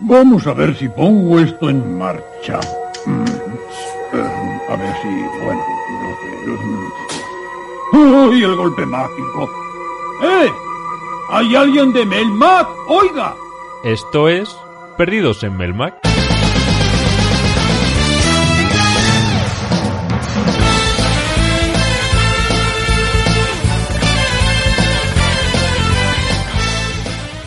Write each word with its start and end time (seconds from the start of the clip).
Vamos 0.00 0.46
a 0.46 0.52
ver 0.54 0.76
si 0.76 0.88
pongo 0.88 1.40
esto 1.40 1.68
en 1.68 1.98
marcha. 1.98 2.60
Mm, 3.04 3.24
a 4.70 4.76
ver 4.76 4.94
si, 5.02 5.08
bueno, 5.44 5.60
no 5.98 6.58
sé. 6.60 7.98
¡Uy, 7.98 8.44
el 8.44 8.54
golpe 8.54 8.86
mágico! 8.86 9.50
¡Eh! 10.22 10.48
¿Hay 11.30 11.56
alguien 11.56 11.92
de 11.92 12.06
Melmac? 12.06 12.68
¡Oiga! 12.86 13.34
Esto 13.82 14.28
es 14.28 14.56
Perdidos 14.96 15.42
en 15.42 15.56
Melmac. 15.56 15.98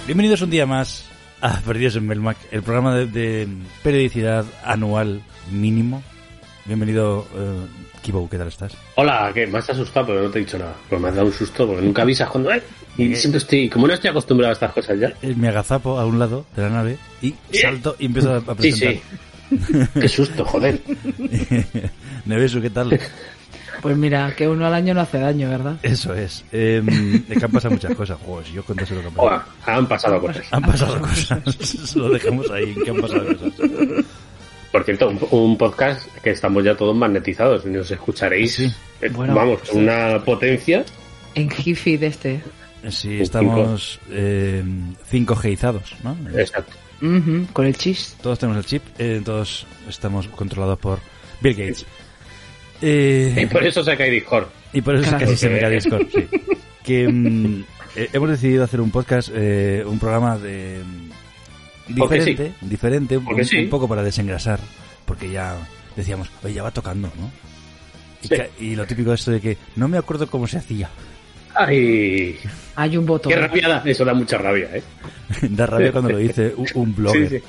Bienvenidos 0.05 0.41
un 0.41 0.49
día 0.49 0.65
más 0.65 1.10
a 1.41 1.59
Perdidos 1.61 1.95
en 1.95 2.07
Melmac, 2.07 2.37
el 2.51 2.61
programa 2.63 2.95
de, 2.95 3.05
de 3.07 3.47
periodicidad 3.83 4.45
anual 4.63 5.21
mínimo. 5.51 6.03
Bienvenido, 6.65 7.27
eh, 7.35 7.65
Kibo, 8.03 8.29
¿qué 8.29 8.37
tal 8.37 8.47
estás? 8.47 8.73
Hola, 8.95 9.31
¿qué? 9.33 9.47
Me 9.47 9.57
has 9.57 9.69
asustado, 9.69 10.07
pero 10.07 10.23
no 10.23 10.29
te 10.29 10.39
he 10.39 10.41
dicho 10.43 10.57
nada. 10.59 10.75
Pues 10.89 11.01
me 11.01 11.09
has 11.09 11.15
dado 11.15 11.27
un 11.27 11.33
susto 11.33 11.65
porque 11.67 11.81
nunca 11.81 12.03
avisas 12.03 12.29
cuando. 12.29 12.51
¡Ay! 12.51 12.61
Y 12.97 13.15
siempre 13.15 13.39
estoy. 13.39 13.69
Como 13.69 13.87
no 13.87 13.93
estoy 13.93 14.09
acostumbrado 14.11 14.51
a 14.51 14.53
estas 14.53 14.71
cosas 14.73 14.99
ya. 14.99 15.13
Eh, 15.21 15.33
Me 15.35 15.47
agazapo 15.47 15.97
a 15.99 16.05
un 16.05 16.19
lado 16.19 16.45
de 16.55 16.61
la 16.61 16.69
nave 16.69 16.97
y 17.21 17.33
salto 17.51 17.95
y 17.97 18.05
empiezo 18.05 18.33
a, 18.33 18.37
a 18.37 18.39
Sí, 18.41 18.45
presentar. 18.55 18.93
sí. 18.93 19.01
Qué 19.99 20.07
susto, 20.07 20.45
joder. 20.45 20.79
Nevesu, 22.25 22.61
¿qué 22.61 22.69
tal? 22.69 22.99
Pues 23.81 23.97
mira, 23.97 24.33
que 24.35 24.47
uno 24.47 24.65
al 24.67 24.73
año 24.73 24.93
no 24.93 25.01
hace 25.01 25.17
daño, 25.19 25.49
¿verdad? 25.49 25.77
Eso 25.81 26.13
es. 26.13 26.43
Eh, 26.51 26.81
es 27.29 27.37
que 27.37 27.45
han 27.45 27.51
pasado 27.51 27.73
muchas 27.73 27.95
cosas. 27.95 28.17
Joder, 28.25 28.45
si 28.47 28.53
yo 28.53 28.63
contase 28.63 28.93
lo 28.95 29.01
que 29.01 29.07
han 29.07 29.13
pasado. 29.13 29.27
Hola, 29.35 29.45
han 29.77 29.87
pasado 29.87 30.21
cosas. 30.21 30.43
Han 30.51 30.61
pasado 30.61 31.01
cosas. 31.01 31.95
lo 31.95 32.09
dejamos 32.09 32.51
ahí, 32.51 32.75
que 32.83 32.89
han 32.91 33.01
pasado 33.01 33.25
cosas. 33.25 33.53
Por 34.71 34.83
cierto, 34.85 35.09
un, 35.09 35.19
un 35.31 35.57
podcast 35.57 36.07
que 36.23 36.29
estamos 36.31 36.63
ya 36.63 36.75
todos 36.75 36.95
magnetizados 36.95 37.65
y 37.65 37.69
nos 37.69 37.89
escucharéis. 37.91 38.55
Sí. 38.55 38.73
eh, 39.01 39.09
Bueno, 39.09 39.35
vamos, 39.35 39.59
sí. 39.63 39.77
una 39.77 40.19
potencia. 40.23 40.85
En 41.35 41.49
Jiffy 41.49 41.97
de 41.97 42.07
este. 42.07 42.41
Sí, 42.89 43.21
estamos 43.21 43.99
eh, 44.09 44.63
5Gizados, 45.11 45.93
¿no? 46.03 46.15
Exacto. 46.37 46.73
Con 47.53 47.65
el 47.65 47.75
chis. 47.75 48.15
Todos 48.21 48.37
tenemos 48.39 48.63
el 48.63 48.65
chip, 48.69 48.83
eh, 48.99 49.21
todos 49.25 49.65
estamos 49.89 50.27
controlados 50.27 50.77
por 50.79 50.99
Bill 51.41 51.53
Gates. 51.55 51.85
Eh, 52.81 53.35
Y 53.41 53.45
por 53.45 53.63
eso 53.65 53.83
se 53.83 53.95
cae 53.95 54.09
Discord. 54.09 54.47
y 54.73 54.81
por 54.81 54.95
eso 54.95 55.03
Claro. 55.09 55.19
casi 55.25 55.37
se 55.37 55.49
me 55.49 55.59
cae 55.59 55.69
Discord, 55.71 56.07
sí. 56.13 56.27
Que 56.83 57.07
mm, 57.07 57.63
eh, 57.95 58.09
hemos 58.13 58.29
decidido 58.29 58.63
hacer 58.63 58.81
un 58.81 58.89
podcast, 58.91 59.29
eh, 59.33 59.83
un 59.85 59.99
programa 59.99 60.37
de 60.37 60.81
mm, 60.83 61.95
Porque 61.97 62.15
diferente, 62.19 62.53
diferente, 62.61 63.17
un, 63.17 63.25
Porque 63.25 63.45
sí. 63.45 63.57
un 63.59 63.69
poco 63.69 63.87
para 63.87 64.01
desengrasar, 64.03 64.59
porque 65.05 65.29
ya 65.29 65.57
decíamos, 65.95 66.29
oye, 66.43 66.55
ya 66.55 66.63
va 66.63 66.71
tocando, 66.71 67.11
¿no? 67.19 67.31
Y, 68.23 68.27
Sí. 68.27 68.35
ca- 68.35 68.47
y 68.59 68.75
lo 68.75 68.85
típico 68.87 69.13
esto 69.13 69.31
de 69.31 69.41
que 69.41 69.57
no 69.75 69.87
me 69.87 69.97
acuerdo 69.97 70.27
cómo 70.27 70.47
se 70.47 70.57
hacía. 70.57 70.89
Ay, 71.53 72.37
Hay 72.75 72.95
un 72.97 73.05
botón. 73.05 73.31
qué 73.31 73.37
rabia 73.39 73.67
da. 73.67 73.81
Eso 73.85 74.05
da 74.05 74.13
mucha 74.13 74.37
rabia, 74.37 74.69
¿eh? 74.73 74.83
da 75.49 75.65
rabia 75.65 75.91
cuando 75.91 76.11
lo 76.11 76.17
dice 76.19 76.53
un, 76.55 76.65
un 76.75 76.95
blogger. 76.95 77.41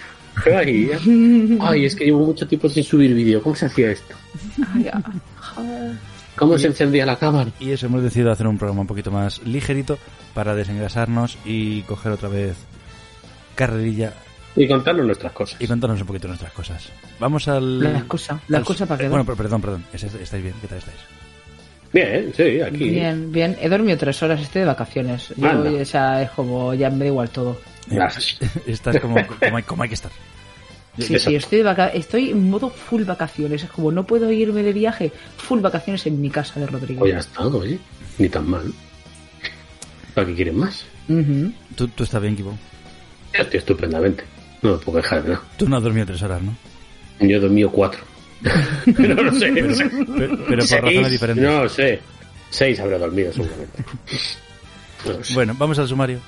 Ay, 1.60 1.84
es 1.84 1.94
que 1.94 2.04
llevo 2.06 2.24
mucho 2.26 2.46
tiempo 2.46 2.68
sin 2.68 2.82
subir 2.84 3.14
vídeo. 3.14 3.42
¿Cómo 3.42 3.54
se 3.54 3.66
hacía 3.66 3.90
esto? 3.92 4.14
¿Cómo 6.36 6.58
se 6.58 6.68
encendía 6.68 7.04
la 7.06 7.16
cámara? 7.16 7.50
Y 7.60 7.70
eso, 7.70 7.86
hemos 7.86 8.02
decidido 8.02 8.32
hacer 8.32 8.46
un 8.46 8.58
programa 8.58 8.80
un 8.82 8.86
poquito 8.86 9.10
más 9.10 9.42
ligerito 9.44 9.98
para 10.34 10.54
desengrasarnos 10.54 11.38
y 11.44 11.82
coger 11.82 12.12
otra 12.12 12.28
vez 12.28 12.56
carrerilla 13.54 14.14
Y 14.56 14.66
contarnos 14.66 15.04
nuestras 15.06 15.32
cosas. 15.32 15.60
y 15.60 15.66
contarnos 15.66 16.00
un 16.00 16.06
poquito 16.06 16.28
nuestras 16.28 16.52
cosas. 16.52 16.88
Vamos 17.20 17.46
al... 17.48 17.78
La 17.80 17.98
excusa. 17.98 18.40
La 18.48 18.56
al- 18.58 18.62
excusa 18.62 18.86
para 18.86 19.02
eh, 19.02 19.04
qué. 19.04 19.08
Bueno, 19.10 19.24
per- 19.26 19.36
perdón, 19.36 19.60
perdón. 19.60 19.84
¿Es- 19.92 20.02
¿Estáis 20.04 20.42
bien? 20.42 20.54
¿Qué 20.60 20.68
tal 20.68 20.78
estáis? 20.78 20.98
Bien, 21.92 22.32
sí, 22.34 22.60
aquí. 22.62 22.88
Bien, 22.88 23.30
bien. 23.30 23.56
He 23.60 23.68
dormido 23.68 23.98
tres 23.98 24.22
horas, 24.22 24.40
estoy 24.40 24.60
de 24.60 24.66
vacaciones. 24.68 25.28
Yo, 25.36 25.50
o 25.80 25.84
sea, 25.84 26.22
es 26.22 26.30
como, 26.30 26.72
ya 26.72 26.88
me 26.88 27.00
da 27.00 27.06
igual 27.06 27.28
todo. 27.28 27.60
Gracias. 27.86 28.38
Estás 28.66 29.00
como, 29.00 29.14
como, 29.26 29.56
hay, 29.56 29.62
como 29.62 29.82
hay 29.82 29.88
que 29.88 29.94
estar. 29.94 30.12
Sí, 30.98 31.18
sí, 31.18 31.34
estoy, 31.34 31.58
de 31.58 31.64
vaca 31.64 31.88
estoy 31.88 32.30
en 32.30 32.50
modo 32.50 32.68
full 32.68 33.04
vacaciones. 33.04 33.64
Es 33.64 33.70
como, 33.70 33.90
no 33.90 34.04
puedo 34.04 34.30
irme 34.30 34.62
de 34.62 34.72
viaje. 34.72 35.10
Full 35.38 35.60
vacaciones 35.60 36.06
en 36.06 36.20
mi 36.20 36.28
casa 36.28 36.60
de 36.60 36.66
Rodrigo. 36.66 37.00
Pues 37.00 37.12
ya 37.14 37.20
está, 37.20 37.46
oye. 37.46 37.78
Ni 38.18 38.28
tan 38.28 38.48
mal. 38.48 38.72
¿Para 40.14 40.26
qué 40.26 40.34
quieren 40.34 40.58
más? 40.58 40.84
Ujú. 41.08 41.52
¿Tú, 41.74 41.88
tú 41.88 42.04
estás 42.04 42.20
bien, 42.20 42.36
Kibo? 42.36 42.56
Yo 43.34 43.42
estoy 43.42 43.58
estupendamente. 43.58 44.24
No 44.60 44.72
me 44.72 44.78
puedo 44.78 45.00
quejar 45.00 45.22
de 45.22 45.30
nada. 45.30 45.42
Tú 45.56 45.68
no 45.68 45.78
has 45.78 45.82
dormido 45.82 46.06
tres 46.06 46.22
horas, 46.22 46.42
¿no? 46.42 46.54
Yo 47.20 47.36
he 47.38 47.40
dormido 47.40 47.70
cuatro. 47.70 48.00
Pero 48.96 49.14
no 49.14 49.32
sé. 49.32 49.52
Pero, 49.52 50.38
pero 50.48 50.66
por 50.66 50.82
razones 50.82 51.10
diferentes. 51.12 51.44
No 51.44 51.68
sé. 51.68 52.00
Seis 52.50 52.78
habré 52.80 52.98
dormido 52.98 53.32
seguramente. 53.32 53.84
No 55.06 55.24
sé. 55.24 55.34
Bueno, 55.34 55.54
vamos 55.56 55.78
al 55.78 55.88
sumario. 55.88 56.18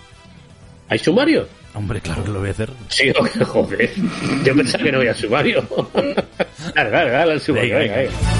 ¿Hay 0.88 0.98
sumario? 0.98 1.48
Hombre, 1.74 2.00
claro 2.00 2.22
que 2.24 2.30
lo 2.30 2.38
voy 2.40 2.48
a 2.48 2.52
hacer. 2.52 2.70
Sí, 2.88 3.12
joder. 3.46 3.90
Yo 4.44 4.54
pensaba 4.54 4.84
que 4.84 4.92
no 4.92 4.98
había 4.98 5.14
sumario. 5.14 5.66
Dale, 6.74 6.90
dale, 6.90 7.10
dale 7.10 7.32
al 7.32 7.40
sumario. 7.40 7.78
Venga, 7.78 7.96
Venga, 7.96 8.10
venga. 8.10 8.10
venga. 8.12 8.34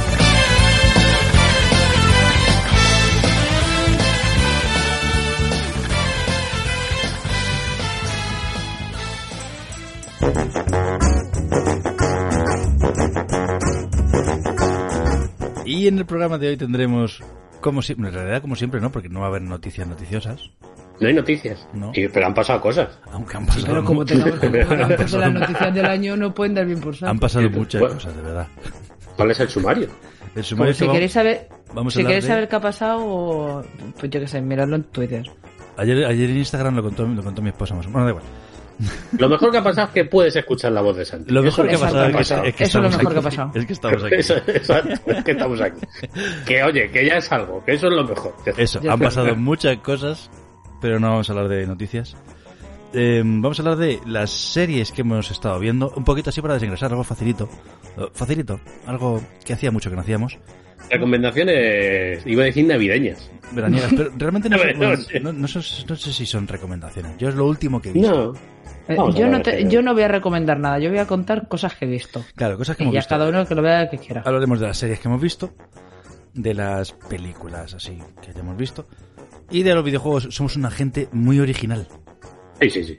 Y 15.65 15.89
en 15.89 15.99
el 15.99 16.07
programa 16.07 16.39
de 16.39 16.49
hoy 16.49 16.57
tendremos, 16.57 17.23
como 17.61 17.83
siempre, 17.83 18.09
en 18.09 18.15
realidad 18.15 18.43
como 18.43 18.55
siempre 18.57 18.81
no, 18.81 18.93
porque 18.93 19.09
no 19.09 19.21
va 19.21 19.27
a 19.27 19.29
haber 19.31 19.43
noticias 19.43 19.87
noticiosas, 19.89 20.51
No 21.01 21.09
hay 21.09 21.15
noticias. 21.15 21.67
No. 21.73 21.93
Sí, 21.95 22.07
pero 22.13 22.27
han 22.27 22.35
pasado 22.35 22.61
cosas. 22.61 22.89
aunque 23.13 23.37
han 23.37 23.47
pasado, 23.47 23.67
Pero 23.67 23.85
como 23.85 24.05
pasado 24.97 25.19
las 25.21 25.33
noticias 25.33 25.75
del 25.75 25.87
año, 25.87 26.17
no 26.17 26.33
pueden 26.35 26.55
dar 26.55 26.67
bien 26.67 26.81
por 26.81 26.95
saco. 26.97 27.11
han 27.11 27.19
pasado 27.19 27.51
muchas 27.51 27.81
Bueno. 27.81 27.95
cosas, 27.97 28.17
de 28.17 28.23
verdad. 28.23 28.47
¿Cuál 29.17 29.31
es 29.31 29.41
el 29.41 29.49
sumario? 29.49 29.89
El 30.35 30.45
sumario 30.45 30.73
es 30.73 30.77
si 30.79 30.87
que 30.87 30.93
queréis 30.93 31.13
saber, 31.13 31.49
vamos 31.73 31.93
a 31.93 31.95
si 31.95 32.01
hablar 32.01 32.11
queréis 32.11 32.25
de- 32.25 32.29
saber 32.31 32.49
qué 32.49 32.57
ha 32.57 32.61
pasado, 32.61 33.65
pues 33.99 34.11
yo 34.11 34.21
qué 34.21 34.27
sé, 34.27 34.41
miradlo 34.41 34.77
en 34.77 34.85
Twitter. 34.85 35.25
Ayer, 35.77 36.05
ayer 36.05 36.31
en 36.31 36.37
Instagram 36.39 36.77
lo 36.77 36.83
contó, 36.83 37.05
lo 37.07 37.23
contó 37.23 37.43
mi 37.43 37.49
esposa 37.51 37.75
más. 37.75 37.87
Bueno, 37.87 38.05
da 38.05 38.11
igual. 38.11 38.25
Lo 39.19 39.29
mejor 39.29 39.53
que 39.53 39.59
ha 39.59 39.63
pasado 39.63 39.87
es 39.87 39.93
que 39.95 40.05
puedes 40.05 40.35
escuchar 40.35 40.73
la 40.73 40.81
voz 40.81 40.97
de 40.97 41.05
Santi. 41.05 41.33
Lo 41.33 41.45
mejor 41.45 41.69
que 41.69 41.77
ha 41.77 41.79
pasado 41.79 42.07
es 42.07 42.13
que, 42.33 42.49
es 42.49 42.55
que 42.57 42.65
Eso 42.65 42.79
es 42.79 42.83
lo 42.83 42.89
estamos 42.89 42.97
mejor 42.99 43.13
que 43.13 43.15
ha 43.15 43.21
aquí. 43.21 43.25
pasado. 43.37 43.51
Es 43.55 43.67
que 43.67 43.73
estamos 43.73 44.03
aquí. 44.05 44.15
Eso, 44.17 44.35
exacto, 44.49 45.11
es 45.13 45.25
que 45.25 45.31
estamos 45.31 45.61
aquí. 45.61 45.81
Que 46.45 46.63
oye, 46.65 46.91
que 46.91 47.07
ya 47.07 47.15
es 47.19 47.31
algo, 47.31 47.65
que 47.65 47.75
eso 47.75 47.87
es 47.87 47.93
lo 47.93 48.03
mejor. 48.05 48.35
Eso, 48.57 48.81
Ya 48.81 48.93
han 48.95 48.99
pasado 48.99 49.37
muchas 49.37 49.77
cosas, 49.79 50.29
pero 50.85 51.01
no 51.01 51.09
vamos 51.13 51.31
a 51.31 51.33
hablar 51.33 51.49
de 51.49 51.67
noticias. 51.67 52.15
Eh, 52.93 53.23
vamos 53.25 53.59
a 53.59 53.63
hablar 53.63 53.79
de 53.79 54.01
las 54.05 54.29
series 54.31 54.93
que 54.93 55.01
hemos 55.01 55.31
estado 55.31 55.59
viendo, 55.59 55.91
un 55.97 56.05
poquito 56.05 56.29
así 56.29 56.43
para 56.43 56.53
desengrasar, 56.55 56.91
algo 56.91 57.03
facilito. 57.03 57.49
Eh, 57.97 58.03
Facilito, 58.13 58.61
algo 58.87 59.23
que 59.47 59.55
hacía 59.55 59.71
mucho 59.71 59.89
que 59.89 59.97
no 59.97 60.03
hacíamos. 60.03 60.39
Recomendaciones, 60.91 62.27
iba 62.27 62.43
a 62.43 62.45
decir 62.45 62.67
navideñas. 62.67 63.31
Veraniegas, 63.53 63.95
pero 63.97 64.11
realmente 64.19 64.51
no, 64.51 64.57
A 64.57 64.59
ver, 64.59 64.77
no 64.79 64.95
sé. 64.99 65.21
no- 65.21 65.33
no 65.33 65.49
sé, 65.49 65.61
no 65.89 65.97
sé 65.97 66.13
si 66.13 66.27
son 66.27 66.47
recomendaciones. 66.47 67.17
Yo 67.17 67.31
es 67.31 67.35
lo 67.35 67.47
último 67.47 67.81
que 67.81 67.89
he 67.89 67.93
visto. 67.93 68.35
No. 68.35 68.95
Eh, 68.95 68.99
a 69.01 69.11
yo, 69.19 69.27
no 69.27 69.41
te- 69.41 69.67
yo 69.67 69.81
no 69.81 69.95
voy 69.95 70.03
a 70.03 70.09
recomendar 70.09 70.61
nada, 70.61 70.79
yo 70.81 70.91
voy 70.91 70.99
a 70.99 71.07
contar 71.07 71.49
cosas 71.49 71.75
que 71.77 71.87
he 71.87 71.89
visto. 71.89 72.23
Claro, 72.37 72.59
cosas 72.59 72.77
que 72.77 72.83
Y 72.83 72.85
hemos 72.85 72.93
ya 72.95 73.01
visto. 73.01 73.15
cada 73.15 73.27
uno 73.31 73.47
que 73.47 73.55
lo 73.55 73.63
vea 73.63 73.89
que 73.89 73.97
quiera. 73.97 74.23
Hablaremos 74.27 74.61
de 74.61 74.67
las 74.67 74.77
series 74.77 75.01
que 75.01 75.09
hemos 75.09 75.23
visto, 75.23 75.55
de 76.35 76.53
las 76.53 76.93
películas 76.93 77.73
así 77.73 77.99
que 78.21 78.33
hayamos 78.33 78.57
visto, 78.59 78.87
y 79.51 79.63
de 79.63 79.75
los 79.75 79.85
videojuegos. 79.85 80.29
Somos 80.31 80.57
una 80.57 80.71
gente 80.71 81.09
muy 81.13 81.41
original. 81.41 81.87
Sí, 82.61 82.71
sí, 82.71 82.85
sí. 82.85 82.99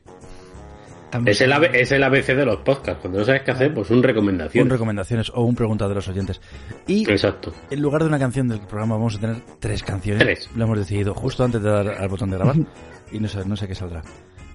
También. 1.12 1.31
Es 1.33 1.42
el, 1.42 1.53
AB 1.53 1.63
es 1.75 1.92
el 1.92 2.03
ABC 2.03 2.27
de 2.36 2.45
los 2.45 2.57
podcasts. 2.57 3.00
Cuando 3.01 3.19
no 3.19 3.25
sabes 3.25 3.44
qué 3.44 3.51
hacer, 3.51 3.74
pues 3.74 3.89
un 3.89 4.03
recomendación. 4.03 4.63
Con 4.65 4.71
recomendaciones 4.71 5.31
o 5.33 5.44
un 5.44 5.56
preguntado 5.56 5.89
de 5.89 5.95
los 5.95 6.07
oyentes. 6.07 6.42
Y 6.88 7.09
Exacto. 7.09 7.53
En 7.69 7.81
lugar 7.81 8.01
de 8.01 8.07
una 8.09 8.19
canción 8.19 8.47
del 8.47 8.59
programa 8.62 8.95
vamos 8.95 9.15
a 9.15 9.19
tener 9.19 9.38
tres 9.59 9.81
canciones. 9.83 10.21
Tres. 10.24 10.50
Lo 10.56 10.65
hemos 10.65 10.77
decidido 10.80 11.13
justo 11.13 11.44
antes 11.45 11.62
de 11.62 11.69
dar 11.69 11.88
al 11.88 12.09
botón 12.09 12.31
de 12.31 12.38
grabar. 12.38 12.56
y 13.12 13.19
no 13.19 13.27
sé, 13.30 13.45
no 13.45 13.56
sé 13.56 13.68
qué 13.68 13.75
saldrá. 13.75 14.01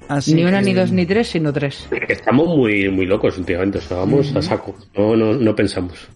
Así 0.09 0.35
Ni 0.35 0.45
una, 0.45 0.59
que- 0.59 0.65
ni 0.67 0.75
dos, 0.75 0.91
ni 0.93 1.07
tres, 1.07 1.29
sino 1.29 1.53
tres. 1.53 1.89
Estamos 2.09 2.49
muy, 2.49 2.91
muy 2.91 3.07
locos 3.07 3.39
últimamente. 3.39 3.79
O 3.79 3.83
sea, 3.83 3.99
vamos 3.99 4.35
a 4.35 4.43
saco. 4.43 4.75
No, 4.97 5.15
no, 5.17 5.33
no 5.35 5.55
pensamos. 5.55 6.09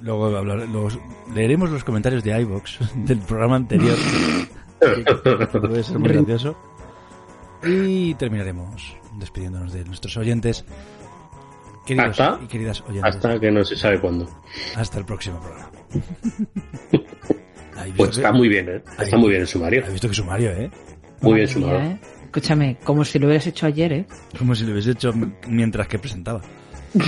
Luego 0.00 0.34
hablar- 0.36 0.66
luego 0.68 0.88
leeremos 1.34 1.70
los 1.70 1.84
comentarios 1.84 2.24
de 2.24 2.40
iVox 2.40 2.78
del 3.04 3.18
programa 3.18 3.56
anterior. 3.56 3.96
puede 5.60 5.82
ser 5.82 5.98
muy 5.98 6.08
gracioso. 6.10 6.56
Y 7.64 8.14
terminaremos 8.14 8.96
despidiéndonos 9.18 9.72
de 9.72 9.84
nuestros 9.84 10.16
oyentes. 10.16 10.64
Queridos 11.86 12.20
Hasta- 12.20 12.38
y 12.44 12.46
queridas 12.46 12.80
oyentes. 12.82 13.14
Hasta 13.16 13.40
que 13.40 13.50
no 13.50 13.64
se 13.64 13.76
sabe 13.76 13.98
cuándo. 14.00 14.28
Hasta 14.76 14.98
el 14.98 15.04
próximo 15.04 15.40
programa. 15.40 15.70
¿Habéis 17.76 17.94
Pues 17.96 18.10
está 18.18 18.30
que- 18.32 18.38
muy 18.38 18.48
bien, 18.48 18.68
¿eh? 18.68 18.82
Está 18.98 19.16
Ahí. 19.16 19.20
muy 19.22 19.30
bien 19.30 19.40
el 19.42 19.48
sumario. 19.48 19.80
¿Habéis 19.80 19.94
visto 19.94 20.08
que 20.08 20.14
sumario, 20.14 20.50
eh? 20.50 20.70
Muy 21.20 21.34
bien 21.34 21.48
mía, 21.58 21.86
¿eh? 21.86 21.98
Escúchame, 22.26 22.76
como 22.84 23.04
si 23.04 23.18
lo 23.18 23.26
hubieras 23.26 23.46
hecho 23.46 23.66
ayer, 23.66 23.92
¿eh? 23.92 24.06
Como 24.38 24.54
si 24.54 24.64
lo 24.64 24.72
hubiese 24.72 24.90
hecho 24.92 25.12
mientras 25.48 25.88
que 25.88 25.98
presentaba. 25.98 26.40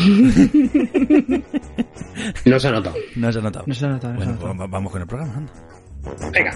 No 2.45 2.59
se 2.61 2.69
ha 2.69 2.71
notado. 2.73 2.97
No 3.17 3.33
se 3.33 3.39
ha 3.39 3.43
notado. 3.43 3.65
No 3.67 3.75
se 3.75 3.87
ha 3.87 3.89
notado, 3.89 4.13
no 4.15 4.21
se 4.21 4.25
ha 4.25 4.33
Bueno, 4.33 4.33
notado. 4.49 4.59
va- 4.59 4.67
vamos 4.67 4.93
con 4.93 5.01
el 5.03 5.07
programa, 5.09 5.35
anda. 5.37 5.53
Venga. 6.33 6.53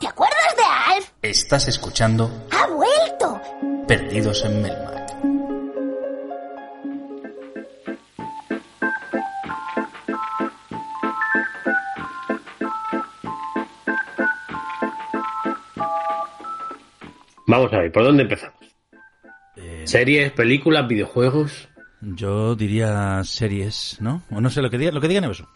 ¿Te 0.00 0.06
acuerdas 0.08 0.56
de 0.56 0.94
Alf? 0.94 1.10
Estás 1.22 1.68
escuchando 1.68 2.46
¡Ha 2.50 2.66
vuelto! 2.66 3.40
Perdidos 3.86 4.44
en 4.44 4.62
Melmac. 4.62 4.96
Vamos 17.48 17.72
a 17.72 17.78
ver, 17.78 17.92
¿por 17.92 18.02
dónde 18.02 18.24
empezamos? 18.24 18.55
Series, 19.86 20.32
películas, 20.32 20.86
videojuegos. 20.88 21.68
yo 22.00 22.54
diría 22.56 23.22
series, 23.24 23.96
¿no? 24.00 24.22
O 24.30 24.40
no 24.40 24.50
sé 24.50 24.60
lo 24.62 24.70
que 24.70 24.78
diga, 24.78 24.90
lo 24.92 25.00
que 25.00 25.08
digan 25.08 25.24
eso. 25.24 25.48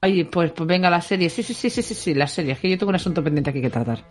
Ay, 0.00 0.24
pues, 0.24 0.50
pues 0.52 0.66
venga 0.66 0.88
la 0.88 1.02
serie. 1.02 1.28
Sí, 1.28 1.42
sí, 1.42 1.52
sí, 1.52 1.68
sí, 1.68 1.82
sí, 1.82 1.94
sí, 1.94 2.14
la 2.14 2.26
serie. 2.26 2.52
Es 2.52 2.58
que 2.60 2.70
yo 2.70 2.78
tengo 2.78 2.88
un 2.88 2.96
asunto 2.96 3.22
pendiente 3.22 3.50
aquí 3.50 3.60
que 3.60 3.68
tratar. 3.70 4.02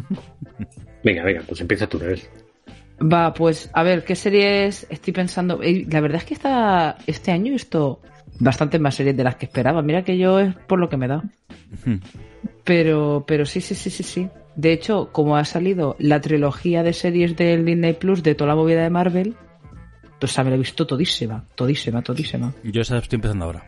Venga, 1.02 1.22
venga, 1.22 1.42
pues 1.46 1.60
empieza 1.60 1.86
tú, 1.86 1.98
¿ves? 1.98 2.30
Va, 2.98 3.34
pues, 3.34 3.68
a 3.74 3.82
ver, 3.82 4.04
¿qué 4.04 4.16
series 4.16 4.86
estoy 4.88 5.12
pensando? 5.12 5.60
Eh, 5.62 5.84
La 5.90 6.00
verdad 6.00 6.16
es 6.18 6.24
que 6.24 6.32
esta, 6.32 6.96
este 7.06 7.30
año 7.30 7.48
he 7.48 7.50
visto 7.52 8.00
bastante 8.40 8.78
más 8.78 8.94
series 8.94 9.14
de 9.14 9.22
las 9.24 9.36
que 9.36 9.44
esperaba. 9.44 9.82
Mira 9.82 10.02
que 10.02 10.16
yo 10.16 10.40
es 10.40 10.54
por 10.54 10.78
lo 10.78 10.88
que 10.88 10.96
me 10.96 11.08
da. 11.08 11.22
Pero, 12.64 13.24
pero 13.26 13.44
sí, 13.44 13.60
sí, 13.60 13.74
sí, 13.74 13.90
sí, 13.90 14.02
sí. 14.02 14.28
De 14.56 14.72
hecho, 14.72 15.10
como 15.12 15.36
ha 15.36 15.44
salido 15.44 15.96
la 15.98 16.20
trilogía 16.20 16.82
de 16.82 16.92
series 16.92 17.36
del 17.36 17.64
Disney 17.64 17.94
Plus 17.94 18.22
de 18.22 18.34
toda 18.34 18.48
la 18.48 18.54
movida 18.54 18.82
de 18.82 18.90
Marvel, 18.90 19.34
pues 20.20 20.38
me 20.38 20.44
la 20.44 20.54
he 20.54 20.58
visto 20.58 20.86
todísima, 20.86 21.44
todísima, 21.54 22.02
todísima. 22.02 22.52
Yo 22.62 22.80
esa 22.82 22.98
estoy 22.98 23.16
empezando 23.16 23.44
ahora. 23.46 23.64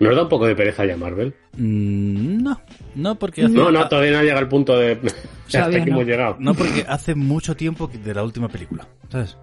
¿Nos 0.00 0.14
da 0.16 0.22
un 0.24 0.28
poco 0.28 0.46
de 0.46 0.56
pereza 0.56 0.84
ya 0.84 0.96
Marvel? 0.96 1.34
Mm, 1.56 2.42
no, 2.42 2.60
no 2.96 3.14
porque 3.14 3.44
hace, 3.44 3.54
No, 3.54 3.70
no, 3.70 3.88
todavía 3.88 4.12
no 4.12 4.22
llega 4.22 4.38
al 4.38 4.48
punto 4.48 4.76
de... 4.76 4.98
Hasta 5.46 5.68
no. 5.68 5.76
hemos 5.76 6.04
llegado. 6.06 6.36
no 6.40 6.52
porque 6.54 6.84
hace 6.88 7.14
mucho 7.14 7.54
tiempo 7.56 7.86
de 7.86 8.12
la 8.14 8.22
última 8.24 8.48
película, 8.48 8.86
¿sabes? 9.08 9.38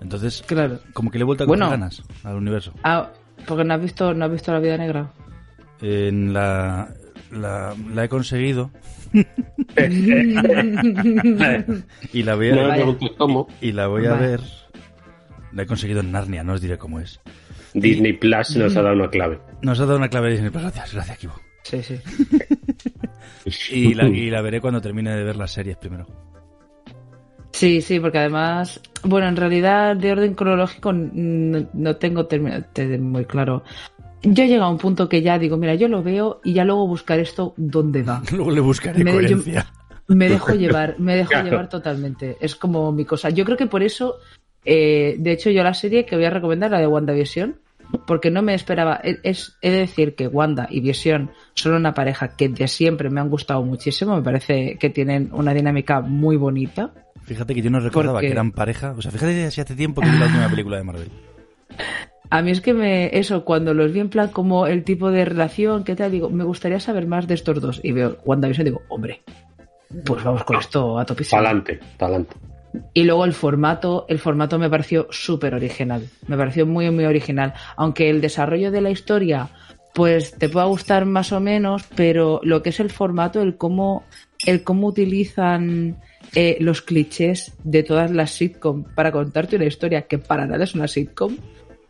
Entonces, 0.00 0.42
Claro. 0.46 0.80
como 0.92 1.10
que 1.10 1.18
le 1.18 1.22
he 1.22 1.24
vuelto 1.26 1.44
a 1.44 1.46
Bueno. 1.46 1.70
ganas 1.70 2.02
al 2.24 2.36
universo. 2.36 2.72
Ah, 2.82 3.10
porque 3.46 3.64
no 3.64 3.74
has 3.74 3.80
visto, 3.80 4.12
no 4.14 4.24
has 4.24 4.30
visto 4.32 4.52
la 4.52 4.58
vida 4.60 4.76
negra. 4.76 5.12
En 5.80 6.32
la, 6.32 6.92
la, 7.30 7.74
la 7.94 8.04
he 8.04 8.08
conseguido 8.08 8.70
y 12.12 12.22
la 12.22 12.34
voy 12.34 12.48
a, 12.50 12.54
No 12.76 12.98
cómo. 13.16 13.48
y 13.60 13.72
la 13.72 13.86
voy 13.86 14.06
a 14.06 14.10
Vale. 14.12 14.26
ver. 14.28 14.40
La 15.52 15.62
he 15.62 15.66
conseguido 15.66 16.00
en 16.00 16.12
Narnia, 16.12 16.44
no 16.44 16.52
os 16.54 16.60
diré 16.60 16.76
cómo 16.78 17.00
es. 17.00 17.20
Disney 17.74 18.12
Plus 18.14 18.56
nos 18.56 18.76
ha 18.76 18.82
dado 18.82 18.94
una 18.96 19.08
clave. 19.08 19.38
Nos 19.62 19.78
ha 19.80 19.86
dado 19.86 19.96
una 19.98 20.08
clave 20.08 20.26
de 20.28 20.32
Disney 20.34 20.50
Plus. 20.50 20.62
Gracias, 20.62 20.94
gracias, 20.94 21.18
Kibo. 21.18 21.34
Sí, 21.62 21.82
sí. 21.82 22.00
Y 23.72 23.94
la, 23.94 24.08
y 24.08 24.30
la 24.30 24.40
veré 24.42 24.60
cuando 24.60 24.80
termine 24.80 25.14
de 25.14 25.24
ver 25.24 25.36
las 25.36 25.50
series 25.52 25.76
primero. 25.76 26.06
Sí, 27.52 27.80
sí, 27.80 27.98
porque 27.98 28.18
además, 28.18 28.80
bueno, 29.04 29.26
en 29.28 29.36
realidad 29.36 29.96
de 29.96 30.12
orden 30.12 30.34
cronológico 30.34 30.92
no, 30.92 31.66
no 31.72 31.96
tengo 31.96 32.28
muy 33.00 33.24
claro. 33.24 33.64
Yo 34.22 34.44
he 34.44 34.48
llegado 34.48 34.64
a 34.68 34.70
un 34.72 34.78
punto 34.78 35.08
que 35.08 35.22
ya 35.22 35.38
digo, 35.38 35.56
mira, 35.56 35.74
yo 35.74 35.88
lo 35.88 36.02
veo 36.02 36.40
y 36.44 36.52
ya 36.54 36.64
luego 36.64 36.86
buscar 36.86 37.18
esto 37.20 37.54
dónde 37.56 38.02
va. 38.02 38.22
Luego 38.32 38.50
le 38.50 38.60
buscaré 38.60 39.02
Me- 39.04 39.12
coherencia. 39.12 39.66
Me 40.08 40.28
dejo 40.28 40.52
llevar, 40.54 40.96
me 40.98 41.14
dejo 41.16 41.30
Claro. 41.30 41.48
llevar 41.48 41.68
totalmente. 41.68 42.36
Es 42.40 42.56
como 42.56 42.90
mi 42.92 43.04
cosa. 43.04 43.30
Yo 43.30 43.44
creo 43.44 43.56
que 43.56 43.66
por 43.66 43.82
eso, 43.82 44.16
eh, 44.64 45.16
de 45.18 45.32
hecho, 45.32 45.50
yo 45.50 45.62
la 45.62 45.74
serie 45.74 46.04
que 46.04 46.16
voy 46.16 46.24
a 46.24 46.30
recomendar, 46.30 46.70
la 46.70 46.80
de 46.80 46.86
WandaVision, 46.86 47.60
porque 48.06 48.30
no 48.30 48.42
me 48.42 48.54
esperaba. 48.54 49.00
e, 49.04 49.18
Es, 49.22 49.38
es- 49.38 49.56
he 49.62 49.70
de 49.70 49.78
decir 49.78 50.14
que 50.14 50.26
Wanda 50.26 50.66
y 50.70 50.80
Vision 50.80 51.30
son 51.54 51.74
una 51.74 51.94
pareja 51.94 52.36
que 52.36 52.48
de 52.48 52.66
siempre 52.68 53.08
me 53.10 53.20
han 53.20 53.30
gustado 53.30 53.62
muchísimo. 53.62 54.16
Me 54.16 54.22
parece 54.22 54.76
que 54.78 54.90
tienen 54.90 55.30
una 55.32 55.54
dinámica 55.54 56.00
muy 56.00 56.36
bonita. 56.36 56.92
Fíjate 57.24 57.54
que 57.54 57.62
yo 57.62 57.70
no 57.70 57.78
recordaba 57.80 58.14
Porque- 58.16 58.26
que 58.28 58.32
eran 58.32 58.50
pareja. 58.52 58.92
O 58.96 59.00
sea, 59.02 59.10
fíjate 59.12 59.50
si 59.50 59.60
hace 59.60 59.74
tiempo 59.76 60.00
que 60.00 60.10
vi 60.10 60.18
la 60.18 60.26
última 60.26 60.48
película 60.50 60.76
de 60.78 60.84
Marvel. 60.84 61.08
A 62.30 62.42
mí 62.42 62.50
es 62.50 62.60
que 62.60 62.74
me, 62.74 63.18
eso, 63.18 63.44
cuando 63.44 63.72
los 63.72 63.92
vi 63.92 64.00
en 64.00 64.10
plan 64.10 64.28
como 64.28 64.66
el 64.66 64.84
tipo 64.84 65.10
de 65.10 65.24
relación, 65.24 65.84
¿qué 65.84 65.96
tal? 65.96 66.10
Digo, 66.10 66.28
me 66.28 66.44
gustaría 66.44 66.78
saber 66.78 67.06
más 67.06 67.26
de 67.26 67.34
estos 67.34 67.60
dos. 67.60 67.80
Y 67.82 67.92
veo 67.92 68.18
WandaVision 68.24 68.66
y 68.66 68.70
digo, 68.70 68.82
hombre, 68.88 69.22
pues 70.04 70.22
vamos 70.22 70.44
con 70.44 70.56
esto 70.56 70.98
a 70.98 71.06
topísimo. 71.06 71.40
Pa'lante, 71.40 71.80
pa'lante. 71.96 72.36
Y 72.92 73.04
luego 73.04 73.24
el 73.24 73.32
formato, 73.32 74.04
el 74.08 74.18
formato 74.18 74.58
me 74.58 74.68
pareció 74.68 75.06
súper 75.10 75.54
original. 75.54 76.06
Me 76.26 76.36
pareció 76.36 76.66
muy, 76.66 76.90
muy 76.90 77.06
original. 77.06 77.54
Aunque 77.76 78.10
el 78.10 78.20
desarrollo 78.20 78.70
de 78.70 78.82
la 78.82 78.90
historia, 78.90 79.48
pues 79.94 80.32
te 80.32 80.50
pueda 80.50 80.66
gustar 80.66 81.06
más 81.06 81.32
o 81.32 81.40
menos, 81.40 81.84
pero 81.96 82.40
lo 82.42 82.62
que 82.62 82.70
es 82.70 82.80
el 82.80 82.90
formato, 82.90 83.40
el 83.40 83.56
cómo, 83.56 84.04
el 84.44 84.62
cómo 84.62 84.86
utilizan 84.88 85.96
eh, 86.34 86.58
los 86.60 86.82
clichés 86.82 87.54
de 87.64 87.82
todas 87.82 88.10
las 88.10 88.32
sitcom 88.32 88.84
para 88.94 89.10
contarte 89.12 89.56
una 89.56 89.64
historia 89.64 90.02
que 90.02 90.18
para 90.18 90.46
nada 90.46 90.64
es 90.64 90.74
una 90.74 90.88
sitcom, 90.88 91.36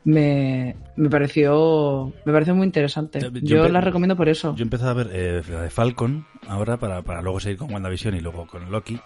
me, 0.05 0.77
me 0.97 1.11
pareció, 1.11 2.13
me 2.25 2.33
pareció 2.33 2.55
muy 2.55 2.67
interesante. 2.67 3.21
Yo 3.21 3.31
Yo 3.43 3.67
empe- 3.67 3.71
la 3.73 3.81
recomiendo 3.81 4.17
por 4.17 4.29
eso. 4.29 4.55
Yo 4.57 4.63
empecé 4.63 4.85
a 4.87 4.93
ver 4.95 5.11
eh, 5.13 5.43
Falcon 5.71 6.27
ahora 6.47 6.77
para, 6.79 7.03
para 7.03 7.21
luego 7.23 7.41
seguir 7.41 7.59
con 7.59 7.73
WandaVision 7.73 8.15
y 8.15 8.21
luego 8.21 8.47
con 8.47 8.71
Loki. 8.71 8.99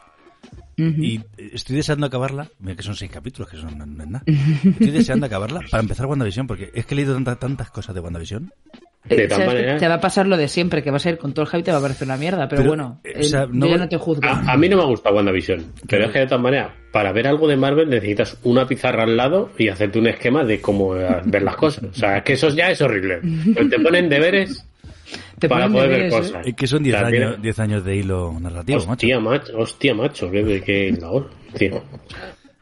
Y 0.76 1.20
estoy 1.36 1.76
deseando 1.76 2.06
acabarla. 2.06 2.48
Mira 2.58 2.74
que 2.76 2.82
son 2.82 2.96
seis 2.96 3.10
capítulos, 3.10 3.48
que 3.48 3.56
son 3.56 3.76
no, 3.78 3.86
no 3.86 4.02
es 4.02 4.08
nada. 4.08 4.24
Estoy 4.26 4.90
deseando 4.90 5.26
acabarla 5.26 5.60
para 5.70 5.82
empezar 5.82 6.06
WandaVision 6.06 6.46
porque 6.46 6.70
es 6.74 6.84
que 6.86 6.94
he 6.94 6.96
leído 6.96 7.14
tanta- 7.14 7.36
tantas 7.36 7.70
cosas 7.70 7.94
de 7.94 8.00
WandaVision. 8.00 8.52
De 9.04 9.16
Eh, 9.16 9.28
que 9.28 9.76
te 9.78 9.88
va 9.88 9.94
a 9.94 10.00
pasar 10.00 10.28
lo 10.28 10.36
de 10.36 10.46
siempre, 10.46 10.82
que 10.82 10.90
vas 10.92 11.04
a 11.04 11.10
ir 11.10 11.18
con 11.18 11.32
todo 11.34 11.44
el 11.44 11.48
hype 11.50 11.58
y 11.58 11.62
te 11.64 11.72
va 11.72 11.78
a 11.78 11.80
parecer 11.82 12.06
una 12.06 12.16
mierda, 12.16 12.48
pero, 12.48 12.62
Pero, 12.62 12.70
bueno, 12.70 13.00
eh, 13.02 13.14
o 13.18 13.22
sea, 13.24 13.46
no 13.46 13.66
yo 13.66 13.66
ya 13.66 13.70
voy- 13.72 13.78
no 13.78 13.88
te 13.88 13.96
juzgo. 13.96 14.22
A, 14.24 14.52
a 14.52 14.56
mí 14.56 14.68
no 14.68 14.76
me 14.76 14.82
ha 14.84 14.86
gustado 14.86 15.16
WandaVision, 15.16 15.72
pero 15.88 16.04
es 16.06 16.12
que 16.12 16.20
de 16.20 16.26
todas 16.26 16.40
maneras, 16.42 16.70
para 16.92 17.10
ver 17.12 17.26
algo 17.26 17.48
de 17.48 17.56
Marvel 17.56 17.90
necesitas 17.90 18.38
una 18.44 18.64
pizarra 18.66 19.02
al 19.02 19.16
lado 19.16 19.50
y 19.58 19.68
hacerte 19.68 19.98
un 19.98 20.06
esquema 20.06 20.44
de 20.44 20.60
cómo 20.60 20.94
eh, 20.96 21.20
ver 21.24 21.42
las 21.42 21.56
cosas. 21.56 21.84
O 21.84 21.94
sea, 21.94 22.18
es 22.18 22.22
que 22.22 22.34
eso 22.34 22.48
ya 22.50 22.70
es 22.70 22.80
horrible. 22.80 23.20
Pues 23.54 23.68
te 23.70 23.78
ponen 23.80 24.08
deberes 24.08 24.64
Te 25.40 25.48
para 25.48 25.64
ponen 25.66 25.72
poder 25.76 25.88
ver 25.90 25.98
deberes, 26.04 26.30
cosas. 26.30 26.46
Es 26.46 26.54
que 26.54 26.66
son 26.68 26.82
10 26.84 26.94
O 26.94 26.98
sea, 26.98 27.06
años, 27.08 27.42
10 27.42 27.58
años 27.58 27.84
de 27.84 27.96
hilo 27.96 28.36
narrativo, 28.40 28.78
macho. 28.78 28.92
Hostia, 28.92 29.18
macho, 29.20 29.58
hostia, 29.58 29.94
macho, 29.94 30.30
qué, 30.30 30.62
qué 30.64 30.92
labor, 31.00 31.28
tío. 31.58 31.82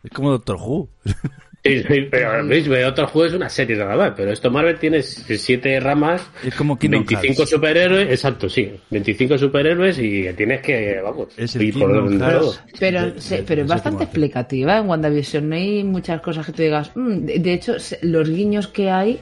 Es 0.02 0.11
como 0.11 0.30
Doctor 0.30 0.56
Who. 0.56 0.88
Sí, 1.62 1.83
sí, 1.83 2.09
pero 2.11 2.47
¿veis? 2.47 2.67
otro 2.87 3.07
juego 3.07 3.29
es 3.29 3.35
una 3.35 3.49
serie 3.50 3.76
nada 3.76 3.95
más, 3.95 4.12
pero 4.17 4.33
esto 4.33 4.50
Marvel 4.50 4.79
tiene 4.79 5.02
siete 5.02 5.79
ramas, 5.79 6.23
Es 6.43 6.55
como 6.55 6.79
Kingdom 6.79 7.05
25 7.05 7.37
Hearts. 7.43 7.50
superhéroes, 7.50 8.09
exacto, 8.09 8.49
sí, 8.49 8.73
25 8.88 9.37
superhéroes 9.37 9.99
y 9.99 10.33
tienes 10.33 10.62
que, 10.62 11.00
vamos, 11.05 11.29
Es 11.37 11.55
el 11.57 11.62
ir 11.62 11.79
por 11.79 11.90
todo. 12.19 12.55
Pero, 12.79 13.11
De- 13.12 13.21
se- 13.21 13.43
pero 13.43 13.57
de 13.57 13.62
es 13.62 13.69
bastante 13.69 14.05
explicativa 14.05 14.79
en 14.79 14.88
WandaVision. 14.88 15.49
No 15.50 15.55
hay 15.57 15.85
muchas 15.85 16.23
cosas 16.23 16.47
que 16.47 16.52
tú 16.52 16.62
digas. 16.62 16.93
"Mm". 16.95 17.26
de, 17.26 17.38
de 17.40 17.52
hecho, 17.52 17.76
los 18.02 18.31
guiños 18.31 18.67
que 18.69 18.90
hay, 18.90 19.21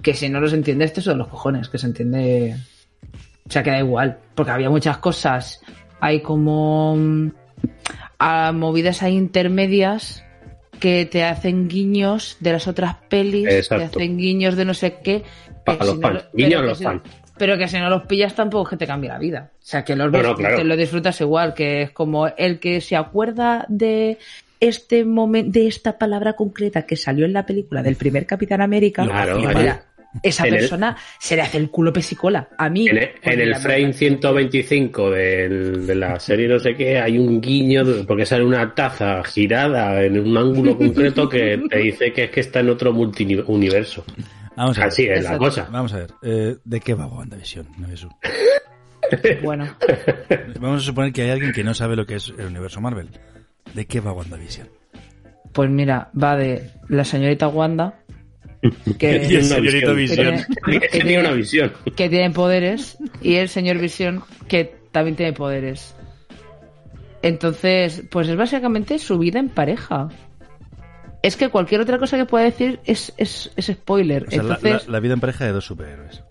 que 0.00 0.14
si 0.14 0.28
no 0.28 0.40
los 0.40 0.52
entiendes, 0.52 0.92
te 0.92 1.00
son 1.00 1.18
los 1.18 1.26
cojones, 1.26 1.68
que 1.68 1.78
se 1.78 1.86
entiende. 1.88 2.54
O 3.48 3.50
sea, 3.50 3.64
que 3.64 3.70
da 3.70 3.80
igual. 3.80 4.16
Porque 4.36 4.52
había 4.52 4.70
muchas 4.70 4.98
cosas. 4.98 5.60
Hay 6.00 6.20
como. 6.20 6.94
mm, 6.96 7.30
a 8.20 8.52
movidas 8.52 9.02
ahí 9.02 9.16
intermedias 9.16 10.22
que 10.80 11.06
te 11.06 11.22
hacen 11.22 11.68
guiños 11.68 12.36
de 12.40 12.52
las 12.52 12.66
otras 12.66 12.96
pelis, 13.08 13.46
Exacto. 13.46 13.76
te 13.90 14.02
hacen 14.02 14.16
guiños 14.18 14.56
de 14.56 14.64
no 14.64 14.74
sé 14.74 14.96
qué. 15.04 15.22
Para 15.64 15.84
los 15.84 15.94
si 15.96 16.00
fans, 16.00 16.24
guiños 16.32 16.64
los 16.64 16.78
si- 16.78 16.84
fans. 16.84 17.02
Pero 17.38 17.56
que 17.56 17.68
si 17.68 17.78
no 17.78 17.88
los 17.88 18.02
pillas 18.02 18.34
tampoco 18.34 18.64
es 18.64 18.70
que 18.70 18.76
te 18.76 18.86
cambie 18.86 19.08
la 19.08 19.18
vida. 19.18 19.50
O 19.54 19.56
sea, 19.60 19.82
que 19.84 19.96
los 19.96 20.10
No, 20.10 20.18
ves, 20.18 20.26
no, 20.26 20.34
claro. 20.34 20.56
te 20.56 20.64
lo 20.64 20.76
disfrutas 20.76 21.20
igual, 21.22 21.54
que 21.54 21.82
es 21.82 21.90
como 21.90 22.26
el 22.26 22.58
que 22.58 22.80
se 22.82 22.96
acuerda 22.96 23.64
de 23.68 24.18
este 24.60 25.06
momento, 25.06 25.58
de 25.58 25.66
esta 25.66 25.96
palabra 25.96 26.34
concreta 26.34 26.82
que 26.82 26.96
salió 26.96 27.24
en 27.24 27.32
la 27.32 27.46
película 27.46 27.82
del 27.82 27.96
primer 27.96 28.26
Capitán 28.26 28.60
América. 28.60 29.04
Claro, 29.04 29.38
esa 30.22 30.46
En 30.46 30.54
el- 30.54 30.60
persona 30.60 30.96
se 31.18 31.36
le 31.36 31.42
hace 31.42 31.58
el 31.58 31.70
culo 31.70 31.92
pesicola. 31.92 32.48
A 32.58 32.68
mí. 32.68 32.88
En 32.88 32.96
el, 32.98 33.10
en 33.22 33.40
el 33.40 33.46
mira, 33.48 33.58
frame 33.60 33.86
me- 33.86 33.92
125 33.92 35.10
del- 35.10 35.86
de 35.86 35.94
la 35.94 36.18
serie 36.20 36.48
no 36.48 36.58
sé 36.58 36.74
qué 36.74 36.98
hay 36.98 37.18
un 37.18 37.40
guiño 37.40 37.84
porque 38.06 38.26
sale 38.26 38.44
una 38.44 38.74
taza 38.74 39.22
girada 39.24 40.02
en 40.04 40.18
un 40.18 40.36
ángulo 40.36 40.76
concreto 40.76 41.28
que 41.28 41.60
te 41.70 41.78
dice 41.78 42.12
que 42.12 42.24
es 42.24 42.30
que 42.30 42.40
está 42.40 42.60
en 42.60 42.70
otro 42.70 42.92
multiuniverso. 42.92 44.04
Vamos 44.56 44.76
a 44.78 44.80
ver. 44.82 44.88
Así 44.88 45.06
es 45.06 45.24
la 45.24 45.38
cosa. 45.38 45.68
Vamos 45.70 45.92
a 45.94 45.98
ver. 45.98 46.10
eh, 46.22 46.56
¿De 46.64 46.80
qué 46.80 46.94
va 46.94 47.06
WandaVision? 47.06 47.66
No? 47.78 47.86
Bueno, 49.42 49.66
Vamos 50.60 50.82
a 50.82 50.86
suponer 50.86 51.12
que 51.12 51.22
hay 51.22 51.30
alguien 51.30 51.52
que 51.52 51.64
no 51.64 51.74
sabe 51.74 51.96
lo 51.96 52.06
que 52.06 52.16
es 52.16 52.32
el 52.38 52.46
universo 52.46 52.80
Marvel. 52.80 53.08
¿De 53.74 53.86
qué 53.86 54.00
va 54.00 54.12
WandaVision? 54.12 54.68
pues 55.52 55.68
mira, 55.68 56.10
va 56.20 56.36
de 56.36 56.70
la 56.88 57.04
señorita 57.04 57.48
Wanda 57.48 57.99
que, 58.98 59.18
Tiene 59.20 59.38
una 59.38 59.44
señorito 59.44 59.94
visión. 59.94 60.36
Que 60.66 60.88
tiene 60.88 61.18
una 61.20 61.32
visión. 61.32 61.72
que 61.96 62.08
tiene 62.08 62.30
poderes 62.30 62.98
y 63.22 63.34
el 63.36 63.48
señor 63.48 63.78
Visión 63.78 64.22
que 64.48 64.74
también 64.92 65.16
tiene 65.16 65.32
poderes. 65.32 65.94
Entonces, 67.22 68.02
pues 68.10 68.28
es 68.28 68.36
básicamente 68.36 68.98
su 68.98 69.18
vida 69.18 69.38
en 69.38 69.48
pareja. 69.48 70.08
Es 71.22 71.36
que 71.36 71.50
cualquier 71.50 71.82
otra 71.82 71.98
cosa 71.98 72.16
que 72.16 72.24
pueda 72.24 72.44
decir 72.44 72.80
es, 72.86 73.12
es, 73.18 73.52
es 73.56 73.66
spoiler. 73.66 74.24
O 74.26 74.30
sea, 74.30 74.42
la- 74.42 74.54
Entonces, 74.54 74.86
la, 74.86 74.92
la 74.92 75.00
vida 75.00 75.14
en 75.14 75.20
pareja 75.20 75.44
de 75.44 75.52
dos 75.52 75.66
superhéroes. 75.66 76.22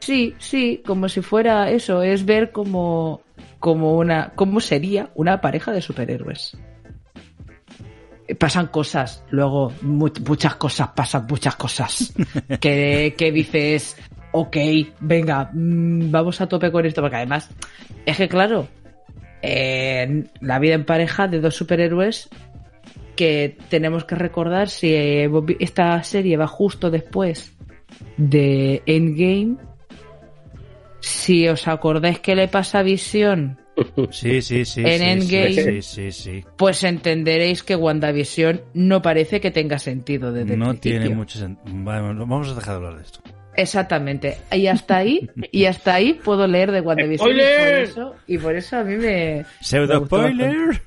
sí, 0.00 0.34
sí, 0.38 0.80
como 0.86 1.08
si 1.08 1.22
fuera 1.22 1.70
eso, 1.70 2.02
es 2.02 2.24
ver 2.24 2.52
como, 2.52 3.20
como 3.58 3.96
una, 3.96 4.30
cómo 4.36 4.60
sería 4.60 5.10
una 5.16 5.40
pareja 5.40 5.72
de 5.72 5.82
superhéroes. 5.82 6.56
Pasan 8.36 8.66
cosas, 8.66 9.24
luego 9.30 9.72
mu- 9.82 10.10
muchas 10.26 10.56
cosas, 10.56 10.88
pasan 10.88 11.26
muchas 11.28 11.56
cosas. 11.56 12.12
que, 12.60 13.14
que 13.16 13.32
dices, 13.32 13.96
ok, 14.32 14.56
venga, 15.00 15.50
mm, 15.52 16.10
vamos 16.10 16.40
a 16.40 16.46
tope 16.48 16.70
con 16.70 16.84
esto, 16.84 17.00
porque 17.00 17.16
además, 17.16 17.48
es 18.04 18.16
que 18.16 18.28
claro, 18.28 18.68
eh, 19.40 20.24
la 20.40 20.58
vida 20.58 20.74
en 20.74 20.84
pareja 20.84 21.28
de 21.28 21.40
dos 21.40 21.54
superhéroes 21.56 22.28
que 23.16 23.56
tenemos 23.68 24.04
que 24.04 24.14
recordar 24.14 24.68
si 24.68 24.94
esta 25.58 26.02
serie 26.02 26.36
va 26.36 26.46
justo 26.46 26.90
después 26.90 27.52
de 28.16 28.82
Endgame. 28.86 29.56
Si 31.00 31.48
os 31.48 31.66
acordáis 31.68 32.18
que 32.20 32.34
le 32.36 32.48
pasa 32.48 32.80
a 32.80 32.82
Visión, 32.82 33.58
Sí, 34.10 34.42
sí, 34.42 34.64
sí. 34.64 34.82
En 34.84 35.20
sí, 35.22 35.36
Endgame. 35.36 35.52
Sí, 35.52 35.82
sí, 35.82 36.12
sí. 36.12 36.44
pues 36.56 36.82
entenderéis 36.84 37.62
que 37.62 37.76
WandaVision 37.76 38.60
no 38.74 39.02
parece 39.02 39.40
que 39.40 39.50
tenga 39.50 39.78
sentido 39.78 40.32
desde 40.32 40.56
No 40.56 40.74
tiene 40.74 41.08
mucho 41.10 41.38
sentido. 41.38 41.74
Vamos 41.84 42.50
a 42.50 42.54
dejar 42.54 42.70
de 42.70 42.76
hablar 42.76 42.96
de 42.96 43.02
esto. 43.02 43.20
Exactamente. 43.56 44.38
Y 44.52 44.68
hasta 44.68 44.98
ahí, 44.98 45.28
y 45.50 45.64
hasta 45.64 45.94
ahí 45.94 46.14
puedo 46.14 46.46
leer 46.46 46.70
de 46.70 46.80
WandaVision. 46.80 47.28
Y 47.28 47.34
por 47.34 47.42
¡Spoiler! 47.42 47.78
eso, 47.82 48.14
y 48.26 48.38
por 48.38 48.54
eso 48.56 48.76
a 48.76 48.84
mí 48.84 48.96
me. 48.96 49.44
Pseudo 49.60 50.00
me 50.00 50.06
spoiler. 50.06 50.82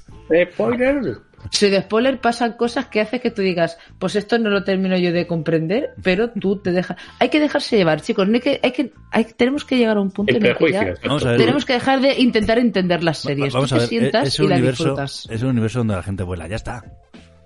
Spoiler. 0.53 1.17
Si 1.49 1.69
de 1.69 1.81
spoiler 1.81 2.19
pasan 2.21 2.53
cosas 2.53 2.85
que 2.87 3.01
hace 3.01 3.19
que 3.19 3.31
tú 3.31 3.41
digas, 3.41 3.77
pues 3.99 4.15
esto 4.15 4.37
no 4.37 4.49
lo 4.49 4.63
termino 4.63 4.97
yo 4.97 5.11
de 5.11 5.25
comprender, 5.27 5.89
pero 6.03 6.29
tú 6.29 6.57
te 6.61 6.71
dejas. 6.71 6.97
Hay 7.19 7.29
que 7.29 7.39
dejarse 7.39 7.77
llevar, 7.77 8.01
chicos. 8.01 8.27
No 8.27 8.35
hay 8.35 8.39
que, 8.41 8.59
hay 8.63 8.71
que, 8.71 8.93
hay- 9.11 9.25
tenemos 9.25 9.65
que 9.65 9.77
llegar 9.77 9.97
a 9.97 10.01
un 10.01 10.11
punto 10.11 10.31
El 10.31 10.37
en 10.37 10.45
el 10.45 10.57
que 10.57 10.71
ya 10.71 10.79
prejuicio. 10.81 11.07
Vamos 11.09 11.25
a 11.25 11.29
ver. 11.31 11.37
tenemos 11.39 11.65
que 11.65 11.73
dejar 11.73 11.99
de 12.01 12.19
intentar 12.19 12.59
entender 12.59 13.03
las 13.03 13.17
series. 13.17 13.53
Vamos 13.53 13.69
tú 13.69 13.75
a 13.75 13.77
te 13.79 13.81
ver, 13.83 13.89
sientas 13.89 14.27
es 14.27 14.39
y 14.39 14.43
un, 14.43 14.49
la 14.49 14.55
universo, 14.55 14.83
disfrutas. 14.83 15.27
es 15.29 15.41
un 15.43 15.49
universo 15.49 15.79
donde 15.79 15.95
la 15.95 16.03
gente 16.03 16.23
vuela, 16.23 16.47
ya 16.47 16.55
está. 16.57 16.85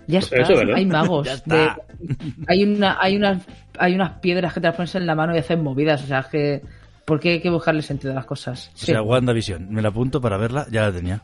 Ya 0.07 0.19
Eso 0.19 0.35
está. 0.35 0.53
hay 0.75 0.85
magos. 0.85 1.25
Ya 1.25 1.33
está. 1.33 1.77
de- 1.99 2.33
hay 2.47 2.63
una, 2.63 2.97
hay 3.01 3.15
unas, 3.15 3.41
hay 3.79 3.95
unas 3.95 4.19
piedras 4.19 4.53
que 4.53 4.59
te 4.59 4.67
las 4.67 4.75
pones 4.75 4.93
en 4.95 5.05
la 5.07 5.15
mano 5.15 5.33
y 5.35 5.39
hacen 5.39 5.63
movidas. 5.63 6.03
O 6.03 6.05
sea 6.07 6.19
es 6.19 6.25
que, 6.27 6.61
¿por 7.05 7.19
qué 7.19 7.29
hay 7.31 7.39
que 7.41 7.49
buscarle 7.49 7.81
sentido 7.81 8.11
a 8.11 8.15
las 8.15 8.25
cosas? 8.25 8.71
O 8.73 8.77
Sí. 8.77 8.85
sea, 8.87 9.01
WandaVision, 9.01 9.71
me 9.71 9.81
la 9.81 9.89
apunto 9.89 10.21
para 10.21 10.37
verla, 10.37 10.67
ya 10.69 10.83
la 10.83 10.91
tenía. 10.91 11.23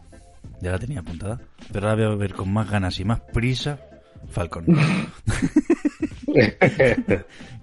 Ya 0.62 0.72
la 0.72 0.80
tenía 0.80 1.00
apuntada. 1.00 1.40
Pero 1.72 1.90
ahora 1.90 2.08
voy 2.08 2.14
a 2.14 2.18
ver 2.18 2.34
con 2.34 2.52
más 2.54 2.70
ganas 2.70 3.00
y 3.00 3.06
más 3.06 3.20
prisa 3.22 3.80
Falcon. 4.30 4.66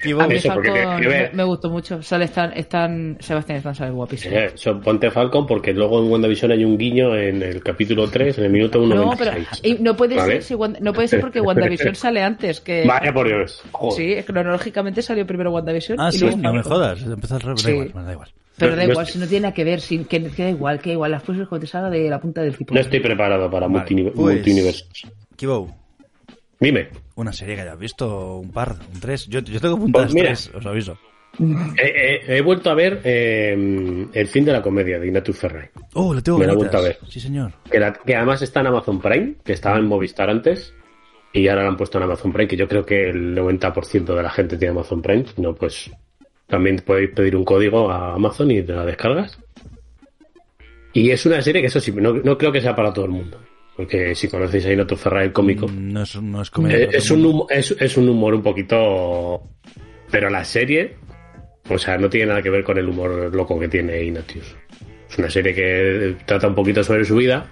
Y 0.05 0.13
a 0.13 0.17
vos- 0.17 0.29
mí 0.29 0.35
Eso, 0.35 0.53
porque 0.55 0.69
Falcon 0.69 0.73
tiene 0.75 1.01
que 1.01 1.09
ver. 1.09 1.31
me, 1.31 1.37
me 1.37 1.45
gustó 1.45 1.71
mucho. 1.71 2.03
Sale 2.03 2.25
están, 2.27 2.53
están, 2.55 3.17
Sebastián 3.21 3.59
Stan 3.59 3.75
sale 3.75 3.91
guapísimo. 3.93 4.37
Eh, 4.37 4.51
son- 4.55 4.81
ponte 4.81 5.11
Falcon 5.11 5.47
porque 5.47 5.73
luego 5.73 6.03
en 6.03 6.11
WandaVision 6.11 6.51
hay 6.53 6.65
un 6.65 6.77
guiño 6.77 7.15
en 7.17 7.43
el 7.43 7.63
capítulo 7.63 8.09
3, 8.11 8.39
en 8.39 8.45
el 8.45 8.51
minuto 8.51 8.83
1. 8.83 8.95
No, 8.95 9.13
pero 9.17 9.31
y 9.63 9.75
no 9.75 9.97
puede 9.97 10.17
¿Vale? 10.17 10.33
ser 10.35 10.43
si 10.43 10.55
Wanda- 10.55 10.81
no 10.81 10.93
puede 10.93 11.09
ser 11.09 11.21
porque 11.21 11.41
WandaVision 11.41 11.95
sale 11.95 12.23
antes 12.23 12.61
que 12.61 12.85
Vaya 12.87 13.13
por 13.13 13.27
Dios. 13.29 13.63
Joder. 13.73 14.19
sí, 14.19 14.25
cronológicamente 14.25 15.03
salió 15.03 15.27
primero 15.27 15.51
WandaVision 15.53 16.01
Ah, 16.01 16.09
y 16.13 16.19
sí, 16.19 16.25
luego 16.25 16.37
no 16.39 16.53
me 16.53 16.63
jodas. 16.63 17.03
Empezó 17.03 17.37
al 17.37 17.41
revés. 17.43 17.63
Da 17.63 17.71
igual, 17.71 18.05
da 18.07 18.13
igual. 18.13 18.29
Pero 18.59 18.73
No- 18.73 18.77
da 18.77 18.85
igual, 18.85 19.07
estoy- 19.07 19.13
si 19.13 19.19
no 19.21 19.27
tiene 19.27 19.43
nada 19.43 19.55
que 19.55 19.65
ver, 19.65 19.81
sin, 19.81 20.05
que, 20.05 20.23
que 20.31 20.43
da 20.43 20.51
igual, 20.51 20.81
que 20.81 20.91
da 20.91 20.95
igual, 20.95 21.11
las 21.13 21.23
te 21.23 21.67
salga 21.67 21.91
de 21.91 22.09
la 22.11 22.21
punta 22.21 22.43
del 22.43 22.57
tipo. 22.57 22.75
No 22.75 22.81
estoy 22.81 23.01
preparado 23.01 23.51
para 23.51 23.67
Vale, 23.69 23.85
multini- 23.85 24.13
pues- 24.13 24.17
multiuniversos. 24.37 24.89
Kibo, 25.37 25.75
Dime, 26.61 26.89
una 27.15 27.33
serie 27.33 27.55
que 27.55 27.61
hayas 27.63 27.79
visto, 27.79 28.39
un 28.39 28.51
par, 28.51 28.75
un 28.93 28.99
tres. 29.01 29.27
Yo, 29.29 29.39
yo 29.41 29.61
tengo 29.61 29.77
apuntadas 29.77 30.07
Pues 30.11 30.15
mira. 30.15 30.27
tres, 30.29 30.51
os 30.55 30.67
aviso. 30.67 30.99
he, 31.39 31.87
he- 32.27 32.37
he 32.39 32.41
vuelto 32.43 32.69
a 32.71 32.75
ver 32.75 33.01
eh, 33.05 33.53
El 34.13 34.27
fin 34.27 34.45
de 34.45 34.53
la 34.53 34.61
comedia 34.61 34.99
de 34.99 35.07
Ignatius 35.07 35.37
Ferrari. 35.39 35.69
Oh, 35.95 36.13
lo 36.13 36.21
tengo 36.21 36.39
Me 36.39 36.47
la 36.47 36.55
he 36.55 36.57
vuelto 36.57 36.79
a 36.79 36.81
ver. 36.81 36.99
Sí, 37.09 37.21
señor. 37.21 37.53
Que, 37.71 37.79
la- 37.79 37.93
que 37.93 38.17
además 38.17 38.43
está 38.43 38.59
en 38.61 38.67
Amazon 38.69 39.01
Prime, 39.01 39.35
que 39.45 39.53
estaba 39.53 39.79
en 39.79 39.87
Movistar 39.87 40.29
antes. 40.31 40.75
Y 41.33 41.47
ahora 41.47 41.63
la 41.63 41.69
han 41.69 41.77
puesto 41.77 41.99
en 41.99 42.05
Amazon 42.05 42.33
Prime, 42.33 42.49
que 42.49 42.57
yo 42.57 42.67
creo 42.67 42.85
que 42.85 43.11
el 43.11 43.35
90% 43.37 44.17
de 44.17 44.23
la 44.23 44.31
gente 44.31 44.57
tiene 44.57 44.73
Amazon 44.73 45.01
Prime. 45.01 45.27
Si 45.33 45.41
No, 45.41 45.55
pues 45.55 45.91
también 46.49 46.77
podéis 46.85 47.11
pedir 47.11 47.37
un 47.37 47.45
código 47.45 47.91
a 47.91 48.15
Amazon 48.15 48.51
y 48.51 48.63
te 48.63 48.73
la 48.73 48.85
descargas. 48.85 49.39
Y 50.93 51.11
es 51.11 51.25
una 51.27 51.41
serie 51.43 51.61
que 51.61 51.69
eso 51.69 51.81
sí, 51.81 51.93
no, 51.93 52.15
no 52.15 52.37
creo 52.39 52.51
que 52.51 52.61
sea 52.61 52.75
para 52.75 52.93
todo 52.93 53.05
el 53.05 53.11
mundo. 53.13 53.39
Porque 53.77 54.15
si 54.17 54.27
conocéis 54.29 54.67
a 54.67 54.73
Ignatius 54.73 55.01
Ferrari, 55.01 55.27
el 55.27 55.33
cómico, 55.33 55.69
Mm, 55.69 55.93
No 55.93 56.03
es, 56.03 56.21
no 56.21 56.43
es 56.43 56.51
comedia. 56.51 56.79
Eh, 56.79 56.89
es, 56.91 57.05
es 57.05 57.11
un 57.13 57.25
humor, 57.25 57.47
es, 57.51 57.71
es 57.79 57.97
un 57.97 58.09
humor 58.09 58.35
un 58.35 58.43
poquito. 58.43 59.43
Pero 60.11 60.31
la 60.31 60.43
serie, 60.45 60.97
o 61.69 61.79
sea, 61.79 61.97
no 61.99 62.09
tiene 62.09 62.27
nada 62.27 62.43
que 62.43 62.51
ver 62.51 62.65
con 62.65 62.79
el 62.79 62.89
humor 62.89 63.33
loco 63.33 63.59
que 63.61 63.69
tiene 63.69 64.03
Ignatius. 64.03 64.57
Es 65.09 65.19
una 65.19 65.31
serie 65.31 65.55
que 65.55 66.17
trata 66.25 66.49
un 66.49 66.55
poquito 66.55 66.83
sobre 66.83 67.05
su 67.05 67.17
vida 67.17 67.47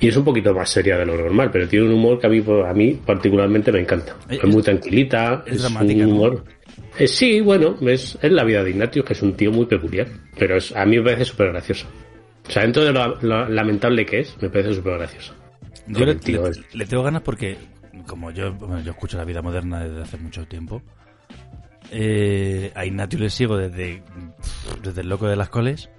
y 0.00 0.08
es 0.08 0.16
un 0.16 0.24
poquito 0.24 0.52
más 0.52 0.68
seria 0.68 0.98
de 0.98 1.06
lo 1.06 1.16
normal, 1.16 1.50
pero 1.52 1.66
tiene 1.68 1.86
un 1.86 1.92
humor 1.92 2.18
que 2.20 2.26
a 2.26 2.30
mí, 2.30 2.42
a 2.66 2.72
mí 2.74 3.00
particularmente 3.06 3.72
me 3.72 3.80
encanta. 3.80 4.16
Eh, 4.28 4.38
Es 4.42 4.44
muy 4.44 4.62
tranquilita, 4.62 5.44
es 5.46 5.62
dramática, 5.62 6.04
un 6.06 6.18
¿no? 6.20 6.44
Eh, 6.98 7.08
sí, 7.08 7.40
bueno, 7.40 7.76
es, 7.82 8.16
es 8.22 8.30
la 8.32 8.44
vida 8.44 8.62
de 8.62 8.70
Ignatius, 8.70 9.04
que 9.04 9.12
es 9.14 9.22
un 9.22 9.34
tío 9.36 9.50
muy 9.50 9.66
peculiar, 9.66 10.06
pero 10.38 10.56
es, 10.56 10.74
a 10.76 10.84
mí 10.86 10.96
me 10.98 11.02
parece 11.04 11.24
súper 11.24 11.48
gracioso. 11.50 11.86
O 12.46 12.50
sea, 12.50 12.62
dentro 12.62 12.84
de 12.84 12.92
lo, 12.92 13.16
lo 13.22 13.48
lamentable 13.48 14.04
que 14.06 14.20
es, 14.20 14.36
me 14.40 14.48
parece 14.50 14.74
súper 14.74 14.98
gracioso. 14.98 15.34
Yo 15.88 16.04
le, 16.06 16.12
El 16.12 16.20
tío 16.20 16.42
le- 16.44 16.50
es- 16.50 16.74
le 16.74 16.86
tengo 16.86 17.02
ganas 17.02 17.22
porque, 17.22 17.56
como 18.06 18.30
yo, 18.30 18.52
bueno, 18.54 18.80
yo 18.80 18.92
escucho 18.92 19.16
la 19.16 19.24
vida 19.24 19.42
moderna 19.42 19.82
desde 19.84 20.02
hace 20.02 20.16
mucho 20.18 20.46
tiempo, 20.46 20.82
eh, 21.90 22.70
a 22.74 22.86
Ignatius 22.86 23.22
le 23.22 23.30
sigo 23.30 23.56
desde, 23.56 24.02
desde 24.82 25.00
el 25.02 25.08
loco 25.08 25.26
de 25.28 25.36
las 25.36 25.48
coles, 25.48 25.90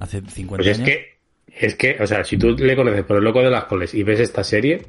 hace 0.00 0.20
50 0.20 0.56
Pues 0.64 0.66
es 0.68 0.78
años. 0.78 0.88
que, 0.88 1.18
es 1.66 1.74
que, 1.76 1.96
o 2.00 2.06
sea, 2.06 2.24
si 2.24 2.36
tú 2.36 2.50
le 2.56 2.74
conoces 2.76 3.04
por 3.04 3.18
el 3.18 3.24
loco 3.24 3.40
de 3.42 3.50
las 3.50 3.64
coles 3.64 3.94
y 3.94 4.02
ves 4.02 4.20
esta 4.20 4.42
serie, 4.44 4.82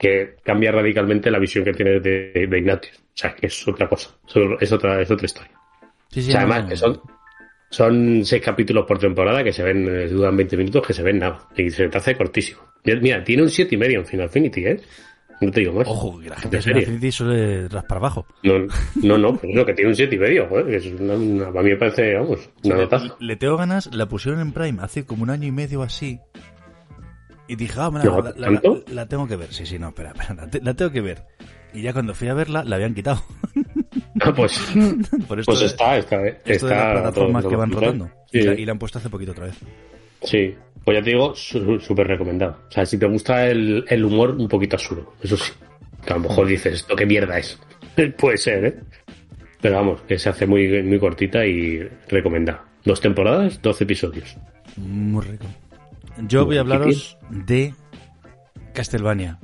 que 0.00 0.36
cambia 0.42 0.72
radicalmente 0.72 1.30
la 1.30 1.38
visión 1.38 1.62
que 1.62 1.72
tienes 1.74 2.02
de, 2.02 2.32
de 2.48 2.58
Ignatius. 2.58 2.96
O 2.98 3.02
sea, 3.14 3.34
que 3.34 3.46
es 3.48 3.68
otra 3.68 3.86
cosa, 3.88 4.10
es 4.58 4.72
otra, 4.72 5.00
es 5.02 5.10
otra 5.10 5.26
historia. 5.26 5.52
Sí, 6.10 6.20
O 6.20 6.22
sí, 6.22 6.32
sea, 6.32 6.40
además, 6.40 6.64
que 6.70 6.76
son, 6.76 7.00
son 7.70 8.24
seis 8.24 8.42
capítulos 8.42 8.86
por 8.86 8.98
temporada 8.98 9.44
que 9.44 9.52
se 9.52 9.62
ven, 9.62 9.86
eh, 9.88 10.08
duran 10.08 10.36
20 10.36 10.56
minutos, 10.56 10.86
que 10.86 10.92
se 10.94 11.02
ven 11.02 11.18
nada. 11.18 11.46
Y 11.56 11.70
se 11.70 11.88
te 11.88 11.98
hace 11.98 12.16
cortísimo. 12.16 12.60
Mira, 12.84 13.22
tiene 13.22 13.42
un 13.42 13.50
siete 13.50 13.74
y 13.74 13.78
medio 13.78 14.00
en 14.00 14.06
Final 14.06 14.26
Affinity, 14.26 14.64
¿eh? 14.66 14.80
No 15.42 15.50
te 15.50 15.60
digo 15.60 15.72
más. 15.74 15.86
Ojo, 15.88 16.18
que 16.20 16.28
la 16.28 16.36
gente 16.36 16.56
de 16.56 16.62
serie. 16.62 16.80
Infinity 16.82 17.12
suele 17.12 17.68
raspar 17.68 17.98
abajo. 17.98 18.26
No, 18.42 18.66
no, 19.02 19.18
no, 19.18 19.36
pero 19.36 19.64
que 19.64 19.72
tiene 19.74 19.90
un 19.90 19.96
siete 19.96 20.16
y 20.16 20.18
medio, 20.18 20.46
joder, 20.48 20.66
que 20.66 20.76
es 20.76 20.86
una, 20.86 21.14
una- 21.14 21.46
a 21.48 21.62
mí 21.62 21.70
me 21.70 21.76
parece, 21.76 22.14
vamos, 22.14 22.50
una 22.64 22.74
le, 22.76 22.82
notaza. 22.82 23.16
le 23.20 23.36
tengo 23.36 23.56
ganas, 23.56 23.94
la 23.94 24.06
pusieron 24.06 24.40
en 24.40 24.52
Prime 24.52 24.78
hace 24.82 25.04
como 25.06 25.22
un 25.22 25.30
año 25.30 25.46
y 25.46 25.52
medio 25.52 25.82
así. 25.82 26.18
Y 27.52 27.56
dije, 27.56 27.74
ah, 27.78 27.90
mira, 27.90 28.04
¿Lleva 28.04 28.22
la, 28.22 28.30
la- 28.36 28.46
tanto? 28.46 28.84
la- 28.88 28.94
la 28.94 29.06
tengo 29.06 29.26
que 29.26 29.36
ver. 29.36 29.52
Sí, 29.52 29.66
sí, 29.66 29.78
no, 29.78 29.88
espera, 29.88 30.10
espera, 30.10 30.34
la, 30.34 30.48
te- 30.50 30.60
la 30.60 30.74
tengo 30.74 30.92
que 30.92 31.00
ver. 31.00 31.24
Y 31.74 31.82
ya 31.82 31.92
cuando 31.92 32.14
fui 32.14 32.28
a 32.28 32.34
verla, 32.34 32.62
la 32.64 32.76
habían 32.76 32.94
quitado. 32.94 33.22
Ah, 34.20 34.32
pues, 34.34 34.58
Por 35.28 35.40
esto 35.40 35.50
pues 35.52 35.60
de- 35.60 35.66
está, 35.66 35.96
está, 35.98 36.26
eh, 36.26 36.38
esto 36.44 36.66
de 36.68 36.74
las 36.74 36.82
está 36.82 36.92
plataformas 36.92 37.42
todo- 37.42 37.50
que 37.50 37.56
van 37.56 37.70
rotando. 37.72 38.10
Sí, 38.30 38.38
Y, 38.38 38.42
la, 38.42 38.54
y 38.54 38.64
la 38.66 38.72
han 38.72 38.78
puesto 38.78 38.98
hace 38.98 39.08
poquito 39.10 39.32
otra 39.32 39.46
vez. 39.46 39.56
Sí, 40.22 40.54
pues 40.84 40.98
ya 40.98 41.02
te 41.02 41.10
digo, 41.10 41.34
su- 41.34 41.80
súper 41.80 42.06
recomendado. 42.06 42.58
O 42.68 42.70
sea, 42.72 42.86
si 42.86 42.98
te 42.98 43.06
gusta 43.06 43.46
el, 43.48 43.84
el 43.88 44.04
humor 44.04 44.30
un 44.30 44.46
poquito 44.48 44.76
absurdo, 44.76 45.14
eso 45.22 45.36
sí. 45.36 45.52
Que 46.06 46.12
a 46.12 46.16
lo 46.16 46.22
mejor 46.28 46.46
dices, 46.46 46.74
¿esto 46.74 46.94
qué 46.96 47.04
mierda 47.06 47.38
es? 47.38 47.58
Puede 48.18 48.36
ser, 48.38 48.64
¿eh? 48.64 48.74
Pero 49.60 49.74
vamos, 49.76 50.00
que 50.02 50.18
se 50.18 50.28
hace 50.28 50.46
muy, 50.46 50.82
muy 50.82 50.98
cortita 50.98 51.44
y 51.44 51.80
recomendada. 52.08 52.64
Dos 52.84 53.00
temporadas, 53.00 53.60
12 53.60 53.84
episodios. 53.84 54.36
Muy 54.76 55.22
rico. 55.24 55.46
Yo 56.28 56.44
voy 56.46 56.56
a 56.56 56.60
hablaros 56.60 57.16
de 57.30 57.74
Castlevania. 58.74 59.38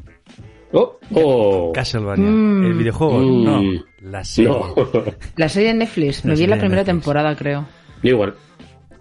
¡Oh! 0.72 0.98
¡Oh! 1.14 1.72
Castlevania. 1.72 2.28
Mm. 2.30 2.64
El 2.66 2.74
videojuego, 2.74 3.18
Mm. 3.20 3.44
no. 3.44 3.62
La 4.02 4.24
serie. 4.24 4.50
No, 4.50 4.74
La 5.36 5.48
serie 5.48 5.70
en 5.70 5.78
Netflix, 5.78 6.24
me 6.24 6.32
La 6.32 6.38
vi 6.38 6.46
la 6.46 6.56
primera 6.58 6.82
Netflix. 6.82 6.86
temporada, 7.04 7.36
creo. 7.36 7.66
igual. 8.02 8.34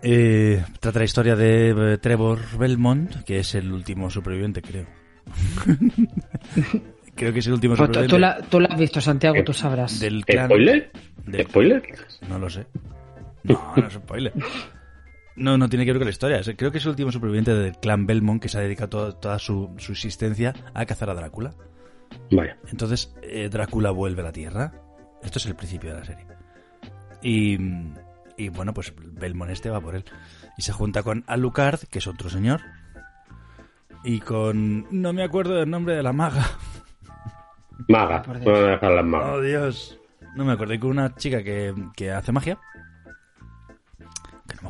Eh, 0.07 0.63
trata 0.79 0.99
la 0.99 1.05
historia 1.05 1.35
de 1.35 1.93
eh, 1.93 1.97
Trevor 1.97 2.39
Belmont, 2.59 3.23
que 3.23 3.39
es 3.39 3.55
el 3.55 3.71
último 3.71 4.09
superviviente, 4.11 4.61
creo. 4.61 4.85
creo 7.15 7.33
que 7.33 7.39
es 7.39 7.47
el 7.47 7.53
último 7.53 7.75
tú, 7.75 7.83
superviviente 7.85 8.15
tú 8.15 8.19
la, 8.19 8.37
tú 8.41 8.59
la 8.59 8.67
has 8.69 8.79
visto, 8.79 9.01
Santiago, 9.01 9.43
tú 9.43 9.53
sabrás. 9.53 9.99
del 9.99 10.23
clan. 10.25 10.45
¿Spoiler? 10.45 10.91
de- 11.25 11.43
¿Spoiler? 11.43 11.83
No 12.29 12.37
lo 12.39 12.49
sé. 12.49 12.65
No, 13.43 13.73
no 13.75 13.87
es 13.87 13.93
spoiler. 13.93 14.33
No, 15.35 15.57
no 15.57 15.67
tiene 15.67 15.85
que 15.85 15.91
ver 15.91 15.99
con 15.99 16.05
la 16.05 16.11
historia. 16.11 16.41
Creo 16.55 16.71
que 16.71 16.77
es 16.77 16.83
el 16.85 16.91
último 16.91 17.11
superviviente 17.11 17.53
del 17.53 17.77
clan 17.77 18.05
Belmont 18.05 18.41
que 18.41 18.47
se 18.49 18.57
ha 18.57 18.61
dedicado 18.61 18.89
toda, 18.89 19.19
toda 19.19 19.39
su, 19.39 19.73
su 19.77 19.91
existencia 19.91 20.53
a 20.73 20.85
cazar 20.85 21.09
a 21.09 21.13
Drácula. 21.13 21.53
Vaya. 22.31 22.57
Entonces, 22.71 23.13
eh, 23.21 23.49
Drácula 23.49 23.91
vuelve 23.91 24.21
a 24.21 24.25
la 24.25 24.31
Tierra. 24.31 24.71
Esto 25.21 25.39
es 25.39 25.45
el 25.47 25.55
principio 25.55 25.93
de 25.93 25.99
la 25.99 26.05
serie. 26.05 26.25
Y, 27.21 27.57
y 28.37 28.49
bueno, 28.49 28.73
pues 28.73 28.93
Belmont 28.97 29.51
este 29.51 29.69
va 29.69 29.81
por 29.81 29.95
él. 29.95 30.05
Y 30.57 30.61
se 30.61 30.71
junta 30.71 31.03
con 31.03 31.23
Alucard, 31.27 31.79
que 31.89 31.99
es 31.99 32.07
otro 32.07 32.29
señor. 32.29 32.61
Y 34.03 34.19
con... 34.19 34.85
No 34.91 35.11
me 35.13 35.23
acuerdo 35.23 35.55
del 35.55 35.69
nombre 35.69 35.95
de 35.95 36.03
la 36.03 36.13
maga. 36.13 36.45
Maga. 37.89 38.23
A 38.27 38.33
dejar 38.33 38.91
las 38.91 39.23
Oh. 39.33 39.41
Dios. 39.41 39.99
No 40.35 40.45
me 40.45 40.53
acuerdo. 40.53 40.73
Y 40.75 40.79
con 40.79 40.91
una 40.91 41.15
chica 41.15 41.43
que, 41.43 41.73
que 41.95 42.11
hace 42.11 42.31
magia. 42.31 42.57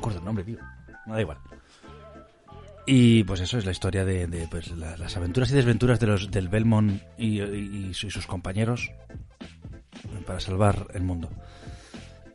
No 0.05 0.12
acuerdo 0.12 0.19
el 0.19 0.25
nombre, 0.25 0.43
tío. 0.43 0.57
Me 1.07 1.13
da 1.13 1.21
igual. 1.21 1.38
Y 2.88 3.24
pues 3.24 3.41
eso 3.41 3.57
es 3.57 3.65
la 3.65 3.71
historia 3.71 4.05
de, 4.05 4.27
de, 4.27 4.47
pues, 4.47 4.69
la- 4.71 4.95
las 4.97 5.17
aventuras 5.17 5.50
y 5.51 5.55
desventuras 5.55 6.00
de 6.00 6.07
los 6.07 6.29
del 6.29 6.50
Belmont 6.50 7.01
y, 7.17 7.41
y- 7.41 7.88
y 7.89 7.93
su- 7.95 8.07
y 8.07 8.12
sus 8.12 8.27
compañeros 8.27 8.91
para 10.27 10.39
salvar 10.39 10.88
el 10.93 11.01
mundo. 11.03 11.29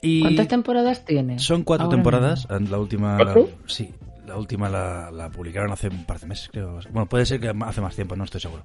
Y 0.03 0.23
¿Cuántas 0.23 0.49
temporadas 0.49 1.05
tiene? 1.05 1.39
son 1.39 1.63
cuatro 1.63 1.85
Ahora 1.87 1.97
temporadas. 1.97 2.49
mismo. 2.51 2.69
La 2.71 2.79
última, 2.79 3.19
sí, 3.67 3.95
la 4.27 4.37
última 4.37 4.69
la, 4.69 5.11
la 5.13 5.31
publicaron 5.31 5.71
hace 5.71 5.89
un 5.89 6.05
par 6.05 6.19
de 6.19 6.27
meses, 6.27 6.49
creo. 6.51 6.81
Bueno, 6.91 7.07
puede 7.09 7.27
ser 7.27 7.39
que 7.39 7.49
hace 7.49 7.81
más 7.81 7.95
tiempo, 7.95 8.17
no 8.17 8.25
estoy 8.25 8.41
seguro. 8.41 8.65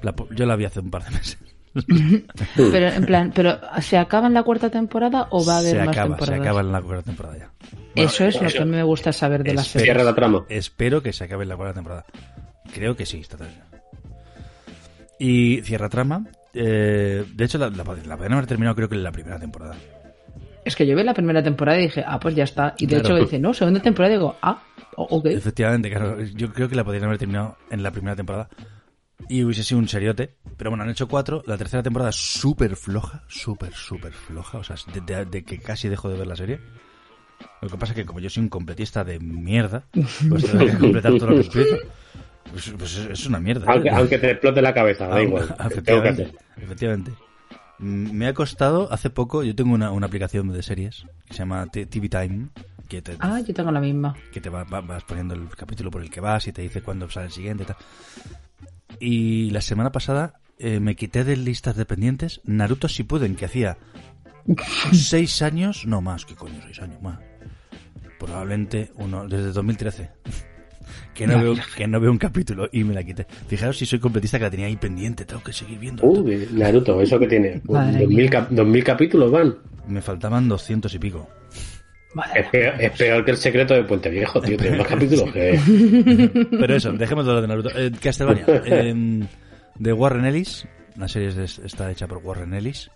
La 0.00 0.14
yo 0.34 0.46
la 0.46 0.56
vi 0.56 0.64
hace 0.64 0.80
un 0.80 0.90
par 0.90 1.04
de 1.04 1.10
meses. 1.10 1.38
Pero 2.56 2.88
en 2.88 3.04
plan, 3.06 3.32
pero 3.34 3.58
¿se 3.80 3.96
acaba 3.96 4.26
en 4.26 4.34
la 4.34 4.42
cuarta 4.42 4.70
temporada 4.70 5.26
o 5.30 5.44
va 5.44 5.56
a 5.56 5.58
haber 5.58 5.70
se 5.72 5.78
más 5.84 5.88
acaba, 5.88 6.06
se 6.06 6.10
temporadas? 6.16 6.40
acaba 6.46 6.60
en 6.60 6.72
la 6.72 6.82
cuarta 6.82 7.02
temporada 7.04 7.38
ya. 7.38 7.50
Eso 7.94 8.24
es 8.24 8.40
lo 8.40 8.46
eso- 8.48 8.56
que 8.58 8.62
a 8.62 8.66
mí 8.66 8.72
me 8.76 8.82
gusta 8.82 9.12
saber 9.12 9.42
de 9.42 9.54
la 9.54 9.62
serie. 9.64 9.84
Cierra 9.86 10.04
la 10.04 10.14
trama. 10.14 10.44
Espero 10.48 11.02
que 11.02 11.12
se 11.12 11.24
acabe 11.24 11.42
en 11.44 11.48
la 11.48 11.56
cuarta 11.56 11.74
temporada. 11.74 12.04
Creo 12.72 12.96
que 12.96 13.06
sí, 13.06 13.20
está 13.20 13.36
todavía. 13.36 13.64
Y 15.18 15.60
cierra 15.62 15.88
trama. 15.88 16.24
eh, 16.54 17.24
de 17.34 17.44
hecho, 17.44 17.56
la, 17.58 17.70
la, 17.70 17.76
la 17.76 17.84
podrían 18.16 18.32
haber 18.34 18.46
terminado 18.46 18.74
creo 18.76 18.88
que 18.88 18.96
en 18.96 19.02
la 19.04 19.12
primera 19.12 19.38
temporada. 19.38 19.74
Es 20.64 20.76
que 20.76 20.86
yo 20.86 20.94
vi 20.96 21.02
la 21.02 21.14
primera 21.14 21.42
temporada 21.42 21.78
y 21.78 21.84
dije, 21.84 22.04
ah, 22.06 22.20
pues 22.20 22.34
ya 22.34 22.44
está. 22.44 22.74
Y 22.78 22.86
de 22.86 23.00
Claro. 23.00 23.16
hecho 23.16 23.24
dice, 23.24 23.38
no, 23.38 23.52
segunda 23.54 23.80
temporada 23.80 24.14
y 24.14 24.18
digo, 24.18 24.36
ah, 24.42 24.62
o- 24.96 25.16
ok. 25.18 25.26
Efectivamente, 25.26 25.90
claro. 25.90 26.20
Yo 26.22 26.52
creo 26.52 26.68
que 26.68 26.74
la 26.76 26.84
podrían 26.84 27.04
haber 27.04 27.18
terminado 27.18 27.56
en 27.70 27.82
la 27.82 27.90
primera 27.90 28.14
temporada. 28.16 28.48
Y 29.28 29.44
hubiese 29.44 29.64
sido 29.64 29.78
un 29.78 29.88
seriote. 29.88 30.34
Pero 30.56 30.70
bueno, 30.70 30.84
han 30.84 30.90
hecho 30.90 31.08
cuatro. 31.08 31.42
La 31.46 31.56
tercera 31.56 31.82
temporada 31.82 32.10
es 32.10 32.16
súper 32.16 32.76
floja. 32.76 33.22
Súper, 33.28 33.72
súper 33.72 34.12
floja. 34.12 34.58
O 34.58 34.64
sea, 34.64 34.76
de, 34.92 35.00
de- 35.00 35.24
de 35.24 35.44
que 35.44 35.58
casi 35.58 35.88
dejo 35.88 36.08
de 36.08 36.18
ver 36.18 36.26
la 36.26 36.36
serie. 36.36 36.60
Lo 37.60 37.68
que 37.68 37.76
pasa 37.76 37.92
es 37.92 37.96
que 37.96 38.04
como 38.06 38.20
yo 38.20 38.28
soy 38.30 38.42
un 38.42 38.48
completista 38.48 39.04
de 39.04 39.18
mierda, 39.20 39.84
pues 40.28 40.44
tengo 40.44 40.64
que 40.66 40.78
completar 40.78 41.12
todo 41.16 41.30
lo 41.30 41.34
que 41.40 41.46
empiezo. 41.46 41.76
Pues, 42.50 42.74
pues 42.76 42.96
es, 42.96 43.26
una 43.26 43.40
mierda. 43.40 43.66
Aunque, 43.72 43.88
¿eh? 43.88 43.92
aunque 43.94 44.18
te 44.18 44.30
explote 44.32 44.60
la 44.62 44.74
cabeza, 44.74 45.06
da 45.08 45.22
igual. 45.22 45.46
Tengo 45.56 45.56
que 45.58 45.66
efectivamente, 45.74 46.32
efectivamente. 46.56 47.12
Mm, 47.78 48.10
Me 48.12 48.26
ha 48.26 48.34
costado, 48.34 48.92
hace 48.92 49.10
poco, 49.10 49.42
yo 49.42 49.54
tengo 49.54 49.74
una, 49.74 49.90
una 49.92 50.06
aplicación 50.06 50.48
de 50.52 50.62
series 50.62 51.06
que 51.26 51.34
se 51.34 51.38
llama 51.40 51.66
TV 51.66 52.08
Time, 52.08 52.48
que 52.88 53.00
te, 53.02 53.16
Ah, 53.20 53.40
yo 53.40 53.54
tengo 53.54 53.70
la 53.72 53.80
misma. 53.80 54.14
que 54.32 54.40
te 54.40 54.50
va- 54.50 54.64
va- 54.64 54.80
vas 54.82 55.02
poniendo 55.04 55.34
el 55.34 55.48
capítulo 55.56 55.90
por 55.90 56.02
el 56.02 56.10
que 56.10 56.20
vas 56.20 56.46
y 56.48 56.52
te 56.52 56.62
dice 56.62 56.82
cuándo 56.82 57.08
sale 57.10 57.26
el 57.26 57.32
siguiente 57.32 57.62
y 57.62 57.66
tal. 57.66 57.76
Y 59.00 59.50
la 59.50 59.60
semana 59.60 59.92
pasada 59.92 60.40
eh, 60.58 60.80
me 60.80 60.94
quité 60.96 61.24
de 61.24 61.36
listas 61.36 61.76
de 61.76 61.84
pendientes 61.86 62.40
Naruto 62.44 62.88
Shippuden, 62.88 63.34
que 63.36 63.44
hacía 63.46 63.78
seis 64.92 65.42
años, 65.42 65.86
no 65.86 66.00
más, 66.00 66.24
¿qué 66.24 66.34
coño? 66.34 66.60
Seis 66.64 66.80
años 66.80 67.00
más. 67.02 67.18
Probablemente 68.18 68.90
uno, 68.96 69.26
desde 69.28 69.52
2013. 69.52 70.10
Que 71.14 71.26
no, 71.26 71.40
veo, 71.42 71.54
que 71.76 71.86
no 71.86 72.00
veo 72.00 72.10
un 72.10 72.16
capítulo 72.18 72.68
y 72.72 72.84
me 72.84 72.94
la 72.94 73.04
quité. 73.04 73.26
Fijaros 73.46 73.76
si 73.76 73.84
soy 73.84 73.98
completista 73.98 74.38
que 74.38 74.44
la 74.44 74.50
tenía 74.50 74.66
ahí 74.66 74.76
pendiente, 74.76 75.24
tengo 75.26 75.42
que 75.42 75.52
seguir 75.52 75.78
viendo. 75.78 76.02
Uy, 76.04 76.48
Naruto, 76.52 77.00
¿eso 77.02 77.18
que 77.18 77.26
tiene? 77.28 77.60
Madre 77.64 78.00
2000, 78.00 78.16
mía. 78.16 78.30
cap- 78.30 78.50
2000 78.50 78.84
capítulos 78.84 79.30
van. 79.30 79.56
Me 79.86 80.00
faltaban 80.00 80.48
200 80.48 80.92
y 80.94 80.98
pico. 80.98 81.28
Vale. 82.14 82.40
Es 82.40 82.48
peor, 82.48 82.74
es 82.80 82.90
peor 82.92 83.24
que 83.24 83.30
el 83.30 83.36
secreto 83.38 83.74
de 83.74 83.84
Puente 83.84 84.10
Viejo, 84.10 84.40
tío. 84.40 84.56
Tiene 84.56 84.76
más 84.78 84.86
capítulos 84.88 85.32
que. 85.32 85.58
Pero 86.50 86.74
eso, 86.74 86.92
dejemos 86.92 87.24
de 87.26 87.32
lo 87.32 87.40
de 87.40 87.48
Naruto. 87.48 87.70
Eh, 87.74 87.90
Castlevania, 88.00 88.44
eh, 88.66 88.94
de 89.78 89.92
Warren 89.92 90.24
Ellis. 90.26 90.66
La 90.96 91.08
serie 91.08 91.28
es- 91.28 91.58
está 91.58 91.90
hecha 91.90 92.06
por 92.06 92.18
Warren 92.18 92.52
Ellis. 92.54 92.90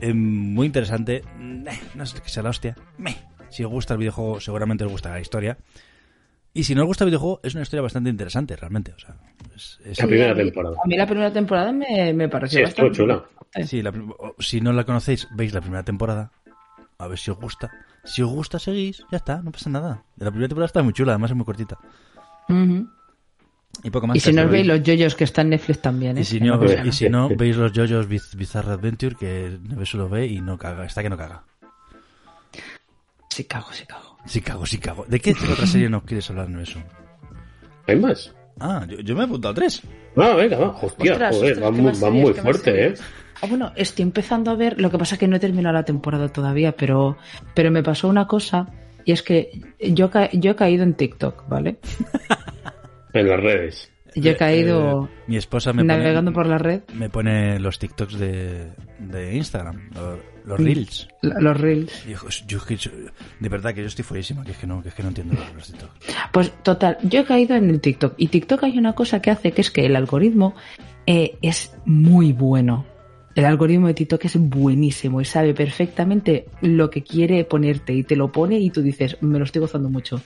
Eh, 0.00 0.12
muy 0.12 0.66
interesante. 0.66 1.22
No 1.38 2.02
es 2.02 2.14
que 2.14 2.28
sea 2.28 2.42
la 2.42 2.50
hostia. 2.50 2.76
Meh. 2.98 3.16
Si 3.50 3.62
os 3.62 3.70
gusta 3.70 3.94
el 3.94 3.98
videojuego, 3.98 4.40
seguramente 4.40 4.84
os 4.84 4.90
gusta 4.90 5.10
la 5.10 5.20
historia. 5.20 5.56
Y 6.54 6.64
si 6.64 6.74
no 6.74 6.82
os 6.82 6.86
gusta 6.88 7.04
el 7.04 7.10
videojuego, 7.10 7.40
es 7.42 7.54
una 7.54 7.62
historia 7.62 7.82
bastante 7.82 8.10
interesante, 8.10 8.56
realmente. 8.56 8.92
O 8.92 8.98
sea, 8.98 9.14
es- 9.54 9.78
es- 9.84 9.98
La 10.00 10.06
primera 10.06 10.34
temporada. 10.34 10.76
A 10.84 10.88
mí 10.88 10.96
la 10.96 11.06
primera 11.06 11.32
temporada 11.32 11.70
me, 11.72 12.12
me 12.12 12.28
pareció 12.28 12.58
Sí, 12.58 12.64
bastante 12.64 12.96
chula. 12.96 13.24
sí, 13.64 13.82
la 13.82 13.92
si 14.38 14.60
no 14.60 14.72
la 14.72 14.84
conocéis, 14.84 15.28
veis 15.36 15.54
la 15.54 15.60
primera 15.60 15.82
temporada. 15.84 16.32
A 17.02 17.08
ver 17.08 17.18
si 17.18 17.30
os 17.30 17.38
gusta. 17.38 17.70
Si 18.04 18.22
os 18.22 18.30
gusta, 18.30 18.58
seguís. 18.58 19.04
Ya 19.10 19.18
está, 19.18 19.42
no 19.42 19.50
pasa 19.52 19.68
nada. 19.70 20.02
La 20.16 20.30
primera 20.30 20.48
temporada 20.48 20.66
está 20.66 20.82
muy 20.82 20.92
chula, 20.92 21.12
además 21.12 21.30
es 21.30 21.36
muy 21.36 21.44
cortita. 21.46 21.78
Ujú. 22.48 22.88
Y 23.82 23.90
poco 23.90 24.06
más. 24.06 24.16
Y 24.16 24.20
si 24.20 24.32
no 24.32 24.42
os 24.44 24.50
veis 24.50 24.66
los 24.66 24.82
yoyos 24.82 25.14
que 25.14 25.24
están 25.24 25.46
en 25.46 25.50
Netflix 25.50 25.80
también, 25.80 26.18
¿eh? 26.18 26.20
Y 26.20 26.24
si, 26.24 26.40
no, 26.40 26.60
pasa 26.60 26.84
y 26.84 26.92
si 26.92 27.08
no, 27.08 27.28
veis 27.28 27.56
los 27.56 27.72
JoJo's 27.72 28.08
Biz- 28.08 28.36
Bizarre 28.36 28.72
Adventure, 28.72 29.16
que 29.16 29.58
Nevesu 29.62 29.96
lo 29.98 30.08
ve 30.08 30.26
y 30.26 30.40
no 30.40 30.58
caga. 30.58 30.84
Está 30.84 31.02
que 31.02 31.08
no 31.10 31.16
caga. 31.16 31.42
Sí 33.30 33.44
cago, 33.44 33.72
sí 33.72 33.86
cago. 33.86 34.18
Sí 34.26 34.40
cago, 34.42 34.66
sí 34.66 34.78
cago. 34.78 35.04
¿De 35.08 35.18
qué 35.20 35.32
otra 35.32 35.66
serie 35.66 35.88
nos 35.88 36.02
quieres 36.04 36.28
hablar, 36.30 36.48
Nevesu? 36.50 36.80
¿Hay 37.88 37.96
más? 37.96 38.32
Ah, 38.60 38.84
yo, 38.88 39.00
yo 39.00 39.14
me 39.14 39.22
he 39.22 39.24
apuntado 39.24 39.52
a 39.52 39.54
tres. 39.54 39.82
Ah, 40.16 40.34
venga, 40.36 40.58
va. 40.58 40.68
Hostia, 40.80 41.12
Ostras, 41.12 41.34
joder, 41.36 41.52
ostras, 41.52 42.00
van 42.00 42.00
van 42.00 42.12
muy 42.12 42.34
fuerte, 42.34 42.86
¿eh? 42.88 42.94
Ah, 43.42 43.46
bueno, 43.48 43.72
estoy 43.76 44.04
empezando 44.04 44.50
a 44.50 44.54
ver, 44.54 44.80
lo 44.80 44.90
que 44.90 44.98
pasa 44.98 45.16
es 45.16 45.18
que 45.18 45.26
no 45.28 45.36
he 45.36 45.40
terminado 45.40 45.74
la 45.74 45.84
temporada 45.84 46.28
todavía, 46.28 46.72
pero, 46.76 47.16
pero 47.54 47.70
me 47.72 47.82
pasó 47.82 48.08
una 48.08 48.26
cosa, 48.28 48.68
y 49.04 49.10
es 49.12 49.22
que 49.22 49.50
yo, 49.80 50.10
ca- 50.10 50.30
yo 50.32 50.52
he 50.52 50.56
caído 50.56 50.84
en 50.84 50.94
TikTok, 50.94 51.48
¿vale? 51.48 51.76
En 53.14 53.28
las 53.28 53.40
redes. 53.40 53.90
Yo 54.14 54.30
he 54.32 54.36
caído 54.36 55.04
Eh, 55.06 55.22
mi 55.26 55.36
esposa 55.36 55.72
me 55.72 55.82
navegando 55.84 56.32
pone, 56.32 56.34
por 56.34 56.46
la 56.46 56.58
red, 56.58 56.82
me 56.94 57.08
pone 57.10 57.58
los 57.58 57.78
TikToks 57.78 58.18
de, 58.18 58.72
de 58.98 59.34
Instagram, 59.36 59.90
los, 59.94 60.18
los 60.44 60.58
Reels. 60.60 61.08
los 61.22 61.58
reels. 61.60 62.06
Yo, 62.46 62.58
es 62.58 62.64
que 62.64 62.76
yo- 62.76 62.90
de 63.40 63.48
verdad 63.48 63.74
que 63.74 63.80
yo 63.80 63.86
estoy 63.88 64.04
fuerísima, 64.04 64.44
que 64.44 64.52
es 64.52 64.58
que 64.58 64.66
no, 64.66 64.82
que 64.82 64.90
es 64.90 64.94
que 64.94 65.02
no 65.02 65.08
entiendo 65.08 65.34
los, 65.34 65.54
los 65.54 65.66
TikToks. 65.66 65.92
Pues 66.32 66.52
total, 66.62 66.98
yo 67.02 67.20
he 67.20 67.24
caído 67.24 67.56
en 67.56 67.68
el 67.70 67.80
TikTok, 67.80 68.14
y 68.18 68.28
TikTok 68.28 68.64
hay 68.64 68.78
una 68.78 68.94
cosa 68.94 69.20
que 69.20 69.30
hace, 69.30 69.52
que 69.52 69.62
es 69.62 69.70
que 69.70 69.84
el 69.86 69.96
algoritmo 69.96 70.54
eh, 71.06 71.36
es 71.42 71.74
muy 71.86 72.32
bueno. 72.32 72.84
El 73.34 73.44
algoritmo 73.46 73.86
de 73.86 73.94
TikTok 73.94 74.24
es 74.26 74.36
buenísimo 74.36 75.20
y 75.20 75.24
sabe 75.24 75.54
perfectamente 75.54 76.46
lo 76.60 76.90
que 76.90 77.02
quiere 77.02 77.44
ponerte 77.44 77.94
y 77.94 78.02
te 78.02 78.16
lo 78.16 78.30
pone 78.30 78.58
y 78.58 78.70
tú 78.70 78.82
dices, 78.82 79.16
me 79.22 79.38
lo 79.38 79.44
estoy 79.44 79.60
gozando 79.60 79.88
mucho. 79.88 80.20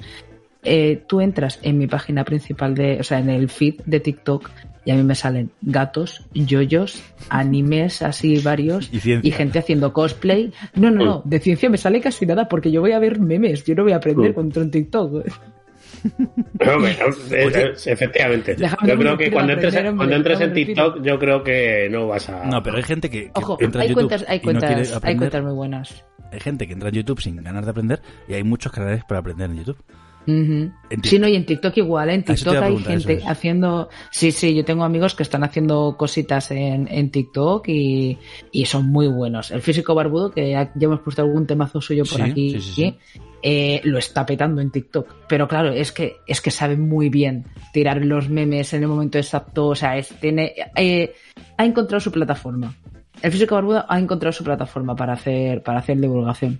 Eh, 0.64 1.02
tú 1.06 1.20
entras 1.20 1.60
en 1.62 1.78
mi 1.78 1.86
página 1.86 2.24
principal 2.24 2.74
de, 2.74 2.98
o 2.98 3.04
sea, 3.04 3.20
en 3.20 3.30
el 3.30 3.48
feed 3.48 3.82
de 3.86 4.00
TikTok 4.00 4.50
y 4.84 4.90
a 4.90 4.96
mí 4.96 5.04
me 5.04 5.14
salen 5.14 5.50
gatos, 5.62 6.26
yoyos, 6.34 7.02
animes 7.28 8.02
así 8.02 8.38
varios 8.38 8.90
Y 8.92 9.30
gente 9.30 9.60
haciendo 9.60 9.92
cosplay. 9.92 10.52
No, 10.74 10.90
no, 10.90 11.04
no, 11.04 11.22
de 11.24 11.38
ciencia 11.38 11.70
me 11.70 11.78
sale 11.78 12.00
casi 12.00 12.26
nada 12.26 12.48
porque 12.48 12.72
yo 12.72 12.80
voy 12.80 12.92
a 12.92 12.98
ver 12.98 13.20
memes, 13.20 13.64
yo 13.64 13.76
no 13.76 13.84
voy 13.84 13.92
a 13.92 13.96
aprender 13.96 14.32
Mm. 14.32 14.34
con 14.34 14.52
en 14.56 14.70
TikTok. 14.70 15.26
No, 16.64 16.86
efectivamente. 17.86 18.54
Déjame 18.54 18.88
Yo 18.88 18.98
creo 18.98 19.16
que 19.16 19.30
cuando 19.30 19.52
entres, 19.52 19.76
hombre, 19.76 19.96
cuando 19.96 20.16
entres 20.16 20.40
en. 20.40 20.52
TikTok, 20.52 21.02
yo 21.02 21.18
creo 21.18 21.42
que 21.42 21.88
no 21.90 22.08
vas 22.08 22.28
a. 22.28 22.44
No, 22.44 22.62
pero 22.62 22.76
hay 22.76 22.82
gente 22.82 23.10
que, 23.10 23.24
que 23.24 23.30
Ojo, 23.34 23.56
entra 23.60 23.82
en 23.82 23.82
hay 23.82 23.88
YouTube 23.94 24.08
cuentas, 24.08 24.24
hay 24.28 24.36
y 24.36 24.46
no 24.46 24.58
quiere 24.60 24.74
cuentas, 24.74 25.04
hay 25.04 25.16
cuentas 25.16 25.42
muy 25.42 25.52
buenas. 25.52 26.04
Hay 26.32 26.40
gente 26.40 26.66
que 26.66 26.72
entra 26.72 26.88
en 26.88 26.94
YouTube 26.96 27.20
sin 27.20 27.36
ganas 27.42 27.64
de 27.64 27.70
aprender 27.70 28.00
y 28.28 28.34
hay 28.34 28.42
muchos 28.42 28.72
canales 28.72 29.04
para 29.04 29.20
aprender 29.20 29.50
en 29.50 29.58
YouTube. 29.58 29.78
En 30.26 30.72
Sí, 31.04 31.18
no, 31.18 31.28
y 31.28 31.36
en 31.36 31.46
TikTok 31.46 31.76
igual, 31.76 32.10
¿eh? 32.10 32.14
en 32.14 32.24
Ah, 32.26 32.34
TikTok 32.34 32.56
hay 32.56 32.76
gente 32.78 33.12
es. 33.14 33.26
haciendo... 33.26 33.88
Sí, 34.10 34.32
sí, 34.32 34.54
yo 34.54 34.64
tengo 34.64 34.84
amigos 34.84 35.14
que 35.14 35.22
están 35.22 35.44
haciendo 35.44 35.96
cositas 35.96 36.50
en, 36.50 36.88
en 36.90 37.10
TikTok 37.10 37.68
y, 37.68 38.18
y 38.50 38.66
son 38.66 38.88
muy 38.88 39.06
buenos. 39.06 39.50
El 39.50 39.62
físico 39.62 39.94
barbudo, 39.94 40.30
que 40.32 40.50
ya 40.50 40.72
ya 40.74 40.86
hemos 40.86 41.00
puesto 41.00 41.22
algún 41.22 41.46
temazo 41.46 41.80
suyo 41.80 42.04
por 42.04 42.16
Sí, 42.16 42.30
aquí, 42.30 42.50
sí, 42.50 42.60
sí, 42.60 42.72
sí. 42.72 42.98
Eh, 43.48 43.80
lo 43.84 43.98
está 43.98 44.26
petando 44.26 44.60
en 44.60 44.72
TikTok. 44.72 45.06
Pero 45.28 45.46
claro, 45.46 45.70
es 45.72 45.92
que, 45.92 46.16
es 46.26 46.40
que 46.40 46.50
sabe 46.50 46.76
muy 46.76 47.08
bien 47.10 47.44
tirar 47.72 48.04
los 48.04 48.28
memes 48.28 48.74
en 48.74 48.82
el 48.82 48.88
momento 48.88 49.18
exacto, 49.18 49.68
o 49.68 49.74
sea, 49.76 49.96
es, 49.96 50.08
tiene, 50.20 50.52
eh, 50.74 51.14
ha 51.56 51.64
encontrado 51.64 52.00
su 52.00 52.10
plataforma. 52.10 52.74
El 53.22 53.30
físico 53.30 53.54
barbudo 53.54 53.84
ha 53.88 53.98
encontrado 54.00 54.32
su 54.32 54.42
plataforma 54.42 54.96
para 54.96 55.12
hacer, 55.12 55.62
para 55.62 55.78
hacer 55.78 55.96
divulgación. 56.00 56.58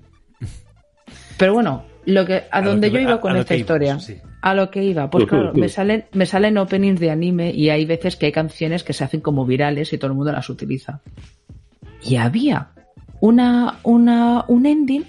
Pero 1.36 1.54
bueno, 1.54 1.84
lo 2.04 2.24
que, 2.24 2.34
a, 2.36 2.58
A 2.58 2.60
lo 2.62 2.70
donde 2.70 2.88
que- 2.88 2.94
yo 2.94 3.00
iba 3.00 3.14
a- 3.14 3.20
con 3.20 3.34
a 3.34 3.40
esta 3.40 3.56
historia, 3.56 3.98
sí. 3.98 4.16
a 4.42 4.54
lo 4.54 4.70
que 4.70 4.84
iba, 4.84 5.10
pues 5.10 5.26
claro, 5.26 5.52
me 5.54 5.68
salen, 5.68 6.04
me 6.12 6.24
salen 6.24 6.56
openings 6.56 7.00
de 7.00 7.10
anime 7.10 7.50
y 7.50 7.68
hay 7.70 7.84
veces 7.84 8.14
que 8.16 8.26
hay 8.26 8.32
canciones 8.32 8.84
que 8.84 8.92
se 8.92 9.02
hacen 9.02 9.20
como 9.20 9.44
virales 9.44 9.92
y 9.92 9.98
todo 9.98 10.12
el 10.12 10.16
mundo 10.16 10.30
las 10.32 10.48
utiliza. 10.48 11.00
Y 12.02 12.14
había 12.16 12.68
una, 13.20 13.78
una, 13.82 14.44
un 14.46 14.66
ending 14.66 15.04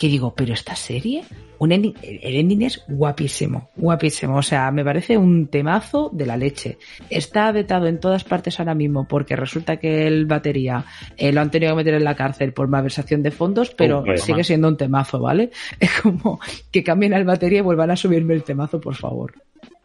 que 0.00 0.08
digo, 0.08 0.34
pero 0.34 0.54
esta 0.54 0.74
serie 0.74 1.22
un 1.58 1.72
ending- 1.72 1.94
el 2.02 2.36
ending 2.36 2.62
es 2.62 2.82
guapísimo, 2.88 3.68
guapísimo. 3.76 4.38
O 4.38 4.42
sea, 4.42 4.70
me 4.70 4.82
parece 4.82 5.18
un 5.18 5.48
temazo 5.48 6.08
de 6.10 6.24
la 6.24 6.38
leche. 6.38 6.78
Está 7.10 7.52
vetado 7.52 7.86
en 7.86 8.00
todas 8.00 8.24
partes 8.24 8.58
ahora 8.58 8.74
mismo 8.74 9.06
porque 9.06 9.36
resulta 9.36 9.76
que 9.76 10.06
el 10.06 10.24
batería 10.24 10.86
eh, 11.18 11.32
lo 11.32 11.42
han 11.42 11.50
tenido 11.50 11.72
que 11.72 11.76
meter 11.76 11.94
en 11.94 12.04
la 12.04 12.16
cárcel 12.16 12.54
por 12.54 12.66
malversación 12.68 13.22
de 13.22 13.30
fondos, 13.30 13.74
pero 13.76 14.02
sigue 14.16 14.42
siendo 14.42 14.68
un 14.68 14.78
temazo, 14.78 15.20
¿vale? 15.20 15.50
Es 15.80 15.90
como 16.00 16.40
que 16.70 16.82
cambien 16.82 17.12
al 17.12 17.24
batería 17.24 17.58
y 17.58 17.62
vuelvan 17.62 17.90
a 17.90 17.96
subirme 17.96 18.32
el 18.32 18.42
temazo, 18.42 18.80
por 18.80 18.94
favor. 18.94 19.34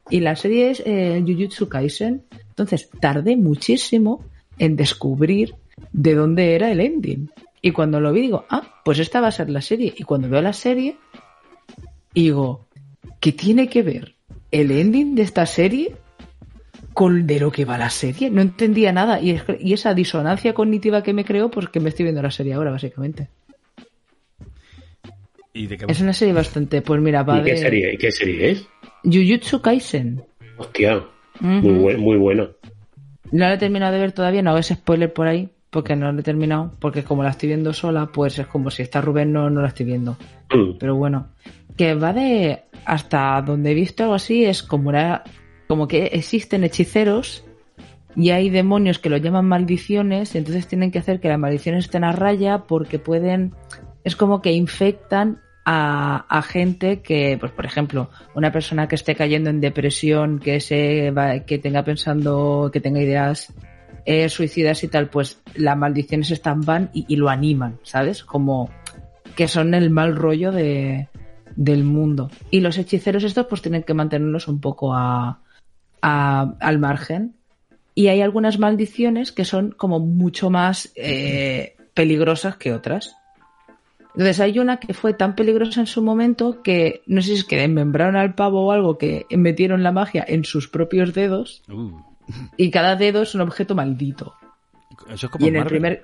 Y 0.09 0.21
la 0.21 0.37
serie 0.37 0.69
es 0.69 0.81
eh, 0.85 1.21
Jujutsu 1.27 1.67
Kaisen. 1.67 2.23
Entonces, 2.47 2.89
tardé 3.01 3.35
muchísimo 3.35 4.23
en 4.57 4.77
descubrir 4.77 5.55
de 5.91 6.15
dónde 6.15 6.55
era 6.55 6.71
el 6.71 6.79
ending. 6.79 7.29
Y 7.65 7.71
cuando 7.71 7.99
lo 7.99 8.13
vi, 8.13 8.21
digo, 8.21 8.45
ah, 8.51 8.61
pues 8.85 8.99
esta 8.99 9.21
va 9.21 9.29
a 9.29 9.31
ser 9.31 9.49
la 9.49 9.59
serie. 9.59 9.91
Y 9.97 10.03
cuando 10.03 10.29
veo 10.29 10.39
la 10.39 10.53
serie, 10.53 10.97
digo, 12.13 12.67
¿qué 13.19 13.31
tiene 13.31 13.67
que 13.69 13.81
ver 13.81 14.13
el 14.51 14.69
ending 14.69 15.15
de 15.15 15.23
esta 15.23 15.47
serie 15.47 15.95
con 16.93 17.25
de 17.25 17.39
lo 17.39 17.51
que 17.51 17.65
va 17.65 17.79
la 17.79 17.89
serie? 17.89 18.29
No 18.29 18.41
entendía 18.41 18.91
nada. 18.93 19.19
Y, 19.19 19.31
es- 19.31 19.43
y 19.59 19.73
esa 19.73 19.95
disonancia 19.95 20.53
cognitiva 20.53 21.01
que 21.01 21.13
me 21.13 21.25
creó, 21.25 21.49
pues 21.49 21.67
que 21.69 21.79
me 21.79 21.89
estoy 21.89 22.03
viendo 22.03 22.21
la 22.21 22.29
serie 22.29 22.53
ahora, 22.53 22.69
básicamente. 22.69 23.29
¿Y 25.51 25.65
de 25.65 25.77
qué 25.77 25.85
Es 25.87 26.01
una 26.01 26.13
serie 26.13 26.35
bastante, 26.35 26.83
pues 26.83 27.01
mira, 27.01 27.23
va 27.23 27.39
¿Y 27.39 27.43
qué 27.45 27.51
de 27.51 27.57
serie, 27.57 27.93
¿Y 27.93 27.97
qué 27.97 28.11
serie 28.11 28.51
es? 28.51 28.67
Jujutsu 29.03 29.59
Kaisen. 29.61 30.23
Hostia, 30.57 31.03
muy, 31.39 31.73
buen- 31.79 31.99
muy 31.99 32.17
bueno. 32.17 32.49
No 33.31 33.39
la 33.39 33.55
he 33.55 33.57
terminado 33.57 33.93
de 33.93 33.99
ver 34.01 34.11
todavía, 34.11 34.43
no 34.43 34.51
hago 34.51 34.59
ese 34.59 34.75
spoiler 34.75 35.11
por 35.11 35.27
ahí, 35.27 35.49
porque 35.75 35.93
no 35.97 36.09
la 36.09 36.17
he 36.21 36.23
terminado, 36.23 36.71
porque 36.79 37.03
como 37.03 37.21
la 37.21 37.31
estoy 37.31 37.49
viendo 37.49 37.73
sola, 37.73 38.05
pues 38.07 38.39
es 38.39 38.47
como 38.47 38.71
si 38.71 38.81
está 38.81 39.01
Rubén, 39.01 39.33
no, 39.33 39.49
no 39.49 39.61
la 39.61 39.67
estoy 39.67 39.85
viendo. 39.85 40.13
Mm. 40.49 40.77
Pero 40.79 40.95
bueno, 40.95 41.27
que 41.75 41.93
va 41.95 42.13
de 42.13 42.61
hasta 42.85 43.41
donde 43.41 43.71
he 43.71 43.73
visto 43.73 44.03
algo 44.03 44.15
así, 44.15 44.45
es 44.45 44.63
como 44.63 44.87
una, 44.87 45.23
como 45.67 45.85
que 45.87 46.05
existen 46.13 46.63
hechiceros 46.63 47.43
y 48.15 48.29
hay 48.29 48.49
demonios 48.49 48.99
que 48.99 49.09
lo 49.09 49.17
llaman 49.17 49.45
maldiciones, 49.45 50.33
y 50.33 50.37
entonces 50.37 50.65
tienen 50.67 50.91
que 50.91 50.99
hacer 50.99 51.19
que 51.19 51.27
las 51.27 51.37
maldiciones 51.39 51.83
estén 51.85 52.05
a 52.05 52.13
raya 52.13 52.59
porque 52.59 52.97
pueden, 52.97 53.53
es 54.05 54.15
como 54.15 54.41
que 54.41 54.53
infectan 54.53 55.41
a, 55.65 56.25
a 56.29 56.41
gente 56.41 57.01
que, 57.01 57.35
pues 57.37 57.51
por 57.51 57.65
ejemplo, 57.65 58.09
una 58.33 58.51
persona 58.53 58.87
que 58.87 58.95
esté 58.95 59.13
cayendo 59.15 59.49
en 59.49 59.59
depresión, 59.59 60.39
que 60.39 60.61
se 60.61 61.11
va- 61.11 61.39
que 61.39 61.57
tenga 61.57 61.83
pensando, 61.83 62.69
que 62.71 62.79
tenga 62.79 63.01
ideas 63.01 63.53
eh, 64.05 64.29
suicidas 64.29 64.83
y 64.83 64.87
tal, 64.87 65.09
pues 65.09 65.41
las 65.55 65.77
maldiciones 65.77 66.31
están 66.31 66.61
van 66.61 66.89
y, 66.93 67.05
y 67.07 67.15
lo 67.15 67.29
animan, 67.29 67.77
¿sabes? 67.83 68.23
Como 68.23 68.69
que 69.35 69.47
son 69.47 69.73
el 69.73 69.89
mal 69.89 70.15
rollo 70.15 70.51
de, 70.51 71.09
del 71.55 71.83
mundo. 71.83 72.29
Y 72.51 72.59
los 72.61 72.77
hechiceros 72.77 73.23
estos 73.23 73.47
pues 73.47 73.61
tienen 73.61 73.83
que 73.83 73.93
mantenerlos 73.93 74.47
un 74.47 74.61
poco 74.61 74.93
a, 74.93 75.39
a- 76.01 76.53
al 76.59 76.79
margen. 76.79 77.35
Y 77.95 78.07
hay 78.07 78.21
algunas 78.21 78.59
maldiciones 78.59 79.31
que 79.31 79.45
son 79.45 79.71
como 79.71 79.99
mucho 79.99 80.49
más 80.49 80.91
eh, 80.95 81.75
peligrosas 81.93 82.57
que 82.57 82.73
otras. 82.73 83.15
Entonces 84.13 84.39
hay 84.39 84.59
una 84.59 84.77
que 84.77 84.93
fue 84.93 85.13
tan 85.13 85.35
peligrosa 85.35 85.81
en 85.81 85.87
su 85.87 86.01
momento 86.01 86.61
que 86.61 87.01
no 87.05 87.21
sé 87.21 87.29
si 87.29 87.33
es 87.35 87.43
que 87.43 87.57
desmembraron 87.57 88.15
al 88.15 88.33
pavo 88.35 88.65
o 88.65 88.71
algo 88.71 88.97
que 88.97 89.25
metieron 89.31 89.83
la 89.83 89.91
magia 89.91 90.23
en 90.27 90.45
sus 90.45 90.69
propios 90.69 91.13
dedos 91.13 91.63
Uh, 91.69 91.91
y 92.57 92.71
cada 92.71 92.95
dedo 92.95 93.21
es 93.21 93.35
un 93.35 93.41
objeto 93.41 93.75
maldito. 93.75 94.33
eso 95.09 95.27
es 95.27 95.31
como 95.31 95.45
Y 95.45 95.49
en 95.49 95.55
el 95.57 95.65
primer 95.65 96.03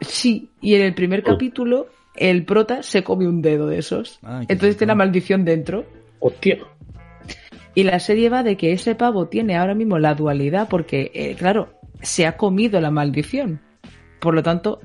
sí, 0.00 0.50
y 0.60 0.74
en 0.74 0.82
el 0.82 0.94
primer 0.94 1.20
Oh. 1.20 1.32
capítulo 1.32 1.88
el 2.14 2.44
prota 2.44 2.82
se 2.82 3.04
come 3.04 3.28
un 3.28 3.42
dedo 3.42 3.66
de 3.66 3.78
esos. 3.78 4.18
Ay, 4.22 4.46
qué 4.46 4.54
Entonces 4.54 4.76
tiene 4.76 4.92
la 4.92 4.96
maldición 4.96 5.44
dentro. 5.44 5.84
Hostia. 6.18 6.58
Y 7.74 7.82
la 7.84 8.00
serie 8.00 8.30
va 8.30 8.42
de 8.42 8.56
que 8.56 8.72
ese 8.72 8.94
pavo 8.94 9.28
tiene 9.28 9.56
ahora 9.56 9.74
mismo 9.74 9.98
la 9.98 10.14
dualidad 10.14 10.66
porque, 10.68 11.10
eh, 11.14 11.34
claro, 11.34 11.74
se 12.00 12.26
ha 12.26 12.38
comido 12.38 12.80
la 12.80 12.90
maldición. 12.90 13.60
Por 14.18 14.34
lo 14.34 14.42
tanto, 14.42 14.80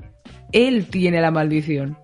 él 0.52 0.86
tiene 0.86 1.22
la 1.22 1.30
maldición. 1.30 1.96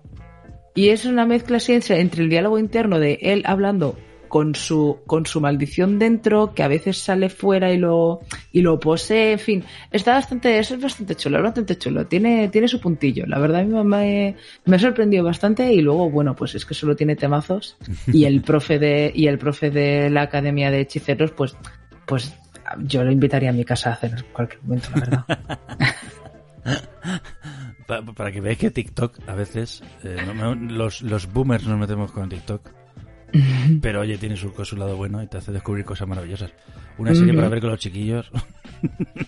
Y 0.73 0.89
es 0.89 1.05
una 1.05 1.25
mezcla 1.25 1.59
entre 1.67 1.99
entre 2.01 2.23
el 2.23 2.29
diálogo 2.29 2.57
interno 2.57 2.99
de 2.99 3.19
él 3.21 3.43
hablando 3.45 3.97
con 4.29 4.55
su, 4.55 4.99
con 5.05 5.25
su 5.25 5.41
maldición 5.41 5.99
dentro, 5.99 6.53
que 6.53 6.63
a 6.63 6.67
veces 6.69 6.97
sale 6.99 7.29
fuera 7.29 7.73
y 7.73 7.77
lo, 7.77 8.21
y 8.53 8.61
lo 8.61 8.79
posee, 8.79 9.33
en 9.33 9.39
fin. 9.39 9.63
Está 9.91 10.13
bastante, 10.13 10.57
es 10.59 10.79
bastante 10.81 11.15
chulo, 11.15 11.37
es 11.39 11.43
bastante 11.43 11.77
chulo. 11.77 12.05
Tiene, 12.07 12.47
tiene 12.47 12.67
su 12.69 12.79
puntillo. 12.79 13.25
La 13.25 13.39
verdad, 13.39 13.61
a 13.61 13.63
mí 13.65 13.83
me, 13.83 14.35
me 14.65 14.75
ha 14.75 14.79
sorprendido 14.79 15.23
bastante 15.25 15.73
y 15.73 15.81
luego, 15.81 16.09
bueno, 16.09 16.35
pues 16.35 16.55
es 16.55 16.65
que 16.65 16.73
solo 16.73 16.95
tiene 16.95 17.15
temazos. 17.17 17.75
Y 18.13 18.23
el 18.25 18.41
profe 18.41 18.79
de, 18.79 19.11
y 19.13 19.27
el 19.27 19.37
profe 19.37 19.69
de 19.71 20.09
la 20.09 20.21
academia 20.21 20.71
de 20.71 20.79
hechiceros, 20.81 21.31
pues, 21.31 21.57
pues 22.05 22.33
yo 22.83 23.03
lo 23.03 23.11
invitaría 23.11 23.49
a 23.49 23.53
mi 23.53 23.65
casa 23.65 23.89
a 23.89 23.93
hacer 23.93 24.11
en 24.17 24.23
cualquier 24.31 24.61
momento, 24.63 24.89
la 24.93 24.99
verdad. 25.01 25.25
Pa- 27.87 28.03
para 28.03 28.31
que 28.31 28.41
veáis 28.41 28.59
que 28.59 28.69
TikTok 28.69 29.17
a 29.27 29.33
veces 29.33 29.81
eh, 30.03 30.17
no 30.35 30.53
los, 30.53 31.01
los 31.01 31.31
boomers 31.33 31.65
nos 31.65 31.79
metemos 31.79 32.11
con 32.11 32.29
TikTok 32.29 32.61
pero 33.81 34.01
oye 34.01 34.17
tiene 34.17 34.35
su, 34.35 34.51
su 34.63 34.75
lado 34.75 34.95
bueno 34.97 35.21
y 35.21 35.27
te 35.27 35.37
hace 35.37 35.51
descubrir 35.51 35.85
cosas 35.85 36.07
maravillosas 36.07 36.51
una 36.97 37.13
serie 37.13 37.33
para 37.33 37.49
ver 37.49 37.61
con 37.61 37.69
los 37.71 37.79
chiquillos 37.79 38.31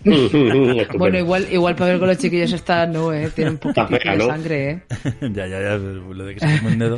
bueno, 0.98 1.18
igual, 1.18 1.48
igual 1.52 1.76
para 1.76 1.92
ver 1.92 2.00
con 2.00 2.08
los 2.08 2.18
chiquillos 2.18 2.54
está, 2.54 2.86
no, 2.86 3.14
eh, 3.14 3.30
tiene 3.36 3.52
un 3.52 3.58
poquito 3.58 3.88
fea, 3.88 4.14
de 4.14 4.18
¿no? 4.18 4.28
sangre, 4.28 4.70
eh. 4.72 4.82
ya 5.34 5.48
ya 5.48 5.62
ya 5.62 5.78
lo 5.78 6.26
de 6.26 6.36
que 6.36 6.40
se 6.40 6.60
come 6.60 6.74
un 6.74 6.80
dedo 6.80 6.98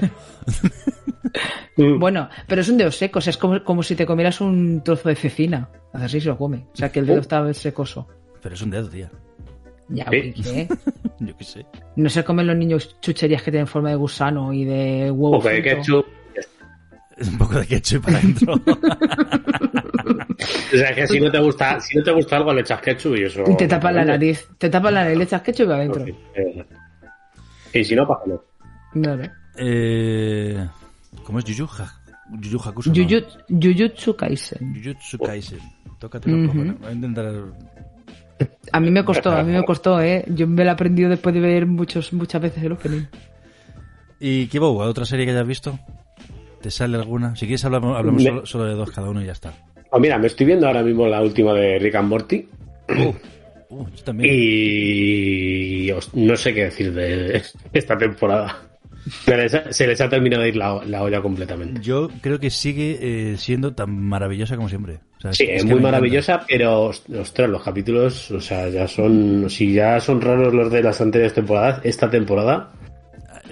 Bueno, 1.99 2.29
pero 2.47 2.61
es 2.61 2.69
un 2.69 2.77
dedo 2.77 2.91
seco, 2.91 3.19
o 3.19 3.21
sea, 3.21 3.31
es 3.31 3.37
como, 3.37 3.63
como 3.63 3.81
si 3.83 3.95
te 3.95 4.05
comieras 4.05 4.41
un 4.41 4.83
trozo 4.83 5.09
de 5.09 5.15
cecina. 5.15 5.69
Hace 5.91 6.05
así 6.05 6.21
se 6.21 6.27
lo 6.27 6.37
come. 6.37 6.67
O 6.73 6.75
sea, 6.75 6.91
que 6.91 6.99
el 6.99 7.07
dedo 7.07 7.21
está 7.21 7.51
secoso. 7.53 8.07
pero 8.41 8.55
es 8.55 8.61
un 8.61 8.69
dedo 8.69 8.89
tía 8.89 9.09
Ya, 9.89 10.05
uy, 10.11 10.33
¿qué? 10.33 10.67
yo 11.19 11.37
qué 11.37 11.43
sé 11.43 11.65
No 11.95 12.09
se 12.09 12.23
comen 12.23 12.47
los 12.47 12.55
niños 12.55 12.95
chucherías 13.01 13.41
que 13.41 13.51
tienen 13.51 13.67
forma 13.67 13.89
de 13.89 13.95
gusano 13.95 14.53
y 14.53 14.65
de 14.65 15.09
huevo. 15.11 15.41
De 15.41 15.61
ketchup. 15.61 16.05
Un 17.27 17.37
poco 17.37 17.59
de 17.59 17.67
ketchup 17.67 18.03
para 18.05 18.17
adentro 18.19 18.53
O 20.73 20.77
sea, 20.77 20.93
que 20.95 21.07
si 21.07 21.19
no 21.19 21.31
te 21.31 21.39
gusta, 21.39 21.79
si 21.79 21.97
no 21.97 22.03
te 22.03 22.11
gusta 22.11 22.37
algo, 22.37 22.53
le 22.53 22.61
echas 22.61 22.81
ketchup 22.81 23.15
y 23.17 23.23
eso. 23.23 23.43
Y 23.49 23.55
te 23.55 23.67
tapas 23.67 23.93
la 23.93 24.03
nariz. 24.03 24.47
Te 24.57 24.69
tapas 24.69 24.91
la 24.91 25.03
nariz, 25.03 25.17
le 25.17 25.23
echas 25.23 25.41
ketchup 25.41 25.67
y 25.69 25.71
adentro. 25.71 26.05
Eh, 26.05 26.65
Y 27.73 27.83
si 27.83 27.95
no, 27.95 28.07
pájalo. 28.07 28.43
Claro. 28.91 29.23
eh, 29.57 30.67
¿cómo 31.23 31.39
es 31.39 31.45
Juju 31.45 31.65
Ha- 31.81 32.01
Juju 32.43 32.69
Hakusho 32.69 32.89
no. 32.91 34.15
Kaisen. 34.17 34.73
Jujutsu 34.75 35.17
Kaisen 35.19 35.59
tócate 35.99 36.29
los 36.29 36.39
Ujú. 36.39 36.47
cojones 36.47 36.79
voy 36.79 36.89
a 36.89 36.91
intentar 36.93 37.33
A 38.71 38.79
mí 38.79 38.91
me 38.91 39.03
costó, 39.05 39.31
a 39.31 39.43
mí 39.43 39.51
me 39.53 39.63
costó, 39.65 40.01
eh. 40.01 40.25
Yo 40.27 40.47
me 40.47 40.63
la 40.65 40.71
he 40.71 40.73
aprendido 40.73 41.09
después 41.09 41.33
de 41.35 41.41
ver 41.41 41.65
muchos, 41.65 42.11
muchas 42.13 42.41
veces 42.41 42.63
el 42.63 42.71
opening. 42.73 43.03
¿Y 44.19 44.47
Kibo, 44.47 44.75
otra 44.77 45.05
serie 45.05 45.25
que 45.25 45.31
hayas 45.31 45.47
visto? 45.47 45.79
¿Te 46.63 46.71
sale 46.71 46.97
alguna? 46.97 47.35
Si 47.35 47.45
quieres 47.45 47.63
hablamos, 47.65 47.95
hablamos 47.97 48.23
Me- 48.23 48.29
solo, 48.29 48.45
solo 48.45 48.63
de 48.65 48.73
dos 48.73 48.89
cada 48.89 49.09
uno 49.09 49.21
y 49.21 49.25
ya 49.25 49.33
está. 49.33 49.53
Pues 49.89 50.01
mira, 50.01 50.17
me 50.17 50.27
estoy 50.27 50.45
viendo 50.47 50.65
ahora 50.65 50.81
mismo 50.81 51.05
la 51.07 51.21
última 51.21 51.53
de 51.53 51.77
Rick 51.77 51.95
and 51.95 52.07
Morty. 52.09 52.47
Uh, 53.69 53.85
yo 53.95 54.03
también. 54.03 54.33
Y 54.33 55.89
no 56.13 56.35
sé 56.37 56.53
qué 56.53 56.65
decir 56.65 56.93
de 56.93 57.41
esta 57.73 57.97
temporada. 57.97 58.61
Se 59.25 59.35
les 59.35 59.53
ha, 59.53 59.73
se 59.73 59.85
les 59.85 59.99
ha 59.99 60.07
terminado 60.07 60.43
de 60.43 60.49
ir 60.49 60.55
la, 60.55 60.81
la 60.85 61.03
olla 61.03 61.21
completamente. 61.21 61.81
Yo 61.81 62.09
creo 62.21 62.39
que 62.39 62.49
sigue 62.49 62.97
eh, 63.33 63.37
siendo 63.37 63.73
tan 63.73 63.91
maravillosa 64.01 64.55
como 64.55 64.69
siempre. 64.69 64.99
O 65.17 65.21
sea, 65.21 65.33
Sí, 65.33 65.43
es 65.49 65.63
muy 65.65 65.73
encanta. 65.73 65.91
maravillosa, 65.91 66.45
pero 66.47 66.83
ostras, 66.83 67.49
los 67.49 67.61
capítulos, 67.61 68.31
o 68.31 68.39
sea, 68.39 68.69
ya 68.69 68.87
son, 68.87 69.49
si 69.49 69.73
ya 69.73 69.99
son 69.99 70.21
raros 70.21 70.53
los 70.53 70.71
de 70.71 70.81
las 70.83 71.01
anteriores 71.01 71.33
temporadas, 71.33 71.81
esta 71.83 72.09
temporada 72.09 72.71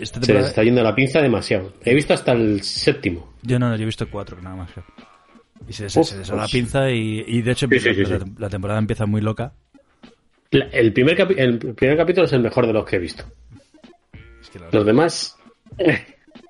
Esta 0.01 0.21
se 0.21 0.33
les 0.33 0.47
está 0.47 0.63
yendo 0.63 0.81
la 0.83 0.95
pinza 0.95 1.21
demasiado. 1.21 1.73
He 1.85 1.93
visto 1.93 2.13
hasta 2.13 2.31
el 2.33 2.61
séptimo. 2.63 3.33
Yo 3.43 3.59
no, 3.59 3.75
yo 3.75 3.83
he 3.83 3.85
visto 3.85 4.07
cuatro 4.09 4.41
nada 4.41 4.55
más. 4.55 4.71
Y 5.67 5.73
se, 5.73 5.89
se, 5.89 5.99
Uf, 5.99 6.07
se 6.07 6.17
les 6.17 6.31
va 6.31 6.35
la 6.35 6.41
pues- 6.43 6.51
pinza 6.51 6.89
y, 6.91 7.23
y 7.27 7.41
de 7.41 7.51
hecho 7.51 7.67
Sí, 7.69 7.79
sí, 7.79 7.93
sí, 7.93 8.03
la, 8.03 8.19
sí. 8.19 8.25
la 8.37 8.49
temporada 8.49 8.79
empieza 8.79 9.05
muy 9.05 9.21
loca. 9.21 9.53
La- 10.51 10.65
el, 10.65 10.91
primer 10.91 11.15
capi- 11.17 11.35
el 11.37 11.59
primer 11.75 11.97
capítulo 11.97 12.25
es 12.25 12.33
el 12.33 12.41
mejor 12.41 12.65
de 12.67 12.73
los 12.73 12.83
que 12.85 12.95
he 12.95 12.99
visto. 12.99 13.23
Es 14.41 14.49
que 14.49 14.59
la- 14.59 14.69
Los 14.71 14.85
demás 14.85 15.37
eh, 15.77 16.03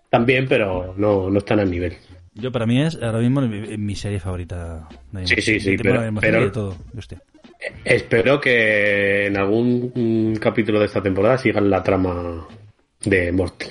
también, 0.10 0.48
pero 0.48 0.94
no, 0.98 1.30
no 1.30 1.38
están 1.38 1.60
al 1.60 1.70
nivel. 1.70 1.98
Yo 2.34 2.52
para 2.52 2.66
mí 2.66 2.82
es 2.82 2.96
ahora 3.02 3.20
mismo 3.20 3.42
mi, 3.42 3.78
mi 3.78 3.96
serie 3.96 4.20
favorita. 4.20 4.88
de 5.12 5.28
Sí, 5.28 5.42
sí, 5.42 5.60
sí, 5.60 5.76
pero- 5.78 6.02
de 6.02 6.50
todo. 6.52 6.78
Hostia. 6.98 7.22
Espero 7.84 8.40
que 8.40 9.28
en 9.28 9.38
algún 9.38 10.36
capítulo 10.42 10.80
de 10.80 10.86
esta 10.86 11.02
temporada 11.04 11.38
sigan 11.38 11.70
la 11.70 11.84
trama 11.84 12.48
de 13.06 13.32
Morty. 13.32 13.66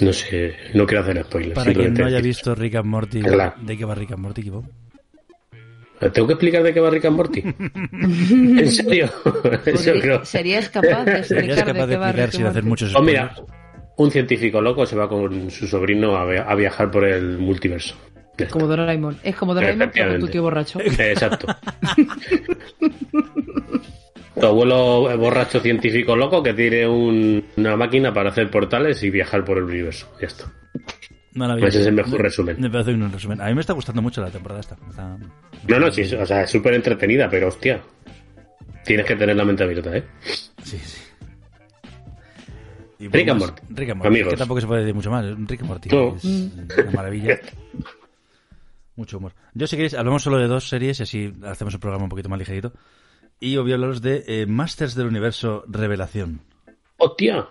No 0.00 0.12
sé, 0.12 0.54
no 0.74 0.86
quiero 0.86 1.02
hacer 1.02 1.24
spoilers. 1.24 1.54
Para 1.54 1.72
quien 1.72 1.94
no 1.94 2.06
haya 2.06 2.20
visto 2.20 2.54
Rick 2.54 2.74
and 2.76 2.86
Morty, 2.86 3.20
Claro. 3.22 3.54
¿de 3.62 3.76
qué 3.78 3.84
va 3.84 3.94
Rick 3.94 4.12
and 4.12 4.20
Morty, 4.20 4.42
Kibo? 4.42 4.64
¿Tengo 6.12 6.26
que 6.26 6.34
explicar 6.34 6.62
de 6.62 6.74
qué 6.74 6.80
va 6.80 6.90
Rick 6.90 7.06
and 7.06 7.16
Morty? 7.16 7.40
¿En 7.92 8.70
serio? 8.70 9.10
Eso 9.64 9.92
creo. 9.94 10.24
¿Serías 10.26 10.68
capaz 10.68 11.04
de 11.04 11.24
¿Serías 11.24 11.58
explicar 11.58 11.64
capaz 11.66 11.86
de 11.86 11.86
de 11.86 11.92
qué 11.92 11.96
va 11.96 12.06
explicar 12.10 12.26
Rick 12.28 12.32
sin 12.36 12.46
hacer 12.46 12.62
muchos 12.64 12.92
Pues 12.92 13.04
mira, 13.04 13.34
un 13.96 14.10
científico 14.10 14.60
loco 14.60 14.84
se 14.84 14.94
va 14.96 15.08
con 15.08 15.50
su 15.50 15.66
sobrino 15.66 16.14
a, 16.16 16.26
via- 16.26 16.42
a 16.42 16.54
viajar 16.54 16.90
por 16.90 17.04
el 17.08 17.38
multiverso. 17.38 17.94
Está. 18.36 18.48
Como 18.50 18.66
Doraemon. 18.66 19.16
Es 19.22 19.34
como 19.34 19.54
Doraemon, 19.54 19.90
pero 19.94 20.18
tu 20.18 20.28
tío 20.28 20.42
borracho. 20.42 20.78
Exacto. 20.82 21.46
Tu 24.46 24.52
abuelo 24.52 25.18
borracho 25.18 25.58
científico 25.60 26.14
loco 26.14 26.40
que 26.42 26.54
tiene 26.54 26.86
un- 26.86 27.44
una 27.56 27.76
máquina 27.76 28.12
para 28.14 28.30
hacer 28.30 28.48
portales 28.50 29.02
y 29.02 29.10
viajar 29.10 29.44
por 29.44 29.58
el 29.58 29.64
universo. 29.64 30.08
Ya 30.20 30.28
está. 30.28 30.44
Maravilloso. 31.34 31.68
Ese 31.68 31.80
es 31.80 31.86
el 31.88 31.94
mejor 31.94 32.22
resumen. 32.22 32.56
Me 32.60 32.70
parece 32.70 32.92
un 32.92 33.10
resumen. 33.12 33.40
A 33.40 33.46
mí 33.46 33.54
me 33.54 33.60
está 33.60 33.72
gustando 33.72 34.00
mucho 34.02 34.22
la 34.22 34.30
temporada 34.30 34.60
esta. 34.60 34.76
Está- 34.88 35.18
No, 35.68 35.80
no, 35.80 35.90
sí, 35.90 36.02
o 36.14 36.24
sea, 36.24 36.42
es 36.42 36.50
súper 36.50 36.74
entretenida, 36.74 37.28
pero 37.28 37.48
hostia. 37.48 37.80
Tienes 38.84 39.04
que 39.04 39.16
tener 39.16 39.34
la 39.36 39.44
mente 39.44 39.64
abierta, 39.64 39.96
¿eh? 39.96 40.04
Sí, 40.62 40.78
sí. 40.78 41.02
Y 42.98 43.08
Rick 43.08 43.28
and 43.28 43.40
Morty. 43.40 43.62
Rick 43.70 43.90
and 43.90 43.98
Morty. 43.98 44.08
Amigos. 44.08 44.32
Que 44.32 44.36
tampoco 44.38 44.60
se 44.60 44.66
puede 44.68 44.80
decir 44.82 44.94
mucho 44.94 45.10
más. 45.10 45.24
Rick 45.26 45.60
and 45.60 45.68
Morty. 45.68 45.88
No. 45.90 46.16
Es 46.16 46.24
una 46.24 46.90
maravilla. 46.92 47.38
Mucho 48.96 49.18
humor. 49.18 49.32
Yo, 49.52 49.66
si 49.66 49.76
queréis, 49.76 49.92
hablamos 49.92 50.22
solo 50.22 50.38
de 50.38 50.46
dos 50.46 50.68
series 50.70 50.98
y 51.00 51.02
así 51.02 51.32
hacemos 51.44 51.74
el 51.74 51.80
programa 51.80 52.04
un 52.04 52.08
poquito 52.08 52.30
más 52.30 52.38
ligerito. 52.38 52.72
Y 53.40 53.56
voy 53.56 53.70
a 53.72 53.74
hablaros 53.74 54.00
de 54.02 54.24
eh, 54.26 54.46
Masters 54.46 54.94
del 54.94 55.06
Universo 55.08 55.64
Revelación. 55.68 56.40
¡Hostia! 56.98 57.46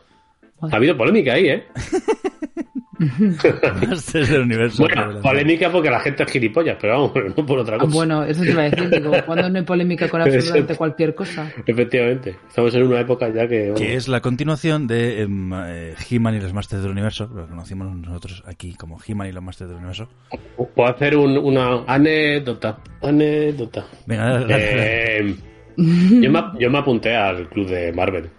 Ha 0.62 0.76
habido 0.76 0.98
polémica 0.98 1.34
ahí, 1.34 1.50
¿eh? 1.50 1.64
Masters 2.98 4.30
del 4.30 4.42
Universo 4.42 4.84
Bueno, 4.84 5.02
Revelación. 5.02 5.22
polémica 5.22 5.72
porque 5.72 5.90
la 5.90 6.00
gente 6.00 6.24
es 6.24 6.32
gilipollas, 6.32 6.78
pero 6.80 6.94
vamos, 6.94 7.12
no 7.38 7.46
por 7.46 7.60
otra 7.60 7.76
Ah, 7.76 7.80
cosa. 7.80 7.94
Bueno, 7.94 8.24
eso 8.24 8.42
te 8.42 8.52
iba 8.52 8.62
a 8.64 8.70
decir. 8.70 8.90
Digo, 8.90 9.12
cuando 9.26 9.50
no 9.50 9.60
hay 9.60 9.66
polémica 9.66 10.08
con 10.10 10.22
absolutamente 10.24 10.76
cualquier 10.76 11.14
cosa. 11.14 11.52
Efectivamente. 11.68 12.38
Estamos 12.48 12.74
en 12.74 12.84
una 12.84 13.02
época 13.02 13.30
ya 13.30 13.48
que... 13.48 13.74
Que 13.76 13.96
es 13.96 14.08
la 14.08 14.22
continuación 14.22 14.88
de 14.88 15.22
em, 15.24 15.52
eh, 15.54 15.94
He-Man 16.10 16.36
y 16.36 16.40
los 16.42 16.54
Masters 16.54 16.82
del 16.84 16.92
Universo. 16.92 17.30
Lo 17.34 17.48
conocimos 17.48 17.94
nosotros 17.96 18.44
aquí 18.48 18.74
como 18.76 18.98
He-Man 19.06 19.28
y 19.28 19.32
los 19.34 19.44
Masters 19.44 19.70
del 19.70 19.78
Universo. 19.78 20.08
Puedo 20.74 20.90
hacer 20.90 21.18
un- 21.18 21.38
una 21.38 21.84
anécdota. 21.86 22.80
Anécdota. 23.02 23.86
Venga, 24.08 24.24
dale, 24.26 24.46
dale, 24.48 24.66
dale. 24.66 25.18
Eh, 25.32 25.36
yo, 26.22 26.32
me, 26.32 26.42
yo 26.60 26.70
me 26.70 26.78
apunté 26.78 27.16
al 27.16 27.50
club 27.50 27.68
de 27.68 27.92
Marvel. 27.94 28.30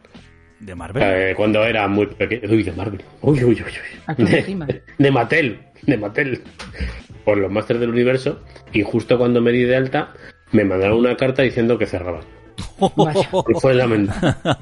De 0.60 0.74
Marvel. 0.74 1.02
eh, 1.04 1.34
cuando 1.36 1.64
era 1.64 1.86
muy 1.86 2.06
pequeño. 2.06 2.48
Uy, 2.50 2.62
de 2.62 2.72
Marvel. 2.72 3.02
Uy, 3.20 3.44
uy, 3.44 3.54
uy, 3.54 4.14
uy. 4.18 4.24
De 4.24 4.42
De, 4.98 5.10
Mattel. 5.10 5.60
De 5.82 5.96
Mattel. 5.98 6.42
Por 7.24 7.36
los 7.38 7.50
Masters 7.52 7.80
del 7.80 7.90
Universo. 7.90 8.42
Y 8.72 8.82
justo 8.82 9.18
cuando 9.18 9.40
me 9.42 9.52
di 9.52 9.64
de 9.64 9.76
alta, 9.76 10.14
me 10.52 10.64
mandaron 10.64 10.98
una 10.98 11.16
carta 11.16 11.42
diciendo 11.42 11.76
que 11.76 11.86
cerraban. 11.86 12.22
Vaya. 12.96 13.28
Y 13.54 13.60
fue 13.60 13.74
lamentable. 13.74 14.34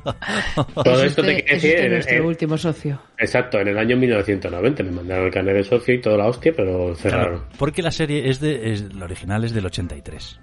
Todo 0.74 0.96
Es 1.04 1.10
esto 1.10 1.22
te 1.22 1.42
quiere 1.44 1.54
decir. 1.60 1.90
nuestro 1.90 2.16
en- 2.16 2.24
último 2.24 2.58
socio. 2.58 3.00
exacto, 3.18 3.60
en 3.60 3.68
el 3.68 3.78
año 3.78 3.96
1990 3.96 4.82
me 4.82 4.90
mandaron 4.90 5.26
el 5.26 5.32
carnet 5.32 5.54
de 5.56 5.62
socio 5.64 5.94
y 5.94 6.00
toda 6.00 6.16
la 6.16 6.26
hostia, 6.26 6.52
pero 6.56 6.94
cerraron. 6.96 7.38
Claro, 7.38 7.48
porque 7.56 7.82
la 7.82 7.92
serie 7.92 8.28
es 8.28 8.40
de. 8.40 8.72
Es, 8.72 8.92
la 8.94 9.04
original 9.04 9.44
es 9.44 9.54
del 9.54 9.66
83. 9.66 10.40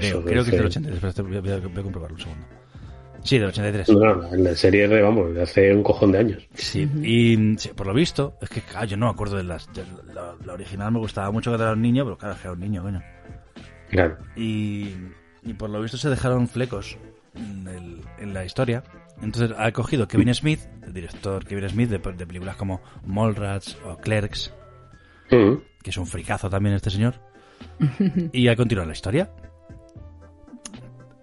Creo, 0.00 0.22
creo 0.24 0.44
que 0.44 0.50
es 0.50 0.56
del 0.62 0.72
sí. 0.72 0.78
83. 0.78 0.98
Pero 1.00 1.08
esto 1.10 1.24
voy, 1.24 1.36
a, 1.36 1.40
voy 1.40 1.50
a- 1.52 1.58
voy 1.58 1.78
a 1.80 1.82
comprobarlo 1.82 2.16
un 2.16 2.20
segundo. 2.22 2.46
Sí, 3.24 3.38
del 3.38 3.48
83. 3.48 3.88
No, 3.90 4.14
no, 4.16 4.34
la 4.36 4.54
serie 4.56 4.88
de, 4.88 5.00
vamos, 5.00 5.32
de 5.32 5.42
hace 5.42 5.72
un 5.72 5.82
cojón 5.84 6.10
de 6.12 6.18
años. 6.18 6.48
Sí, 6.54 6.88
y 7.02 7.56
sí, 7.56 7.68
por 7.74 7.86
lo 7.86 7.94
visto, 7.94 8.34
es 8.40 8.48
que 8.48 8.60
claro, 8.62 8.86
yo 8.86 8.96
no 8.96 9.06
me 9.06 9.12
acuerdo 9.12 9.36
de 9.36 9.44
las. 9.44 9.72
de 9.72 9.84
la, 10.12 10.34
la 10.44 10.52
original 10.54 10.90
me 10.90 10.98
gustaba 10.98 11.30
mucho 11.30 11.50
cuando 11.50 11.64
era 11.64 11.72
un 11.74 11.82
niño, 11.82 12.04
pero 12.04 12.18
claro, 12.18 12.34
que 12.34 12.40
era 12.42 12.52
un 12.52 12.60
niño, 12.60 12.82
coño. 12.82 13.00
Claro. 13.90 14.16
Y, 14.36 14.94
y 15.44 15.52
por 15.56 15.70
lo 15.70 15.80
visto 15.80 15.96
se 15.98 16.10
dejaron 16.10 16.48
flecos 16.48 16.98
en, 17.36 17.68
el- 17.68 18.00
en 18.18 18.34
la 18.34 18.44
historia. 18.44 18.82
Entonces 19.22 19.56
ha 19.56 19.70
cogido 19.70 20.08
Kevin 20.08 20.34
Smith, 20.34 20.60
el 20.84 20.92
director 20.92 21.44
Kevin 21.44 21.68
Smith, 21.68 21.90
de, 21.90 21.98
de 21.98 22.26
películas 22.26 22.56
como 22.56 22.80
Mallrats 23.06 23.78
o 23.86 23.96
Clerks, 23.98 24.52
Mm. 25.30 25.58
que 25.82 25.90
es 25.90 25.96
un 25.96 26.06
fricazo 26.06 26.50
también 26.50 26.74
este 26.74 26.90
señor, 26.90 27.14
y 28.32 28.48
ha 28.48 28.56
continuado 28.56 28.88
la 28.88 28.94
historia. 28.94 29.30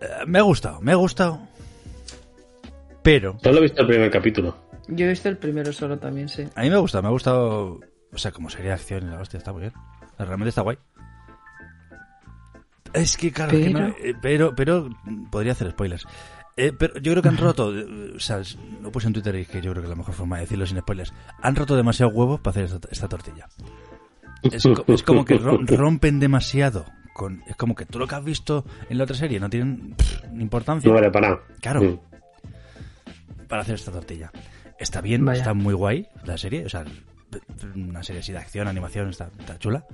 Eh, 0.02 0.08
me 0.28 0.40
ha 0.40 0.44
gustado, 0.44 0.80
me 0.82 0.92
ha 0.92 0.96
gustado. 0.96 1.40
Pero 3.04 3.38
Solo 3.42 3.60
he 3.60 3.62
visto 3.62 3.82
el 3.82 3.88
primer 3.88 4.12
capítulo. 4.12 4.56
Yo 4.88 5.06
he 5.06 5.10
visto 5.10 5.30
el 5.30 5.38
primero 5.38 5.72
solo 5.72 5.98
también, 6.00 6.28
sí. 6.30 6.48
a 6.56 6.62
mí 6.62 6.70
me 6.70 6.76
ha 6.76 6.80
gustado, 6.80 7.02
me 7.04 7.08
ha 7.10 7.12
gustado. 7.12 7.80
O 8.12 8.18
sea, 8.18 8.32
como 8.32 8.50
de 8.50 8.72
acción 8.72 9.04
y 9.04 9.10
la 9.12 9.20
hostia, 9.22 9.38
está 9.38 9.52
muy 9.54 9.62
bien. 9.62 9.74
Realmente 10.18 10.50
está 10.50 10.62
guay. 10.62 10.78
Es 12.94 13.18
que, 13.18 13.32
claro, 13.32 13.56
es 13.56 13.68
que 13.68 13.74
no- 13.74 13.80
Pero- 13.80 13.96
eh, 14.10 14.16
pero, 14.22 14.56
pero, 14.56 14.90
podría 15.30 15.52
hacer 15.52 15.70
spoilers. 15.72 16.08
Eh, 16.58 16.74
pero 16.78 16.96
yo 17.00 17.12
creo 17.14 17.22
que 17.22 17.30
han 17.30 17.38
roto, 17.38 17.74
eh, 17.78 18.14
o 18.16 18.20
sea, 18.20 18.42
lo 18.82 18.92
puse 18.92 19.08
en 19.08 19.14
Twitter 19.14 19.36
y 19.36 19.42
es 19.42 19.48
que 19.48 19.62
yo 19.62 19.72
creo 19.72 19.76
que 19.84 19.86
es 19.86 19.90
la 19.90 19.96
mejor 19.96 20.14
forma 20.16 20.38
de 20.38 20.42
decirlo 20.42 20.66
sin 20.66 20.80
spoilers. 20.80 21.14
Han 21.42 21.56
roto 21.56 21.76
demasiado 21.76 22.12
huevos 22.12 22.40
para 22.42 22.52
hacer 22.52 22.66
esta, 22.66 22.88
esta 22.92 23.08
tortilla. 23.08 23.48
Es, 24.42 24.64
co- 24.64 24.84
es 24.88 25.04
como 25.04 25.24
que 25.24 25.38
ro- 25.38 25.60
rompen 25.68 26.20
demasiado. 26.20 26.86
Con, 27.14 27.44
es 27.48 27.56
como 27.56 27.76
que 27.76 27.86
todo 27.86 28.00
lo 28.00 28.08
que 28.08 28.16
has 28.16 28.24
visto 28.24 28.66
en 28.90 28.98
la 28.98 29.04
otra 29.04 29.16
serie 29.16 29.40
no 29.40 29.50
tienen 29.50 29.96
pff, 29.96 30.24
importancia 30.40 30.88
No 30.88 30.96
vale 30.96 31.12
para 31.12 31.30
nada. 31.30 31.42
Claro. 31.62 31.82
Mm. 31.82 32.00
para 33.48 33.62
hacer 33.62 33.76
esta 33.76 33.92
tortilla. 33.92 34.32
Está 34.78 35.02
bien, 35.02 35.26
Vaya. 35.26 35.40
está 35.40 35.54
muy 35.54 35.74
guay 35.74 36.08
la 36.24 36.38
serie. 36.38 36.66
O 36.66 36.70
sea, 36.70 36.86
una 37.76 38.04
serie 38.04 38.22
así 38.22 38.32
de 38.32 38.38
acción, 38.38 38.68
animación, 38.68 39.10
está, 39.10 39.30
está 39.40 39.58
chula. 39.60 39.86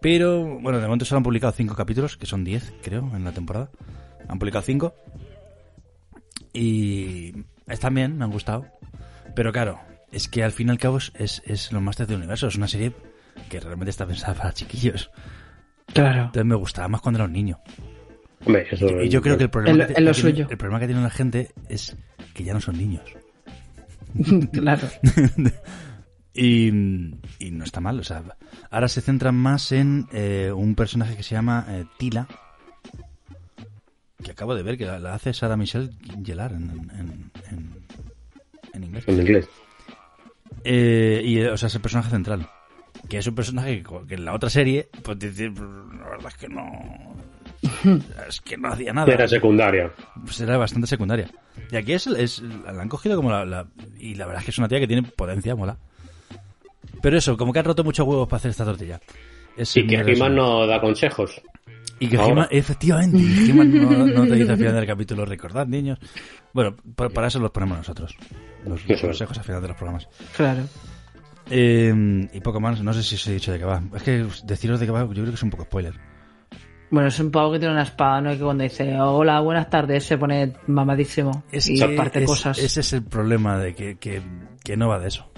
Pero, 0.00 0.58
bueno, 0.60 0.78
de 0.78 0.86
momento 0.86 1.04
solo 1.04 1.18
han 1.18 1.24
publicado 1.24 1.52
cinco 1.52 1.74
capítulos, 1.74 2.16
que 2.16 2.24
son 2.24 2.42
10, 2.42 2.72
creo, 2.82 3.10
en 3.14 3.22
la 3.22 3.32
temporada. 3.32 3.70
Han 4.28 4.38
publicado 4.38 4.62
cinco. 4.62 4.94
Y 6.52 7.34
están 7.66 7.94
bien, 7.94 8.16
me 8.16 8.24
han 8.24 8.30
gustado. 8.30 8.66
Pero 9.34 9.52
claro, 9.52 9.78
es 10.10 10.28
que 10.28 10.42
al 10.42 10.52
fin 10.52 10.68
y 10.68 10.70
al 10.70 10.78
cabo 10.78 10.98
es, 10.98 11.12
es, 11.14 11.42
es 11.44 11.70
los 11.72 11.82
Masters 11.82 12.08
del 12.08 12.18
Universo. 12.18 12.48
Es 12.48 12.56
una 12.56 12.66
serie 12.68 12.92
que 13.48 13.60
realmente 13.60 13.90
está 13.90 14.06
pensada 14.06 14.34
para 14.34 14.52
chiquillos. 14.52 15.10
Claro. 15.92 16.20
Entonces 16.26 16.44
me 16.44 16.54
gustaba 16.54 16.88
más 16.88 17.00
cuando 17.00 17.18
era 17.18 17.26
un 17.26 17.32
niño. 17.32 17.58
Hombre, 18.46 18.66
eso 18.70 18.86
Y 19.02 19.08
yo 19.08 19.20
creo 19.20 19.36
que 19.36 19.44
el 19.44 19.50
problema, 19.50 19.72
En 19.72 19.78
lo- 19.78 19.86
que, 19.86 19.92
en 19.98 20.04
lo 20.04 20.12
que 20.12 20.22
tiene- 20.32 20.46
el 20.50 20.56
problema 20.56 20.80
que 20.80 20.86
tiene 20.86 21.02
la 21.02 21.10
gente 21.10 21.50
es 21.68 21.96
que 22.34 22.44
ya 22.44 22.54
no 22.54 22.60
son 22.60 22.78
niños. 22.78 23.02
claro. 24.52 24.88
y, 26.34 26.68
y 26.68 27.50
no 27.50 27.64
está 27.64 27.80
mal, 27.80 27.98
o 28.00 28.04
sea, 28.04 28.22
ahora 28.70 28.88
se 28.88 29.00
centran 29.00 29.34
más 29.34 29.72
en 29.72 30.06
eh, 30.12 30.52
un 30.54 30.74
personaje 30.74 31.16
que 31.16 31.22
se 31.22 31.34
llama 31.34 31.66
eh, 31.68 31.84
Tila, 31.98 32.26
que 34.22 34.30
acabo 34.30 34.54
de 34.54 34.62
ver 34.62 34.76
que 34.78 34.86
la, 34.86 34.98
la 34.98 35.14
hace 35.14 35.32
Sara 35.34 35.56
Michelle 35.56 35.90
Gellar 36.24 36.52
en, 36.52 36.70
en, 36.94 37.30
en- 37.50 37.74
en 38.72 38.84
inglés. 38.84 39.04
En 39.06 39.18
inglés. 39.20 39.48
Eh, 40.64 41.22
y, 41.24 41.38
eh, 41.38 41.50
o 41.50 41.56
sea, 41.56 41.66
es 41.68 41.74
el 41.74 41.80
personaje 41.80 42.10
central. 42.10 42.46
Que 43.10 43.18
es 43.18 43.26
un 43.26 43.34
personaje 43.34 43.82
que, 44.08 44.14
en 44.14 44.24
la 44.24 44.32
otra 44.34 44.48
serie, 44.48 44.88
pues 45.02 45.18
decir, 45.18 45.52
la 45.58 46.08
verdad 46.10 46.28
es 46.28 46.36
que 46.36 46.48
no. 46.48 46.70
Es 48.28 48.40
que 48.40 48.56
no 48.56 48.68
hacía 48.72 48.92
nada. 48.92 49.12
Era 49.12 49.28
secundaria. 49.28 49.90
pues 50.24 50.40
era 50.40 50.56
bastante 50.56 50.86
secundaria. 50.86 51.28
Y 51.70 51.76
aquí 51.76 51.92
es, 51.92 52.06
es 52.06 52.40
la 52.40 52.80
han 52.80 52.88
cogido 52.88 53.16
como 53.16 53.30
la, 53.30 53.44
la- 53.44 53.66
Y 53.98 54.14
la 54.14 54.24
verdad 54.26 54.40
es 54.40 54.44
que 54.46 54.50
es 54.52 54.58
una 54.58 54.68
tía 54.68 54.80
que 54.80 54.86
tiene 54.86 55.02
potencia, 55.02 55.54
mola. 55.54 55.76
Pero 57.02 57.18
eso, 57.18 57.36
como 57.36 57.52
que 57.52 57.58
han 57.58 57.64
roto 57.64 57.84
muchos 57.84 58.06
huevos 58.06 58.28
para 58.28 58.38
hacer 58.38 58.50
esta 58.52 58.64
tortilla. 58.64 59.00
Es 59.56 59.76
Y 59.76 59.86
que 59.86 59.96
He-Man 59.96 60.34
no 60.36 60.66
da 60.66 60.80
consejos. 60.80 61.40
Y 61.98 62.08
que 62.08 62.16
ahora. 62.16 62.30
He-Man- 62.32 62.48
efectivamente, 62.50 63.18
He-Man 63.18 63.74
no, 63.74 64.06
no 64.06 64.26
te 64.26 64.34
dice 64.36 64.52
al 64.52 64.56
final 64.58 64.74
del 64.74 64.86
capítulo, 64.86 65.24
recordad, 65.26 65.66
niños. 65.66 65.98
Bueno, 66.52 66.76
pa- 66.94 67.08
para 67.10 67.26
eso 67.28 67.38
los 67.40 67.50
ponemos 67.50 67.76
nosotros. 67.78 68.16
Los, 68.64 68.86
los 68.88 69.00
consejos 69.00 69.36
al 69.38 69.44
final 69.44 69.60
de 69.62 69.68
los 69.68 69.76
programas. 69.76 70.08
Claro. 70.36 70.62
Eh, 71.50 72.28
y 72.32 72.40
poco 72.40 72.60
más, 72.60 72.80
no 72.82 72.92
sé 72.94 73.02
si 73.02 73.16
os 73.16 73.26
he 73.26 73.32
dicho 73.32 73.52
de 73.52 73.58
qué 73.58 73.64
va. 73.64 73.82
Es 73.94 74.02
que 74.02 74.24
deciros 74.44 74.78
de 74.80 74.86
qué 74.86 74.92
va, 74.92 75.00
yo 75.02 75.08
creo 75.10 75.24
que 75.26 75.34
es 75.34 75.42
un 75.42 75.50
poco 75.50 75.64
spoiler. 75.64 75.94
Bueno, 76.90 77.08
es 77.08 77.20
un 77.20 77.30
pavo 77.30 77.52
que 77.52 77.58
tiene 77.60 77.72
una 77.74 77.82
espada, 77.84 78.20
¿no? 78.20 78.30
Que 78.32 78.38
cuando 78.40 78.64
dice 78.64 78.98
hola, 79.00 79.40
buenas 79.40 79.70
tardes, 79.70 80.04
se 80.04 80.18
pone 80.18 80.54
mamadísimo 80.66 81.44
Es 81.52 81.68
y 81.68 81.78
que 81.78 81.88
parte 81.90 82.20
es- 82.20 82.26
cosas. 82.26 82.58
Ese 82.58 82.80
es 82.80 82.92
el 82.92 83.04
problema 83.04 83.58
de 83.58 83.74
que, 83.74 83.96
que, 83.98 84.20
que 84.64 84.76
no 84.76 84.88
va 84.88 84.98
de 84.98 85.08
eso. 85.08 85.30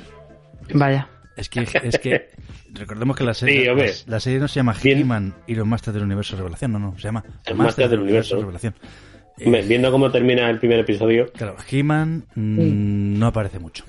Vaya. 0.75 1.09
Es 1.37 1.49
que, 1.49 1.61
es 1.83 1.99
que 1.99 2.31
recordemos 2.73 3.17
que 3.17 3.25
la 3.25 3.35
serie, 3.35 3.75
la, 3.75 3.87
la 4.07 4.21
serie 4.21 4.39
no 4.39 4.49
se 4.49 4.57
llama. 4.57 4.75
He-Man 4.83 5.35
y 5.47 5.55
los 5.55 5.67
Masters 5.67 5.95
del 5.95 6.05
Universo 6.05 6.37
Revelación, 6.37 6.73
no, 6.73 6.79
no, 6.79 6.95
se 6.97 7.03
llama 7.05 7.25
El 7.45 7.55
Masters 7.57 7.91
del 7.91 8.01
Universo. 8.01 8.39
Revelación. 8.39 8.75
Eh, 9.39 9.65
Viendo 9.67 9.91
cómo 9.91 10.11
termina 10.11 10.49
el 10.51 10.59
primer 10.59 10.79
episodio, 10.81 11.33
claro, 11.33 11.57
He-Man 11.71 12.25
mm, 12.35 13.19
no 13.19 13.27
aparece 13.27 13.59
mucho. 13.59 13.85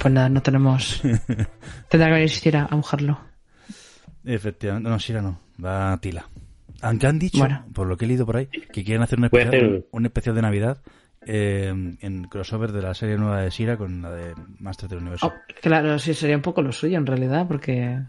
Pues 0.00 0.14
nada, 0.14 0.28
no 0.28 0.42
tenemos. 0.42 1.00
Tendrá 1.88 2.08
que 2.08 2.14
venir 2.14 2.30
Sira 2.30 2.66
a 2.70 2.76
mojarlo. 2.76 3.20
Efectivamente, 4.24 4.88
no, 4.88 4.98
Shira 4.98 5.22
no, 5.22 5.38
va 5.64 5.96
Tila. 6.00 6.26
Aunque 6.82 7.06
han 7.06 7.18
dicho, 7.18 7.38
Bueno. 7.38 7.64
por 7.74 7.86
lo 7.86 7.96
que 7.96 8.04
he 8.04 8.08
leído 8.08 8.24
por 8.26 8.36
ahí, 8.36 8.46
que 8.46 8.84
quieren 8.84 9.02
hacer 9.02 9.18
un 9.18 9.26
especial, 9.26 9.48
hacer- 9.54 9.86
un 9.90 10.06
especial 10.06 10.34
de 10.34 10.42
Navidad 10.42 10.78
eh, 11.26 11.68
en 12.00 12.24
crossover 12.24 12.72
de 12.72 12.82
la 12.82 12.94
serie 12.94 13.16
nueva 13.18 13.42
de 13.42 13.50
Shira 13.50 13.76
con 13.76 14.00
la 14.02 14.10
de 14.10 14.34
Masters 14.58 14.90
del 14.90 15.00
Universo. 15.00 15.26
Oh, 15.26 15.32
claro, 15.60 15.98
sí, 15.98 16.14
sería 16.14 16.36
un 16.36 16.42
poco 16.42 16.62
lo 16.62 16.72
suyo 16.72 16.96
en 16.98 17.06
realidad, 17.06 17.46
porque. 17.46 18.00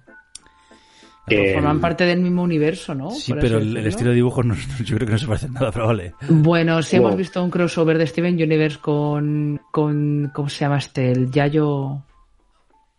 Forman 1.53 1.79
parte 1.79 2.03
del 2.05 2.19
mismo 2.19 2.43
universo, 2.43 2.93
¿no? 2.95 3.09
Sí, 3.11 3.33
pero 3.39 3.59
el, 3.59 3.77
estilo 3.77 4.09
de 4.09 4.15
dibujo 4.15 4.43
no- 4.43 4.55
yo 4.83 4.95
creo 4.97 5.05
que 5.07 5.13
no 5.13 5.17
se 5.19 5.27
parece 5.27 5.49
nada, 5.49 5.71
pero 5.71 5.87
vale. 5.87 6.13
Bueno, 6.27 6.81
sí 6.81 6.97
Wow. 6.97 7.07
hemos 7.07 7.17
visto 7.17 7.43
un 7.43 7.49
crossover 7.51 7.97
de 7.97 8.07
Steven 8.07 8.33
Universe 8.35 8.79
con, 8.79 9.61
con 9.71 10.31
¿cómo 10.33 10.49
se 10.49 10.59
llama 10.59 10.77
este? 10.79 11.11
El 11.11 11.31
Yayo... 11.31 12.03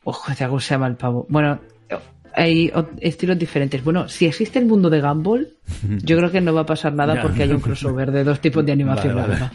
Ojo, 0.04 0.32
¿cómo 0.48 0.60
se 0.60 0.74
llama 0.74 0.86
el 0.88 0.96
pavo? 0.96 1.26
Bueno, 1.28 1.60
hay 2.34 2.72
estilos 3.00 3.38
diferentes. 3.38 3.84
Bueno, 3.84 4.08
si 4.08 4.26
existe 4.26 4.58
el 4.58 4.66
mundo 4.66 4.88
de 4.88 5.00
Gumball, 5.00 5.56
yo 6.02 6.16
creo 6.16 6.30
que 6.30 6.40
no 6.40 6.54
va 6.54 6.62
a 6.62 6.66
pasar 6.66 6.94
nada 6.94 7.20
porque 7.20 7.42
hay 7.42 7.50
un 7.50 7.60
crossover 7.60 8.10
de 8.10 8.24
dos 8.24 8.40
tipos 8.40 8.64
de 8.64 8.72
animación, 8.72 9.14
Vale, 9.14 9.28
la 9.28 9.34
vale. 9.34 9.40
verdad. 9.40 9.52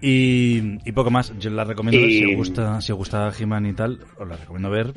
Y, 0.00 0.78
y 0.88 0.92
poco 0.92 1.10
más, 1.10 1.32
yo 1.38 1.50
la 1.50 1.64
recomiendo 1.64 2.00
ver, 2.00 2.10
si 2.10 2.24
os 2.24 2.36
gusta, 2.36 2.80
si 2.80 2.92
os 2.92 2.98
gusta 2.98 3.32
He-Man 3.36 3.66
y 3.66 3.72
tal, 3.72 3.98
os 4.18 4.28
la 4.28 4.36
recomiendo 4.36 4.70
ver. 4.70 4.94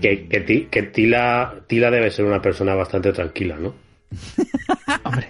Que, 0.00 0.26
que, 0.26 0.40
Ti- 0.40 0.68
que 0.70 0.82
Tila, 0.84 1.54
Tila 1.66 1.90
debe 1.90 2.10
ser 2.10 2.24
una 2.24 2.40
persona 2.40 2.74
bastante 2.74 3.12
tranquila, 3.12 3.56
¿no? 3.56 3.74
Hombre, 5.04 5.28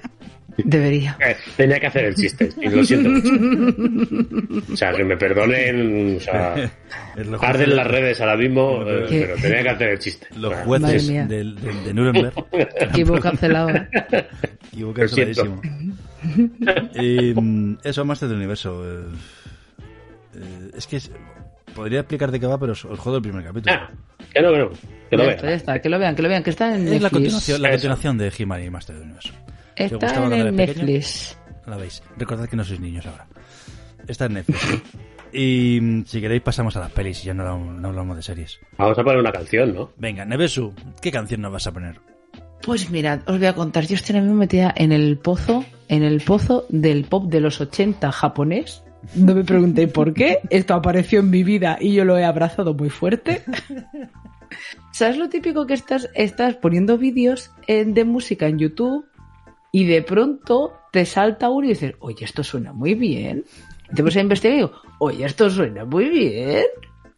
debería. 0.59 1.17
Eh, 1.25 1.37
tenía 1.57 1.81
que 1.81 1.87
hacer 1.87 2.05
el 2.07 2.15
chiste, 2.15 2.49
y 2.61 2.69
lo 2.69 2.85
siento 2.85 3.09
mucho. 3.11 4.73
O 4.73 4.77
sea, 4.77 4.93
que 4.93 5.05
me 5.05 5.17
perdonen, 5.17 6.17
o 6.17 6.21
sea, 6.21 6.55
arden 7.41 7.77
las 7.77 7.87
redes 7.87 8.21
ahora 8.21 8.37
mismo, 8.37 8.83
eh, 8.87 9.07
pero 9.09 9.35
tenía 9.37 9.63
que 9.63 9.69
hacer 9.71 9.89
el 9.91 9.99
chiste. 9.99 10.27
Los 10.37 10.51
Bueno, 10.65 10.87
jueces 10.87 11.03
Madre 11.05 11.13
mía. 11.13 11.27
del, 11.27 11.55
del- 11.57 11.85
de 11.85 11.95
Nuremberg. 11.95 12.35
Equivo 12.81 13.19
cancelado. 13.21 13.71
¿eh? 13.71 13.89
Clarísimo. 15.13 15.61
Y, 16.95 17.33
mm, 17.35 17.79
eso, 17.85 18.05
Master 18.05 18.29
del 18.29 18.39
Universo. 18.39 18.85
eh, 18.87 19.05
eh, 20.37 20.71
es 20.77 20.87
que 20.87 20.97
es- 20.97 21.11
podría 21.75 22.01
explicar 22.01 22.31
de 22.31 22.41
qué 22.41 22.47
va, 22.47 22.59
pero 22.59 22.73
os, 22.73 22.85
os 22.85 22.99
jodo 22.99 23.17
el 23.17 23.23
primer 23.23 23.45
capítulo. 23.45 23.75
Ah, 23.77 23.91
que 24.33 24.43
no, 24.43 24.53
que 24.53 24.59
no, 24.59 24.71
que 25.11 25.17
lo 25.17 25.25
Ya 25.31 25.37
vea. 25.43 25.55
está, 25.55 25.81
que 25.81 25.89
lo 25.89 25.99
vean, 25.99 26.15
que 26.15 26.23
lo 26.23 26.29
vean, 26.29 26.43
que 26.43 26.51
está 26.51 26.69
en 26.75 26.83
es 26.83 26.85
la 26.87 26.91
Netflix. 26.91 27.11
continuación, 27.13 27.63
la 27.63 27.71
continuación 27.71 28.19
de 28.19 28.33
He-Man 28.39 28.65
y 28.65 28.71
Master 28.71 28.97
os 28.97 29.33
Está 29.77 30.25
en 30.27 30.33
el 30.33 30.41
era 30.41 30.51
pequeño, 30.51 30.85
Netflix. 30.87 31.39
La 31.67 31.77
veis. 31.77 32.03
Recordad 32.17 32.49
que 32.49 32.57
no 32.57 32.65
sois 32.65 32.81
niños 32.81 33.07
ahora. 33.07 33.27
Está 34.07 34.25
en 34.27 34.35
Netflix. 34.35 34.83
y 35.33 35.79
mm, 35.81 36.05
si 36.07 36.21
queréis 36.21 36.43
pasamos 36.43 36.75
a 36.77 36.81
las 36.81 36.91
pelis 36.91 37.23
y 37.23 37.27
ya 37.27 37.35
no, 37.35 37.43
hablamos- 37.45 37.75
no 37.81 37.89
hablamos 37.89 38.17
de 38.17 38.23
series. 38.23 38.59
Vamos 38.77 38.99
a 38.99 39.03
poner 39.05 39.19
una 39.21 39.31
canción, 39.33 39.75
¿no? 39.75 39.91
Venga, 39.97 40.25
Nevesu, 40.25 40.73
¿qué 41.01 41.11
canción 41.13 41.43
nos 41.43 41.53
vas 41.53 41.67
a 41.67 41.73
poner? 41.73 42.01
Pues 42.63 42.91
mirad, 42.91 43.21
os 43.27 43.39
voy 43.39 43.47
a 43.47 43.55
contar, 43.55 43.87
yo 43.87 43.95
estoy 43.95 44.17
ahora 44.17 44.25
mismo 44.25 44.39
metida 44.41 44.75
en 44.77 44.91
el 44.93 45.17
pozo, 45.19 45.65
en 45.89 46.03
el 46.03 46.21
pozo 46.23 46.67
del 46.71 47.05
pop 47.05 47.27
de 47.31 47.41
los 47.41 47.61
80 47.61 48.11
japonés. 48.11 48.83
No 49.15 49.35
me 49.35 49.45
preguntéis 49.45 49.93
por 49.93 50.13
qué, 50.13 50.41
esto 50.51 50.75
apareció 50.75 51.21
en 51.21 51.31
mi 51.31 51.43
vida 51.43 51.79
y 51.81 51.93
yo 51.93 52.05
lo 52.05 52.19
he 52.19 52.25
abrazado 52.25 52.75
muy 52.75 52.91
fuerte. 52.91 53.43
¿Sabes 54.93 55.17
lo 55.17 55.29
típico 55.29 55.67
que 55.67 55.75
estás, 55.75 56.09
estás 56.15 56.57
poniendo 56.57 56.99
vídeos 56.99 57.51
eh, 57.67 57.85
de 57.85 58.05
música 58.05 58.47
en 58.47 58.59
YouTube 58.59 59.07
y 59.71 59.87
de 59.87 60.03
pronto 60.03 60.73
te 60.93 61.05
salta 61.05 61.51
uno 61.51 61.67
y 61.67 61.71
dices, 61.71 61.95
oye, 62.01 62.25
esto 62.25 62.43
suena 62.43 62.73
muy 62.73 62.95
bien? 62.95 63.45
Te 63.95 64.03
pones 64.03 64.17
a 64.17 64.21
investigar 64.21 64.55
y 64.55 64.61
digo, 64.61 64.73
oye, 64.99 65.25
esto 65.25 65.49
suena 65.51 65.85
muy 65.85 66.09
bien. 66.09 66.65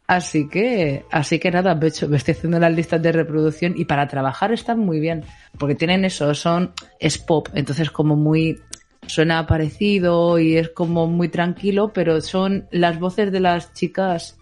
Así 0.06 0.48
que, 0.48 1.04
así 1.12 1.38
que 1.38 1.52
nada, 1.52 1.76
me 1.76 1.86
estoy 1.86 2.16
haciendo 2.32 2.58
las 2.58 2.74
listas 2.74 3.00
de 3.00 3.12
reproducción 3.12 3.74
y 3.76 3.84
para 3.84 4.08
trabajar 4.08 4.52
están 4.52 4.80
muy 4.80 4.98
bien, 4.98 5.22
porque 5.56 5.76
tienen 5.76 6.04
eso, 6.04 6.34
son, 6.34 6.72
es 6.98 7.16
pop, 7.16 7.48
entonces 7.54 7.92
como 7.92 8.16
muy, 8.16 8.60
suena 9.06 9.46
parecido 9.46 10.38
y 10.38 10.56
es 10.56 10.70
como 10.70 11.06
muy 11.06 11.28
tranquilo, 11.28 11.92
pero 11.92 12.20
son, 12.20 12.66
las 12.70 12.98
voces 12.98 13.32
de 13.32 13.40
las 13.40 13.72
chicas 13.72 14.38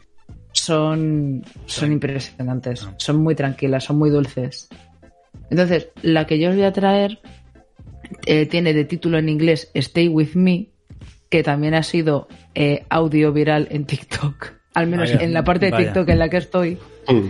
son, 0.52 1.44
son 1.66 1.92
impresionantes, 1.92 2.86
son 2.96 3.16
muy 3.22 3.34
tranquilas, 3.34 3.84
son 3.84 3.98
muy 3.98 4.10
dulces. 4.10 4.68
Entonces, 5.50 5.88
la 6.02 6.26
que 6.26 6.38
yo 6.38 6.50
os 6.50 6.56
voy 6.56 6.64
a 6.64 6.72
traer 6.72 7.20
eh, 8.26 8.46
tiene 8.46 8.72
de 8.74 8.84
título 8.84 9.18
en 9.18 9.28
inglés 9.28 9.70
Stay 9.74 10.08
With 10.08 10.34
Me, 10.34 10.68
que 11.28 11.42
también 11.42 11.74
ha 11.74 11.82
sido 11.82 12.28
eh, 12.54 12.84
audio 12.88 13.32
viral 13.32 13.68
en 13.70 13.84
TikTok. 13.84 14.52
Al 14.74 14.86
menos 14.86 15.10
Vaya, 15.10 15.24
en 15.24 15.32
la 15.32 15.44
parte 15.44 15.66
de 15.66 15.72
vaya. 15.72 15.86
TikTok 15.86 16.08
en 16.08 16.18
la 16.18 16.28
que 16.28 16.36
estoy. 16.36 16.78
Mm. 17.08 17.28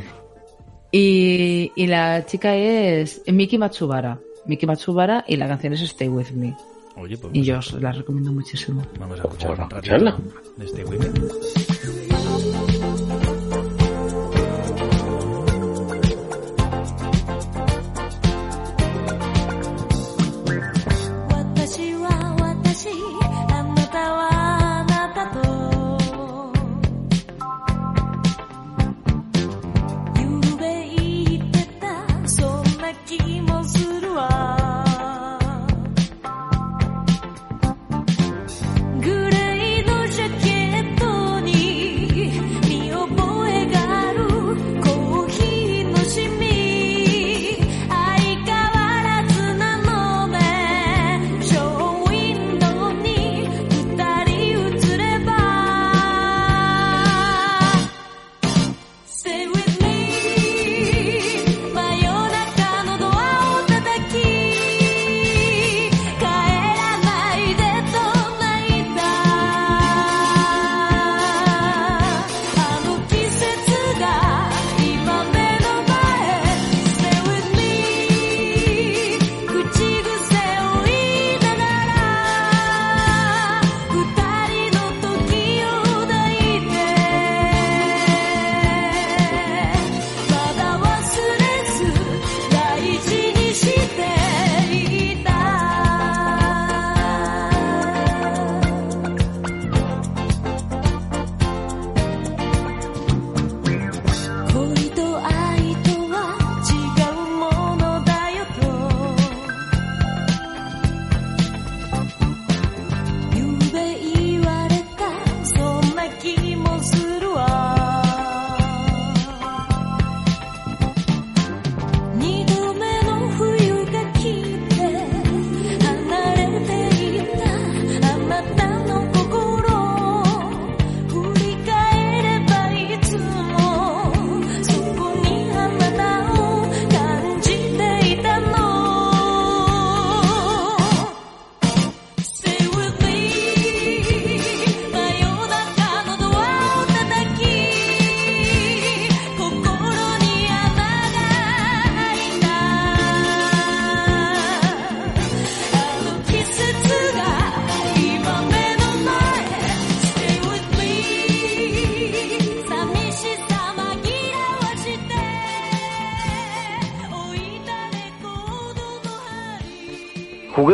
Y, 0.90 1.72
y 1.76 1.86
la 1.86 2.24
chica 2.26 2.56
es 2.56 3.22
Miki 3.26 3.58
Matsubara. 3.58 4.18
Miki 4.46 4.66
Matsubara 4.66 5.24
y 5.26 5.36
la 5.36 5.46
canción 5.46 5.72
es 5.74 5.82
Stay 5.82 6.08
With 6.08 6.30
Me. 6.32 6.56
Oye, 7.00 7.16
pues 7.18 7.34
Y 7.34 7.42
yo 7.42 7.58
os 7.58 7.72
la 7.74 7.92
recomiendo 7.92 8.32
muchísimo. 8.32 8.82
vamos 8.98 9.18
a 9.20 9.22
escuchar 9.22 9.50
Vamos 9.50 9.60
a 9.60 9.64
un 9.64 9.70
ratito 9.70 9.94
escucharla. 9.96 10.18
de 10.56 10.64
este 10.64 10.84
Women. 10.84 11.12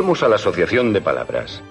Juguemos 0.05 0.23
a 0.23 0.29
la 0.29 0.35
asociación 0.35 0.93
de 0.93 1.01
palabras. 1.01 1.63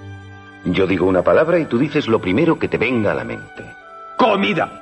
Yo 0.65 0.87
digo 0.87 1.05
una 1.05 1.21
palabra 1.21 1.59
y 1.59 1.65
tú 1.65 1.77
dices 1.77 2.07
lo 2.07 2.19
primero 2.19 2.57
que 2.57 2.67
te 2.67 2.79
venga 2.79 3.11
a 3.11 3.13
la 3.13 3.23
mente. 3.23 3.63
Comida. 4.17 4.81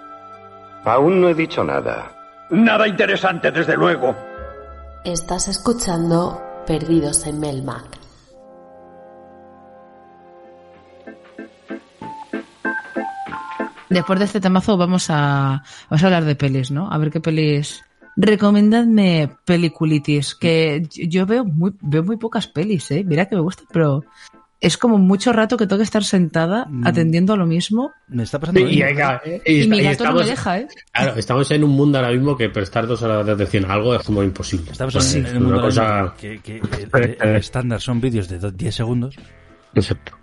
Aún 0.85 1.19
no 1.19 1.27
he 1.27 1.33
dicho 1.33 1.61
nada. 1.61 2.13
Nada 2.49 2.87
interesante, 2.87 3.51
desde 3.51 3.75
luego. 3.75 4.15
Estás 5.03 5.49
escuchando 5.49 6.41
Perdidos 6.65 7.27
en 7.27 7.41
Melmac. 7.41 7.99
Después 13.89 14.17
de 14.17 14.25
este 14.27 14.39
temazo 14.39 14.77
vamos 14.77 15.09
a, 15.09 15.61
vamos 15.89 16.01
a 16.01 16.05
hablar 16.05 16.23
de 16.23 16.37
pelis, 16.37 16.71
¿no? 16.71 16.89
A 16.89 16.97
ver 16.97 17.11
qué 17.11 17.19
pelis... 17.19 17.83
Recomendadme 18.17 19.29
peliculitis, 19.45 20.35
que 20.35 20.83
yo 20.91 21.25
veo 21.25 21.45
muy, 21.45 21.73
veo 21.81 22.03
muy 22.03 22.17
pocas 22.17 22.47
pelis, 22.47 22.89
¿eh? 22.91 23.03
Mira 23.05 23.25
que 23.27 23.35
me 23.35 23.41
gusta, 23.41 23.63
pero 23.71 24.03
es 24.59 24.77
como 24.77 24.97
mucho 24.99 25.33
rato 25.33 25.57
que 25.57 25.65
tengo 25.65 25.79
que 25.79 25.83
estar 25.85 26.03
sentada 26.03 26.65
Mm. 26.69 26.85
atendiendo 26.85 27.33
a 27.33 27.37
lo 27.37 27.45
mismo 27.47 27.91
Me 28.07 28.23
está 28.23 28.37
pasando 28.39 28.59
Y, 28.59 28.65
mi 28.65 28.73
y 28.75 29.81
gato 29.81 30.03
no 30.05 30.13
me 30.15 30.25
deja, 30.25 30.59
¿eh? 30.59 30.67
claro, 30.91 31.15
estamos 31.17 31.49
en 31.51 31.63
un 31.63 31.71
mundo 31.71 31.97
ahora 31.97 32.11
mismo 32.11 32.37
que 32.37 32.49
prestar 32.49 32.85
dos 32.85 33.01
horas 33.01 33.25
de 33.25 33.31
atención 33.31 33.65
a 33.65 33.73
algo 33.73 33.95
es 33.95 34.03
como 34.03 34.21
imposible. 34.21 34.71
Estamos 34.71 34.95
en, 35.15 35.25
es 35.25 35.31
en 35.31 35.37
un 35.37 35.45
una 35.45 35.53
mundo 35.55 35.61
cosa... 35.67 36.13
que, 36.19 36.39
que 36.41 36.61
el, 36.93 37.17
el 37.21 37.35
estándar 37.37 37.81
son 37.81 37.99
vídeos 38.01 38.27
de 38.29 38.37
do- 38.39 38.51
10 38.51 38.75
segundos. 38.75 39.15
Exacto. 39.73 40.17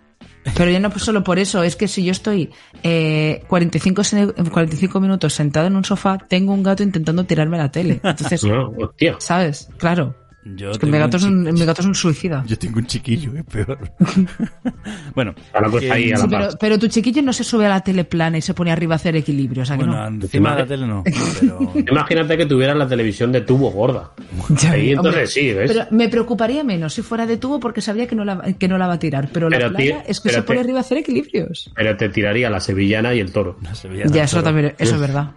Pero 0.56 0.70
yo 0.70 0.80
no 0.80 0.90
pues 0.90 1.04
solo 1.04 1.22
por 1.24 1.38
eso, 1.38 1.62
es 1.62 1.76
que 1.76 1.88
si 1.88 2.04
yo 2.04 2.12
estoy 2.12 2.50
eh, 2.82 3.42
45, 3.48 4.04
se- 4.04 4.32
45 4.50 5.00
minutos 5.00 5.34
sentada 5.34 5.66
en 5.66 5.76
un 5.76 5.84
sofá, 5.84 6.18
tengo 6.18 6.52
un 6.52 6.62
gato 6.62 6.82
intentando 6.82 7.24
tirarme 7.24 7.58
la 7.58 7.70
tele. 7.70 8.00
Entonces, 8.02 8.42
No. 8.48 8.72
¿sabes? 9.18 9.68
Claro. 9.78 10.14
Yo 10.56 10.70
Es 10.70 10.78
que 10.78 10.86
mi 10.86 10.98
gato 10.98 11.16
es 11.16 11.22
un 11.24 11.46
un, 11.46 11.54
mi 11.54 11.64
gato 11.64 11.82
es 11.82 11.86
un 11.86 11.94
suicida. 11.94 12.44
Yo 12.46 12.58
tengo 12.58 12.78
un 12.78 12.86
chiquillo, 12.86 13.32
es 13.36 13.44
peor. 13.44 13.78
bueno, 15.14 15.34
Ahora 15.52 15.70
que- 15.78 15.90
ahí 15.92 16.12
a 16.12 16.16
la 16.18 16.22
Sí, 16.24 16.28
par. 16.28 16.40
pero, 16.46 16.58
pero 16.58 16.78
tu 16.78 16.88
chiquillo 16.88 17.22
no 17.22 17.32
se 17.32 17.44
sube 17.44 17.66
a 17.66 17.68
la 17.68 17.80
tele 17.80 18.04
plana 18.04 18.38
y 18.38 18.42
se 18.42 18.54
pone 18.54 18.70
arriba 18.72 18.94
a 18.94 18.96
hacer 18.96 19.16
equilibrio, 19.16 19.62
o 19.62 19.66
sea 19.66 19.76
que 19.76 19.84
no. 19.84 20.06
encima 20.06 20.54
de 20.54 20.62
la 20.62 20.66
tele 20.66 20.86
no, 20.86 21.04
pero 21.40 21.72
Imagínate 21.90 22.36
que 22.36 22.46
tuvieras 22.46 22.76
la 22.76 22.88
televisión 22.88 23.32
de 23.32 23.40
tubo 23.42 23.70
gorda. 23.70 24.12
Ya, 24.62 24.72
Ahí 24.72 24.90
entonces 24.90 25.12
hombre, 25.14 25.26
sí, 25.26 25.52
¿ves? 25.52 25.70
Pero 25.72 25.86
me 25.90 26.08
preocuparía 26.08 26.64
menos 26.64 26.94
si 26.94 27.02
fuera 27.02 27.26
de 27.26 27.36
tubo 27.36 27.60
porque 27.60 27.80
sabría 27.80 28.06
que 28.06 28.14
no 28.16 28.24
la, 28.24 28.54
que 28.58 28.66
no 28.68 28.78
la 28.78 28.86
va 28.86 28.94
a 28.94 28.98
tirar. 28.98 29.28
Pero, 29.32 29.48
Pero 29.48 29.68
la 29.70 29.76
plana 29.76 30.02
es 30.06 30.20
que 30.20 30.30
se 30.30 30.42
pone 30.42 30.58
te- 30.58 30.64
arriba 30.64 30.78
a 30.78 30.80
hacer 30.80 30.98
equilibrios. 30.98 31.70
Pero 31.74 31.96
te 31.96 32.08
tiraría 32.08 32.48
la 32.50 32.60
sevillana 32.60 33.14
y 33.14 33.20
el 33.20 33.30
toro. 33.32 33.58
la 33.62 34.06
Ya, 34.10 34.24
eso 34.24 34.42
también, 34.42 34.74
eso 34.78 34.94
es 34.94 35.00
verdad. 35.00 35.30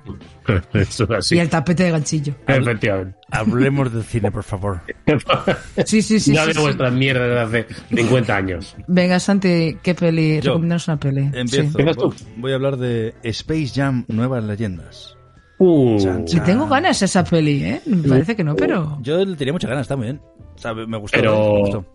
Eso 0.74 1.04
es 1.04 1.12
así. 1.12 1.36
Y 1.36 1.40
el 1.40 1.50
tapete 1.50 1.84
de 1.84 1.92
ganchillo. 1.92 2.34
Efectivamente. 2.48 3.18
Hablemos 3.32 3.94
del 3.94 4.04
cine, 4.04 4.32
por 4.32 4.44
favor. 4.44 4.82
Sí, 5.86 6.02
sí, 6.02 6.20
sí. 6.20 6.34
ya 6.34 6.42
sí, 6.42 6.48
veo 6.48 6.56
sí. 6.56 6.62
vuestras 6.62 6.94
mierdas 6.94 7.52
desde 7.52 7.66
hace 7.66 7.96
50 7.96 8.36
años. 8.36 8.76
Venga, 8.88 9.20
Santi, 9.20 9.78
¿qué 9.82 9.96
peli? 9.96 10.36
Yo. 10.42 10.52
Recomiéndanos 10.52 10.88
una 10.88 10.98
peli. 11.00 11.30
Empiezo. 11.34 11.78
Sí. 11.78 11.86
Tú. 11.98 12.14
Voy 12.38 12.52
a 12.52 12.56
hablar 12.56 12.78
de 12.78 13.14
Space 13.24 13.72
Jam 13.74 14.06
Nuevas 14.08 14.44
Leyendas. 14.44 15.18
Uh, 15.58 16.00
Chan, 16.00 16.24
Y 16.24 16.26
chan. 16.32 16.44
tengo 16.44 16.68
ganas 16.68 17.00
de 17.00 17.06
esa 17.06 17.24
peli, 17.24 17.64
¿eh? 17.64 17.82
Me 17.86 18.08
parece 18.10 18.36
que 18.36 18.44
no, 18.44 18.56
pero... 18.56 18.98
Yo 19.02 19.24
le 19.24 19.36
tenía 19.36 19.54
muchas 19.54 19.70
ganas, 19.70 19.84
está 19.84 19.96
muy 19.96 20.06
bien. 20.08 20.22
O 20.56 20.58
sea, 20.58 20.74
me 20.74 20.98
gustó. 20.98 21.18
Pero- 21.18 21.54
me 21.54 21.60
gustó. 21.62 21.86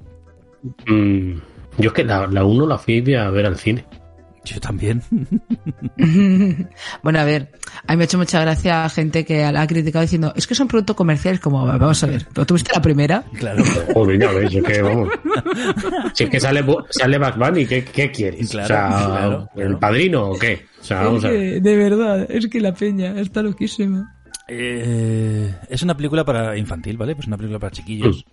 mm, 0.86 1.32
yo 1.78 1.88
es 1.88 1.92
que 1.92 2.04
la, 2.04 2.26
la 2.28 2.44
uno 2.44 2.66
la 2.66 2.78
fui 2.78 3.14
a 3.14 3.28
ver 3.30 3.46
al 3.46 3.56
cine. 3.56 3.84
Yo 4.46 4.60
también. 4.60 5.02
bueno, 7.02 7.18
a 7.18 7.24
ver, 7.24 7.50
a 7.84 7.92
mí 7.92 7.96
me 7.96 8.04
ha 8.04 8.06
hecho 8.06 8.16
mucha 8.16 8.40
gracia 8.40 8.84
a 8.84 8.88
gente 8.88 9.24
que 9.24 9.50
la 9.50 9.62
ha 9.62 9.66
criticado 9.66 10.02
diciendo, 10.02 10.32
es 10.36 10.46
que 10.46 10.54
son 10.54 10.68
productos 10.68 10.94
comerciales, 10.94 11.40
como, 11.40 11.66
vamos 11.66 12.02
a 12.04 12.06
ver, 12.06 12.28
¿pero 12.32 12.46
tuviste 12.46 12.70
la 12.72 12.80
primera? 12.80 13.24
claro. 13.34 13.64
Joder, 13.92 14.20
ya 14.20 14.30
ves, 14.30 14.54
es 14.54 14.62
que 14.62 14.82
vamos. 14.82 15.08
Si 16.14 16.24
es 16.24 16.30
que 16.30 16.38
sale, 16.38 16.64
sale 16.90 17.18
Bugs 17.18 17.36
Bunny, 17.36 17.66
¿qué, 17.66 17.84
qué 17.84 18.12
quieres? 18.12 18.50
Claro, 18.50 18.66
o 18.66 18.68
sea, 18.68 19.06
claro, 19.06 19.48
¿el 19.56 19.62
claro. 19.62 19.80
padrino 19.80 20.30
o 20.30 20.38
qué? 20.38 20.66
O 20.80 20.84
sea, 20.84 21.02
vamos 21.02 21.24
a 21.24 21.30
ver. 21.30 21.60
de 21.60 21.76
verdad, 21.76 22.30
es 22.30 22.46
que 22.46 22.60
la 22.60 22.72
peña 22.72 23.20
está 23.20 23.42
loquísima. 23.42 24.14
Eh, 24.46 25.52
es 25.68 25.82
una 25.82 25.96
película 25.96 26.24
para 26.24 26.56
infantil, 26.56 26.96
¿vale? 26.96 27.16
Pues 27.16 27.26
una 27.26 27.36
película 27.36 27.58
para 27.58 27.72
chiquillos. 27.72 28.24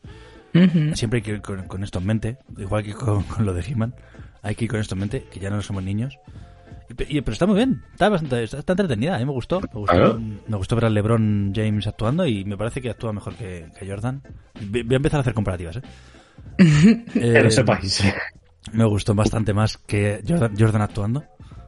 Siempre 0.94 1.18
hay 1.18 1.22
que 1.24 1.32
ir 1.32 1.42
con, 1.42 1.64
con 1.68 1.84
esto 1.84 2.00
en 2.00 2.06
mente, 2.06 2.38
igual 2.58 2.84
que 2.84 2.94
con, 2.94 3.24
con 3.24 3.46
lo 3.46 3.54
de 3.54 3.62
He-Man. 3.68 3.94
Hay 4.42 4.56
que 4.56 4.66
ir 4.66 4.72
con 4.72 4.80
esto 4.80 4.94
en 4.96 5.00
mente, 5.00 5.26
que 5.32 5.40
ya 5.40 5.50
no 5.50 5.62
somos 5.62 5.84
niños. 5.84 6.18
Y 7.08 7.18
y- 7.18 7.22
pero 7.22 7.34
está 7.34 7.46
muy 7.48 7.56
bien, 7.56 7.82
está 7.94 8.10
bastante 8.10 8.44
está, 8.44 8.60
está 8.60 8.74
entretenida, 8.74 9.16
a 9.16 9.20
mí 9.20 9.26
me 9.26 9.32
gustó. 9.32 9.62
Me 9.62 9.68
gustó, 9.74 9.86
Claro. 9.96 10.20
me 10.20 10.58
gustó 10.58 10.76
ver 10.76 10.86
a 10.86 10.90
LeBron 10.90 11.54
James 11.56 11.88
actuando 11.88 12.28
y 12.28 12.44
me 12.46 12.56
parece 12.58 12.82
que 12.82 12.90
actúa 12.92 13.14
mejor 13.14 13.34
que, 13.36 13.66
que 13.80 13.88
Jordan. 13.88 14.22
Voy 14.70 14.86
a 14.92 14.96
empezar 14.96 15.18
a 15.18 15.22
hacer 15.22 15.34
comparativas, 15.34 15.78
¿eh? 15.78 15.82
Que 16.58 17.04
Eh, 17.40 17.44
lo 17.44 17.50
sepáis. 17.50 18.04
me 18.74 18.86
gustó 18.86 19.16
bastante 19.16 19.54
más 19.54 19.78
que 19.78 20.22
Jordan, 20.28 20.54
Jordan 20.60 20.82
actuando 20.84 21.24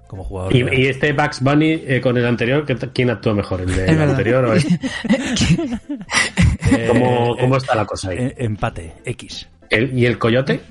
como 0.08 0.24
jugador. 0.24 0.56
Y, 0.56 0.62
de- 0.62 0.80
y 0.82 0.86
este 0.88 1.14
Bugs 1.14 1.42
Bunny 1.42 1.72
eh, 1.88 2.00
con 2.02 2.16
el 2.18 2.26
anterior, 2.28 2.64
¿qué 2.66 2.76
t- 2.76 2.90
¿quién 2.92 3.10
actúa 3.10 3.34
mejor? 3.34 3.62
¿El, 3.62 3.68
de- 3.76 3.86
el 3.88 4.02
anterior 4.02 4.46
o 4.46 4.54
este? 4.54 4.80
Eh, 6.72 6.86
¿Cómo, 6.88 7.36
eh, 7.36 7.42
cómo 7.42 7.58
está 7.58 7.76
la 7.76 7.86
cosa 7.86 8.10
ahí? 8.10 8.18
eh, 8.20 8.36
empate, 8.40 8.94
X. 9.06 9.48
¿El- 9.70 9.98
¿Y 9.98 10.06
el 10.06 10.18
coyote? 10.18 10.62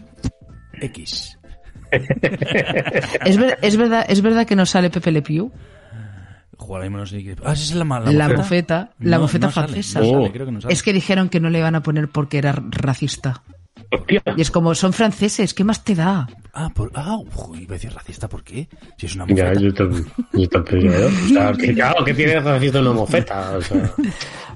X. 0.81 1.39
¿Es, 3.25 3.37
ver- 3.37 3.59
es 3.63 3.77
verdad, 3.77 4.05
¿Es 4.09 4.21
verdad 4.23 4.47
que 4.47 4.57
no 4.57 4.67
sale 4.67 4.91
Pepe 4.91 5.13
Le 5.13 5.23
Pew? 5.23 5.51
Joder, 6.57 6.73
ahora 6.77 6.85
mismo 6.85 6.99
no 6.99 7.07
sé 7.07 7.23
qué- 7.23 7.37
Ah, 7.45 7.53
esa 7.53 7.63
es 7.63 7.75
la, 7.75 7.85
La 7.85 8.29
la 9.01 9.17
No, 9.17 9.23
mofeta 9.23 9.47
no 9.47 9.53
sale, 9.53 9.67
francesa. 9.69 10.01
no 10.01 10.07
sale, 10.11 10.33
creo 10.33 10.47
que 10.47 10.53
no 10.53 10.61
sale. 10.61 10.73
Es 10.75 10.83
que 10.83 10.93
dijeron 10.93 11.29
que 11.29 11.41
no 11.41 11.51
le 11.51 11.59
iban 11.59 11.75
a 11.75 11.83
poner 11.83 12.09
porque 12.09 12.39
era 12.39 12.53
racista. 12.71 13.43
Hostia. 13.95 14.23
Y 14.37 14.41
es 14.43 14.51
como, 14.51 14.75
son 14.75 14.93
franceses, 14.93 15.55
¿qué 15.55 15.65
más 15.65 15.83
te 15.85 15.95
da? 15.95 16.27
Ah, 16.53 16.71
por... 16.75 16.91
ah 16.95 17.17
uy, 17.49 17.63
iba 17.63 17.73
a 17.75 17.79
decir 17.79 17.93
racista, 17.93 18.29
¿por 18.29 18.43
qué? 18.45 18.69
Si 18.97 19.07
es 19.07 19.15
una 19.17 19.27
Ya, 19.29 19.45
mofeta. 19.47 19.61
yo 19.61 19.75
también. 19.75 20.07
Yo 20.33 20.49
también, 20.49 20.93
¿eh? 20.93 21.05
O 21.07 21.29
sea, 21.29 21.53
que 21.53 21.75
claro, 21.75 22.05
que 22.05 22.15
tiene 22.15 22.41
racista 22.41 22.81
una 22.81 22.93
mofeta. 22.93 23.57
O 23.57 23.63
sea, 23.63 23.93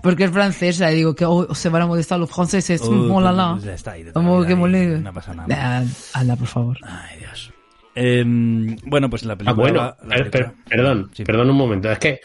Porque 0.02 0.24
es 0.24 0.30
francesa 0.30 0.92
y 0.92 0.96
digo 0.96 1.14
que 1.14 1.24
oh, 1.24 1.54
se 1.54 1.68
van 1.68 1.82
a 1.82 1.86
molestar 1.86 2.18
los 2.20 2.30
franceses. 2.30 2.80
Oh, 2.84 3.20
la 3.20 3.52
pues 3.54 3.64
ya 3.64 3.74
está 3.74 3.92
ahí 3.92 4.04
de 4.04 4.12
Como 4.12 4.44
que 4.44 4.54
mole. 4.54 4.98
No 5.00 5.12
pasa 5.12 5.34
nada. 5.34 5.48
Ah, 5.80 5.84
Anda, 6.14 6.36
por 6.36 6.46
favor. 6.46 6.76
Ay, 6.82 7.18
Dios. 7.18 7.52
Em, 7.94 8.76
bueno, 8.84 9.10
pues 9.10 9.24
la 9.24 9.32
Ah, 9.32 9.36
película... 9.36 9.60
bueno, 9.62 9.80
va- 9.80 9.96
la 10.06 10.30
per- 10.30 10.52
perdón, 10.68 11.10
Sí. 11.14 11.24
perdón 11.24 11.50
un 11.50 11.56
momento. 11.56 11.90
Es 11.90 11.98
que 11.98 12.20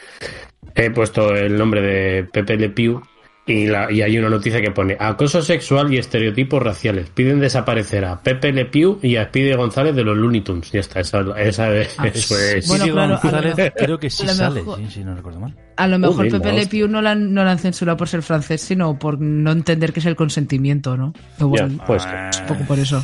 he 0.75 0.91
puesto 0.91 1.33
el 1.35 1.57
nombre 1.57 1.81
de 1.81 2.23
Pepe 2.25 2.57
Le 2.57 2.69
Pew 2.69 3.01
y, 3.45 3.67
la, 3.67 3.91
y 3.91 4.01
hay 4.01 4.17
una 4.17 4.29
noticia 4.29 4.61
que 4.61 4.71
pone 4.71 4.95
acoso 4.99 5.41
sexual 5.41 5.93
y 5.93 5.97
estereotipos 5.97 6.63
raciales. 6.63 7.09
Piden 7.09 7.39
desaparecer 7.41 8.05
a 8.05 8.21
Pepe 8.21 8.53
Le 8.53 8.65
Pew 8.65 8.99
y 9.01 9.17
a 9.17 9.25
Speedy 9.25 9.53
González 9.53 9.93
de 9.95 10.03
los 10.03 10.15
Looney 10.17 10.41
Tunes. 10.41 10.71
Ya 10.71 10.79
está, 10.79 11.01
esa, 11.01 11.19
esa 11.37 11.75
es- 11.75 11.95
Ah, 11.97 12.07
eso 12.07 12.39
es. 12.39 12.67
Bueno, 12.67 12.85
claro, 12.85 13.07
lo 13.15 13.19
González, 13.19 13.57
mejor- 13.57 13.73
creo 13.75 13.99
que 13.99 14.09
sí 14.09 14.27
sale, 14.27 14.61
mejor- 14.61 14.79
sí, 14.79 14.87
sí, 14.89 15.03
no 15.03 15.13
recuerdo 15.15 15.39
mal. 15.41 15.55
A 15.75 15.87
lo 15.87 15.99
mejor 15.99 16.25
Uy, 16.25 16.31
Pepe 16.31 16.53
Le. 16.53 16.67
Pew 16.67 16.87
no 16.87 17.01
la, 17.01 17.11
han- 17.11 17.33
no 17.33 17.43
la 17.43 17.51
han 17.51 17.59
censurado 17.59 17.97
por 17.97 18.07
ser 18.07 18.21
francés, 18.21 18.61
sino 18.61 18.97
por 18.97 19.19
no 19.19 19.51
entender 19.51 19.91
que 19.91 19.99
es 19.99 20.05
el 20.05 20.15
consentimiento, 20.15 20.95
¿no? 20.95 21.13
Ya, 21.55 21.67
pues, 21.85 22.05
es 22.31 22.39
un 22.39 22.45
poco 22.47 22.63
por 22.65 22.79
eso. 22.79 23.03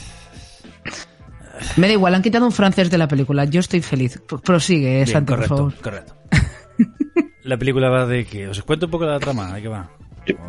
Me 1.76 1.88
da 1.88 1.94
igual, 1.94 2.16
han 2.16 2.22
quitado 2.22 2.46
un 2.46 2.54
francés 2.54 2.90
de 2.90 2.98
la 2.98 3.08
película. 3.10 3.44
Yo 3.44 3.60
estoy 3.60 3.82
feliz. 3.82 4.18
P- 4.26 4.38
Prosigue, 4.38 4.94
Bien, 5.04 5.08
Santi, 5.08 5.34
por 5.34 5.36
correcto, 5.48 5.58
favor. 5.58 5.74
correcto. 5.82 6.16
la 7.44 7.58
película 7.58 7.90
va 7.90 8.06
de 8.06 8.24
que... 8.26 8.48
¿Os 8.48 8.62
cuento 8.64 8.86
un 8.86 8.92
poco 8.92 9.06
la 9.06 9.20
trama? 9.20 9.54
¿De 9.54 9.62
qué 9.62 9.68
va? 9.68 9.90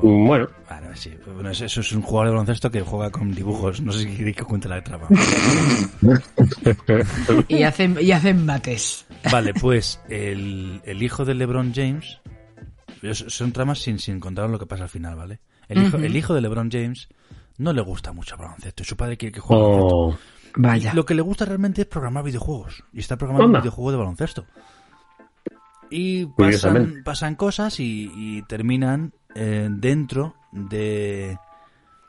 Bueno, 0.03 0.49
Vale, 0.68 0.97
sí. 0.97 1.12
Bueno, 1.35 1.51
eso 1.51 1.64
es 1.81 1.93
un 1.93 2.03
jugador 2.03 2.28
de 2.28 2.33
baloncesto 2.33 2.70
que 2.70 2.81
juega 2.81 3.11
con 3.11 3.33
dibujos. 3.35 3.81
No 3.81 3.93
sé 3.93 4.01
si 4.01 4.16
queréis 4.16 4.37
que 4.37 4.45
cuente 4.45 4.68
la 4.68 4.83
trama. 4.83 5.07
Y 7.49 7.62
hacen, 7.62 7.97
y 8.01 8.12
hacen 8.12 8.45
mates. 8.47 9.07
Vale, 9.31 9.53
pues 9.55 10.01
el, 10.09 10.81
el 10.85 11.03
hijo 11.03 11.24
de 11.24 11.35
LeBron 11.35 11.72
James. 11.74 12.20
es- 13.03 13.24
Son 13.28 13.53
tramas 13.53 13.78
sin, 13.81 13.99
sin 13.99 14.20
contar 14.20 14.49
lo 14.51 14.59
que 14.59 14.66
pasa 14.66 14.85
al 14.85 14.89
final, 14.89 15.16
¿vale? 15.16 15.41
El 15.68 15.83
hijo, 15.85 15.97
el 15.99 16.16
hijo 16.16 16.35
de 16.35 16.41
LeBron 16.41 16.70
James 16.70 17.09
no 17.59 17.72
le 17.72 17.81
gusta 17.83 18.12
mucho 18.12 18.35
el 18.35 18.41
baloncesto 18.41 18.83
y 18.83 18.87
su 18.87 18.97
padre 18.97 19.16
quiere 19.16 19.33
que 19.33 19.41
juegue 19.41 19.62
baloncesto. 19.62 19.97
oh, 19.97 20.18
Vaya. 20.57 20.95
Lo 20.95 21.05
que 21.05 21.14
le 21.14 21.22
gusta 21.22 21.45
realmente 21.45 21.83
es 21.83 21.87
programar 21.87 22.24
videojuegos. 22.24 22.83
Y 22.93 23.01
está 23.01 23.16
programando 23.16 23.47
Anda. 23.47 23.59
un 23.59 23.62
videojuego 23.62 23.91
de 23.93 23.97
baloncesto. 23.99 24.47
Y 25.91 26.26
pasan, 27.05 27.35
cosas 27.37 27.78
y, 27.81 28.11
y 28.14 28.43
terminan 28.43 29.12
eh, 29.35 29.68
dentro 29.70 30.35
de 30.53 31.39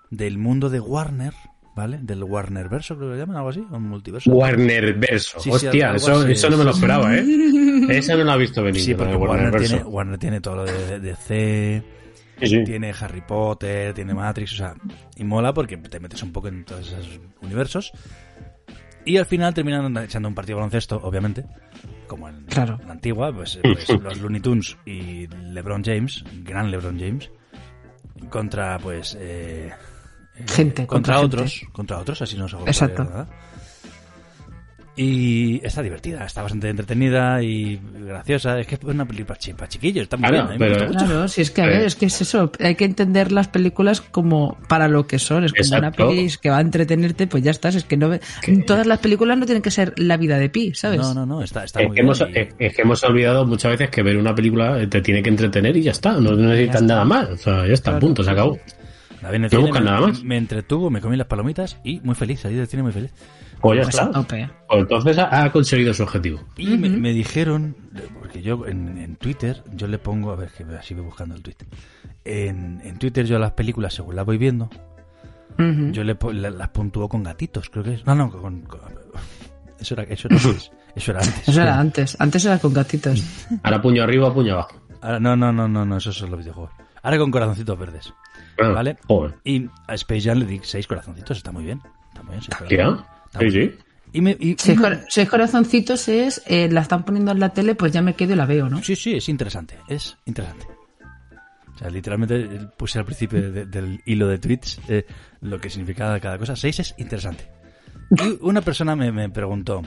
del 0.09 0.37
mundo 0.37 0.69
de 0.69 0.79
Warner, 0.79 1.33
¿vale? 1.75 1.99
Del 2.01 2.23
Warner 2.23 2.67
Verso, 2.69 2.97
creo 2.97 3.09
que 3.09 3.15
lo 3.15 3.19
llaman, 3.19 3.37
algo 3.37 3.49
así, 3.49 3.65
un 3.71 3.83
multiverso. 3.83 4.29
Warner 4.31 4.93
Verso. 4.93 5.39
Sí, 5.39 5.49
Hostia, 5.49 5.95
eso, 5.95 6.27
eso 6.27 6.49
no 6.49 6.57
me 6.57 6.63
lo 6.65 6.71
esperaba, 6.71 7.15
¿eh? 7.15 7.25
Eso 7.89 8.15
no 8.15 8.23
lo 8.23 8.31
ha 8.31 8.37
visto 8.37 8.63
venir. 8.63 8.81
Sí, 8.81 8.93
porque 8.93 9.15
Warner, 9.15 9.51
Verso. 9.51 9.75
tiene, 9.75 9.83
Warner 9.83 10.17
tiene 10.17 10.41
todo 10.41 10.57
lo 10.57 10.65
de 10.65 10.99
DC, 10.99 11.83
sí. 12.41 12.63
tiene 12.63 12.93
Harry 12.99 13.21
Potter, 13.21 13.93
tiene 13.93 14.13
Matrix, 14.13 14.53
o 14.53 14.57
sea, 14.57 14.75
y 15.15 15.23
mola 15.23 15.53
porque 15.53 15.77
te 15.77 15.99
metes 15.99 16.21
un 16.23 16.31
poco 16.31 16.47
en 16.49 16.63
todos 16.63 16.87
esos 16.87 17.19
universos. 17.41 17.91
Y 19.05 19.17
al 19.17 19.25
final 19.25 19.53
terminan 19.53 19.95
echando 19.97 20.29
un 20.29 20.35
partido 20.35 20.57
de 20.57 20.61
baloncesto, 20.61 20.97
obviamente, 21.03 21.45
como 22.07 22.29
en 22.29 22.43
Claro. 22.45 22.79
la 22.85 22.91
antigua, 22.93 23.33
pues, 23.33 23.59
pues 23.61 23.89
los 24.01 24.19
Looney 24.19 24.41
Tunes 24.41 24.77
y 24.85 25.27
LeBron 25.27 25.83
James, 25.83 26.23
gran 26.43 26.69
LeBron 26.69 26.99
James, 26.99 27.29
contra 28.29 28.77
pues 28.79 29.17
eh, 29.19 29.71
eh, 30.35 30.45
Gente, 30.47 30.85
contra, 30.85 31.15
contra 31.15 31.21
otros, 31.21 31.61
contra 31.71 31.97
otros, 31.99 32.21
así 32.21 32.37
no 32.37 32.47
se 32.47 32.57
Exacto. 32.57 33.05
¿verdad? 33.05 33.27
Y 35.03 35.59
está 35.63 35.81
divertida, 35.81 36.23
está 36.25 36.43
bastante 36.43 36.69
entretenida 36.69 37.41
y 37.41 37.79
graciosa. 38.05 38.59
Es 38.59 38.67
que 38.67 38.75
es 38.75 38.83
una 38.83 39.03
película 39.05 39.35
para 39.57 39.67
chiquillos, 39.67 40.03
está 40.03 40.15
muy 40.17 40.29
Claro, 40.29 40.47
bien. 40.49 40.59
pero- 40.59 40.71
gusta 40.73 40.87
mucho. 40.87 41.05
Claro, 41.05 41.27
si 41.27 41.41
es 41.41 41.49
que 41.49 41.61
a 41.61 41.65
Eh. 41.65 41.69
ver, 41.69 41.81
es 41.85 41.95
que 41.95 42.05
es 42.05 42.21
eso, 42.21 42.51
hay 42.59 42.75
que 42.75 42.85
entender 42.85 43.31
las 43.31 43.47
películas 43.47 43.99
como 44.01 44.59
para 44.67 44.87
lo 44.87 45.07
que 45.07 45.17
son, 45.17 45.43
es 45.45 45.53
como 45.53 45.79
una 45.79 45.91
peli 45.91 46.29
que 46.39 46.51
va 46.51 46.57
a 46.57 46.61
entretenerte, 46.61 47.25
pues 47.25 47.43
ya 47.43 47.49
estás, 47.49 47.73
es 47.73 47.83
que 47.83 47.97
no 47.97 48.09
ve- 48.09 48.21
todas 48.67 48.85
las 48.85 48.99
películas 48.99 49.39
no 49.39 49.45
tienen 49.45 49.63
que 49.63 49.71
ser 49.71 49.93
la 49.97 50.17
vida 50.17 50.37
de 50.37 50.49
Pi, 50.49 50.73
¿sabes? 50.75 50.99
No, 50.99 51.13
no, 51.15 51.25
no, 51.25 51.41
está, 51.41 51.63
está 51.63 51.81
Es 51.81 51.87
muy 51.87 51.95
que, 51.95 52.01
bien. 52.03 52.05
hemos, 52.13 52.21
y- 52.21 52.37
es- 52.39 52.55
es 52.59 52.75
que 52.75 52.81
hemos 52.83 53.03
olvidado 53.03 53.45
muchas 53.47 53.71
veces 53.71 53.89
que 53.89 54.03
ver 54.03 54.17
una 54.17 54.35
película 54.35 54.87
te 54.87 55.01
tiene 55.01 55.23
que 55.23 55.29
entretener 55.29 55.75
y 55.77 55.81
ya 55.81 55.91
está. 55.91 56.11
No 56.19 56.35
necesitan 56.35 56.85
nada 56.85 57.05
más. 57.05 57.27
O 57.29 57.37
sea, 57.37 57.65
ya 57.65 57.73
está, 57.73 57.91
Claro. 57.91 57.99
punto, 58.05 58.23
se 58.23 58.29
acabó. 58.29 58.59
La 59.21 59.31
No 59.37 59.61
buscan 59.61 59.83
me, 59.83 59.89
nada 59.91 60.01
más. 60.07 60.23
me 60.23 60.35
entretuvo, 60.37 60.89
me 60.89 60.99
comí 60.99 61.15
las 61.15 61.27
palomitas 61.27 61.77
y 61.83 61.99
muy 62.01 62.15
feliz, 62.15 62.39
salí 62.39 62.55
del 62.55 62.65
cine 62.67 62.81
muy 62.83 62.91
feliz. 62.91 63.11
Pues 63.61 63.77
ya 63.77 63.83
Pues 63.83 63.95
está. 63.95 64.11
tope. 64.11 64.49
Pues 64.67 64.81
entonces 64.81 65.17
ha, 65.19 65.43
ha 65.43 65.51
conseguido 65.51 65.93
su 65.93 66.03
objetivo. 66.03 66.39
Y 66.57 66.77
me, 66.77 66.89
me 66.89 67.11
dijeron, 67.13 67.75
porque 68.19 68.41
yo 68.41 68.65
en, 68.65 68.97
en 68.97 69.15
Twitter, 69.17 69.63
yo 69.73 69.87
le 69.87 69.97
pongo, 69.99 70.31
a 70.31 70.35
ver, 70.35 70.49
que 70.49 70.63
así 70.77 70.93
voy 70.93 71.03
buscando 71.05 71.35
el 71.35 71.41
tweet. 71.43 71.57
En, 72.25 72.81
en 72.83 72.97
Twitter 72.97 73.25
yo 73.25 73.37
las 73.39 73.51
películas, 73.51 73.93
según 73.93 74.15
las 74.15 74.25
voy 74.25 74.37
viendo, 74.37 74.69
yo 75.57 76.03
le, 76.03 76.17
la- 76.33 76.49
las 76.49 76.69
puntúo 76.69 77.07
con 77.07 77.21
gatitos, 77.23 77.69
creo 77.69 77.83
que 77.83 77.93
es. 77.95 78.05
No, 78.05 78.15
no, 78.15 78.31
con... 78.31 78.61
con- 78.61 78.79
eso 79.79 79.93
era, 79.95 80.03
eso 80.03 80.27
era 80.27 80.37
antes. 80.37 80.71
Eso 80.95 81.11
era 81.11 81.19
antes. 81.21 81.47
Eso 81.49 81.61
era 81.61 81.79
antes, 81.79 82.17
antes 82.19 82.45
era 82.45 82.59
con 82.59 82.73
gatitos. 82.73 83.23
Ahora 83.63 83.81
puño 83.81 84.03
arriba, 84.03 84.33
puño 84.33 84.53
abajo. 84.53 84.75
Ahora, 85.01 85.19
no, 85.19 85.35
no, 85.35 85.51
no, 85.51 85.67
no, 85.67 85.85
no, 85.85 85.97
esos 85.97 86.15
son 86.17 86.29
los 86.31 86.39
videojuegos. 86.39 86.71
Ahora 87.03 87.17
con 87.17 87.31
corazoncitos 87.31 87.77
verdes. 87.79 88.13
Ah, 88.59 88.69
¿Vale? 88.69 88.97
Joder. 89.07 89.35
Y 89.43 89.67
a 89.87 89.93
Space 89.95 90.21
Jam 90.21 90.37
le 90.37 90.45
di 90.45 90.59
seis 90.63 90.85
corazoncitos, 90.85 91.37
está 91.37 91.51
muy 91.51 91.63
bien. 91.63 91.81
Está 92.09 92.21
muy 92.21 92.31
bien, 92.33 92.41
seis 92.43 92.57
Tira. 92.69 92.83
corazoncitos. 92.85 93.20
Sí, 93.39 93.51
sí. 93.51 93.71
Y 94.13 94.21
me, 94.21 94.35
y- 94.39 94.55
Seis, 94.57 94.79
cor- 94.79 94.99
seis 95.07 95.29
corazoncitos 95.29 96.07
es, 96.09 96.41
eh, 96.45 96.67
la 96.69 96.81
están 96.81 97.05
poniendo 97.05 97.31
en 97.31 97.39
la 97.39 97.49
tele, 97.53 97.75
pues 97.75 97.91
ya 97.93 98.01
me 98.01 98.13
quedo 98.15 98.33
y 98.33 98.35
la 98.35 98.45
veo, 98.45 98.67
¿no? 98.69 98.83
Sí, 98.83 98.95
sí, 98.95 99.15
es 99.15 99.29
interesante. 99.29 99.77
Es 99.87 100.17
interesante. 100.25 100.67
O 101.73 101.77
sea, 101.77 101.89
literalmente 101.89 102.35
eh, 102.41 102.67
puse 102.77 102.99
al 102.99 103.05
principio 103.05 103.51
de- 103.51 103.65
del 103.65 104.01
hilo 104.05 104.27
de 104.27 104.37
tweets 104.37 104.79
eh, 104.89 105.05
lo 105.41 105.59
que 105.59 105.69
significaba 105.69 106.19
cada 106.19 106.37
cosa. 106.37 106.55
Seis 106.57 106.79
es 106.81 106.93
interesante. 106.97 107.47
Y 108.11 108.37
una 108.41 108.61
persona 108.61 108.95
me, 108.97 109.11
me 109.13 109.29
preguntó, 109.29 109.81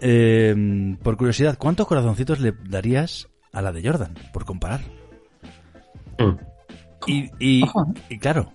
eh, 0.00 0.96
por 1.02 1.16
curiosidad, 1.16 1.56
¿cuántos 1.58 1.86
corazoncitos 1.86 2.40
le 2.40 2.52
darías 2.68 3.28
a 3.52 3.62
la 3.62 3.70
de 3.72 3.82
Jordan? 3.88 4.14
Por 4.32 4.44
comparar. 4.44 4.80
Mm. 6.18 6.36
Y, 7.06 7.30
y, 7.38 8.18
claro, 8.18 8.52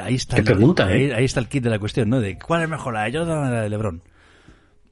ahí 0.00 0.14
está, 0.14 0.36
Qué 0.36 0.40
el, 0.40 0.46
pregunta, 0.46 0.92
¿eh? 0.94 1.14
ahí 1.14 1.24
está 1.24 1.40
el 1.40 1.48
kit 1.48 1.62
de 1.62 1.70
la 1.70 1.78
cuestión, 1.78 2.08
¿no? 2.08 2.20
De 2.20 2.38
cuál 2.38 2.62
es 2.62 2.68
mejor, 2.68 2.94
la 2.94 3.04
de 3.04 3.18
Jordan 3.18 3.38
o 3.38 3.50
la 3.50 3.62
de 3.62 3.68
LeBron. 3.68 4.02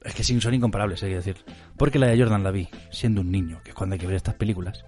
Es 0.03 0.15
que 0.15 0.23
sí, 0.23 0.39
son 0.41 0.53
incomparables, 0.53 1.01
hay 1.03 1.09
que 1.09 1.15
decir. 1.17 1.37
Porque 1.77 1.99
la 1.99 2.07
de 2.07 2.17
Jordan 2.17 2.43
la 2.43 2.51
vi 2.51 2.67
siendo 2.89 3.21
un 3.21 3.31
niño, 3.31 3.61
que 3.63 3.69
es 3.69 3.75
cuando 3.75 3.93
hay 3.93 3.99
que 3.99 4.07
ver 4.07 4.15
estas 4.15 4.35
películas. 4.35 4.83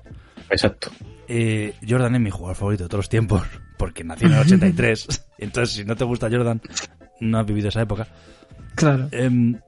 Exacto. 0.50 0.92
Eh, 1.28 1.76
Jordan 1.88 2.16
es 2.16 2.22
mi 2.22 2.30
jugador 2.30 2.56
favorito 2.56 2.84
de 2.84 2.90
todos 2.90 3.00
los 3.00 3.10
tiempos, 3.10 3.44
porque 3.78 4.04
nació 4.04 4.28
en 4.28 4.34
el 4.34 4.40
83. 4.40 5.26
Entonces, 5.38 5.76
si 5.76 5.86
no 5.86 5.96
te 5.96 6.04
gusta 6.04 6.30
Jordan, 6.30 6.62
no 7.20 7.40
has 7.40 7.46
vivido 7.46 7.70
esa 7.70 7.82
época. 7.82 8.08
Claro. 8.76 9.08
Em, 9.12 9.60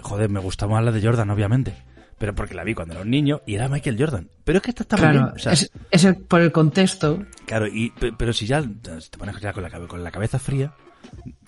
joder, 0.00 0.30
me 0.30 0.40
gusta 0.40 0.66
más 0.66 0.82
la 0.84 0.92
de 0.92 1.02
Jordan, 1.02 1.30
obviamente. 1.30 1.74
Pero 2.24 2.34
porque 2.34 2.54
la 2.54 2.64
vi 2.64 2.72
cuando 2.72 2.94
era 2.94 3.02
un 3.02 3.10
niño 3.10 3.42
y 3.46 3.54
era 3.54 3.68
Michael 3.68 3.98
Jordan. 3.98 4.30
Pero 4.44 4.56
es 4.56 4.62
que 4.62 4.70
esta 4.70 4.84
está 4.84 4.96
muy 4.96 5.02
Claro, 5.02 5.18
bien. 5.24 5.34
o 5.34 5.38
sea, 5.38 5.52
es, 5.52 5.70
es 5.90 6.04
el- 6.04 6.16
por 6.16 6.40
el 6.40 6.52
contexto. 6.52 7.22
Claro, 7.44 7.66
y, 7.66 7.90
pe- 7.90 8.14
pero 8.16 8.32
si 8.32 8.46
ya 8.46 8.62
te 8.62 9.18
pones 9.18 9.38
ya 9.42 9.52
con 9.52 9.62
la, 9.62 9.70
con 9.86 10.02
la 10.02 10.10
cabeza 10.10 10.38
fría, 10.38 10.72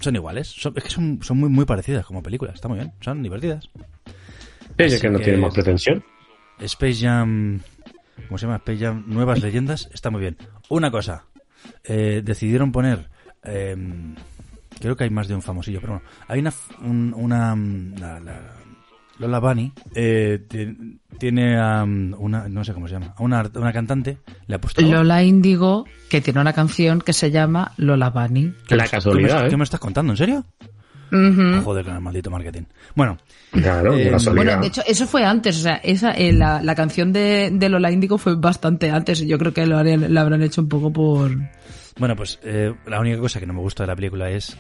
son 0.01 0.17
iguales. 0.17 0.49
Son- 0.49 0.75
es 0.77 0.85
que 0.85 0.91
son, 0.91 1.19
son 1.23 1.39
muy, 1.39 1.49
muy 1.49 1.65
parecidas 1.65 2.05
como 2.05 2.23
películas. 2.23 2.57
Está 2.57 2.69
muy 2.69 2.77
bien. 2.79 2.93
Son 3.01 3.23
divertidas. 3.23 3.71
Es 4.77 4.93
Así 4.93 5.01
que 5.01 5.09
no 5.09 5.19
que- 5.19 5.25
tiene 5.25 5.39
más 5.39 5.55
pretensión. 5.55 6.05
Space 6.59 7.01
Jam. 7.07 7.61
¿Cómo 8.29 8.37
se 8.37 8.45
llama? 8.45 8.57
Space 8.57 8.79
Jam 8.85 9.05
Nuevas 9.07 9.41
Leyendas. 9.41 9.89
Está 9.95 10.11
muy 10.11 10.21
bien. 10.21 10.37
Una 10.69 10.91
cosa. 10.91 11.25
eh, 11.85 12.21
decidieron 12.23 12.71
poner. 12.71 13.09
eh, 13.45 13.75
creo 14.79 14.95
que 14.97 15.05
hay 15.05 15.11
más 15.11 15.27
de 15.29 15.35
un 15.35 15.41
famosillo, 15.43 15.81
pero 15.81 15.95
bueno. 15.95 16.09
Hay 16.29 16.41
una. 16.41 16.53
un- 16.83 17.15
una 17.17 17.57
la- 17.99 18.21
la- 18.21 18.53
Lola 19.19 19.39
Bunny 19.39 19.73
eh, 19.95 20.45
ti- 20.49 20.99
tiene 21.19 21.59
a 21.59 21.83
um, 21.85 22.15
una. 22.19 22.49
No 22.49 22.65
sé 22.65 22.75
cómo 22.75 22.87
se 22.89 22.95
llama. 22.95 23.15
A 23.17 23.23
una, 23.23 23.49
una 23.55 23.73
cantante. 23.73 24.19
Le 24.47 24.57
ha 24.57 24.61
puesto. 24.61 24.83
Lola 24.83 25.23
Índigo, 25.23 25.87
que 26.11 26.21
tiene 26.21 26.41
una 26.41 26.53
canción 26.53 27.01
que 27.01 27.13
se 27.13 27.31
llama 27.31 27.73
Lola 27.79 28.11
Bunny. 28.11 28.53
¿Qué 28.69 28.77
La 28.77 28.85
me- 28.85 28.91
casualidad, 28.91 29.29
¿qué 29.37 29.41
me, 29.43 29.47
¿eh? 29.47 29.51
qué 29.51 29.57
me 29.57 29.65
estás 29.65 29.81
contando? 29.81 30.13
¿En 30.13 30.17
serio? 30.17 30.45
Ujú. 31.13 31.63
Joder, 31.63 31.85
con 31.85 31.95
el 31.95 32.01
maldito 32.01 32.31
marketing. 32.31 32.63
Bueno, 32.95 33.17
Claro, 33.53 33.95
Eh. 33.95 34.15
Bueno, 34.35 34.61
de 34.61 34.67
hecho, 34.67 34.83
eso 34.87 35.07
fue 35.07 35.25
antes. 35.25 35.57
O 35.59 35.61
sea, 35.61 35.77
esa, 35.77 36.11
eh, 36.13 36.33
la, 36.33 36.61
la 36.63 36.75
canción 36.75 37.13
de, 37.13 37.51
de 37.53 37.69
Lola 37.69 37.91
Índigo 37.93 38.19
fue 38.19 38.35
bastante 38.35 38.91
antes. 38.91 39.21
Yo 39.27 39.39
creo 39.39 39.55
que 39.55 39.67
lo 39.67 39.79
harían- 39.79 40.13
la 40.13 40.21
habrán 40.23 40.43
hecho 40.43 40.61
un 40.61 40.69
poco 40.69 40.93
por. 40.93 41.31
Bueno, 41.99 42.17
pues 42.17 42.39
eh, 42.43 42.75
la 42.87 43.01
única 43.01 43.19
cosa 43.19 43.41
que 43.41 43.47
no 43.47 43.55
me 43.55 43.61
gusta 43.61 43.85
de 43.85 43.87
la 43.87 43.97
película 43.97 44.29
es 44.31 44.59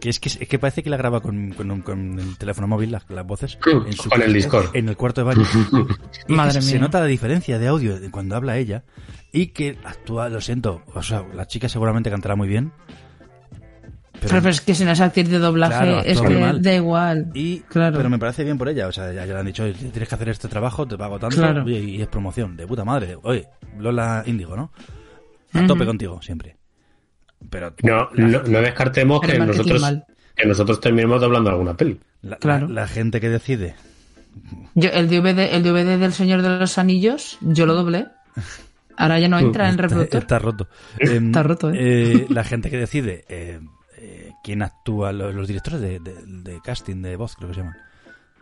que 0.00 0.08
es 0.10 0.20
que, 0.20 0.28
es 0.28 0.48
que 0.48 0.58
parece 0.58 0.82
que 0.82 0.90
la 0.90 0.96
graba 0.96 1.20
con, 1.20 1.52
con, 1.52 1.70
un- 1.70 1.82
con 1.82 2.18
el 2.18 2.36
teléfono 2.38 2.66
móvil, 2.68 2.90
las, 2.92 3.08
las 3.10 3.26
voces, 3.26 3.58
Mm, 3.64 4.08
con 4.10 4.22
el 4.22 4.32
Discord. 4.32 4.74
en 4.74 4.88
el 4.88 4.96
cuarto 4.96 5.20
de 5.22 5.24
baño. 5.26 5.42
Madre 6.28 6.60
se 6.62 6.72
mía. 6.72 6.80
nota 6.82 7.00
la 7.00 7.06
diferencia 7.06 7.58
de 7.58 7.66
audio 7.68 7.98
de 7.98 8.10
cuando 8.10 8.36
habla 8.36 8.56
ella 8.58 8.84
y 9.32 9.48
que 9.48 9.78
actúa, 9.84 10.28
lo 10.28 10.40
siento, 10.40 10.82
o 10.94 11.02
sea, 11.02 11.24
la 11.34 11.46
chica 11.46 11.68
seguramente 11.68 12.10
cantará 12.10 12.36
muy 12.36 12.48
bien. 12.48 12.72
Pero, 14.18 14.36
Pero, 14.36 14.48
es 14.48 14.62
que 14.62 14.74
si 14.74 14.82
no 14.84 14.92
es 14.92 15.00
actriz 15.02 15.28
de 15.28 15.38
doblaje, 15.38 15.74
Claro, 15.76 16.00
es 16.00 16.20
que 16.22 16.38
mal. 16.38 16.62
da 16.62 16.74
igual. 16.74 17.30
y, 17.34 17.60
claro. 17.60 17.98
pero 17.98 18.08
me 18.08 18.18
parece 18.18 18.44
bien 18.44 18.56
por 18.56 18.66
ella, 18.70 18.86
o 18.88 18.92
sea, 18.92 19.12
ya, 19.12 19.26
ya 19.26 19.34
le 19.34 19.40
han 19.40 19.46
dicho, 19.46 19.64
"Oye, 19.64 19.74
tienes 19.74 20.08
que 20.08 20.14
hacer 20.14 20.30
este 20.30 20.48
trabajo, 20.48 20.86
te 20.88 20.96
pago 20.96 21.18
tanto 21.18 21.36
Claro. 21.36 21.68
y 21.68 22.00
es 22.00 22.08
promoción, 22.08 22.56
de 22.56 22.66
puta 22.66 22.82
madre. 22.82 23.16
Oye, 23.22 23.46
Lola 23.78 24.22
Índigo, 24.24 24.56
¿no? 24.56 24.72
A 25.52 25.66
tope 25.66 25.84
contigo, 25.84 26.20
siempre. 26.22 26.56
Pero 27.50 27.74
No, 27.82 28.08
no, 28.14 28.42
no 28.42 28.60
descartemos 28.60 29.20
que 29.20 29.38
nosotros, 29.38 29.82
que 30.34 30.46
nosotros 30.46 30.80
terminemos 30.80 31.20
doblando 31.20 31.50
alguna 31.50 31.76
peli. 31.76 32.00
la, 32.22 32.36
Claro. 32.36 32.66
la- 32.68 32.82
la 32.82 32.88
gente 32.88 33.20
que 33.20 33.28
decide 33.28 33.74
Yo, 34.74 34.90
el 34.90 35.08
DVD, 35.08 35.54
el 35.54 35.62
DVD 35.62 35.98
del 35.98 36.12
Señor 36.12 36.42
de 36.42 36.58
los 36.58 36.76
Anillos, 36.78 37.38
yo 37.40 37.66
lo 37.66 37.74
doblé. 37.74 38.06
Ahora 38.98 39.18
ya 39.18 39.28
no 39.28 39.38
entra 39.38 39.64
en 39.64 39.70
Está, 39.72 39.82
reproductor. 39.82 40.20
está 40.22 40.38
roto. 40.38 40.68
Em, 40.98 41.26
Está 41.26 41.42
roto, 41.42 41.70
¿eh? 41.70 41.76
eh, 41.78 42.26
la 42.30 42.44
gente 42.44 42.70
que 42.70 42.76
decide 42.86 43.24
eh, 43.28 43.60
eh, 43.98 44.32
quién 44.42 44.62
actúa, 44.62 45.12
los, 45.12 45.34
los 45.34 45.46
directores 45.48 45.80
de, 45.80 46.00
de- 46.00 46.22
de 46.26 46.60
casting 46.62 47.02
de 47.02 47.16
voz, 47.16 47.36
creo 47.36 47.48
que 47.48 47.54
se 47.54 47.60
llaman. 47.60 47.76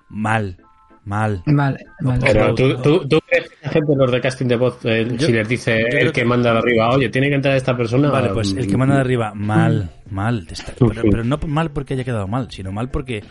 Mal, 0.09 0.59
mal. 1.05 1.43
Vale, 1.47 1.79
vale. 2.01 2.21
Pero 2.25 2.55
tú, 2.55 2.77
tú, 2.83 3.09
tú 3.09 3.21
crees 3.29 3.49
que 3.51 3.57
la 3.63 3.69
gente, 3.71 3.93
los 3.97 4.11
de 4.13 4.21
casting 4.21 4.47
de 4.47 4.57
voz, 4.57 4.79
eh, 4.85 5.07
Yo- 5.19 5.27
si 5.27 5.33
les 5.33 5.49
dice 5.49 5.81
el 5.83 6.07
que, 6.13 6.21
que- 6.21 6.25
manda 6.25 6.53
de 6.53 6.59
arriba, 6.59 6.91
oye, 6.91 7.09
tiene 7.09 7.29
que 7.29 7.35
entrar 7.35 7.57
esta 7.57 7.77
persona. 7.77 8.11
Vale, 8.11 8.31
pues 8.31 8.53
el 8.53 8.67
que 8.67 8.77
manda 8.77 8.95
de 8.97 9.01
arriba, 9.03 9.33
mal, 9.35 9.91
mal. 10.11 10.47
Pero, 10.79 11.03
pero 11.11 11.25
no 11.25 11.39
mal 11.47 11.71
porque 11.71 11.95
haya 11.95 12.05
quedado 12.05 12.27
mal, 12.29 12.51
sino 12.51 12.73
mal 12.73 12.89
porque 12.91 13.23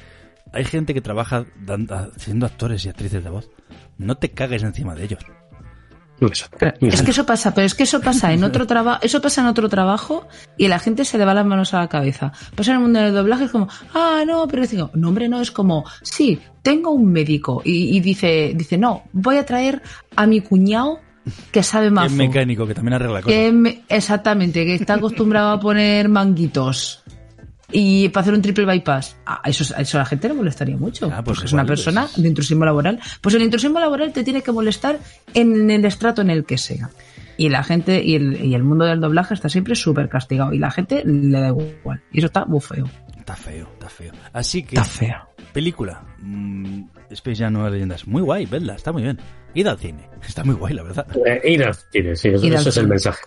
hay 0.51 0.65
gente 0.65 0.93
que 0.93 1.01
trabaja 1.01 1.45
dan- 1.65 1.87
siendo 2.17 2.45
actores 2.45 2.85
y 2.85 2.89
actrices 2.89 3.23
de 3.23 3.29
voz. 3.29 3.49
No 3.97 4.15
te 4.15 4.29
cagues 4.29 4.63
encima 4.63 4.95
de 4.95 5.05
ellos. 5.05 5.19
Es 6.81 7.01
que 7.01 7.11
eso 7.11 7.25
pasa, 7.25 7.53
pero 7.53 7.65
es 7.65 7.73
que 7.75 7.83
eso 7.83 7.99
pasa 7.99 8.31
en 8.31 8.43
otro 8.43 8.65
trabajo, 8.67 8.99
eso 9.03 9.21
pasa 9.21 9.41
en 9.41 9.47
otro 9.47 9.67
trabajo 9.67 10.27
y 10.57 10.67
la 10.69 10.79
gente 10.79 11.03
se 11.05 11.17
le 11.17 11.25
va 11.25 11.33
las 11.33 11.45
manos 11.45 11.73
a 11.73 11.79
la 11.79 11.89
cabeza. 11.89 12.31
Pasa 12.55 12.71
en 12.71 12.77
el 12.77 12.83
mundo 12.83 12.99
del 12.99 13.13
doblaje 13.13 13.45
es 13.45 13.51
como, 13.51 13.67
ah, 13.93 14.23
no, 14.25 14.47
pero 14.47 14.65
digo, 14.65 14.89
no, 14.93 15.09
hombre, 15.09 15.27
no, 15.27 15.41
es 15.41 15.51
como, 15.51 15.83
sí, 16.01 16.39
tengo 16.61 16.91
un 16.91 17.11
médico 17.11 17.61
y, 17.65 17.97
y 17.97 17.99
dice, 17.99 18.53
dice, 18.55 18.77
no, 18.77 19.03
voy 19.11 19.37
a 19.37 19.45
traer 19.45 19.81
a 20.15 20.25
mi 20.25 20.39
cuñado 20.41 20.99
que 21.51 21.63
sabe 21.63 21.87
Es 21.87 21.91
mazo. 21.93 22.15
mecánico 22.15 22.67
que 22.67 22.73
también 22.73 22.95
arregla 22.95 23.21
cosas. 23.21 23.33
Que 23.37 23.51
me- 23.51 23.83
exactamente, 23.87 24.65
que 24.65 24.75
está 24.75 24.95
acostumbrado 24.95 25.51
a 25.51 25.59
poner 25.59 26.09
manguitos. 26.09 27.02
Y 27.71 28.09
para 28.09 28.21
hacer 28.21 28.33
un 28.33 28.41
triple 28.41 28.65
bypass, 28.65 29.17
ah, 29.25 29.41
eso, 29.45 29.73
a 29.75 29.81
eso 29.81 29.97
a 29.97 30.01
la 30.01 30.05
gente 30.05 30.27
le 30.27 30.33
molestaría 30.35 30.77
mucho. 30.77 31.09
Ah, 31.11 31.23
pues 31.23 31.39
es 31.43 31.53
una 31.53 31.63
igual, 31.63 31.67
persona 31.75 32.01
pues- 32.03 32.21
de 32.21 32.27
intrusismo 32.27 32.65
laboral. 32.65 32.99
Pues 33.21 33.33
el 33.35 33.41
intrusismo 33.41 33.79
laboral 33.79 34.11
te 34.13 34.23
tiene 34.23 34.41
que 34.41 34.51
molestar 34.51 34.99
en 35.33 35.71
el 35.71 35.83
estrato 35.85 36.21
en 36.21 36.29
el 36.29 36.45
que 36.45 36.57
sea. 36.57 36.89
Y 37.35 37.49
la 37.49 37.63
gente, 37.63 38.03
y 38.03 38.13
el, 38.15 38.45
y 38.45 38.53
el 38.53 38.61
mundo 38.63 38.85
del 38.85 38.99
doblaje 39.01 39.33
está 39.33 39.49
siempre 39.49 39.73
súper 39.75 40.07
castigado. 40.07 40.53
Y 40.53 40.59
la 40.59 40.69
gente 40.69 41.03
le 41.05 41.39
da 41.39 41.47
igual. 41.49 42.01
Y 42.11 42.19
eso 42.19 42.27
está 42.27 42.45
muy 42.45 42.59
feo. 42.61 42.87
Está 43.17 43.35
feo, 43.35 43.67
está 43.73 43.89
feo. 43.89 44.11
Así 44.33 44.61
que, 44.63 44.75
Está 44.75 44.83
feo. 44.83 45.15
película. 45.51 46.03
mm, 46.19 46.83
Space 47.09 47.37
Jam 47.43 47.53
Nuevas 47.53 47.71
Leyendas. 47.71 48.05
Muy 48.07 48.21
guay, 48.21 48.45
vedla, 48.45 48.75
está 48.75 48.91
muy 48.91 49.01
bien. 49.03 49.17
Id 49.55 49.65
al 49.67 49.77
cine. 49.79 50.07
Está 50.27 50.43
muy 50.43 50.55
guay, 50.55 50.73
la 50.73 50.83
verdad. 50.83 51.05
Eh, 51.25 51.53
ir 51.53 51.63
al 51.63 51.73
cine, 51.75 52.15
sí, 52.15 52.29
eso, 52.29 52.69
es 52.69 52.77
el 52.77 52.87
mensaje. 52.87 53.21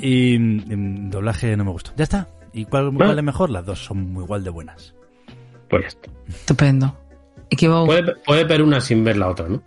Y 0.00 0.38
mm, 0.38 1.10
doblaje 1.10 1.56
no 1.56 1.64
me 1.64 1.70
gustó. 1.70 1.92
Ya 1.96 2.04
está. 2.04 2.26
¿Y 2.54 2.64
cuál, 2.66 2.92
cuál 2.94 3.18
es 3.18 3.24
mejor? 3.24 3.50
Las 3.50 3.66
dos 3.66 3.84
son 3.84 4.12
muy 4.12 4.24
igual 4.24 4.42
de 4.44 4.50
buenas. 4.50 4.94
Pues 5.68 5.82
ya 5.82 5.88
está. 5.88 6.10
Estupendo. 6.28 6.96
Puede, 7.86 8.14
puede 8.26 8.44
ver 8.44 8.62
una 8.62 8.80
sin 8.80 9.04
ver 9.04 9.16
la 9.16 9.28
otra, 9.28 9.48
¿no? 9.48 9.62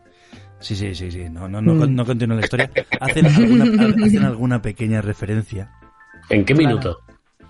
Sí, 0.60 0.76
sí, 0.76 0.96
sí, 0.96 1.12
sí. 1.12 1.30
No, 1.30 1.48
no, 1.48 1.62
no, 1.62 1.74
Mm. 1.76 1.94
no 1.96 2.06
continúo 2.06 2.36
la 2.38 2.44
historia. 2.44 2.72
Hacen 3.00 3.26
alguna, 3.28 3.64
hacen 4.06 4.24
alguna 4.26 4.62
pequeña 4.62 5.02
referencia. 5.02 5.72
¿En 6.30 6.44
qué 6.46 6.54
Claro. 6.56 6.68
minuto? 6.70 7.00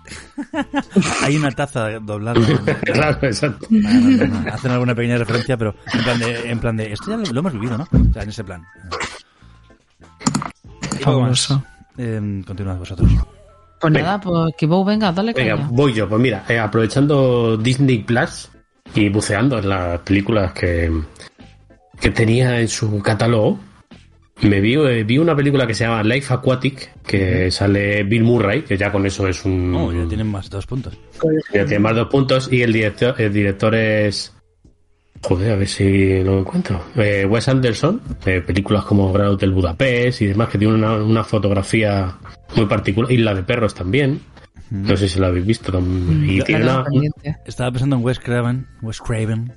Hay 1.22 1.36
una 1.36 1.50
taza 1.52 1.98
doblada. 2.00 2.40
claro, 2.84 3.18
exacto. 3.22 3.66
No, 3.70 3.90
no, 3.90 4.26
no, 4.26 4.40
no. 4.42 4.50
Hacen 4.52 4.70
alguna 4.70 4.94
pequeña 4.94 5.18
referencia, 5.18 5.56
pero 5.56 5.74
en 5.92 6.02
plan 6.04 6.18
de, 6.18 6.50
en 6.50 6.58
plan 6.60 6.76
de 6.76 6.92
esto 6.92 7.10
ya 7.10 7.16
lo, 7.16 7.24
lo 7.32 7.40
hemos 7.40 7.52
vivido, 7.52 7.78
¿no? 7.78 7.84
O 7.84 8.12
sea, 8.12 8.22
en 8.22 8.28
ese 8.28 8.44
plan. 8.44 8.62
Fabuloso. 11.00 11.62
Eh, 11.96 12.42
continuad 12.46 12.76
vosotros. 12.78 13.10
Pues 13.80 13.92
Venga. 13.92 14.06
nada, 14.06 14.20
pues 14.20 14.54
que 14.56 14.66
vos 14.66 14.84
venga, 14.86 15.12
dale 15.12 15.32
Venga, 15.32 15.56
caña. 15.56 15.68
voy 15.70 15.92
yo. 15.94 16.08
Pues 16.08 16.20
mira, 16.20 16.44
eh, 16.48 16.58
aprovechando 16.58 17.56
Disney 17.56 17.98
Plus 17.98 18.50
y 18.94 19.08
buceando 19.08 19.58
en 19.58 19.68
las 19.68 20.00
películas 20.00 20.52
que, 20.52 20.90
que 22.00 22.10
tenía 22.10 22.60
en 22.60 22.68
su 22.68 23.00
catálogo, 23.00 23.58
me 24.42 24.60
vi, 24.60 24.74
eh, 24.74 25.04
vi 25.04 25.18
una 25.18 25.34
película 25.36 25.66
que 25.66 25.74
se 25.74 25.84
llama 25.84 26.02
Life 26.02 26.32
Aquatic, 26.32 27.02
que 27.02 27.50
sale 27.50 28.02
Bill 28.04 28.22
Murray, 28.24 28.62
que 28.62 28.76
ya 28.76 28.90
con 28.92 29.04
eso 29.06 29.26
es 29.28 29.44
un... 29.44 29.72
No, 29.72 29.92
ya 29.92 30.06
tienen 30.08 30.28
más 30.28 30.48
dos 30.48 30.66
puntos. 30.66 30.96
ya 31.52 31.64
tiene 31.64 31.80
más 31.80 31.96
dos 31.96 32.08
puntos, 32.08 32.48
y 32.52 32.62
el 32.62 32.72
director, 32.72 33.14
el 33.20 33.32
director 33.32 33.74
es... 33.74 34.32
Joder, 35.22 35.52
a 35.52 35.56
ver 35.56 35.68
si 35.68 36.22
lo 36.22 36.38
encuentro. 36.40 36.80
Eh, 36.96 37.26
Wes 37.28 37.48
Anderson, 37.48 38.00
de 38.24 38.40
películas 38.40 38.84
como 38.84 39.12
Gran 39.12 39.28
Hotel 39.28 39.50
Budapest 39.52 40.22
y 40.22 40.26
demás, 40.26 40.48
que 40.48 40.58
tiene 40.58 40.74
una, 40.74 40.94
una 40.94 41.24
fotografía 41.24 42.16
muy 42.56 42.66
particular. 42.66 43.10
Isla 43.10 43.34
de 43.34 43.42
Perros 43.42 43.74
también. 43.74 44.20
No 44.70 44.96
sé 44.96 45.08
si 45.08 45.18
la 45.18 45.28
habéis 45.28 45.46
visto. 45.46 45.72
tam- 45.72 46.24
Y 46.28 46.38
La 46.38 46.44
tiene 46.44 46.64
tengo 46.64 46.74
una, 46.78 46.84
pendiente. 46.84 47.36
Estaba 47.46 47.70
pensando 47.72 47.96
en 47.96 48.04
Wes 48.04 48.18
Craven, 48.20 48.66
Wes 48.82 49.00
Craven, 49.00 49.52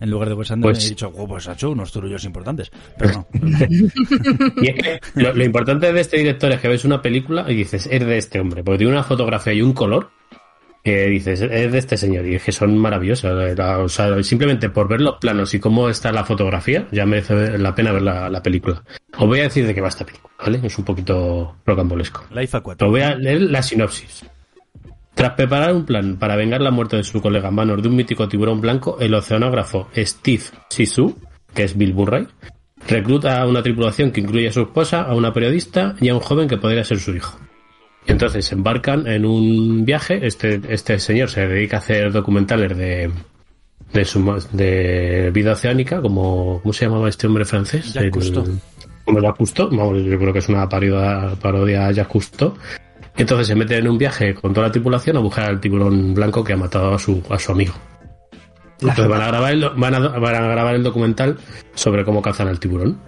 en 0.00 0.10
lugar 0.10 0.28
de 0.28 0.34
Wes 0.34 0.50
Anderson, 0.50 0.72
Pues- 0.72 0.86
he 0.86 0.88
dicho, 0.90 1.12
oh, 1.16 1.26
pues 1.28 1.48
ha 1.48 1.52
hecho 1.52 1.70
unos 1.70 1.92
turullos 1.92 2.24
importantes. 2.24 2.70
Pero 2.98 3.12
no. 3.12 3.26
Y 4.62 4.68
es 4.68 4.74
que 4.74 5.00
lo, 5.14 5.34
lo 5.34 5.44
importante 5.44 5.92
de 5.92 6.00
este 6.00 6.18
director 6.18 6.50
es 6.52 6.60
que 6.60 6.68
ves 6.68 6.84
una 6.84 7.02
película 7.02 7.44
y 7.50 7.54
dices, 7.54 7.88
es 7.90 8.04
de 8.06 8.16
este 8.18 8.40
hombre, 8.40 8.62
porque 8.64 8.78
tiene 8.78 8.92
una 8.92 9.02
fotografía 9.02 9.52
y 9.52 9.62
un 9.62 9.72
color 9.72 10.10
que 10.86 11.06
dices, 11.06 11.40
es 11.40 11.72
de 11.72 11.78
este 11.78 11.96
señor, 11.96 12.24
y 12.26 12.36
es 12.36 12.44
que 12.44 12.52
son 12.52 12.78
maravillosas. 12.78 13.58
La- 13.58 13.80
o 13.80 13.88
sea, 13.88 14.22
simplemente 14.22 14.70
por 14.70 14.86
ver 14.86 15.00
los 15.00 15.16
planos 15.16 15.52
y 15.52 15.58
cómo 15.58 15.88
está 15.88 16.12
la 16.12 16.22
fotografía, 16.22 16.86
ya 16.92 17.04
merece 17.04 17.58
la 17.58 17.74
pena 17.74 17.90
ver 17.90 18.02
la, 18.02 18.30
la 18.30 18.40
película. 18.40 18.84
Os 19.18 19.26
voy 19.26 19.40
a 19.40 19.42
decir 19.42 19.66
de 19.66 19.74
qué 19.74 19.80
va 19.80 19.88
esta 19.88 20.06
película, 20.06 20.32
¿vale? 20.38 20.60
Es 20.62 20.78
un 20.78 20.84
poquito 20.84 21.56
rocambolesco. 21.66 22.26
Life. 22.30 22.56
Os 22.58 22.76
voy 22.88 23.00
a 23.00 23.16
leer 23.16 23.42
la 23.42 23.62
sinopsis. 23.62 24.26
Tras 25.14 25.32
preparar 25.32 25.74
un 25.74 25.86
plan 25.86 26.18
para 26.18 26.36
vengar 26.36 26.60
la 26.60 26.70
muerte 26.70 26.96
de 26.98 27.02
su 27.02 27.20
colega 27.20 27.48
en 27.48 27.54
manos 27.56 27.82
de 27.82 27.88
un 27.88 27.96
mítico 27.96 28.28
tiburón 28.28 28.60
blanco, 28.60 28.98
el 29.00 29.12
oceanógrafo 29.12 29.88
Steve 29.96 30.44
Sisu, 30.70 31.16
que 31.52 31.64
es 31.64 31.76
Bill 31.76 31.94
Murray, 31.94 32.28
recluta 32.86 33.40
a 33.40 33.48
una 33.48 33.60
tripulación 33.60 34.12
que 34.12 34.20
incluye 34.20 34.46
a 34.46 34.52
su 34.52 34.60
esposa, 34.60 35.02
a 35.02 35.16
una 35.16 35.32
periodista 35.32 35.96
y 36.00 36.10
a 36.10 36.14
un 36.14 36.20
joven 36.20 36.46
que 36.46 36.58
podría 36.58 36.84
ser 36.84 37.00
su 37.00 37.12
hijo. 37.16 37.40
Y 38.06 38.12
entonces 38.12 38.44
se 38.44 38.54
embarcan 38.54 39.06
en 39.06 39.24
un 39.24 39.84
viaje. 39.84 40.26
Este, 40.26 40.60
este 40.68 40.98
señor 40.98 41.28
se 41.28 41.46
dedica 41.46 41.78
a 41.78 41.80
hacer 41.80 42.12
documentales 42.12 42.76
de, 42.76 43.10
de, 43.92 44.04
su, 44.04 44.22
de 44.52 45.30
vida 45.32 45.52
oceánica, 45.52 46.00
como 46.00 46.60
¿cómo 46.62 46.72
se 46.72 46.86
llamaba 46.86 47.08
este 47.08 47.26
hombre 47.26 47.44
francés? 47.44 47.92
Jacques 47.92 48.12
Cousteau. 48.12 48.46
Como 49.04 49.20
Jacques 49.20 49.38
Cousteau, 49.38 49.70
vamos, 49.70 50.02
yo 50.04 50.18
creo 50.18 50.32
que 50.32 50.38
es 50.38 50.48
una 50.48 50.68
parodia, 50.68 51.32
parodia 51.40 51.86
a 51.86 51.92
Jacques 51.92 52.12
Cousteau. 52.12 52.54
Y 53.16 53.22
entonces 53.22 53.46
se 53.46 53.54
mete 53.54 53.78
en 53.78 53.88
un 53.88 53.98
viaje 53.98 54.34
con 54.34 54.52
toda 54.52 54.68
la 54.68 54.72
tripulación 54.72 55.16
a 55.16 55.20
buscar 55.20 55.46
al 55.46 55.60
tiburón 55.60 56.14
blanco 56.14 56.44
que 56.44 56.52
ha 56.52 56.56
matado 56.56 56.94
a 56.94 56.98
su, 56.98 57.22
a 57.30 57.38
su 57.38 57.52
amigo. 57.52 57.74
Entonces 58.80 59.08
van 59.08 59.22
a, 59.22 59.28
grabar 59.28 59.52
el, 59.52 59.70
van, 59.70 59.94
a, 59.94 59.98
van 60.00 60.34
a 60.34 60.48
grabar 60.48 60.74
el 60.74 60.82
documental 60.82 61.38
sobre 61.74 62.04
cómo 62.04 62.20
cazan 62.20 62.48
al 62.48 62.60
tiburón. 62.60 63.00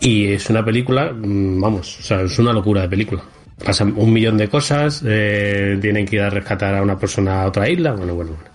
Y 0.00 0.26
es 0.32 0.48
una 0.48 0.64
película, 0.64 1.12
mm, 1.12 1.60
vamos, 1.60 1.98
o 1.98 2.02
sea, 2.02 2.20
es 2.22 2.38
una 2.38 2.52
locura 2.52 2.82
de 2.82 2.88
película. 2.88 3.22
Pasan 3.62 3.94
un 3.96 4.12
millón 4.12 4.36
de 4.36 4.48
cosas, 4.48 5.02
eh, 5.06 5.78
tienen 5.80 6.06
que 6.06 6.16
ir 6.16 6.22
a 6.22 6.30
rescatar 6.30 6.74
a 6.74 6.82
una 6.82 6.98
persona 6.98 7.42
a 7.42 7.46
otra 7.46 7.68
isla, 7.68 7.92
bueno, 7.92 8.14
bueno, 8.14 8.32
bueno. 8.32 8.54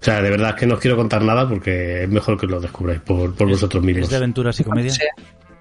O 0.00 0.02
sea, 0.04 0.22
de 0.22 0.30
verdad 0.30 0.50
es 0.50 0.56
que 0.56 0.66
no 0.66 0.74
os 0.74 0.80
quiero 0.80 0.96
contar 0.96 1.22
nada 1.22 1.46
porque 1.46 2.04
es 2.04 2.08
mejor 2.08 2.40
que 2.40 2.46
lo 2.46 2.58
descubráis 2.58 3.00
por, 3.00 3.34
por 3.34 3.48
vosotros 3.48 3.82
mismos. 3.84 4.04
¿Es 4.04 4.10
de 4.10 4.16
aventuras 4.16 4.58
y 4.58 4.64
comedia? 4.64 4.90
Sí. 4.90 5.02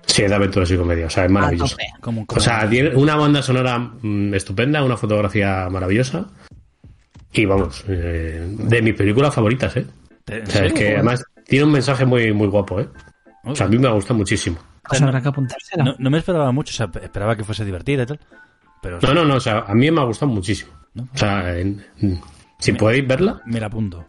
Sí, 0.05 0.23
es 0.23 0.30
de 0.30 0.36
aventuras 0.36 0.71
y 0.71 0.77
comedia, 0.77 1.05
o 1.05 1.09
sea, 1.09 1.25
es 1.25 1.32
maravilloso. 1.32 1.77
Como, 2.01 2.25
O 2.27 2.39
sea, 2.39 2.67
tiene 2.67 2.95
una 2.95 3.15
banda 3.15 3.43
sonora 3.43 3.77
mm, 3.77 4.34
estupenda, 4.34 4.84
una 4.84 4.97
fotografía 4.97 5.67
maravillosa. 5.69 6.25
Y 7.32 7.45
vamos, 7.45 7.84
eh, 7.88 8.43
de 8.57 8.82
mis 8.82 8.95
películas 8.95 9.36
favoritas, 9.36 9.77
¿eh? 9.77 9.86
¿en 10.27 10.43
O 10.43 10.45
sea, 10.47 10.65
es 10.65 10.73
que 10.73 10.95
además 10.95 11.23
tiene 11.45 11.65
un 11.65 11.71
mensaje 11.73 12.05
muy, 12.05 12.34
muy 12.34 12.47
guapo, 12.47 12.80
¿eh? 12.80 12.88
O 13.43 13.55
sea, 13.55 13.67
a 13.67 13.69
mí 13.69 13.77
me 13.77 13.88
gusta 13.89 14.13
muchísimo. 14.13 14.57
Pues 14.88 15.01
habrá 15.01 15.21
que 15.21 15.27
apuntársela. 15.27 15.84
no, 15.84 15.95
no 15.99 16.09
me 16.09 16.17
esperaba 16.17 16.51
mucho, 16.51 16.71
o 16.71 16.75
sea, 16.75 17.01
esperaba 17.03 17.36
que 17.36 17.43
fuese 17.43 17.63
divertida 17.63 18.03
y 18.03 18.05
tal. 18.07 18.19
Pero 18.82 18.99
No, 19.01 19.13
no, 19.13 19.25
no, 19.25 19.36
o 19.36 19.39
sea, 19.39 19.59
a 19.67 19.73
mí 19.75 19.89
me 19.91 20.01
ha 20.01 20.05
gustado 20.05 20.32
muchísimo. 20.32 20.71
O 21.13 21.17
sea, 21.17 21.57
en- 21.57 21.84
si 22.59 22.73
podéis 22.73 23.07
verla, 23.07 23.41
me 23.45 23.59
la 23.59 23.67
apunto. 23.67 24.05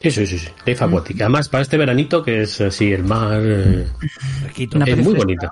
sí, 0.00 0.10
sí, 0.10 0.26
sí, 0.26 0.38
sí. 0.38 0.48
Life 0.66 0.82
Aquatic. 0.84 1.20
Además, 1.20 1.48
para 1.48 1.62
este 1.62 1.76
veranito, 1.76 2.22
que 2.22 2.42
es 2.42 2.60
así, 2.60 2.92
el 2.92 3.04
mar, 3.04 3.40
eh, 3.44 3.86
Fresquito. 4.42 4.76
Una 4.76 4.86
es 4.86 4.96
muy 4.98 5.14
bonita. 5.14 5.50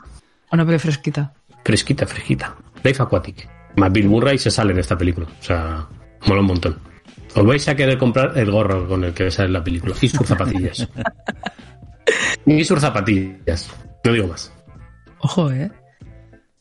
Una 0.51 0.65
peli 0.65 0.79
fresquita. 0.79 1.33
Fresquita, 1.65 2.07
fresquita. 2.07 2.57
Life 2.83 3.03
Aquatic. 3.03 3.49
Más 3.77 3.93
Bill 3.93 4.09
Murray 4.09 4.39
se 4.39 4.51
sale 4.51 4.73
en 4.73 4.79
esta 4.79 4.97
película. 4.97 5.27
O 5.39 5.43
sea, 5.43 5.87
mola 6.27 6.41
un 6.41 6.47
montón. 6.47 6.79
Os 7.35 7.45
vais 7.45 7.69
a 7.69 7.77
querer 7.77 7.99
comprar 7.99 8.37
el 8.39 8.51
gorro 8.51 8.89
con 8.89 9.05
el 9.05 9.13
que 9.13 9.31
sale 9.31 9.51
la 9.51 9.63
película. 9.63 9.95
Y 10.01 10.09
sus 10.09 10.27
zapatillas. 10.27 10.89
y 12.47 12.65
sus 12.65 12.81
zapatillas. 12.81 13.71
No 14.05 14.13
digo 14.13 14.29
más. 14.29 14.53
Ojo, 15.19 15.51
¿eh? 15.53 15.71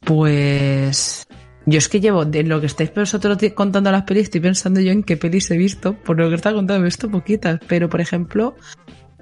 Pues... 0.02 1.27
Yo 1.70 1.78
es 1.80 1.90
que 1.90 2.00
llevo, 2.00 2.24
de 2.26 2.44
lo 2.44 2.60
que 2.62 2.66
estáis 2.66 2.94
vosotros 2.96 3.38
contando 3.54 3.92
las 3.92 4.04
pelis, 4.04 4.24
estoy 4.24 4.40
pensando 4.42 4.80
yo 4.80 4.92
en 4.92 5.04
qué 5.04 5.18
pelis 5.18 5.52
he 5.52 5.58
visto. 5.58 5.94
Por 5.94 6.18
lo 6.18 6.30
que 6.30 6.36
está 6.36 6.54
contando, 6.54 6.82
he 6.82 6.86
visto 6.86 7.12
poquitas. 7.12 7.60
Pero, 7.68 7.90
por 7.90 8.00
ejemplo, 8.00 8.56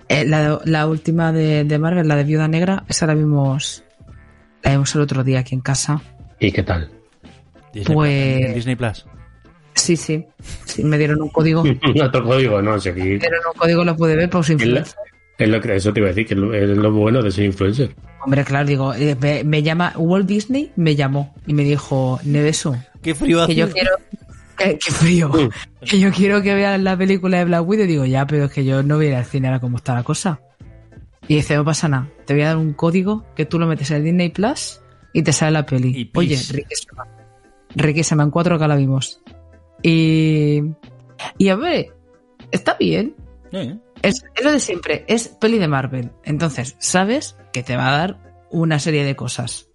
eh, 0.08 0.26
la, 0.26 0.62
la 0.64 0.88
última 0.88 1.34
de, 1.34 1.64
de 1.64 1.80
Marvel, 1.80 2.08
la 2.08 2.16
de 2.16 2.24
Viuda 2.24 2.48
Negra, 2.48 2.84
esa 2.88 3.08
la 3.08 3.16
vimos... 3.16 3.84
La 4.62 4.72
vimos 4.72 4.94
el 4.96 5.02
otro 5.02 5.24
día 5.24 5.40
aquí 5.40 5.56
en 5.56 5.62
casa. 5.62 6.02
¿Y 6.40 6.52
qué 6.52 6.62
tal? 6.64 6.90
Disney 7.74 7.96
Pues- 7.96 8.36
Plus, 8.38 8.46
en 8.48 8.54
Disney 8.54 8.76
Plus. 8.76 9.06
Sí, 9.74 9.98
sí. 9.98 10.26
Sí, 10.66 10.84
me 10.84 10.98
dieron 10.98 11.22
un 11.22 11.30
código. 11.30 11.64
Me 11.64 11.78
no 11.96 12.10
te 12.12 12.20
lo 12.20 12.38
digo, 12.38 12.62
no, 12.62 12.80
si 12.80 12.90
aquí. 12.90 13.02
dieron 13.02 13.42
un 13.54 13.60
código, 13.60 13.84
lo 13.84 13.96
pude 13.98 14.16
ver 14.16 14.30
por 14.30 14.46
su 14.46 14.54
influencia. 14.54 14.96
Es 15.38 15.50
lo 15.50 15.62
que, 15.62 15.76
eso 15.76 15.94
te 15.94 16.00
iba 16.00 16.08
a 16.08 16.14
decir, 16.14 16.26
que 16.28 16.34
es 16.34 16.40
lo, 16.40 16.54
es 16.54 16.70
lo 16.70 16.92
bueno 16.92 17.22
de 17.22 17.32
ser 17.32 17.46
influencer. 17.46 17.96
Hombre, 18.24 18.44
claro, 18.44 18.68
digo, 18.68 18.94
eh, 18.94 19.16
me, 19.20 19.44
me 19.44 19.64
llama 19.64 19.94
Walt 19.98 20.28
Disney, 20.28 20.72
me 20.76 20.96
llamó 20.96 21.36
y 21.46 21.54
me 21.54 21.64
dijo, 21.64 22.20
Nevesu, 22.24 22.76
Qué 23.02 23.14
frío 23.14 23.46
que 23.46 23.56
yo 23.56 23.70
quiero 23.70 23.92
que, 24.58 24.80
que 24.80 24.92
frío 24.92 25.32
que 25.82 26.00
yo 26.00 26.12
quiero 26.12 26.42
que 26.42 26.56
veas 26.56 26.80
la 26.80 26.98
película 26.98 27.38
de 27.38 27.46
Black 27.46 27.68
Widow 27.68 27.86
digo 27.86 28.06
ya 28.06 28.26
pero 28.26 28.46
es 28.46 28.52
que 28.52 28.64
yo 28.64 28.82
no 28.82 28.96
voy 28.96 29.08
a 29.08 29.10
ir 29.10 29.16
al 29.16 29.26
cine 29.26 29.48
ahora 29.48 29.60
cómo 29.60 29.78
está 29.78 29.94
la 29.94 30.04
cosa 30.04 30.40
y 31.28 31.36
dice 31.36 31.56
no 31.56 31.66
pasa 31.66 31.90
nada 31.90 32.08
te 32.26 32.34
voy 32.34 32.44
a 32.44 32.48
dar 32.48 32.58
un 32.58 32.74
código 32.74 33.26
que 33.36 33.46
tú 33.46 33.60
lo 33.60 33.68
metes 33.68 33.92
en 33.92 34.06
Disney 34.06 34.30
Plus 34.30 34.80
y 35.12 35.22
te 35.24 35.34
sale 35.34 35.52
la 35.52 35.66
peli 35.66 35.90
Y 35.90 36.12
oye 36.18 36.36
riquísima 36.52 37.06
riquísima 37.76 38.24
en 38.24 38.32
4K 38.32 38.68
la 38.68 38.76
vimos. 38.76 39.22
Y 39.82 40.62
y 41.38 41.50
a 41.50 41.56
ver 41.56 41.94
está 42.52 42.76
bien. 42.80 43.16
Eh, 43.52 43.78
es, 44.06 44.24
es 44.36 44.44
lo 44.44 44.52
de 44.52 44.60
siempre, 44.60 45.04
es 45.08 45.28
peli 45.28 45.58
de 45.58 45.68
Marvel. 45.68 46.12
Entonces, 46.24 46.76
sabes 46.80 47.38
que 47.52 47.64
te 47.64 47.76
va 47.76 47.88
a 47.88 47.98
dar 47.98 48.18
una 48.52 48.80
serie 48.80 49.04
de 49.04 49.16
cosas. 49.16 49.68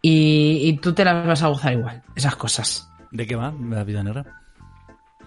Y, 0.00 0.60
y 0.62 0.76
tú 0.78 0.92
te 0.92 1.04
las 1.04 1.26
vas 1.26 1.42
a 1.42 1.48
gozar 1.48 1.72
igual, 1.72 2.02
esas 2.14 2.36
cosas. 2.36 2.88
¿De 3.10 3.26
qué 3.26 3.36
va 3.36 3.52
la 3.68 3.84
vida 3.84 4.02
negra? 4.02 4.24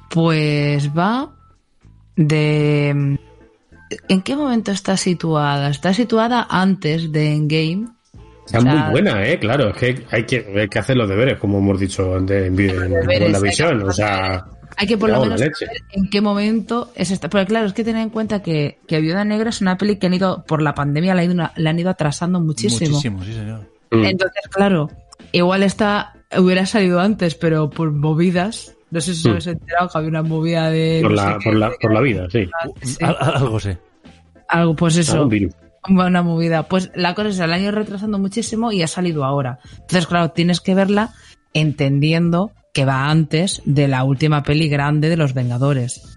Pues 0.09 0.95
va 0.97 1.34
de... 2.15 3.19
¿En 4.09 4.21
qué 4.21 4.36
momento 4.36 4.71
está 4.71 4.97
situada? 4.97 5.69
Está 5.69 5.93
situada 5.93 6.47
antes 6.49 7.11
de 7.11 7.34
Endgame. 7.34 7.88
Está 8.45 8.59
O 8.59 8.61
sea, 8.61 8.73
muy 8.73 8.91
buena, 8.91 9.25
¿eh? 9.28 9.39
Claro, 9.39 9.69
es 9.69 9.78
que 9.78 10.05
hay 10.11 10.25
que, 10.25 10.53
hay 10.55 10.67
que 10.67 10.80
hacer 10.80 10.95
los 10.95 11.09
deberes, 11.09 11.39
como 11.39 11.59
hemos 11.59 11.80
dicho 11.80 12.15
antes 12.15 12.47
en, 12.47 12.59
en, 12.59 12.91
deberes, 12.91 13.32
la 13.32 13.39
visión. 13.39 13.82
O 13.84 13.91
sea, 13.91 14.45
Hay 14.80 14.86
que 14.88 14.97
por 14.97 15.09
lo 15.09 15.19
menos 15.21 15.39
saber 15.39 15.53
en 15.91 16.09
qué 16.09 16.21
momento 16.21 16.91
es 16.95 17.09
esta. 17.11 17.30
Porque 17.30 17.47
claro, 17.47 17.65
es 17.65 17.73
que 17.73 17.84
tener 17.84 18.01
en 18.03 18.09
cuenta 18.09 18.41
que, 18.43 18.78
que 18.88 19.01
Viuda 19.01 19.25
Negra 19.25 19.49
es 19.49 19.59
una 19.61 19.78
peli 19.78 19.97
que 19.97 20.05
han 20.07 20.13
ido, 20.13 20.43
por 20.45 20.61
la 20.61 20.75
pandemia 20.75 21.15
la, 21.15 21.23
han 21.23 21.32
ido- 21.32 21.49
la 21.55 21.69
han 21.71 21.80
ido 21.80 21.89
atrasando 21.89 22.39
muchísimo. 22.39 22.91
Muchísimo, 22.91 23.23
sí, 23.23 23.34
señor. 23.34 23.61
mm, 23.91 24.05
Entonces, 24.05 24.43
claro, 24.51 24.89
igual 25.32 25.63
esta 25.63 26.13
hubiera 26.38 26.65
salido 26.67 26.99
antes, 26.99 27.34
pero 27.36 27.69
por 27.69 27.91
movidas. 27.91 28.75
No 28.91 29.01
sé 29.01 29.15
si 29.15 29.21
os 29.21 29.25
Mm. 29.25 29.30
habéis 29.32 29.47
enterado 29.47 29.89
que 29.89 29.97
había 29.97 30.09
una 30.09 30.23
movida 30.23 30.69
de. 30.69 30.99
por, 31.01 31.11
no 31.11 31.15
la, 31.17 31.34
por, 31.34 31.39
qué, 31.43 31.51
la, 31.53 31.71
por 31.82 31.93
la 31.93 32.01
vida, 32.01 32.28
sí. 32.32 32.47
sí, 32.84 32.97
Al- 33.03 33.17
al- 33.19 33.36
algo 33.38 33.59
sé. 33.59 33.78
algo, 34.47 34.75
pues 34.75 34.95
Ah, 34.97 35.01
eso, 35.01 35.23
un 35.23 35.30
virus. 35.30 35.53
una 35.89 36.21
movida. 36.21 36.63
Pues 36.69 36.91
la 36.95 37.15
cosa 37.15 37.30
es, 37.30 37.39
el 37.39 37.51
año 37.51 37.71
retrasando 37.71 38.19
muchísimo 38.19 38.71
y 38.71 38.84
ha 38.84 38.88
salido 38.88 39.25
ahora. 39.25 39.59
Entonces, 39.71 40.05
claro, 40.07 40.30
tienes 40.32 40.61
que 40.61 40.75
verla 40.75 41.13
entendiendo 41.53 42.51
que 42.78 42.86
va 42.86 43.09
antes 43.09 43.63
de 43.65 43.88
la 43.88 44.03
última 44.03 44.43
peli 44.43 44.69
grande 44.69 45.09
de 45.09 45.17
los 45.17 45.34
Vengadores. 45.34 46.15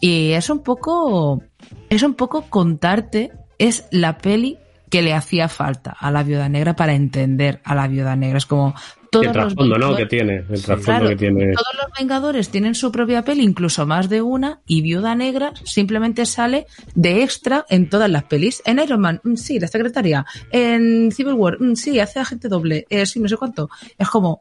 Y 0.00 0.30
es 0.30 0.48
un 0.48 0.62
poco. 0.62 1.42
Es 1.90 2.02
un 2.02 2.14
poco 2.14 2.46
contarte. 2.48 3.30
Es 3.58 3.84
la 3.90 4.16
peli 4.16 4.56
que 4.88 5.02
le 5.02 5.12
hacía 5.12 5.48
falta 5.48 5.94
a 6.00 6.10
la 6.10 6.22
viuda 6.22 6.48
negra 6.48 6.74
para 6.76 6.94
entender 6.94 7.60
a 7.62 7.74
la 7.74 7.88
viuda 7.88 8.16
negra. 8.16 8.38
Es 8.38 8.46
como 8.46 8.74
todos 9.10 9.26
el 9.26 9.32
trasfondo, 9.32 9.76
¿no? 9.76 9.94
Que 9.94 10.06
tiene. 10.06 10.36
El 10.48 10.62
trasfondo 10.62 10.82
Claro, 10.82 11.08
que 11.10 11.16
tiene. 11.16 11.52
todos 11.52 11.74
los 11.82 11.92
Vengadores 11.98 12.48
tienen 12.48 12.74
su 12.74 12.90
propia 12.90 13.20
peli, 13.20 13.42
incluso 13.42 13.84
más 13.84 14.08
de 14.08 14.22
una, 14.22 14.60
y 14.66 14.80
Viuda 14.80 15.14
Negra 15.14 15.52
simplemente 15.62 16.24
sale 16.24 16.66
de 16.94 17.22
extra 17.22 17.66
en 17.68 17.90
todas 17.90 18.08
las 18.08 18.24
pelis. 18.24 18.62
En 18.64 18.78
Iron 18.78 19.02
Man, 19.02 19.20
mm, 19.22 19.34
sí, 19.34 19.60
la 19.60 19.68
secretaria. 19.68 20.24
En 20.50 21.12
Civil 21.12 21.34
War, 21.34 21.60
mm, 21.60 21.74
sí, 21.74 22.00
hace 22.00 22.18
agente 22.18 22.48
doble. 22.48 22.86
Eh, 22.88 23.04
sí, 23.04 23.20
no 23.20 23.28
sé 23.28 23.36
cuánto. 23.36 23.68
Es 23.98 24.08
como, 24.08 24.40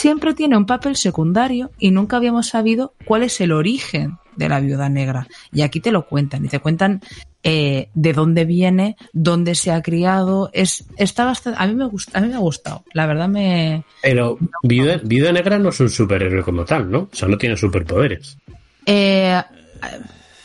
siempre 0.00 0.32
tiene 0.32 0.56
un 0.56 0.64
papel 0.64 0.96
secundario 0.96 1.70
y 1.78 1.90
nunca 1.90 2.16
habíamos 2.16 2.48
sabido 2.48 2.94
cuál 3.04 3.22
es 3.22 3.38
el 3.42 3.52
origen 3.52 4.16
de 4.34 4.48
la 4.48 4.58
Viuda 4.58 4.88
Negra. 4.88 5.26
Y 5.52 5.60
aquí 5.60 5.80
te 5.80 5.92
lo 5.92 6.06
cuentan, 6.06 6.42
y 6.42 6.48
te 6.48 6.58
cuentan 6.58 7.02
eh, 7.42 7.90
de 7.92 8.12
dónde 8.14 8.46
viene, 8.46 8.96
dónde 9.12 9.54
se 9.54 9.70
ha 9.70 9.82
criado. 9.82 10.48
Es, 10.54 10.86
está 10.96 11.26
bastante, 11.26 11.62
a 11.62 11.66
mí 11.66 11.74
me 11.74 11.84
gusta, 11.86 12.18
a 12.18 12.22
mí 12.22 12.28
me 12.28 12.36
ha 12.36 12.38
gustado. 12.38 12.82
La 12.94 13.06
verdad 13.06 13.28
me, 13.28 13.84
Pero 14.02 14.38
Viuda, 14.62 15.00
Viuda 15.04 15.32
Negra 15.32 15.58
no 15.58 15.68
es 15.68 15.78
un 15.80 15.90
superhéroe 15.90 16.42
como 16.42 16.64
tal, 16.64 16.90
¿no? 16.90 17.00
O 17.12 17.14
sea, 17.14 17.28
no 17.28 17.36
tiene 17.36 17.58
superpoderes. 17.58 18.38
Eh, 18.86 19.38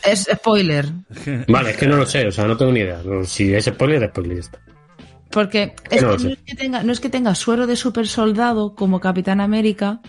es 0.04 0.28
spoiler. 0.34 0.84
Vale, 1.48 1.70
es 1.70 1.76
que 1.78 1.86
no 1.86 1.96
lo 1.96 2.04
sé, 2.04 2.26
o 2.26 2.32
sea, 2.32 2.44
no 2.44 2.58
tengo 2.58 2.72
ni 2.72 2.80
idea. 2.80 3.00
Si 3.24 3.54
es 3.54 3.64
spoiler, 3.64 4.02
es 4.02 4.10
spoiler. 4.10 4.44
Porque 5.30 5.74
es 5.90 6.02
No 6.02 6.16
que 6.16 6.24
no, 6.24 6.30
es 6.30 6.38
que 6.46 6.54
tenga, 6.54 6.82
no 6.82 6.92
es 6.92 7.00
que 7.00 7.08
tenga 7.10 7.34
suero 7.34 7.66
de 7.66 7.76
super 7.76 8.06
soldado 8.06 8.74
como 8.74 9.00
Capitán 9.00 9.40
América, 9.40 10.00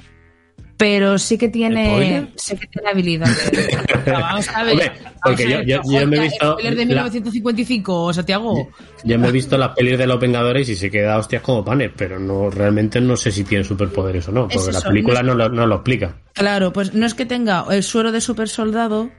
pero 0.78 1.18
sí 1.18 1.38
que 1.40 1.50
tiene, 1.50 2.32
sí 2.36 2.56
que 2.56 2.68
tiene 2.68 2.90
habilidades. 2.90 3.52
No, 4.08 4.14
vamos 4.14 4.48
a 4.56 4.64
ver. 4.64 4.72
Hombre, 4.74 4.92
porque 5.22 5.44
a 5.44 5.50
yo- 5.50 5.58
ver, 5.58 5.66
yo- 5.68 5.82
yo 5.84 6.08
me 6.08 6.16
he 6.16 6.20
visto 6.22 6.52
spoiler 6.54 6.76
de 6.78 6.86
la- 6.86 7.04
1955, 7.04 8.14
Santiago. 8.14 8.70
Ya 9.04 9.18
me 9.18 9.28
he 9.28 9.32
visto 9.34 9.58
las 9.58 9.70
pelis 9.76 9.98
de 9.98 10.08
los 10.08 10.18
Vengadores 10.18 10.70
y 10.70 10.78
se 10.78 10.90
queda 10.90 11.18
hostias 11.18 11.42
como 11.42 11.66
panes, 11.66 11.92
pero 11.98 12.18
no 12.18 12.50
realmente 12.50 13.02
no 13.02 13.18
sé 13.18 13.34
si 13.34 13.44
tiene 13.44 13.66
superpoderes 13.66 14.30
o 14.30 14.32
no, 14.32 14.48
Es 14.50 14.56
porque 14.56 14.72
la 14.72 14.80
película 14.82 15.24
no 15.24 15.34
no, 15.36 15.50
lo, 15.50 15.50
no 15.50 15.68
lo 15.68 15.76
explica. 15.76 16.16
Claro, 16.32 16.72
pues 16.72 16.94
no 16.94 17.06
es 17.06 17.16
que 17.16 17.26
tenga 17.26 17.66
el 17.70 17.84
suero 17.84 18.14
de 18.14 18.22
super 18.22 18.48
soldado, 18.48 19.10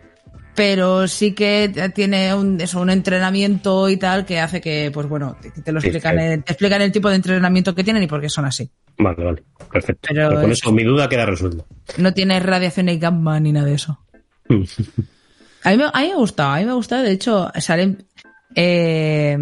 pero 0.59 1.07
sí 1.07 1.35
que 1.35 1.93
tiene 1.95 2.35
un, 2.35 2.61
eso, 2.61 2.81
un 2.81 2.91
entrenamiento 2.91 3.89
y 3.89 3.97
tal 3.97 4.27
que 4.27 4.41
hace 4.41 4.61
que, 4.61 4.91
pues 4.93 5.07
bueno, 5.09 5.37
te, 5.41 5.53
te 5.63 5.71
lo 5.71 5.79
explican, 5.79 6.19
el- 6.19 6.43
te 6.43 6.53
explican 6.53 6.83
el 6.83 6.91
tipo 6.91 7.09
de 7.09 7.15
entrenamiento 7.15 7.77
que 7.77 7.85
tienen 7.85 8.03
y 8.03 8.09
por 8.09 8.21
qué 8.21 8.29
son 8.29 8.45
así. 8.45 8.69
Vale, 8.99 9.23
vale, 9.25 9.43
perfecto. 9.71 10.09
Pero 10.09 10.29
Pero 10.31 10.41
con 10.41 10.51
es- 10.51 10.59
eso 10.59 10.73
mi 10.73 10.83
duda 10.83 11.09
queda 11.09 11.27
resuelta. 11.27 11.65
No 11.99 12.13
tiene 12.13 12.41
radiación 12.41 12.89
y 12.89 12.99
gamma 12.99 13.39
ni 13.39 13.53
nada 13.53 13.67
de 13.67 13.75
eso. 13.75 14.01
A 15.65 15.71
mí, 15.71 15.77
me, 15.77 15.85
a 15.85 15.91
mí 16.01 16.07
me 16.09 16.13
ha 16.13 16.17
gustado, 16.17 16.51
a 16.55 16.59
mí 16.59 16.65
me 16.65 16.71
ha 16.71 16.75
gustado. 16.75 17.03
De 17.05 17.11
hecho, 17.13 17.51
sale 17.61 17.97
eh, 18.57 19.37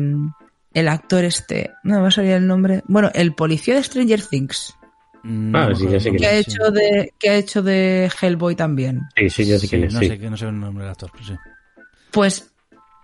el 0.75 0.89
actor 0.89 1.25
este, 1.25 1.71
no 1.85 1.97
me 1.97 2.01
va 2.03 2.09
a 2.09 2.11
salir 2.11 2.33
el 2.33 2.47
nombre. 2.47 2.83
Bueno, 2.89 3.11
el 3.15 3.35
policía 3.35 3.75
de 3.75 3.83
Stranger 3.83 4.23
Things, 4.23 4.75
Mm, 5.29 5.57
Ah, 5.57 5.69
no 5.71 5.75
sí, 5.75 5.89
ya 5.91 5.99
sé 5.99 6.13
que 6.13 6.27
ha 6.27 6.35
hecho 6.37 6.71
de, 6.71 7.13
que 7.19 7.31
ha 7.31 7.35
hecho 7.37 7.63
de 7.63 8.09
Hellboy 8.21 8.55
también. 8.55 9.03
Sí, 9.17 9.29
sí, 9.31 9.47
yo 9.47 9.55
sé 9.59 9.67
Sí, 9.67 9.69
quién 9.71 9.85
es, 9.85 9.95
no 9.95 10.01
sí. 10.01 10.09
sé, 10.09 10.19
que 10.21 10.31
no 10.31 10.37
sé 10.37 10.47
el 10.47 10.61
nombre 10.61 10.85
del 10.85 10.93
actor, 10.93 11.11
pero 11.13 11.25
sí. 11.25 11.35
Pues 12.13 12.53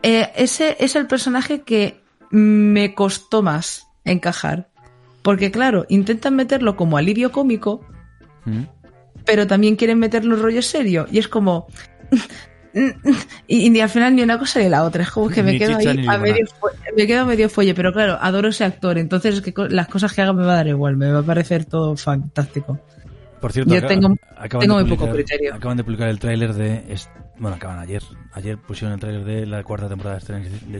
eh, 0.03 0.31
ese 0.37 0.77
es 0.79 0.95
el 0.95 1.07
personaje 1.09 1.63
que 1.63 2.01
me 2.31 2.95
costó 2.95 3.43
más 3.43 3.87
encajar. 4.05 4.69
Porque 5.23 5.51
claro, 5.51 5.85
intentan 5.89 6.35
meterlo 6.37 6.77
como 6.77 6.97
alivio 6.97 7.33
cómico, 7.33 7.85
Mm. 8.45 8.63
pero 9.25 9.47
también 9.47 9.77
quieren 9.77 9.99
meterlo 9.99 10.35
en 10.37 10.43
rollo 10.43 10.63
serio. 10.63 11.07
Y 11.11 11.19
es 11.19 11.29
como. 11.29 11.67
Y, 13.47 13.81
al 13.81 13.89
final 13.89 14.17
ni 14.17 14.23
una 14.23 14.39
cosa 14.39 14.61
ni 14.61 14.69
la 14.69 14.85
otra. 14.85 15.03
Es 15.03 15.11
como 15.11 15.29
que 15.29 15.43
me 15.43 15.53
Ni 15.53 15.59
quedo 15.59 15.79
chicha 15.79 15.91
ahí 15.91 16.07
a 16.07 16.19
medio, 16.19 16.47
me 16.97 17.07
quedo 17.07 17.27
medio 17.27 17.49
fuelle. 17.49 17.75
Pero 17.75 17.93
claro, 17.93 18.19
adoro 18.21 18.49
ese 18.49 18.65
actor. 18.65 18.97
Entonces 18.99 19.35
es 19.37 19.41
que 19.43 19.53
las 19.69 19.89
cosas 19.89 20.13
que 20.13 20.23
haga 20.23 20.33
me 20.33 20.45
va 20.45 20.53
a 20.53 20.57
dar 20.57 20.69
igual. 20.69 20.97
Me 20.97 21.11
va 21.13 21.21
a 21.21 21.23
parecer 21.23 21.65
todo 21.67 21.97
fantástico. 21.97 22.79
Por 23.41 23.53
cierto, 23.53 23.73
Yo 23.73 23.79
acá- 23.79 23.89
tengo- 23.89 24.17
acaban 24.37 24.61
tengo 24.67 24.79
de 24.79 24.85
muy 24.85 24.91
poco 24.93 25.07
publicar- 25.07 25.27
criterio. 25.27 25.55
Acaban 25.55 25.77
de 25.77 25.85
publicar 25.85 26.09
el 26.09 26.19
tráiler 26.19 26.55
de... 26.55 26.97
Bueno, 27.39 27.57
acaban 27.57 27.79
ayer. 27.81 28.03
Ayer 28.35 28.57
pusieron 28.57 28.95
el 28.95 29.01
tráiler 29.01 29.25
de 29.25 29.47
la 29.47 29.63
cuarta 29.65 29.89
temporada 29.89 30.17
de 30.17 30.21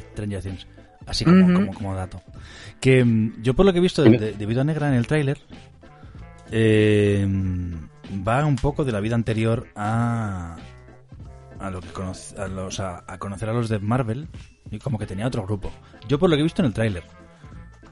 Stranger, 0.01 0.41
Things. 0.43 0.67
Así 1.05 1.25
como, 1.25 1.53
como, 1.53 1.75
como 1.75 1.95
dato. 1.97 2.23
Que 2.81 3.05
mm, 3.05 3.43
yo 3.43 3.55
por 3.55 3.67
lo 3.67 3.73
que 3.73 3.79
he 3.81 3.83
visto 3.83 4.03
de, 4.05 4.11
de, 4.17 4.33
de 4.35 4.47
Viuda 4.47 4.63
Negra 4.63 4.87
en 4.89 4.95
el 4.95 5.09
tráiler, 5.09 5.39
eh, 6.53 7.27
va 8.27 8.45
un 8.47 8.57
poco 8.57 8.85
de 8.85 8.93
la 8.93 9.01
vida 9.01 9.15
anterior 9.17 9.67
a... 9.75 10.57
A 11.63 11.71
lo 11.71 11.81
que 11.81 11.89
conoce, 11.89 12.41
a, 12.41 12.49
los, 12.49 12.81
a, 12.81 13.05
a 13.07 13.19
conocer 13.19 13.49
a 13.49 13.53
los 13.53 13.69
de 13.69 13.79
Marvel 13.79 14.29
y 14.71 14.79
como 14.79 14.99
que 14.99 15.07
tenía 15.07 15.27
otro 15.27 15.45
grupo. 15.45 15.71
Yo 16.09 16.19
por 16.19 16.29
lo 16.29 16.37
que 16.37 16.41
he 16.41 16.43
visto 16.43 16.61
en 16.63 16.67
el 16.67 16.75
tráiler. 16.75 17.05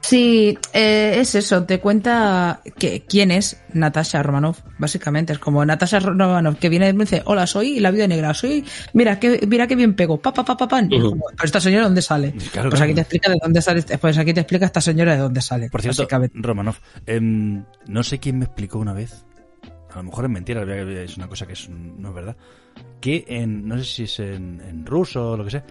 Sí, 0.01 0.57
eh, 0.73 1.17
es 1.19 1.35
eso. 1.35 1.63
Te 1.63 1.79
cuenta 1.79 2.61
que, 2.77 3.05
quién 3.07 3.31
es 3.31 3.61
Natasha 3.73 4.23
Romanoff. 4.23 4.59
Básicamente 4.79 5.33
es 5.33 5.39
como 5.39 5.63
Natasha 5.63 5.99
Romanoff 5.99 6.57
que 6.59 6.69
viene 6.69 6.89
y 6.89 6.93
me 6.93 7.05
dice: 7.05 7.21
Hola, 7.25 7.45
soy 7.45 7.79
la 7.79 7.91
viuda 7.91 8.07
negra. 8.07 8.33
Soy. 8.33 8.65
Mira 8.93 9.19
qué, 9.19 9.45
mira 9.47 9.67
qué 9.67 9.75
bien 9.75 9.93
pego. 9.93 10.19
Pa, 10.19 10.33
pa, 10.33 10.43
pa, 10.43 10.57
pa, 10.57 10.67
pan. 10.67 10.89
Como, 10.89 11.27
Pero 11.29 11.45
esta 11.45 11.61
señora, 11.61 11.85
¿dónde 11.85 12.01
sale? 12.01 12.31
Claro, 12.31 12.69
pues 12.69 12.79
claro. 12.79 12.83
aquí 12.85 12.93
te 12.95 13.01
explica 13.01 13.31
de 13.31 13.37
dónde 13.41 13.61
sale. 13.61 13.83
Pues 13.83 14.17
aquí 14.17 14.33
te 14.33 14.41
explica 14.41 14.65
esta 14.65 14.81
señora 14.81 15.13
de 15.13 15.19
dónde 15.19 15.41
sale. 15.41 15.69
Por 15.69 15.81
cierto. 15.81 16.07
Romanov, 16.33 16.75
em, 17.05 17.63
no 17.87 18.03
sé 18.03 18.19
quién 18.19 18.39
me 18.39 18.45
explicó 18.45 18.79
una 18.79 18.93
vez, 18.93 19.23
a 19.93 19.97
lo 19.97 20.03
mejor 20.03 20.25
es 20.25 20.31
mentira, 20.31 20.63
es 21.03 21.17
una 21.17 21.27
cosa 21.27 21.45
que 21.45 21.53
es, 21.53 21.69
no 21.69 22.09
es 22.09 22.15
verdad, 22.15 22.35
que 22.99 23.25
en, 23.27 23.67
no 23.67 23.77
sé 23.77 23.83
si 23.85 24.03
es 24.03 24.19
en, 24.19 24.61
en 24.61 24.85
ruso 24.85 25.31
o 25.31 25.37
lo 25.37 25.43
que 25.45 25.51
sea, 25.51 25.63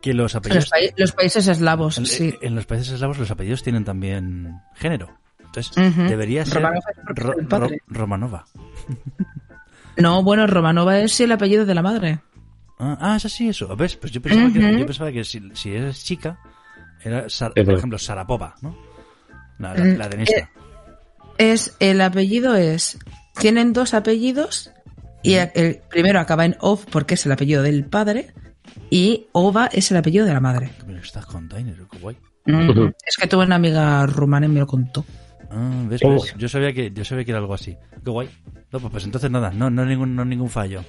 que 0.00 0.14
los 0.14 0.24
Los, 0.24 0.34
apellidos... 0.36 0.70
pa- 0.70 0.76
los 0.96 1.12
países 1.12 1.48
eslavos, 1.48 1.98
en, 1.98 2.06
sí. 2.06 2.34
en 2.40 2.54
los 2.54 2.66
países 2.66 2.90
eslavos 2.92 3.18
los 3.18 3.30
apellidos 3.30 3.62
tienen 3.62 3.84
también 3.84 4.60
género. 4.74 5.08
Entonces, 5.44 5.72
debería 6.08 6.44
ser 6.44 6.62
Ro- 7.06 7.34
Romanova. 7.86 8.44
No, 9.96 10.22
bueno, 10.22 10.46
Romanova 10.46 11.00
es 11.00 11.18
el 11.20 11.32
apellido 11.32 11.64
de 11.66 11.74
la 11.74 11.82
madre. 11.82 12.20
Ah, 12.78 12.96
ah, 13.00 13.16
es 13.16 13.24
así 13.24 13.48
eso. 13.48 13.74
¿Ves? 13.74 13.96
Pues 13.96 14.12
yo 14.12 14.22
pensaba, 14.22 14.52
que, 14.52 14.78
yo 14.78 14.86
pensaba 14.86 15.10
que 15.10 15.24
si, 15.24 15.42
si 15.54 15.74
eres 15.74 16.04
chica, 16.04 16.38
era, 17.02 17.28
Sar- 17.28 17.52
por 17.54 17.74
ejemplo, 17.74 17.98
Sarapova, 17.98 18.54
¿no? 18.62 18.76
La, 19.58 19.74
la, 19.74 19.84
Mm, 19.84 19.96
la 19.98 20.08
tenista. 20.08 20.36
eh, 20.36 20.48
Es, 21.38 21.74
el 21.80 22.00
apellido 22.00 22.54
es. 22.56 22.98
Tienen 23.38 23.72
dos 23.72 23.94
apellidos 23.94 24.70
y 25.22 25.34
el, 25.34 25.80
primero 25.88 26.20
acaba 26.20 26.44
en 26.44 26.56
Ov 26.60 26.84
porque 26.90 27.14
es 27.14 27.24
el 27.26 27.32
apellido 27.32 27.62
del 27.62 27.84
padre 27.84 28.32
y 28.90 29.26
Ova 29.32 29.68
es 29.72 29.90
el 29.90 29.96
apellido 29.96 30.26
de 30.26 30.34
la 30.34 30.40
madre. 30.40 30.70
Mira, 30.86 31.00
estás 31.00 31.26
container, 31.26 31.76
qué 31.90 31.98
guay. 31.98 32.16
Mm, 32.46 32.88
Es 33.06 33.16
que 33.20 33.26
tuve 33.28 33.44
una 33.44 33.56
amiga 33.56 34.04
rumana 34.06 34.46
y 34.46 34.48
me 34.48 34.60
lo 34.60 34.66
contó. 34.66 35.04
Ah, 35.50 35.84
¿ves? 35.88 36.00
Oh. 36.04 36.12
¿Ves? 36.14 36.34
Yo 36.36 36.48
sabía 36.48 36.72
que 36.72 36.90
yo 36.90 37.04
sabía 37.04 37.24
que 37.24 37.30
era 37.30 37.38
algo 37.40 37.54
así. 37.54 37.76
Qué 38.04 38.10
guay. 38.10 38.28
No, 38.72 38.80
pues, 38.80 38.90
pues 38.92 39.04
entonces 39.04 39.30
nada, 39.30 39.50
no, 39.50 39.70
no 39.70 39.84
ningún, 39.84 40.14
no 40.16 40.24
ningún 40.24 40.50
fallo. 40.50 40.82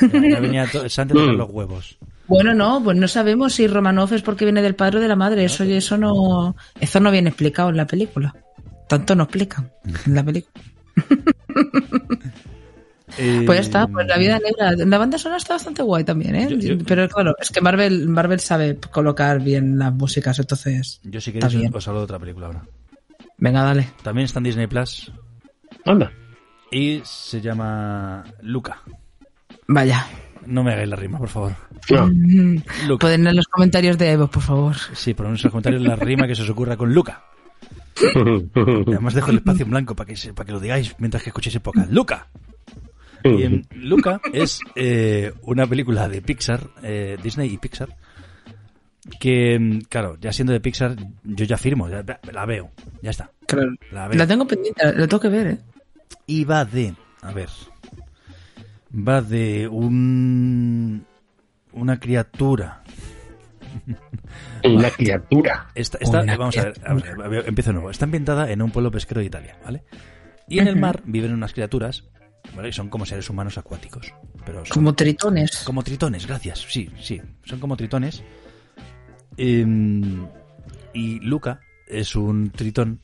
Ya, 0.00 0.08
ya 0.08 0.40
venía 0.40 0.66
Mm. 1.08 1.36
los 1.36 1.50
huevos. 1.50 1.98
Bueno, 2.28 2.54
no, 2.54 2.80
pues 2.84 2.96
no 2.96 3.08
sabemos 3.08 3.54
si 3.54 3.66
Romanov 3.66 4.12
es 4.14 4.22
porque 4.22 4.44
viene 4.44 4.62
del 4.62 4.76
padre 4.76 4.98
o 4.98 5.00
de 5.00 5.08
la 5.08 5.16
madre. 5.16 5.44
Eso, 5.44 5.64
eso 5.64 5.96
no, 5.96 6.54
eso 6.80 7.00
no 7.00 7.10
viene 7.10 7.30
explicado 7.30 7.70
en 7.70 7.76
la 7.76 7.86
película. 7.88 8.34
Tanto 8.90 9.14
no 9.14 9.22
explican 9.22 9.70
en 10.04 10.14
la 10.16 10.24
película. 10.24 10.62
Eh, 13.18 13.42
Pues 13.44 13.58
ya 13.58 13.62
está, 13.62 13.86
pues 13.88 14.06
la 14.06 14.16
vida 14.18 14.38
negra. 14.38 14.70
La 14.86 14.96
banda 14.98 15.18
sonora 15.18 15.38
está 15.38 15.54
bastante 15.54 15.82
guay 15.82 16.04
también, 16.04 16.34
¿eh? 16.36 16.46
Yo- 16.48 16.56
yo- 16.76 16.84
Pero 16.86 17.08
claro, 17.08 17.34
es 17.40 17.50
que 17.50 17.60
Marvel, 17.60 18.08
Marvel 18.08 18.38
sabe 18.38 18.78
colocar 18.78 19.42
bien 19.42 19.78
las 19.78 19.92
músicas, 19.92 20.38
entonces. 20.38 21.00
Yo 21.02 21.20
si 21.20 21.30
Está 21.30 21.48
queréis 21.48 21.60
bien. 21.60 21.74
os 21.74 21.88
hablo 21.88 22.00
de 22.00 22.04
otra 22.04 22.20
película 22.20 22.46
ahora. 22.46 22.62
Venga, 23.36 23.62
dale. 23.64 23.88
También 24.04 24.26
está 24.26 24.38
en 24.38 24.44
Disney 24.44 24.66
Plus 24.68 25.12
Anda. 25.84 26.12
y 26.70 27.00
se 27.04 27.40
llama 27.40 28.24
Luca. 28.42 28.80
Vaya. 29.66 30.06
No 30.46 30.62
me 30.62 30.72
hagáis 30.72 30.88
la 30.88 30.96
rima, 30.96 31.18
por 31.18 31.28
favor. 31.28 31.52
No. 31.90 32.08
Luca. 32.86 33.00
Pueden 33.00 33.26
en 33.26 33.34
los 33.36 33.48
comentarios 33.48 33.98
de 33.98 34.12
Evo, 34.12 34.28
por 34.28 34.42
favor. 34.42 34.76
Sí, 34.94 35.14
ponednos 35.14 35.40
en 35.40 35.48
los 35.48 35.50
comentarios 35.52 35.82
la 35.82 35.96
rima 35.96 36.28
que 36.28 36.36
se 36.36 36.42
os 36.42 36.50
ocurra 36.50 36.76
con 36.76 36.94
Luca. 36.94 37.24
Además 38.86 39.14
dejo 39.14 39.30
el 39.30 39.38
espacio 39.38 39.64
en 39.64 39.70
blanco 39.70 39.94
para 39.96 40.12
que, 40.12 40.32
para 40.32 40.46
que 40.46 40.52
lo 40.52 40.60
digáis 40.60 40.94
mientras 40.98 41.22
que 41.22 41.30
escuchéis 41.30 41.54
el 41.56 41.62
podcast. 41.62 41.90
¡Luca! 41.90 42.26
Y 43.22 43.42
en 43.42 43.66
Luca 43.74 44.20
es 44.32 44.60
eh, 44.76 45.32
una 45.42 45.66
película 45.66 46.08
de 46.08 46.22
Pixar, 46.22 46.70
eh, 46.82 47.18
Disney 47.22 47.52
y 47.52 47.58
Pixar, 47.58 47.94
que, 49.18 49.80
claro, 49.90 50.16
ya 50.20 50.32
siendo 50.32 50.52
de 50.54 50.60
Pixar, 50.60 50.96
yo 51.24 51.44
ya 51.44 51.58
firmo, 51.58 51.88
ya- 51.90 52.04
la 52.32 52.46
veo, 52.46 52.70
ya 53.02 53.10
está. 53.10 53.30
Claro. 53.46 53.72
La 53.92 54.08
veo. 54.08 54.16
La 54.18 54.26
tengo 54.26 54.46
pendiente, 54.46 54.82
la 54.84 55.06
tengo 55.06 55.20
que 55.20 55.28
ver, 55.28 55.46
¿eh? 55.48 55.58
Y 56.26 56.44
va 56.44 56.64
de, 56.64 56.94
a 57.20 57.32
ver, 57.32 57.48
va 58.94 59.20
de 59.20 59.68
un 59.68 61.04
una 61.72 62.00
criatura. 62.00 62.79
Una 64.64 64.90
criatura. 64.90 65.68
Esta, 65.74 65.98
esta- 66.00 66.24
vamos 66.36 66.56
a 66.58 66.64
ver, 66.64 66.74
vamos 66.86 67.04
a 67.04 67.28
ver, 67.28 67.44
empiezo 67.48 67.70
de 67.70 67.74
nuevo. 67.74 67.90
Está 67.90 68.04
ambientada 68.04 68.50
en 68.50 68.62
un 68.62 68.70
pueblo 68.70 68.90
pesquero 68.90 69.20
de 69.20 69.26
Italia, 69.26 69.56
¿vale? 69.64 69.82
Y 70.48 70.58
en 70.58 70.68
el 70.68 70.76
mar 70.76 71.02
viven 71.04 71.32
unas 71.32 71.52
criaturas, 71.52 72.04
¿vale? 72.56 72.72
Son 72.72 72.88
como 72.88 73.06
seres 73.06 73.28
humanos 73.30 73.56
acuáticos. 73.58 74.12
Pero 74.44 74.64
son 74.64 74.74
Como 74.74 74.94
tritones. 74.94 75.62
como 75.64 75.82
tritones, 75.82 76.26
gracias. 76.26 76.58
Sí, 76.68 76.90
sí, 77.00 77.20
son 77.44 77.60
como 77.60 77.76
tritones. 77.76 78.22
Em, 79.36 80.26
y 80.92 81.20
Luca 81.20 81.60
es 81.86 82.16
un 82.16 82.50
tritón 82.50 83.00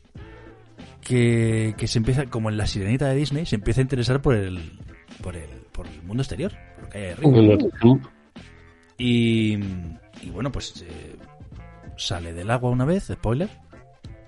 que, 1.00 1.74
que 1.78 1.86
se 1.86 1.98
empieza, 1.98 2.26
como 2.26 2.50
en 2.50 2.56
la 2.56 2.66
sirenita 2.66 3.08
de 3.08 3.14
Disney, 3.14 3.46
se 3.46 3.54
empieza 3.56 3.80
a 3.80 3.82
interesar 3.82 4.20
por 4.20 4.34
el, 4.34 4.78
por 5.22 5.36
el, 5.36 5.48
por 5.72 5.86
el 5.86 6.02
mundo 6.02 6.22
exterior, 6.22 6.52
por 6.52 6.82
lo 6.84 6.90
que 6.90 6.98
hay 6.98 7.10
arriba. 7.12 7.58
Y, 8.98 9.58
y 10.26 10.30
bueno, 10.30 10.50
pues 10.52 10.82
eh, 10.86 11.16
sale 11.96 12.32
del 12.32 12.50
agua 12.50 12.70
una 12.70 12.84
vez, 12.84 13.04
spoiler, 13.12 13.48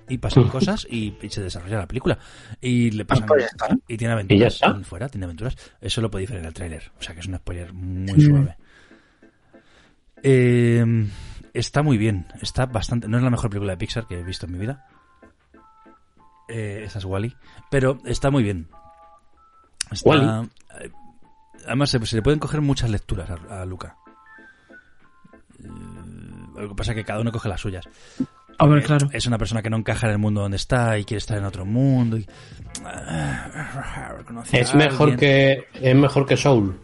y 0.09 0.19
pasan 0.19 0.49
cosas 0.49 0.87
y, 0.91 1.17
y 1.21 1.29
se 1.31 1.43
desarrolla 1.43 1.79
la 1.79 1.87
película. 1.89 2.19
Y 2.61 2.91
le 2.93 3.05
pasan 3.05 3.27
pues 3.27 3.47
y 3.89 3.97
tiene 3.97 4.13
¿Y 4.13 4.17
ya 4.17 4.21
aventuras 4.21 4.55
está? 4.55 4.67
en 4.69 4.85
fuera, 4.85 5.09
tiene 5.09 5.25
aventuras. 5.27 5.57
Eso 5.81 6.01
lo 6.01 6.11
podéis 6.11 6.31
ver 6.31 6.39
en 6.41 6.47
el 6.47 6.55
tráiler. 6.55 6.91
O 6.99 7.03
sea 7.03 7.15
que 7.15 7.21
es 7.21 7.27
un 7.27 7.37
spoiler 7.37 7.73
muy 7.73 8.21
suave. 8.21 8.57
Eh, 10.23 10.85
está 11.55 11.83
muy 11.83 11.99
bien. 11.99 12.27
Está 12.41 12.67
bastante. 12.67 13.09
No 13.09 13.19
es 13.19 13.23
la 13.23 13.31
mejor 13.31 13.51
película 13.51 13.73
de 13.73 13.77
Pixar 13.79 14.07
que 14.07 14.19
he 14.21 14.25
visto 14.25 14.47
en 14.47 14.53
mi 14.53 14.59
vida. 14.59 14.87
Eh, 16.49 16.83
esa 16.85 16.99
es 16.99 17.05
Wally. 17.05 17.37
Pero 17.71 17.99
está 18.07 18.31
muy 18.31 18.43
bien. 18.43 18.69
Está- 19.91 20.43
eh, 20.81 20.91
Además, 21.67 21.91
se, 21.91 22.05
se 22.07 22.17
le 22.17 22.23
pueden 22.23 22.39
coger 22.41 22.63
muchas 22.63 22.89
lecturas 22.89 23.29
a, 23.31 23.61
a 23.63 23.67
Luca. 23.67 23.97
Eh, 25.63 25.69
Lo 26.63 26.69
que 26.71 26.75
pasa 26.75 26.93
es 26.93 26.97
que 26.97 27.05
cada 27.05 27.21
uno 27.21 27.31
coge 27.33 27.49
las 27.49 27.61
suyas. 27.61 27.85
Hombre, 28.59 28.81
Eh, 28.81 28.83
claro. 28.85 29.09
Es 29.13 29.27
una 29.27 29.39
persona 29.39 29.63
que 29.63 29.71
no 29.71 29.77
encaja 29.77 30.07
en 30.09 30.13
el 30.15 30.19
mundo 30.19 30.41
donde 30.41 30.57
está 30.57 30.99
y 30.99 31.05
quiere 31.05 31.19
estar 31.19 31.39
en 31.39 31.45
otro 31.45 31.65
mundo. 31.65 32.17
y- 32.17 32.27
Conoce 34.27 34.57
a 34.57 34.61
Es 34.61 34.75
mejor 34.75 35.17
que 35.17 35.65
es 35.75 35.95
mejor 35.95 36.27
que 36.27 36.37
Soul. 36.37 36.77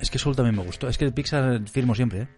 Es 0.00 0.10
que 0.10 0.18
Soul 0.18 0.36
también 0.36 0.56
me 0.56 0.62
gustó. 0.62 0.88
Es 0.88 0.98
que 0.98 1.10
Pixar 1.10 1.60
firmo 1.68 1.94
siempre, 1.94 2.22
¿eh? 2.22 2.28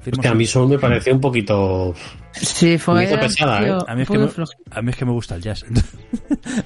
Firmo 0.00 0.18
Hostia, 0.18 0.32
a 0.32 0.34
mí. 0.34 0.46
Soul 0.46 0.68
me 0.68 0.78
pareció 0.78 1.14
un 1.14 1.20
poquito. 1.20 1.94
Sí, 2.32 2.76
fue. 2.78 3.04
hizo 3.04 3.20
pesada, 3.20 3.62
¿eh? 3.64 3.78
A 3.86 3.94
mí, 3.94 4.02
es 4.02 4.08
que 4.08 4.18
me, 4.18 4.28
a 4.70 4.82
mí 4.82 4.90
es 4.90 4.96
que 4.96 5.04
me 5.04 5.12
gusta 5.12 5.36
el 5.36 5.42
jazz. 5.42 5.64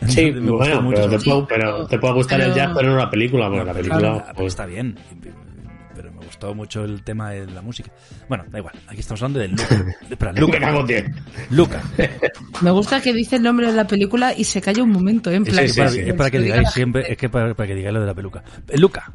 Sí, 0.07 0.31
Me 0.33 0.41
gustó 0.41 0.57
bueno, 0.57 0.83
mucho 0.83 0.97
pero 0.97 1.11
te, 1.11 1.17
esa- 1.17 1.25
puedo, 1.25 1.47
pero 1.47 1.87
te 1.87 1.99
puede 1.99 2.15
gustar 2.15 2.41
el 2.41 2.55
jazz, 2.55 2.71
pero 2.75 2.91
no 2.91 2.97
la 2.97 3.11
película, 3.11 3.49
porque 3.51 3.65
la 3.65 3.75
película. 3.75 4.33
pues, 4.35 4.47
está 4.49 4.65
bien. 4.65 4.99
Gustó 6.37 6.55
mucho 6.55 6.85
el 6.85 7.03
tema 7.03 7.31
de 7.31 7.47
la 7.47 7.63
música. 7.63 7.91
Bueno, 8.29 8.45
da 8.51 8.59
igual. 8.59 8.75
Aquí 8.89 9.01
estamos 9.01 9.23
hablando 9.23 9.39
de 9.41 9.49
Luca. 9.49 9.95
Espera, 10.11 10.33
Me 10.35 10.41
Luca. 11.49 11.83
Me 12.61 12.71
gusta 12.73 13.01
que 13.01 13.15
dice 13.15 13.37
el 13.37 13.43
nombre 13.43 13.69
de 13.69 13.73
la 13.73 13.87
película 13.87 14.35
y 14.37 14.45
se 14.45 14.61
calla 14.61 14.83
un 14.83 14.91
momento, 14.91 15.31
¿eh? 15.31 15.37
en 15.37 15.47
Es, 15.47 15.49
plan. 15.49 15.67
que 15.67 15.73
para, 15.75 15.91
sí. 15.91 16.01
es 16.01 16.13
para 16.15 16.31
que 16.31 16.39
digáis 16.39 16.71
siempre, 16.73 17.11
es 17.11 17.17
que 17.17 17.31
para, 17.31 17.55
para 17.55 17.67
que 17.67 17.75
digáis 17.75 17.95
lo 17.95 18.01
de 18.01 18.07
la 18.07 18.15
peluca. 18.15 18.45
Eh, 18.69 18.77
Luca. 18.79 19.11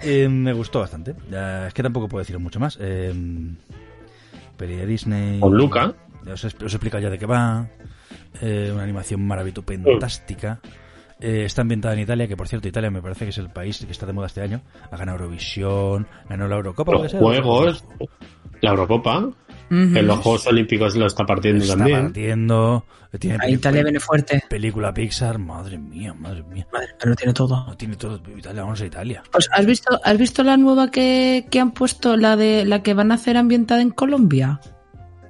Eh, 0.00 0.26
me 0.26 0.54
gustó 0.54 0.80
bastante. 0.80 1.14
Es 1.66 1.74
que 1.74 1.82
tampoco 1.82 2.08
puedo 2.08 2.22
deciros 2.22 2.40
mucho 2.40 2.58
más. 2.58 2.78
Eh, 2.80 3.12
peli 4.56 4.76
de 4.76 4.86
Disney. 4.86 5.38
Con 5.38 5.54
Luca. 5.54 5.92
Os 6.32 6.44
he, 6.44 6.46
os 6.46 6.62
he 6.62 6.66
explicado 6.66 7.02
ya 7.02 7.10
de 7.10 7.18
qué 7.18 7.26
va. 7.26 7.68
Eh, 8.40 8.70
una 8.72 8.84
animación 8.84 9.26
maravillosa, 9.26 9.62
fantástica. 9.66 10.60
Eh, 11.24 11.44
está 11.44 11.62
ambientada 11.62 11.94
en 11.94 12.00
Italia, 12.00 12.26
que 12.26 12.36
por 12.36 12.48
cierto, 12.48 12.66
Italia 12.66 12.90
me 12.90 13.00
parece 13.00 13.24
que 13.24 13.30
es 13.30 13.38
el 13.38 13.48
país 13.50 13.78
que 13.84 13.92
está 13.92 14.06
de 14.06 14.12
moda 14.12 14.26
este 14.26 14.40
año. 14.42 14.60
Ha 14.90 14.96
ganado 14.96 15.18
Eurovisión, 15.18 16.08
ganó 16.28 16.48
la 16.48 16.56
Eurocopa. 16.56 16.92
¿puede 16.92 17.12
Los 17.12 17.12
juegos, 17.12 17.84
la 18.60 18.70
Eurocopa, 18.70 19.30
en 19.70 20.06
los 20.06 20.18
Juegos 20.18 20.46
Olímpicos 20.48 20.96
lo 20.96 21.06
está 21.06 21.24
partiendo 21.24 21.62
Está 21.64 21.76
también. 21.76 22.02
partiendo. 22.02 22.84
Tiene 23.18 23.38
A 23.40 23.48
Italia 23.48 23.82
viene 23.82 24.00
fuerte. 24.00 24.42
película 24.48 24.92
Pixar. 24.92 25.38
Madre 25.38 25.78
mía, 25.78 26.12
madre 26.14 26.42
mía. 26.42 26.66
Madre, 26.72 26.88
pero 26.98 27.14
tiene 27.14 27.32
todo. 27.32 27.66
No 27.66 27.76
tiene 27.76 27.96
todo. 27.96 28.20
Italia, 28.36 28.62
vamos 28.62 28.80
a 28.80 28.86
Italia. 28.86 29.22
Pues, 29.30 29.48
¿has 29.52 29.64
visto, 29.64 30.00
¿has 30.02 30.18
visto 30.18 30.42
la 30.42 30.56
nueva 30.56 30.90
que, 30.90 31.46
que 31.50 31.60
han 31.60 31.72
puesto, 31.72 32.16
la 32.16 32.36
de 32.36 32.64
la 32.64 32.82
que 32.82 32.94
van 32.94 33.12
a 33.12 33.14
hacer 33.14 33.36
ambientada 33.36 33.80
en 33.82 33.90
Colombia? 33.90 34.60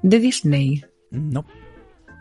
De 0.03 0.18
Disney. 0.18 0.84
No. 1.11 1.45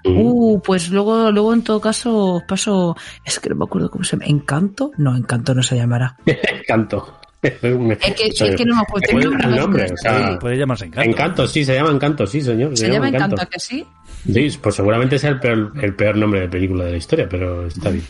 Uh, 0.03 0.59
pues 0.61 0.89
luego, 0.89 1.31
luego 1.31 1.53
en 1.53 1.63
todo 1.63 1.79
caso 1.79 2.35
os 2.35 2.43
paso, 2.43 2.95
es 3.25 3.39
que 3.39 3.49
no 3.49 3.55
me 3.55 3.65
acuerdo 3.65 3.89
cómo 3.89 4.03
se 4.03 4.15
llama, 4.15 4.25
¿Encanto? 4.25 4.91
No, 4.97 5.15
Encanto 5.15 5.53
no 5.53 5.63
se 5.63 5.75
llamará. 5.75 6.17
Encanto. 6.25 7.17
Es 7.41 7.55
que, 7.59 8.27
es 8.27 8.55
que 8.55 8.65
no 8.65 8.75
me 8.75 8.81
acuerdo. 8.81 9.07
Muy 9.13 9.21
Tiene 9.21 9.27
un 9.27 9.37
gran 9.37 9.55
nombre, 9.55 9.87
o 9.91 9.97
sea, 9.97 10.13
Puede, 10.13 10.37
puede 10.37 10.57
llamarse 10.57 10.85
Encanto. 10.85 11.09
Encanto, 11.09 11.47
sí, 11.47 11.65
se 11.65 11.73
llama 11.73 11.89
Encanto, 11.89 12.27
sí, 12.27 12.41
señor. 12.41 12.77
¿Se 12.77 12.87
llama 12.87 13.09
Encanto 13.09 13.41
a 13.41 13.45
que 13.47 13.59
sí? 13.59 13.85
Sí, 14.31 14.57
pues 14.61 14.75
seguramente 14.75 15.17
sea 15.17 15.31
el 15.31 15.39
peor, 15.39 15.73
el 15.81 15.95
peor 15.95 16.17
nombre 16.17 16.41
de 16.41 16.49
película 16.49 16.85
de 16.85 16.91
la 16.91 16.97
historia, 16.97 17.27
pero 17.27 17.65
está 17.65 17.89
bien. 17.89 18.03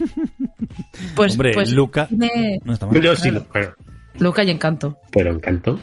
Pues, 1.15 1.33
Hombre, 1.33 1.53
pues 1.53 1.71
Luca. 1.71 2.07
No 2.11 2.73
está 2.73 2.87
mal. 2.87 3.01
Yo 3.01 3.15
sí, 3.15 3.31
Luca 4.19 4.43
y 4.43 4.49
Encanto. 4.49 4.97
pero 5.11 5.31
Encanto. 5.31 5.79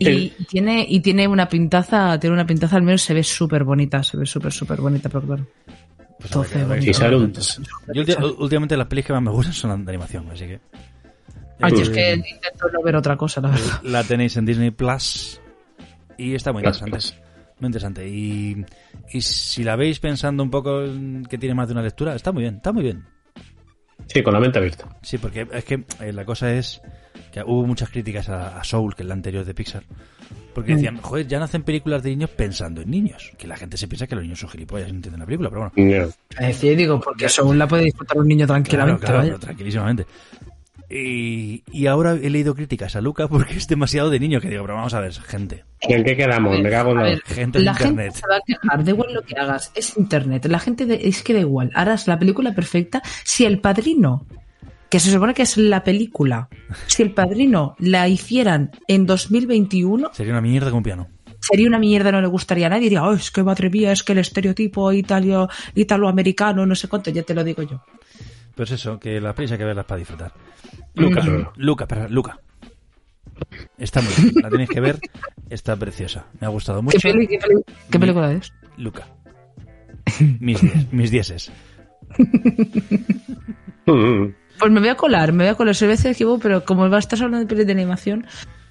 Y 0.00 0.30
tiene, 0.48 0.86
y 0.88 1.00
tiene 1.00 1.28
una 1.28 1.46
pintaza, 1.48 2.18
tiene 2.18 2.34
una 2.34 2.46
pintaza 2.46 2.76
al 2.76 2.82
menos 2.82 3.02
se 3.02 3.12
ve 3.12 3.22
súper 3.22 3.64
bonita, 3.64 4.02
se 4.02 4.16
ve 4.16 4.24
súper, 4.24 4.50
súper 4.50 4.80
bonita, 4.80 5.10
pero 5.10 5.26
claro. 5.26 5.46
Pues 6.18 6.30
todo 6.30 6.44
bonito. 6.66 7.40
Yo 7.94 8.36
últimamente 8.38 8.76
las 8.76 8.86
pelis 8.86 9.04
que 9.04 9.12
más 9.12 9.22
me 9.22 9.30
gustan 9.30 9.52
son 9.52 9.70
las 9.70 9.84
de 9.84 9.90
animación, 9.92 10.26
así 10.30 10.46
que. 10.46 10.60
Ay, 11.60 11.74
es 11.80 11.90
que 11.90 12.14
intento 12.14 12.68
no 12.72 12.82
ver 12.82 12.96
otra 12.96 13.16
cosa, 13.16 13.42
la 13.42 13.50
verdad. 13.50 13.80
La 13.82 14.02
tenéis 14.04 14.36
en 14.36 14.46
Disney 14.46 14.70
Plus 14.70 15.40
y 16.16 16.34
está 16.34 16.52
muy 16.52 16.62
Plus, 16.62 16.80
interesante. 16.80 17.24
Muy 17.58 17.66
interesante. 17.66 18.08
Y, 18.08 18.64
y 19.12 19.20
si 19.20 19.62
la 19.64 19.76
veis 19.76 19.98
pensando 20.00 20.42
un 20.42 20.50
poco 20.50 20.82
en 20.82 21.24
que 21.26 21.36
tiene 21.36 21.54
más 21.54 21.68
de 21.68 21.72
una 21.72 21.82
lectura, 21.82 22.14
está 22.14 22.32
muy 22.32 22.42
bien, 22.42 22.56
está 22.56 22.72
muy 22.72 22.84
bien. 22.84 23.04
Sí, 24.06 24.22
con 24.22 24.32
la 24.32 24.40
mente 24.40 24.58
abierta. 24.58 24.88
Sí, 25.02 25.18
porque 25.18 25.46
es 25.52 25.64
que 25.64 25.84
eh, 26.00 26.12
la 26.12 26.24
cosa 26.24 26.52
es 26.52 26.80
que 27.32 27.42
hubo 27.42 27.66
muchas 27.66 27.90
críticas 27.90 28.28
a, 28.28 28.58
a 28.60 28.64
Soul, 28.64 28.94
que 28.94 29.02
es 29.02 29.08
la 29.08 29.14
anterior 29.14 29.44
de 29.44 29.54
Pixar. 29.54 29.82
Porque 30.54 30.74
decían, 30.74 30.98
joder, 31.00 31.28
ya 31.28 31.38
no 31.38 31.44
hacen 31.44 31.62
películas 31.62 32.02
de 32.02 32.10
niños 32.10 32.30
pensando 32.30 32.82
en 32.82 32.90
niños. 32.90 33.32
Que 33.38 33.46
la 33.46 33.56
gente 33.56 33.76
se 33.76 33.86
piensa 33.86 34.06
que 34.08 34.16
los 34.16 34.24
niños 34.24 34.40
son 34.40 34.50
gilipollas 34.50 34.88
y 34.88 34.92
no 34.92 34.96
entienden 34.96 35.20
la 35.20 35.26
película, 35.26 35.48
pero 35.48 35.70
bueno. 35.74 35.90
No. 35.98 36.06
Es 36.40 36.46
decir, 36.48 36.76
digo, 36.76 37.00
porque 37.00 37.28
según 37.28 37.56
la 37.58 37.68
puede 37.68 37.84
disfrutar 37.84 38.18
un 38.18 38.26
niño 38.26 38.46
tranquilamente, 38.48 39.06
Claro, 39.06 39.22
claro, 39.22 39.38
tranquilísimamente. 39.38 40.06
Y, 40.92 41.62
y 41.70 41.86
ahora 41.86 42.14
he 42.14 42.30
leído 42.30 42.54
críticas 42.56 42.96
a 42.96 43.00
Luca 43.00 43.28
porque 43.28 43.54
es 43.56 43.68
demasiado 43.68 44.10
de 44.10 44.18
niño 44.18 44.40
que 44.40 44.48
digo, 44.50 44.64
pero 44.64 44.74
vamos 44.74 44.92
a 44.92 44.98
ver, 45.00 45.12
gente. 45.12 45.64
¿En 45.82 46.02
qué 46.02 46.16
quedamos? 46.16 46.58
Me 46.58 46.68
cago 46.68 46.90
en 46.90 46.96
la... 46.96 47.02
ver, 47.04 47.22
Gente 47.22 47.58
en 47.60 47.64
la 47.66 47.70
internet. 47.72 48.06
gente 48.06 48.18
se 48.20 48.26
va 48.28 48.36
a 48.36 48.40
quejar, 48.44 48.84
da 48.84 48.90
igual 48.90 49.14
lo 49.14 49.22
que 49.22 49.36
hagas, 49.38 49.70
es 49.76 49.96
internet. 49.96 50.46
La 50.46 50.58
gente 50.58 50.86
de- 50.86 51.06
es 51.06 51.22
que 51.22 51.32
da 51.32 51.38
igual, 51.40 51.70
harás 51.74 52.08
la 52.08 52.18
película 52.18 52.52
perfecta 52.56 53.02
si 53.22 53.44
el 53.44 53.60
padrino, 53.60 54.26
que 54.90 55.00
se 55.00 55.10
supone 55.10 55.32
que 55.34 55.42
es 55.42 55.56
la 55.56 55.82
película, 55.84 56.48
si 56.86 57.02
el 57.02 57.12
padrino 57.14 57.76
la 57.78 58.08
hicieran 58.08 58.70
en 58.88 59.06
2021, 59.06 60.10
Sería 60.12 60.32
una 60.32 60.40
mierda 60.42 60.68
con 60.70 60.78
un 60.78 60.82
piano. 60.82 61.08
sería 61.40 61.68
una 61.68 61.78
mierda, 61.78 62.12
no 62.12 62.20
le 62.20 62.26
gustaría 62.26 62.66
a 62.66 62.70
nadie. 62.70 62.82
Diría, 62.84 63.04
oh, 63.04 63.12
es 63.14 63.30
que 63.30 63.42
madre 63.42 63.70
mía, 63.70 63.92
es 63.92 64.02
que 64.02 64.12
el 64.12 64.18
estereotipo 64.18 64.92
italio, 64.92 65.48
italoamericano, 65.74 66.66
no 66.66 66.74
sé 66.74 66.88
cuánto, 66.88 67.10
ya 67.10 67.22
te 67.22 67.32
lo 67.34 67.42
digo 67.44 67.62
yo. 67.62 67.82
Pues 68.54 68.70
eso, 68.72 68.98
que 69.00 69.20
las 69.20 69.34
pelis 69.34 69.52
hay 69.52 69.58
que 69.58 69.64
verlas 69.64 69.86
para 69.86 69.98
disfrutar. 70.00 70.32
Luca, 70.94 71.22
Mm. 71.22 71.46
Luca, 71.56 71.84
espera, 71.84 72.08
Luca. 72.08 72.38
Está 73.78 74.02
muy 74.02 74.12
bien, 74.18 74.34
la 74.42 74.50
tenéis 74.50 74.68
que 74.68 74.80
ver, 74.80 74.98
está 75.48 75.74
preciosa. 75.76 76.26
Me 76.40 76.46
ha 76.46 76.50
gustado 76.50 76.80
¿Qué, 76.80 76.84
mucho. 76.84 76.98
peli- 77.00 77.26
qué 77.26 77.38
peli- 77.38 77.62
qué 77.90 77.98
película 77.98 78.32
es? 78.32 78.52
Luca. 78.76 79.06
Mis 80.40 80.60
mis 80.92 81.10
dieces. 81.10 81.50
Mm, 84.60 84.62
Pues 84.62 84.72
me 84.72 84.80
voy 84.80 84.88
a 84.90 84.94
colar, 84.96 85.32
me 85.32 85.44
voy 85.44 85.50
a 85.52 85.54
colar. 85.54 85.74
Soy 85.74 85.88
veces 85.88 86.16
voy, 86.16 86.38
pero 86.38 86.64
como 86.64 86.88
va 86.88 86.96
a 86.96 87.00
estar 87.00 87.18
hablando 87.18 87.38
de 87.40 87.46
pelis 87.46 87.66
de 87.66 87.72
animación, 87.72 88.26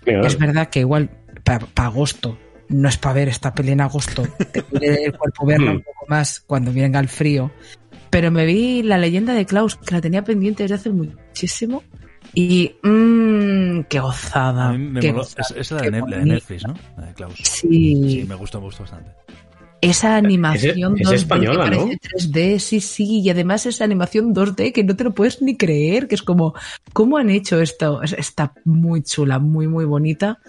Venga, 0.05 0.27
Es 0.27 0.37
verdad 0.39 0.69
que 0.69 0.79
igual 0.79 1.09
para 1.43 1.67
agosto, 1.75 2.37
no 2.69 2.87
es 2.87 2.97
para 2.97 3.13
ver 3.15 3.27
esta 3.27 3.53
peli 3.53 3.71
en 3.71 3.81
agosto, 3.81 4.23
te 4.51 4.63
duele 4.71 5.03
el 5.05 5.17
cuerpo 5.17 5.45
verla 5.45 5.71
un 5.71 5.77
Hmm. 5.77 5.81
poco 5.83 6.05
más 6.07 6.39
cuando 6.47 6.71
venga 6.71 6.99
el 6.99 7.09
frío. 7.09 7.51
Pero 8.09 8.31
me 8.31 8.45
vi 8.45 8.81
la 8.81 8.97
leyenda 8.97 9.33
de 9.33 9.45
Klaus, 9.45 9.75
que 9.75 9.93
la 9.93 10.01
tenía 10.01 10.23
pendiente 10.23 10.63
desde 10.63 10.75
hace 10.75 10.89
muchísimo. 10.89 11.83
Y 12.33 12.75
mmm, 12.81 13.81
qué 13.89 13.99
gozada. 13.99 14.69
A 14.69 14.71
mí 14.73 14.77
me 14.79 14.99
qué 15.01 15.11
moló. 15.11 15.23
gozada, 15.23 15.43
Es, 15.49 15.55
es 15.57 15.71
la, 15.71 15.81
qué 15.81 15.91
de, 15.91 15.99
la. 16.01 16.17
Netflix, 16.25 16.65
¿no? 16.67 16.73
La 16.97 17.05
de 17.07 17.13
Klaus. 17.13 17.35
Sí, 17.43 17.95
Sí, 18.21 18.25
me 18.27 18.35
gustó, 18.35 18.59
me 18.59 18.65
gustó 18.65 18.83
bastante. 18.83 19.11
Esa 19.81 20.15
animación 20.15 20.95
Es- 20.95 21.01
es 21.01 21.07
2D 21.07 21.15
española, 21.15 21.63
que 21.65 21.69
¿no? 21.71 21.77
parece 21.85 21.99
3D, 22.01 22.59
sí, 22.59 22.81
sí, 22.81 23.21
y 23.21 23.29
además 23.29 23.65
esa 23.65 23.83
animación 23.83 24.33
2D 24.33 24.71
que 24.73 24.83
no 24.83 24.95
te 24.95 25.03
lo 25.03 25.13
puedes 25.13 25.41
ni 25.41 25.55
creer, 25.57 26.07
que 26.07 26.15
es 26.15 26.21
como, 26.23 26.53
¿cómo 26.93 27.17
han 27.17 27.29
hecho 27.29 27.61
esto? 27.61 28.01
Es- 28.03 28.13
Está 28.13 28.53
muy 28.65 29.01
chula, 29.03 29.39
muy, 29.39 29.67
muy 29.67 29.85
bonita. 29.85 30.39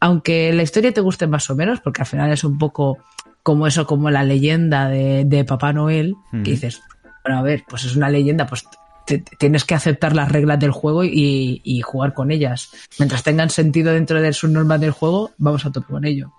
Aunque 0.00 0.52
la 0.52 0.62
historia 0.62 0.92
te 0.92 1.00
guste 1.02 1.26
más 1.26 1.50
o 1.50 1.54
menos, 1.56 1.80
porque 1.80 2.02
al 2.02 2.06
final 2.06 2.32
es 2.32 2.42
un 2.44 2.56
poco 2.58 2.98
como 3.42 3.66
eso, 3.66 3.86
como 3.86 4.10
la 4.10 4.24
leyenda 4.24 4.88
de, 4.88 5.24
de 5.24 5.44
Papá 5.44 5.72
Noel, 5.72 6.14
Mm. 6.32 6.42
que 6.42 6.50
dices, 6.52 6.80
bueno, 7.24 7.38
a 7.38 7.42
ver, 7.42 7.64
pues 7.68 7.84
es 7.84 7.96
una 7.96 8.08
leyenda, 8.08 8.46
pues 8.46 8.64
te- 9.06 9.18
te- 9.18 9.36
tienes 9.36 9.64
que 9.64 9.74
aceptar 9.74 10.14
las 10.14 10.30
reglas 10.32 10.58
del 10.58 10.70
juego 10.70 11.04
y, 11.04 11.60
y 11.64 11.80
jugar 11.82 12.14
con 12.14 12.30
ellas. 12.30 12.70
Mientras 12.98 13.22
tengan 13.22 13.50
sentido 13.50 13.92
dentro 13.92 14.22
de 14.22 14.32
sus 14.32 14.48
normas 14.50 14.80
del 14.80 14.92
juego, 14.92 15.32
vamos 15.36 15.66
a 15.66 15.72
tope 15.72 15.88
con 15.88 16.04
ello. 16.06 16.32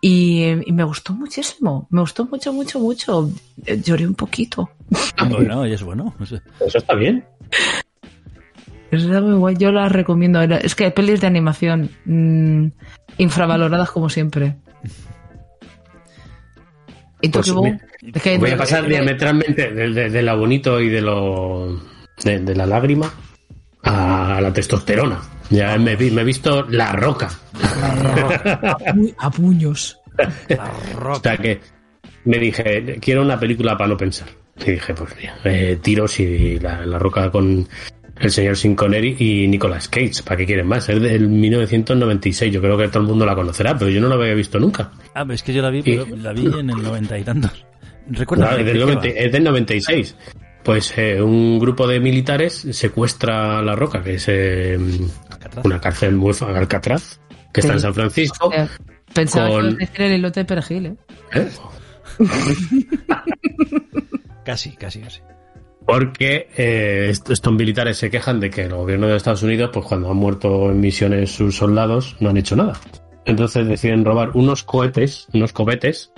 Y, 0.00 0.44
y 0.66 0.72
me 0.72 0.84
gustó 0.84 1.14
muchísimo, 1.14 1.86
me 1.90 2.00
gustó 2.00 2.26
mucho, 2.26 2.52
mucho, 2.52 2.78
mucho. 2.78 3.30
Eh, 3.64 3.80
Lloré 3.82 4.06
un 4.06 4.14
poquito. 4.14 4.70
Bueno, 5.28 5.66
y 5.66 5.72
es 5.72 5.82
bueno. 5.82 6.14
Eso 6.20 6.78
está 6.78 6.94
bien. 6.94 7.24
Está 8.90 9.20
muy 9.20 9.34
guay, 9.34 9.56
yo 9.58 9.72
la 9.72 9.88
recomiendo. 9.88 10.40
Es 10.42 10.74
que 10.74 10.90
pelis 10.90 11.20
de 11.20 11.26
animación 11.26 11.90
mm, 12.04 12.66
infravaloradas 13.18 13.90
como 13.90 14.08
siempre. 14.08 14.56
¿Y 17.20 17.28
tú 17.30 17.40
Pues 17.40 17.52
me- 17.54 17.80
Es 18.14 18.22
que 18.22 18.38
Voy 18.38 18.50
a 18.50 18.56
pasar 18.56 18.86
diametralmente 18.86 19.72
de, 19.72 19.90
de, 19.90 20.10
de 20.10 20.22
lo 20.22 20.38
bonito 20.38 20.80
y 20.80 20.88
de 20.88 21.00
lo 21.00 21.80
de, 22.22 22.38
de 22.40 22.54
la 22.54 22.66
lágrima 22.66 23.12
a 23.82 24.38
la 24.40 24.52
testosterona. 24.52 25.20
Ya 25.50 25.76
me, 25.78 25.94
vi- 25.96 26.10
me 26.10 26.22
he 26.22 26.24
visto 26.24 26.66
la 26.68 26.92
roca. 26.92 27.28
a 29.18 29.30
puños. 29.30 29.98
O 31.06 31.14
sea 31.22 31.36
que 31.36 31.60
me 32.24 32.38
dije, 32.38 32.98
quiero 33.00 33.22
una 33.22 33.38
película 33.38 33.76
para 33.76 33.88
no 33.88 33.96
pensar. 33.96 34.28
Y 34.66 34.72
dije, 34.72 34.94
pues 34.94 35.14
mira, 35.20 35.36
eh, 35.44 35.78
tiros 35.82 36.18
y 36.20 36.58
la, 36.58 36.84
la 36.86 36.98
roca 36.98 37.30
con 37.30 37.68
el 38.18 38.30
señor 38.30 38.56
Sin 38.56 38.74
Connery 38.74 39.14
y 39.18 39.46
Nicolas 39.48 39.88
Cage. 39.88 40.22
¿Para 40.24 40.38
qué 40.38 40.46
quieren 40.46 40.66
más? 40.66 40.88
Es 40.88 41.00
del 41.00 41.28
1996. 41.28 42.52
Yo 42.52 42.60
creo 42.62 42.78
que 42.78 42.88
todo 42.88 43.00
el 43.02 43.08
mundo 43.08 43.26
la 43.26 43.34
conocerá, 43.34 43.76
pero 43.78 43.90
yo 43.90 44.00
no 44.00 44.08
la 44.08 44.14
había 44.14 44.32
visto 44.34 44.58
nunca. 44.58 44.90
Ah, 45.14 45.26
es 45.30 45.42
que 45.42 45.52
yo 45.52 45.60
la 45.62 45.70
vi, 45.70 45.82
pero 45.82 46.06
la 46.16 46.32
vi 46.32 46.46
en 46.46 46.70
el 46.70 46.82
noventa 46.82 47.18
y 47.18 47.22
tantos. 47.22 47.64
Recuerda. 48.08 48.52
No, 48.52 48.56
es, 48.58 48.64
del 48.66 48.80
90 48.80 49.08
es 49.08 49.32
del 49.32 49.44
96. 49.44 50.16
Pues 50.66 50.92
eh, 50.98 51.22
un 51.22 51.58
grupo 51.60 51.86
de 51.86 52.00
militares 52.00 52.66
secuestra 52.72 53.62
la 53.62 53.76
roca, 53.76 54.02
que 54.02 54.14
es 54.14 54.24
eh, 54.28 54.76
una 55.62 55.80
cárcel 55.80 56.16
muy 56.16 56.34
Alcatraz, 56.40 57.20
que 57.52 57.60
está 57.60 57.74
en. 57.74 57.80
San 57.80 57.94
Francisco. 57.94 58.50
Eh, 58.52 58.66
Pensaba 59.14 59.46
que 59.46 59.52
con- 59.54 59.76
decir 59.76 60.02
el 60.02 60.12
elote 60.12 60.40
de 60.40 60.44
perejil, 60.44 60.86
¿eh? 60.86 60.96
¿eh? 61.34 61.48
Casi, 64.44 64.76
casi, 64.76 65.00
casi. 65.00 65.20
Porque 65.86 66.48
eh, 66.56 67.08
est- 67.10 67.30
estos 67.30 67.52
militares 67.52 67.96
se 67.96 68.10
quejan 68.10 68.40
de 68.40 68.50
que 68.50 68.62
el 68.64 68.74
gobierno 68.74 69.06
de 69.06 69.16
Estados 69.16 69.42
Unidos, 69.42 69.70
pues 69.72 69.86
cuando 69.86 70.10
han 70.10 70.16
muerto 70.16 70.70
en 70.70 70.80
misiones 70.80 71.30
sus 71.30 71.56
soldados, 71.56 72.16
no 72.20 72.30
han 72.30 72.36
hecho 72.36 72.56
nada. 72.56 72.74
Entonces 73.24 73.66
deciden 73.66 74.04
robar 74.04 74.30
unos 74.34 74.62
cohetes, 74.62 75.26
unos 75.32 75.52
cohetes 75.52 76.12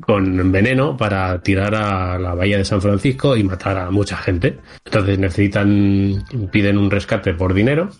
con 0.00 0.50
veneno 0.50 0.96
para 0.96 1.40
tirar 1.40 1.74
a 1.74 2.18
la 2.18 2.34
bahía 2.34 2.58
de 2.58 2.64
San 2.64 2.80
Francisco 2.82 3.36
y 3.36 3.44
matar 3.44 3.78
a 3.78 3.90
mucha 3.90 4.16
gente. 4.16 4.58
Entonces 4.84 5.18
necesitan, 5.18 6.24
piden 6.50 6.78
un 6.78 6.90
rescate 6.90 7.34
por 7.34 7.54
dinero. 7.54 7.90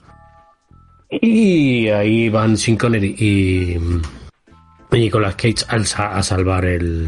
Y 1.11 1.89
ahí 1.89 2.29
van 2.29 2.57
Sin 2.57 2.77
Connery 2.77 3.15
y, 3.19 3.77
y 4.97 5.01
Nicolas 5.01 5.37
Cage 5.37 5.65
al 5.69 5.87
sa- 5.87 6.17
a 6.17 6.23
salvar 6.23 6.65
el, 6.65 7.07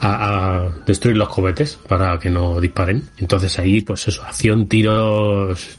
a, 0.00 0.56
a 0.66 0.68
destruir 0.86 1.16
los 1.16 1.28
cohetes 1.30 1.78
para 1.88 2.18
que 2.18 2.28
no 2.28 2.60
disparen. 2.60 3.02
Entonces 3.18 3.58
ahí, 3.58 3.80
pues 3.80 4.06
eso, 4.08 4.22
acción, 4.22 4.66
tiros 4.68 5.78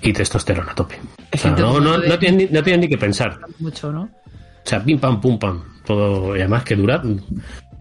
y 0.00 0.12
testosterona 0.12 0.72
a 0.72 0.74
tope. 0.74 0.98
O 1.34 1.36
sea, 1.36 1.50
no, 1.50 1.78
no, 1.80 1.98
no, 1.98 2.18
tienen, 2.18 2.48
no 2.50 2.62
tienen 2.62 2.80
ni 2.82 2.88
que 2.88 2.96
pensar. 2.98 3.38
Mucho, 3.58 3.92
¿no? 3.92 4.08
O 4.68 4.70
sea, 4.70 4.84
pim 4.84 4.98
pam, 4.98 5.18
pum 5.18 5.38
pam. 5.38 5.62
Todo, 5.86 6.36
y 6.36 6.40
además 6.40 6.64
que 6.64 6.76
dura 6.76 7.02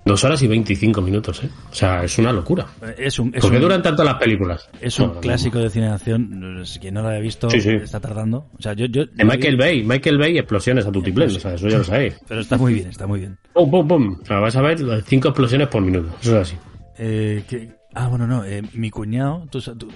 dos 0.05 0.23
horas 0.23 0.41
y 0.41 0.47
25 0.47 1.01
minutos, 1.01 1.43
¿eh? 1.43 1.49
O 1.69 1.75
sea, 1.75 2.05
es 2.05 2.17
una 2.17 2.31
locura. 2.31 2.65
Es 2.97 3.19
un, 3.19 3.35
es 3.35 3.41
¿Por 3.41 3.49
qué 3.51 3.57
un- 3.57 3.63
duran 3.63 3.81
tanto 3.83 4.05
las 4.05 4.15
películas? 4.15 4.69
Es 4.79 4.97
un 4.99 5.07
No, 5.15 5.19
clásico 5.19 5.59
de 5.59 5.69
cine 5.69 5.87
de 5.87 5.91
acción. 5.91 6.61
Si 6.65 6.79
quien 6.79 6.93
no 6.93 7.01
lo 7.01 7.09
haya 7.09 7.19
visto 7.19 7.49
Sí, 7.49 7.59
sí. 7.59 7.71
está 7.71 7.99
tardando. 7.99 8.47
O 8.57 8.61
sea, 8.61 8.71
yo, 8.71 8.85
yo 8.85 9.05
De 9.05 9.25
Michael 9.25 9.57
Bay, 9.57 9.83
Michael 9.83 10.17
Bay, 10.17 10.37
explosiones 10.37 10.85
a 10.85 10.91
tu 10.93 11.01
tiplén, 11.03 11.27
o 11.27 11.39
sea, 11.39 11.55
eso 11.55 11.67
ya 11.67 11.79
lo 11.79 11.83
sabéis. 11.83 12.15
Pero 12.25 12.39
está 12.39 12.57
muy 12.57 12.73
bien, 12.75 12.87
está 12.87 13.05
muy 13.05 13.19
bien. 13.19 13.37
Pum, 13.53 13.69
pum, 13.69 13.85
pum. 13.85 14.17
O 14.21 14.25
sea, 14.25 14.39
vas 14.39 14.55
a 14.55 14.61
ver 14.61 14.79
cinco 15.05 15.27
explosiones 15.27 15.67
por 15.67 15.81
minuto. 15.81 16.07
Eso 16.21 16.39
es 16.39 16.47
así. 16.53 16.57
Eh, 16.97 17.43
que- 17.49 17.71
ah, 17.93 18.07
bueno, 18.07 18.25
no. 18.25 18.45
eh, 18.45 18.61
mi 18.75 18.89
cuñado. 18.89 19.45
tú 19.51 19.59
sa- 19.59 19.75
tú- 19.75 19.91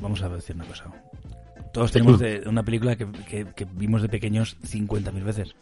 vamos 0.00 0.22
a 0.22 0.30
decir 0.30 0.56
una 0.56 0.64
cosa. 0.64 0.84
Todos 1.74 1.92
tenemos 1.92 2.18
de 2.18 2.42
una 2.46 2.62
película 2.62 2.96
que, 2.96 3.06
que- 3.28 3.46
que 3.54 3.66
vimos 3.74 4.00
de 4.02 4.08
pequeños 4.08 4.56
50.000 4.62 5.24
veces. 5.24 5.54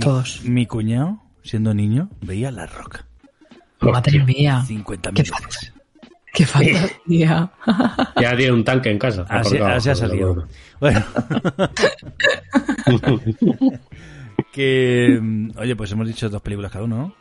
Mi- 0.00 0.04
Todos. 0.04 0.42
Mi 0.44 0.66
cuñado, 0.66 1.20
siendo 1.42 1.74
niño, 1.74 2.08
veía 2.22 2.50
La 2.50 2.66
Roca. 2.66 3.06
Madre 3.80 4.22
mía. 4.24 4.62
50.000 4.66 5.12
Qué 5.14 5.22
veces. 5.22 5.72
Qué 6.32 6.46
fantasía. 6.46 7.50
Ya 8.20 8.36
tiene 8.36 8.52
un 8.52 8.64
tanque 8.64 8.90
en 8.90 8.98
casa. 8.98 9.24
Así, 9.28 9.56
ha 9.58 9.80
salido. 9.94 10.46
Bueno. 10.80 11.04
que. 14.52 15.20
Oye, 15.56 15.76
pues 15.76 15.92
hemos 15.92 16.06
dicho 16.06 16.28
dos 16.28 16.42
películas 16.42 16.70
cada 16.72 16.84
uno, 16.84 16.96
¿no? 16.96 17.14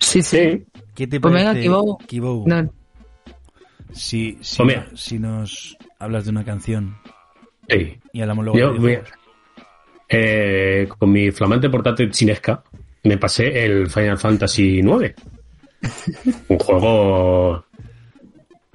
Sí, 0.00 0.22
sí. 0.22 0.64
¿Qué 0.94 1.06
te 1.06 1.20
Pues 1.20 1.34
venga, 1.34 1.50
parece, 1.50 1.62
Kibou. 1.62 1.98
Kibou, 1.98 2.48
No. 2.48 2.70
Si, 3.92 4.38
si, 4.42 4.62
Pues 4.62 4.78
si 4.94 5.18
nos 5.18 5.76
hablas 5.98 6.24
de 6.24 6.30
una 6.30 6.44
canción 6.44 6.96
Sí. 7.68 7.98
y 8.12 8.20
hablamos 8.20 8.44
luego 8.44 8.58
Yo, 8.58 8.72
de. 8.74 9.02
Eh, 10.08 10.88
con 10.98 11.10
mi 11.12 11.30
flamante 11.30 11.68
portátil 11.70 12.10
chinesca, 12.10 12.62
me 13.04 13.18
pasé 13.18 13.64
el 13.64 13.88
Final 13.88 14.18
Fantasy 14.18 14.80
IX. 14.80 15.14
Un 16.48 16.58
juego 16.58 17.64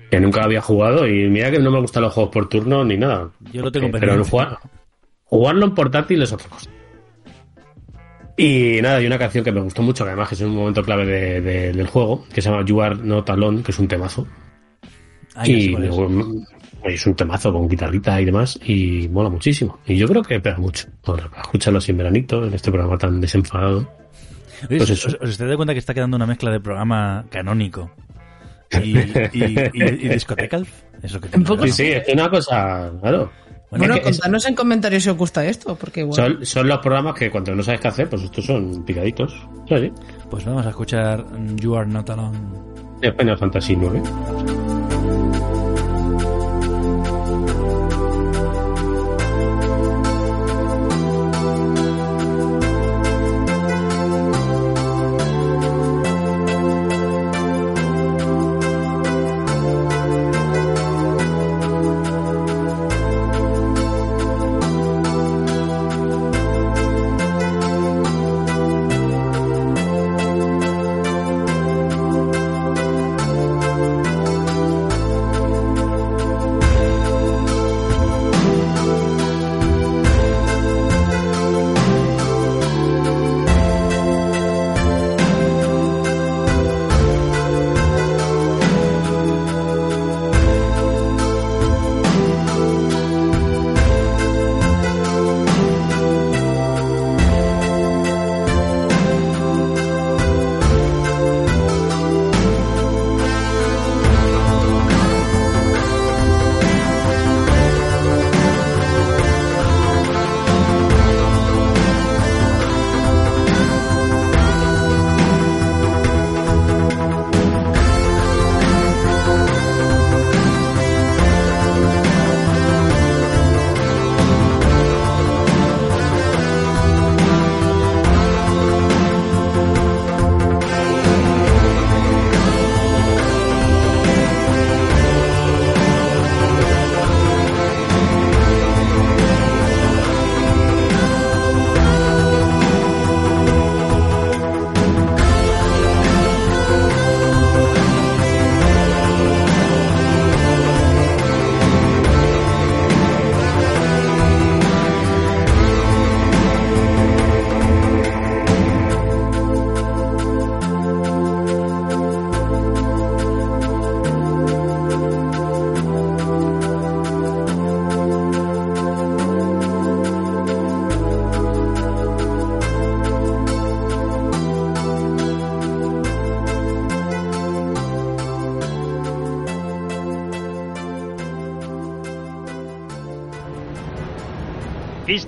que 0.09 0.19
nunca 0.19 0.43
había 0.43 0.61
jugado 0.61 1.07
y 1.07 1.27
mira 1.29 1.49
que 1.51 1.59
no 1.59 1.71
me 1.71 1.79
gustan 1.79 2.03
los 2.03 2.13
juegos 2.13 2.31
por 2.31 2.47
turno 2.47 2.85
ni 2.85 2.97
nada. 2.97 3.29
Yo 3.51 3.63
lo 3.63 3.71
tengo 3.71 3.89
pero 3.91 4.23
jugar, 4.23 4.59
jugarlo 5.25 5.65
en 5.65 5.73
portátil 5.75 6.21
es 6.21 6.31
otra 6.31 6.49
cosa. 6.49 6.69
Y 8.37 8.79
nada, 8.81 8.97
hay 8.97 9.05
una 9.05 9.19
canción 9.19 9.43
que 9.43 9.51
me 9.51 9.61
gustó 9.61 9.81
mucho, 9.83 10.03
que 10.03 10.09
además 10.11 10.31
es 10.31 10.41
un 10.41 10.55
momento 10.55 10.81
clave 10.83 11.05
de- 11.05 11.41
de- 11.41 11.73
del 11.73 11.87
juego, 11.87 12.25
que 12.33 12.41
se 12.41 12.49
llama 12.49 12.65
You 12.65 12.81
Are 12.81 12.95
Not 12.95 13.29
Alone, 13.29 13.61
que 13.61 13.71
es 13.71 13.79
un 13.79 13.87
temazo. 13.87 14.27
Ah, 15.35 15.45
ya 15.45 15.45
sé 15.45 15.51
y 15.53 15.71
cuál 15.71 15.83
es. 15.83 15.89
luego, 15.95 16.09
es 16.83 17.05
un 17.05 17.15
temazo 17.15 17.51
con 17.53 17.67
guitarrita 17.67 18.19
y 18.21 18.25
demás, 18.25 18.59
y 18.65 19.07
mola 19.09 19.29
muchísimo. 19.29 19.79
Y 19.85 19.95
yo 19.97 20.07
creo 20.07 20.21
que 20.23 20.39
pega 20.39 20.57
mucho. 20.57 20.87
Para 21.05 21.29
escucharlo 21.41 21.79
así 21.79 21.91
en 21.91 21.97
veranito, 21.97 22.45
en 22.45 22.53
este 22.53 22.71
programa 22.71 22.97
tan 22.97 23.19
desenfadado. 23.21 23.77
Oye, 24.69 24.77
Pues 24.77 24.83
¿os- 24.83 24.89
eso. 24.91 25.07
¿os, 25.09 25.13
os 25.15 25.29
estáis 25.29 25.39
dando 25.39 25.57
cuenta 25.57 25.73
que 25.73 25.79
está 25.79 25.93
quedando 25.93 26.15
una 26.17 26.25
mezcla 26.25 26.51
de 26.51 26.59
programa 26.59 27.25
canónico 27.29 27.91
y, 28.83 28.97
y, 28.97 29.69
y- 29.73 29.83
y 30.05 30.09
discoteca? 30.09 30.61
Es 31.01 31.13
lo 31.13 31.19
que 31.21 31.35
Un 31.37 31.43
poco 31.43 31.63
Sí, 31.67 31.71
sí, 31.71 31.87
es 31.91 32.13
una 32.13 32.29
cosa, 32.29 32.91
claro. 33.01 33.31
Bueno, 33.71 33.95
es- 33.95 34.01
contadnos 34.03 34.45
en 34.45 34.53
comentarios 34.55 35.03
si 35.03 35.09
os 35.09 35.17
gusta 35.17 35.43
esto, 35.45 35.75
porque 35.75 36.01
igual. 36.01 36.15
son, 36.15 36.45
son 36.45 36.67
los 36.67 36.77
programas 36.79 37.15
que 37.15 37.31
cuando 37.31 37.55
no 37.55 37.63
sabes 37.63 37.81
qué 37.81 37.87
hacer, 37.87 38.07
pues 38.09 38.21
estos 38.23 38.45
son 38.45 38.85
picaditos. 38.85 39.35
Sí. 39.67 39.91
Pues 40.29 40.45
vamos 40.45 40.65
a 40.65 40.69
escuchar 40.69 41.25
You 41.55 41.75
Are 41.75 41.89
Not 41.89 42.09
Alone. 42.11 42.37
De 43.01 43.11
Final 43.11 43.37
Fantasy 43.37 43.75
9.「 43.75 44.72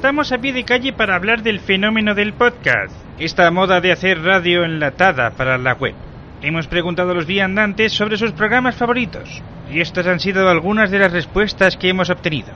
Estamos 0.06 0.32
a 0.32 0.38
pie 0.38 0.54
de 0.54 0.66
calle 0.66 0.94
para 0.94 1.16
hablar 1.16 1.42
del 1.42 1.60
fenómeno 1.60 2.14
del 2.14 2.34
podcast, 2.34 2.94
esta 3.18 3.50
moda 3.50 3.82
de 3.82 3.92
hacer 3.92 4.22
radio 4.22 4.64
enlatada 4.64 5.32
para 5.32 5.58
la 5.58 5.74
web. 5.74 5.96
Hemos 6.44 6.68
preguntado 6.68 7.10
a 7.10 7.14
los 7.16 7.26
viandantes 7.26 7.92
sobre 7.92 8.16
sus 8.16 8.32
programas 8.32 8.76
favoritos, 8.76 9.42
y 9.74 9.82
estas 9.82 10.06
han 10.06 10.20
sido 10.20 10.48
algunas 10.48 10.92
de 10.92 11.00
las 11.00 11.12
respuestas 11.12 11.76
que 11.76 11.90
hemos 11.90 12.12
obtenido. 12.12 12.50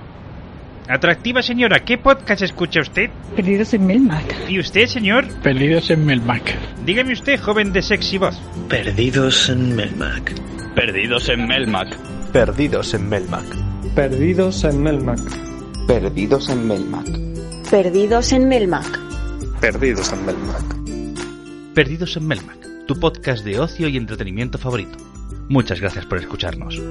Atractiva 0.87 1.41
señora, 1.41 1.79
¿qué 1.79 1.97
podcast 1.97 2.43
escucha 2.43 2.81
usted? 2.81 3.09
Perdidos 3.35 3.73
en 3.73 3.87
Melmac. 3.87 4.47
¿Y 4.47 4.59
usted, 4.59 4.85
señor? 4.85 5.25
Perdidos 5.41 5.89
en 5.89 6.05
Melmac. 6.05 6.55
Dígame 6.85 7.13
usted, 7.13 7.39
joven 7.39 7.73
de 7.73 7.81
sexy 7.81 8.19
voz. 8.19 8.39
Perdidos 8.69 9.49
en 9.49 9.75
Melmac. 9.75 10.35
Perdidos 10.75 11.29
en 11.29 11.47
Melmac. 11.47 11.97
Perdidos 12.31 12.93
en 12.93 13.09
Melmac. 13.09 13.47
Perdidos 13.95 14.63
en 14.65 14.83
Melmac. 14.83 15.19
Perdidos 15.87 16.49
en 16.49 16.67
Melmac. 16.67 17.28
Perdidos 17.72 18.32
en 18.32 18.49
Melmac. 18.49 18.99
Perdidos 19.61 20.11
en 20.11 20.26
Melmac. 20.26 21.74
Perdidos 21.76 22.17
en 22.17 22.28
Melmac, 22.28 22.86
tu 22.88 22.99
podcast 22.99 23.45
de 23.45 23.59
ocio 23.59 23.88
y 23.88 23.95
entretenimiento 23.95 24.57
favorito. 24.57 24.97
Muchas 25.49 25.80
gracias 25.80 26.07
por 26.07 26.17
escucharnos. 26.17 26.82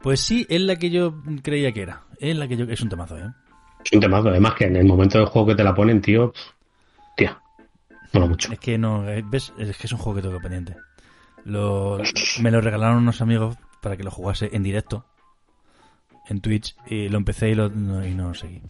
Pues 0.00 0.20
sí, 0.20 0.46
es 0.48 0.62
la 0.62 0.76
que 0.76 0.88
yo 0.88 1.22
creía 1.42 1.72
que 1.72 1.82
era. 1.82 2.04
Es 2.18 2.34
la 2.34 2.48
que 2.48 2.56
yo 2.56 2.64
es 2.64 2.80
un 2.80 2.88
temazo, 2.88 3.18
¿eh? 3.18 3.30
Es 3.84 3.92
un 3.92 4.00
temazo, 4.00 4.30
además 4.30 4.54
que 4.54 4.64
en 4.64 4.76
el 4.76 4.86
momento 4.86 5.18
del 5.18 5.26
juego 5.26 5.48
que 5.48 5.54
te 5.54 5.64
la 5.64 5.74
ponen, 5.74 6.00
tío, 6.00 6.32
tía, 7.14 7.38
mola 8.14 8.24
mucho. 8.24 8.50
Es 8.50 8.58
que 8.58 8.78
no, 8.78 9.06
eh, 9.06 9.22
ves, 9.22 9.52
es 9.58 9.76
que 9.76 9.86
es 9.86 9.92
un 9.92 9.98
juego 9.98 10.16
que 10.16 10.22
tengo 10.22 10.40
pendiente. 10.40 10.76
Lo, 11.44 11.98
me 12.40 12.50
lo 12.50 12.60
regalaron 12.60 12.98
unos 12.98 13.20
amigos 13.20 13.56
para 13.80 13.96
que 13.96 14.02
lo 14.04 14.10
jugase 14.10 14.50
en 14.52 14.62
directo 14.62 15.04
en 16.28 16.40
Twitch 16.40 16.76
y 16.86 17.08
lo 17.08 17.16
empecé 17.18 17.48
y, 17.50 17.54
lo, 17.54 17.70
no, 17.70 18.04
y 18.06 18.14
no 18.14 18.28
lo 18.28 18.34
seguí. 18.34 18.60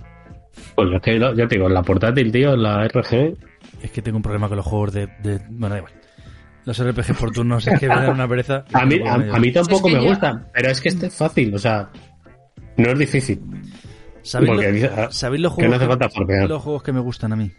Pues 0.75 0.89
es 0.93 1.01
que 1.03 1.12
lo- 1.19 1.35
ya 1.35 1.47
te 1.49 1.57
digo, 1.57 1.66
en 1.69 1.75
la 1.75 1.83
portátil, 1.83 2.31
tío, 2.31 2.55
en 2.55 2.62
la 2.62 2.87
RG, 2.87 3.37
Es 3.83 3.91
que 3.91 4.03
tengo 4.03 4.16
un 4.16 4.23
problema 4.23 4.49
con 4.49 4.57
los 4.57 4.66
juegos 4.66 4.93
de, 4.93 5.07
de- 5.23 5.41
bueno, 5.51 5.71
da 5.75 5.79
igual. 5.79 5.93
Los 6.64 6.83
RPG 6.85 7.16
por 7.19 7.31
turnos 7.33 7.66
es 7.66 7.79
que 7.81 7.89
me 7.89 7.95
dan 7.97 8.11
una 8.11 8.29
pereza. 8.29 8.64
a 8.73 8.85
mí, 8.85 9.01
a, 9.07 9.14
a 9.14 9.39
mí 9.41 9.51
tampoco 9.53 9.89
Es 9.89 9.95
que 9.95 10.01
me 10.01 10.07
gustan, 10.09 10.47
pero 10.53 10.71
es 10.71 10.81
que 10.81 10.89
este 10.91 11.07
es 11.07 11.14
fácil, 11.16 11.55
o 11.55 11.59
sea, 11.59 11.91
no 12.77 12.91
es 12.93 12.99
difícil. 12.99 13.41
¿Sabéis, 14.23 14.53
Porque 14.53 14.73
lo- 14.97 15.11
sabéis 15.12 15.43
los 15.43 15.57
que 15.57 15.62
no 15.62 15.69
juegos 15.69 15.77
hace 15.77 15.87
falta 15.87 16.09
farmear. 16.11 16.49
los 16.49 16.62
juegos 16.62 16.83
que 16.83 16.93
me 16.93 17.01
gustan 17.01 17.33
a 17.33 17.37
mí? 17.37 17.51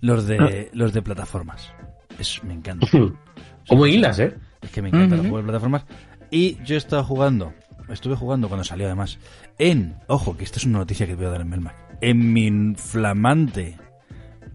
Los 0.00 0.26
de 0.26 0.38
Ah. 0.38 0.70
los 0.72 0.92
de 0.94 1.02
plataformas. 1.02 1.70
Es, 2.18 2.42
me 2.42 2.54
encanta. 2.54 2.86
Como 3.68 3.86
hilas, 3.86 4.18
¿eh? 4.18 4.34
Es 4.62 4.70
que 4.70 4.82
me 4.82 4.88
encantan 4.88 5.10
los 5.10 5.20
Ujú. 5.20 5.28
juegos 5.30 5.42
de 5.42 5.50
plataformas. 5.50 5.84
Y 6.30 6.58
yo 6.64 6.74
he 6.74 6.78
estado 6.78 7.02
jugando, 7.04 7.52
estuve 7.88 8.14
jugando 8.16 8.48
cuando 8.48 8.64
salió 8.64 8.86
además, 8.86 9.18
en, 9.58 9.96
ojo, 10.06 10.36
que 10.36 10.44
esta 10.44 10.58
es 10.58 10.64
una 10.64 10.78
noticia 10.78 11.06
que 11.06 11.14
voy 11.14 11.26
a 11.26 11.30
dar 11.30 11.40
en 11.40 11.48
Melmac, 11.48 11.74
en 12.00 12.32
mi 12.32 12.74
flamante 12.76 13.76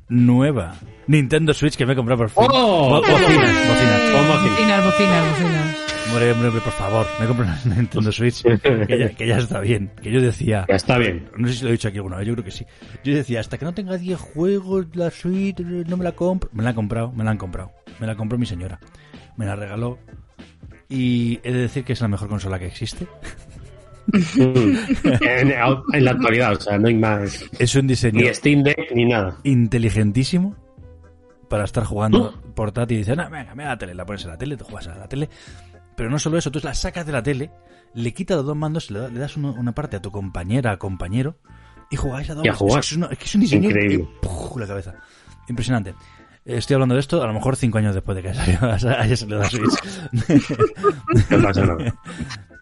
nueva 0.08 0.76
Nintendo 1.08 1.54
Switch 1.54 1.76
que 1.76 1.86
me 1.86 1.94
he 1.94 1.96
comprado 1.96 2.20
por 2.20 2.30
fin. 2.30 2.44
¡Oh! 2.52 2.90
Bo- 2.90 3.02
bocinas, 3.02 3.20
bocinas. 3.20 4.02
Bocinas, 4.28 4.86
bocinas, 4.86 5.30
bocinas. 5.32 5.78
Hombre, 6.08 6.32
hombre, 6.32 6.48
hombre, 6.50 6.62
por 6.62 6.74
favor, 6.74 7.06
me 7.20 7.26
compro 7.26 7.46
una 7.46 7.60
Nintendo 7.76 8.12
Switch 8.12 8.44
que 8.44 8.98
ya, 9.00 9.10
que 9.10 9.28
ya 9.28 9.38
está 9.38 9.60
bien. 9.60 9.92
Que 10.02 10.12
yo 10.12 10.22
decía, 10.22 10.66
Ya 10.70 10.76
está 10.76 10.98
bien. 10.98 11.30
no 11.36 11.48
sé 11.48 11.56
si 11.56 11.64
lo 11.64 11.70
he 11.70 11.72
dicho 11.74 11.88
aquí 11.88 11.98
alguna 11.98 12.18
vez, 12.18 12.28
yo 12.28 12.34
creo 12.34 12.46
que 12.46 12.52
sí. 12.52 12.66
Yo 13.04 13.14
decía, 13.16 13.40
hasta 13.40 13.58
que 13.58 13.66
no 13.66 13.74
tenga 13.74 13.98
10 13.98 14.18
juegos, 14.20 14.86
la 14.96 15.10
Switch, 15.12 15.60
no 15.60 15.98
me 15.98 16.04
la 16.04 16.14
compro. 16.14 16.50
Me 16.54 16.64
la 16.64 16.70
han 16.70 16.76
comprado, 16.76 17.12
me 17.12 17.24
la 17.24 17.32
han 17.32 17.38
comprado. 17.38 17.72
Me 18.00 18.08
la 18.08 18.16
compró 18.16 18.38
mi 18.38 18.46
señora. 18.46 18.80
Me 19.38 19.46
la 19.46 19.56
regaló. 19.56 19.98
Y 20.90 21.40
he 21.44 21.52
de 21.52 21.60
decir 21.62 21.84
que 21.84 21.94
es 21.94 22.02
la 22.02 22.08
mejor 22.08 22.28
consola 22.30 22.60
que 22.60 22.68
existe. 22.68 23.08
en, 24.36 25.52
en 25.94 26.06
la 26.06 26.12
actualidad, 26.12 26.54
o 26.54 26.60
sea, 26.62 26.78
no 26.78 26.88
hay 26.88 26.94
más. 26.96 27.44
Es 27.58 27.76
un 27.76 27.88
diseño 27.88 28.22
Ni 28.22 28.34
Steam 28.34 28.64
Deck 28.64 28.92
ni 28.94 29.06
nada. 29.06 29.38
inteligentísimo 29.44 30.56
para 31.50 31.64
estar 31.64 31.84
jugando 31.86 32.40
portátil 32.56 32.98
y 32.98 33.00
dices, 33.00 33.18
no, 33.18 33.30
venga, 33.30 33.54
mira 33.56 33.70
la 33.70 33.78
tele, 33.78 33.94
la 33.94 34.06
pones 34.06 34.24
en 34.26 34.32
la 34.32 34.38
tele, 34.38 34.58
te 34.58 34.64
juegas 34.64 34.88
a 34.88 34.96
la 34.96 35.08
tele. 35.08 35.30
Pero 35.96 36.10
no 36.10 36.20
solo 36.20 36.38
eso, 36.38 36.52
tú 36.52 36.60
la 36.64 36.74
sacas 36.74 37.06
de 37.06 37.12
la 37.14 37.24
tele, 37.24 37.52
le 37.94 38.14
quitas 38.14 38.38
los 38.38 38.46
dos 38.46 38.56
mandos, 38.58 38.92
le, 38.92 39.00
da- 39.00 39.08
le 39.10 39.20
das 39.20 39.38
una 39.38 39.74
parte 39.74 39.98
a 39.98 40.02
tu 40.02 40.12
compañera, 40.12 40.78
compañero, 40.78 41.38
y 41.90 41.96
jugáis 41.96 42.30
a 42.30 42.34
dos. 42.36 42.46
Y 42.46 42.50
a 42.50 42.54
jugar. 42.54 42.80
Es, 42.80 42.90
que 42.90 42.94
es, 42.94 42.98
una- 42.98 43.08
es 43.08 43.18
que 43.18 43.26
es 43.26 43.36
un 43.36 43.42
diseño 43.42 43.70
Increíble. 43.70 43.98
que- 43.98 44.28
¡puf! 44.28 44.58
la 44.58 44.68
cabeza. 44.68 44.94
Impresionante. 45.48 45.94
Estoy 46.46 46.76
hablando 46.76 46.94
de 46.96 47.02
esto 47.02 47.24
a 47.24 47.28
lo 47.28 47.34
mejor 47.34 47.56
cinco 47.56 47.80
años 47.80 47.96
después 47.96 48.16
de 48.16 48.22
que 48.22 48.30
haya 48.62 49.02
haya 49.02 49.18
salido 49.18 49.40
la 49.40 49.50
Switch. 49.50 49.74
No 51.30 51.42
pasa 51.42 51.66
nada. 51.66 51.96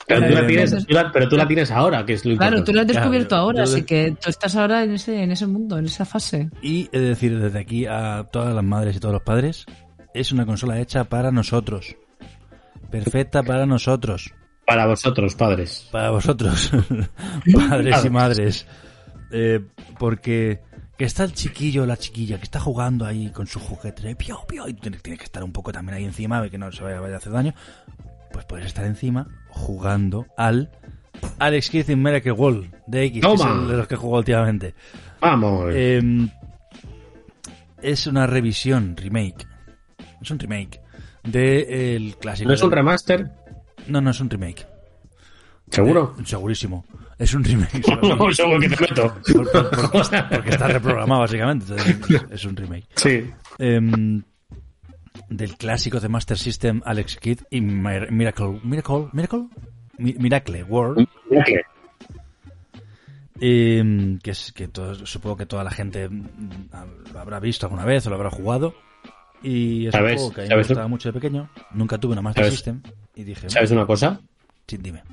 Pero 0.08 0.28
tú, 0.28 0.34
la 0.34 0.48
tienes, 0.48 0.86
tú 0.86 0.94
la- 0.94 1.12
pero 1.12 1.30
tú 1.30 1.38
la 1.38 1.48
tienes 1.48 1.72
ahora, 1.72 2.06
que 2.06 2.14
es 2.14 2.26
lo 2.26 2.36
Claro, 2.36 2.58
importante. 2.58 2.66
tú 2.66 2.76
lo 2.76 2.82
has 2.82 2.88
descubierto 2.88 3.30
Claro, 3.30 3.44
ahora, 3.44 3.58
yo 3.60 3.64
así 3.64 3.84
que 3.84 4.16
tú 4.22 4.30
estás 4.30 4.56
ahora 4.56 4.84
en 4.84 4.92
ese, 4.92 5.24
en 5.24 5.32
ese 5.32 5.48
mundo, 5.48 5.78
en 5.78 5.86
esa 5.86 6.04
fase. 6.06 6.50
Y 6.62 6.90
he 6.92 7.00
de 7.00 7.10
decir 7.10 7.40
desde 7.40 7.60
aquí 7.60 7.86
a 7.86 8.28
todas 8.32 8.54
las 8.54 8.64
madres 8.64 8.96
y 8.98 9.00
todos 9.00 9.14
los 9.14 9.24
padres, 9.24 9.66
es 10.14 10.32
una 10.34 10.46
consola 10.46 10.80
hecha 10.80 11.06
para 11.06 11.32
nosotros. 11.32 11.96
Perfecta 12.92 13.44
para 13.44 13.66
nosotros. 13.66 14.32
Para 14.68 14.86
vosotros, 14.88 15.36
padres. 15.36 15.88
Para 15.92 16.10
vosotros, 16.12 16.72
padres 17.70 18.06
y 18.06 18.10
madres. 18.10 18.68
Eh, 19.32 19.62
porque 20.00 20.60
que 21.04 21.08
está 21.08 21.26
el 21.26 21.34
chiquillo 21.34 21.84
o 21.84 21.86
la 21.86 21.98
chiquilla 21.98 22.38
que 22.38 22.44
está 22.46 22.62
jugando 22.62 23.06
ahí 23.06 23.30
con 23.30 23.46
su 23.46 23.60
juguete, 23.60 24.16
pio, 24.16 24.40
pio, 24.48 24.70
y 24.70 24.74
tiene, 24.74 25.00
tiene 25.00 25.18
que 25.18 25.26
estar 25.26 25.44
un 25.44 25.52
poco 25.52 25.74
también 25.74 25.98
ahí 25.98 26.06
encima, 26.06 26.42
de 26.42 26.50
que 26.50 26.58
no 26.58 26.72
se 26.72 26.82
vaya, 26.82 27.02
vaya 27.02 27.16
a 27.16 27.18
hacer 27.18 27.34
daño. 27.34 27.54
Pues 28.32 28.46
puedes 28.46 28.66
estar 28.68 28.86
encima 28.86 29.28
jugando 29.50 30.26
al 30.38 30.72
Alex 31.40 31.70
Kidd 31.72 31.90
in 31.90 32.02
Miracle 32.02 32.32
World 32.32 32.74
de 32.88 33.04
X, 33.04 33.22
que 33.22 33.34
es 33.34 33.42
el 33.42 33.68
de 33.68 33.76
los 33.76 33.88
que 33.90 33.98
jugó 33.98 34.20
últimamente. 34.20 34.76
Vamos. 35.20 35.66
Eh, 35.74 36.02
es 37.82 38.08
una 38.08 38.26
revisión, 38.26 38.96
remake. 38.96 39.46
Es 40.22 40.32
un 40.32 40.40
remake 40.40 40.80
de 41.24 41.98
el 41.98 42.16
clásico. 42.16 42.48
¿No 42.48 42.54
es 42.54 42.64
un 42.64 42.70
del- 42.70 42.78
remaster? 42.78 43.30
No, 43.88 44.00
no 44.00 44.12
es 44.12 44.22
un 44.22 44.30
remake. 44.30 44.66
¿Seguro? 45.70 46.16
Eh, 46.18 46.24
segurísimo. 46.26 46.86
Es 47.24 47.34
un 47.34 47.44
remake. 47.44 47.82
Que 47.82 48.70
te 48.70 48.82
meto. 48.82 49.16
Por- 49.34 49.52
por- 49.52 49.70
por- 49.70 50.30
porque 50.30 50.50
está 50.50 50.68
reprogramado, 50.68 51.22
básicamente. 51.22 51.66
Entonces, 51.70 52.22
Es 52.32 52.46
un 52.46 52.56
remake. 52.56 52.86
Sí. 52.96 53.32
Em, 53.60 54.22
del 55.30 55.56
clásico 55.56 56.00
de 56.00 56.10
Master 56.10 56.38
System 56.38 56.82
Alex 56.84 57.18
Kidd 57.18 57.40
y 57.50 57.62
Mir- 57.62 58.12
Miracle. 58.12 58.60
Miracle. 58.64 59.08
Miracle. 59.14 59.48
Mi- 59.98 60.16
Miracle 60.20 60.64
World. 60.64 61.08
Miracle. 61.30 61.62
Em, 63.40 64.20
que 64.20 64.32
es 64.32 64.52
que 64.52 64.68
todo- 64.68 65.06
supongo 65.06 65.38
que 65.38 65.46
toda 65.46 65.64
la 65.64 65.72
gente 65.72 66.08
mm, 66.10 66.70
lo 67.14 67.20
habrá 67.20 67.40
visto 67.40 67.66
alguna 67.66 67.86
vez 67.86 68.06
o 68.06 68.10
lo 68.10 68.16
habrá 68.18 68.30
jugado. 68.32 68.74
Y 69.42 69.88
es 69.88 69.94
un 69.94 70.02
juego 70.02 70.34
que 70.34 70.42
a 70.42 70.58
mí 70.58 70.64
me 70.76 70.88
mucho 70.88 71.10
de 71.10 71.14
pequeño. 71.14 71.50
Nunca 71.72 71.98
tuve 71.98 72.14
una 72.14 72.22
Master 72.22 72.46
¿Sabes? 72.46 72.54
System. 72.56 72.82
Y 73.16 73.24
dije, 73.24 73.50
¿Sabes 73.50 73.72
una 73.72 73.86
cosa? 73.86 74.20
Sí, 74.68 74.78
dime. 74.78 75.04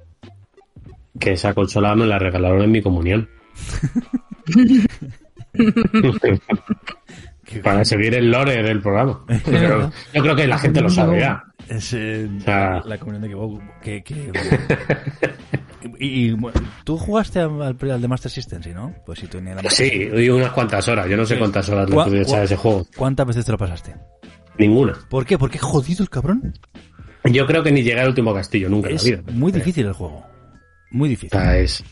Que 1.20 1.32
esa 1.32 1.54
consola 1.54 1.94
me 1.94 2.06
la 2.06 2.18
regalaron 2.18 2.62
en 2.62 2.70
mi 2.72 2.82
comunión. 2.82 3.28
Para 7.62 7.84
seguir 7.84 8.14
el 8.14 8.30
lore 8.30 8.62
del 8.62 8.80
programa. 8.80 9.24
Pero 9.44 9.90
yo 10.14 10.22
creo 10.22 10.36
que 10.36 10.46
la 10.46 10.58
gente 10.58 10.80
lo 10.80 10.88
sabe 10.90 11.20
ya. 11.20 11.44
Es 11.68 11.92
eh, 11.94 12.28
O 12.38 12.40
sea- 12.40 12.80
la 12.84 12.98
comunión 12.98 13.22
de 13.22 13.28
Kebab, 13.28 13.80
que, 13.80 14.02
que- 14.02 14.32
y, 15.98 16.26
y, 16.26 16.30
bueno, 16.32 16.60
tú 16.84 16.96
jugaste 16.96 17.40
al, 17.40 17.60
al 17.62 18.00
de 18.02 18.08
Master 18.08 18.30
System, 18.30 18.62
¿sí, 18.62 18.70
no? 18.74 18.94
Pues 19.06 19.18
sí, 19.18 19.26
tú 19.26 19.40
ni 19.40 19.52
la 19.54 19.62
Sí, 19.70 20.08
y 20.14 20.28
unas 20.28 20.50
cuantas 20.52 20.86
horas. 20.88 21.08
Yo 21.08 21.16
no 21.16 21.24
sé 21.24 21.38
cuántas 21.38 21.68
horas 21.68 21.88
le 21.88 21.94
¿Cuá- 21.94 22.04
pude 22.06 22.22
echar 22.22 22.40
a 22.40 22.44
ese 22.44 22.56
juego. 22.56 22.86
¿Cuántas 22.96 23.26
veces 23.26 23.44
te 23.44 23.52
lo 23.52 23.58
pasaste? 23.58 23.94
Ninguna. 24.58 24.94
¿Por 25.08 25.24
qué? 25.26 25.38
¿Por 25.38 25.50
qué 25.50 25.58
jodido 25.58 26.02
el 26.02 26.10
cabrón? 26.10 26.54
Yo 27.24 27.46
creo 27.46 27.62
que 27.62 27.72
ni 27.72 27.82
llegué 27.82 28.00
al 28.00 28.08
último 28.08 28.32
castillo 28.34 28.68
nunca 28.68 28.88
Es 28.90 29.04
en 29.06 29.16
la 29.16 29.22
vida. 29.22 29.32
muy 29.32 29.52
difícil 29.52 29.86
el 29.86 29.92
juego. 29.92 30.24
Muy 30.90 31.08
difícil. 31.08 31.30
Sea, 31.38 31.56
es... 31.58 31.84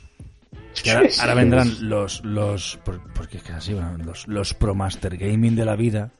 Que 0.82 0.92
ahora, 0.92 1.34
vendrán 1.34 1.88
los, 1.88 2.24
los, 2.24 2.78
por- 2.84 3.02
porque 3.12 3.38
es 3.38 3.42
que 3.42 3.52
así, 3.52 3.72
bueno, 3.74 3.98
los, 3.98 4.28
los 4.28 4.54
Pro 4.54 4.74
Master 4.76 5.16
Gaming 5.16 5.56
de 5.56 5.64
la 5.64 5.74
vida. 5.74 6.12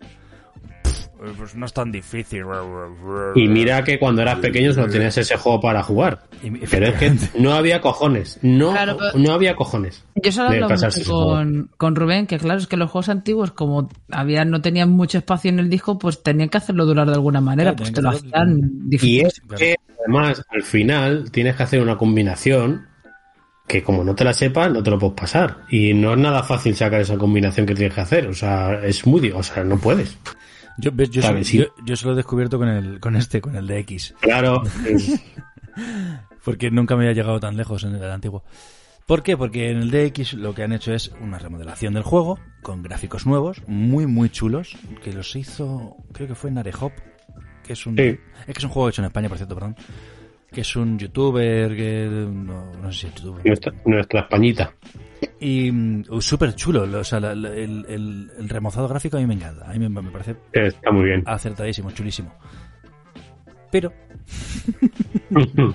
Pues 1.37 1.55
no 1.57 1.67
es 1.67 1.73
tan 1.73 1.91
difícil. 1.91 2.45
Y 3.35 3.49
mira 3.49 3.83
que 3.83 3.99
cuando 3.99 4.23
eras 4.23 4.39
pequeño 4.39 4.73
solo 4.73 4.89
tenías 4.89 5.19
ese 5.19 5.37
juego 5.37 5.61
para 5.61 5.83
jugar. 5.83 6.23
Y- 6.43 6.51
Pero 6.51 6.87
es 6.87 6.95
que 6.95 7.13
no 7.39 7.55
había 7.55 7.81
cojones. 7.81 8.39
No, 8.43 8.71
Claro, 8.71 8.97
no 9.15 9.33
había 9.33 9.57
cojones. 9.57 10.05
Yo 10.15 10.31
solo 10.31 10.49
hablo 10.51 10.69
con, 11.07 11.71
con 11.77 11.97
Rubén, 11.97 12.27
que 12.27 12.39
claro, 12.39 12.61
es 12.61 12.67
que 12.69 12.77
los 12.77 12.91
juegos 12.91 13.09
antiguos, 13.09 13.51
como 13.53 13.89
había, 14.11 14.45
no 14.45 14.61
tenían 14.63 14.91
mucho 14.91 15.19
espacio 15.19 15.49
en 15.51 15.59
el 15.59 15.69
disco, 15.69 15.99
pues 15.99 16.23
tenían 16.23 16.49
que 16.49 16.59
hacerlo 16.59 16.87
durar 16.87 17.09
de 17.09 17.15
alguna 17.15 17.41
manera, 17.41 17.73
Claro, 17.75 17.77
pues 17.79 17.93
te 17.93 18.03
lo 18.03 18.11
hacían 18.11 18.59
Y 18.87 18.89
difícil. 18.91 19.27
es 19.27 19.41
que 19.59 19.75
además 20.01 20.43
al 20.51 20.63
final 20.63 21.31
tienes 21.33 21.57
que 21.57 21.63
hacer 21.65 21.83
una 21.83 21.97
combinación 21.99 22.87
que 23.67 23.83
como 23.83 24.03
no 24.03 24.15
te 24.15 24.25
la 24.25 24.33
sepas 24.33 24.73
no 24.73 24.83
te 24.83 24.91
lo 24.91 24.99
puedes 24.99 25.15
pasar. 25.17 25.59
Y 25.69 25.93
no 25.95 26.13
es 26.13 26.19
nada 26.19 26.43
fácil 26.43 26.75
sacar 26.75 27.01
esa 27.03 27.19
combinación 27.19 27.67
que 27.67 27.75
tienes 27.75 27.95
que 27.95 28.01
hacer. 28.01 28.27
O 28.29 28.33
sea, 28.35 28.81
es 28.85 29.07
muy... 29.07 29.31
O 29.31 29.43
sea, 29.43 29.63
no 29.65 29.77
puedes. 29.79 30.17
Yo, 30.79 30.91
yo, 30.93 31.23
solo, 31.23 31.43
sí. 31.45 31.59
yo, 31.59 31.65
yo 31.85 31.97
solo 31.97 32.13
he 32.15 32.17
descubierto 32.17 32.59
con 32.59 32.69
el, 32.69 33.01
con 33.01 33.17
este, 33.17 33.41
con 33.41 33.57
el 33.57 33.67
de 33.67 33.79
X. 33.81 34.15
Claro. 34.21 34.63
es- 34.87 35.21
Porque 36.45 36.71
nunca 36.71 36.97
me 36.97 37.03
había 37.05 37.15
llegado 37.15 37.41
tan 37.41 37.57
lejos 37.57 37.85
en 37.85 37.95
el 37.95 38.11
antiguo. 38.11 38.43
¿Por 39.07 39.23
qué? 39.23 39.37
Porque 39.37 39.71
en 39.71 39.79
el 39.79 39.91
DX 39.91 40.35
lo 40.35 40.55
que 40.55 40.63
han 40.63 40.73
hecho 40.73 40.93
es 40.93 41.11
una 41.21 41.39
remodelación 41.39 41.95
del 41.95 42.03
juego 42.03 42.39
con 42.63 42.83
gráficos 42.83 43.27
nuevos, 43.27 43.63
muy 43.67 44.07
muy 44.07 44.29
chulos, 44.31 44.77
que 45.03 45.13
los 45.13 45.35
hizo, 45.35 45.97
creo 46.13 46.29
que 46.29 46.35
fue 46.35 46.51
Narehop, 46.51 46.93
que 47.65 47.73
es 47.73 47.87
un 47.87 47.97
Sí. 47.97 48.03
es 48.03 48.45
que 48.47 48.53
es 48.59 48.65
un 48.65 48.71
juego 48.71 48.89
hecho 48.91 49.01
en 49.03 49.07
España, 49.07 49.29
por 49.29 49.39
cierto, 49.39 49.55
perdón, 49.55 49.77
que 50.53 50.61
es 50.61 50.77
un 50.77 50.99
youtuber, 50.99 51.75
que 51.75 52.07
no, 52.11 52.73
no 52.75 52.93
sé 52.93 53.01
si 53.01 53.07
es 53.07 53.15
youtuber. 53.15 53.47
nuestra, 53.47 53.73
nuestra 53.87 54.21
Españita. 54.21 54.75
Y 55.41 55.71
mm, 55.73 56.05
súper 56.21 56.55
chulo, 56.55 56.83
o 56.99 57.05
sea, 57.05 57.21
la- 57.21 57.35
la- 57.35 57.51
el, 57.55 57.85
el- 57.89 58.31
el 58.39 58.49
remozado 58.49 58.89
gráfico 58.89 59.17
a 59.17 59.21
mí 59.21 59.27
me 59.27 59.35
encanta, 59.35 59.69
a 59.69 59.73
mí 59.73 59.79
me, 59.79 59.89
me 59.89 60.11
parece 60.11 60.37
Está 60.53 60.91
muy 60.91 61.05
bien. 61.07 61.23
acertadísimo, 61.27 61.91
chulísimo. 61.93 62.35
Pero 63.71 63.93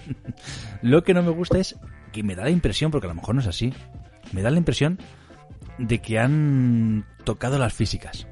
lo 0.82 1.04
que 1.04 1.14
no 1.14 1.24
me 1.24 1.30
gusta 1.30 1.60
es 1.60 1.78
que 2.12 2.24
me 2.24 2.36
da 2.36 2.44
la 2.44 2.50
impresión, 2.50 2.92
porque 2.92 3.08
a 3.08 3.10
lo 3.10 3.16
mejor 3.16 3.36
no 3.36 3.42
es 3.42 3.48
así, 3.48 3.74
me 4.32 4.42
da 4.42 4.52
la 4.52 4.58
impresión 4.58 5.00
de 5.78 6.00
que 6.00 6.20
han 6.20 7.06
tocado 7.24 7.58
las 7.58 7.74
físicas. 7.74 8.28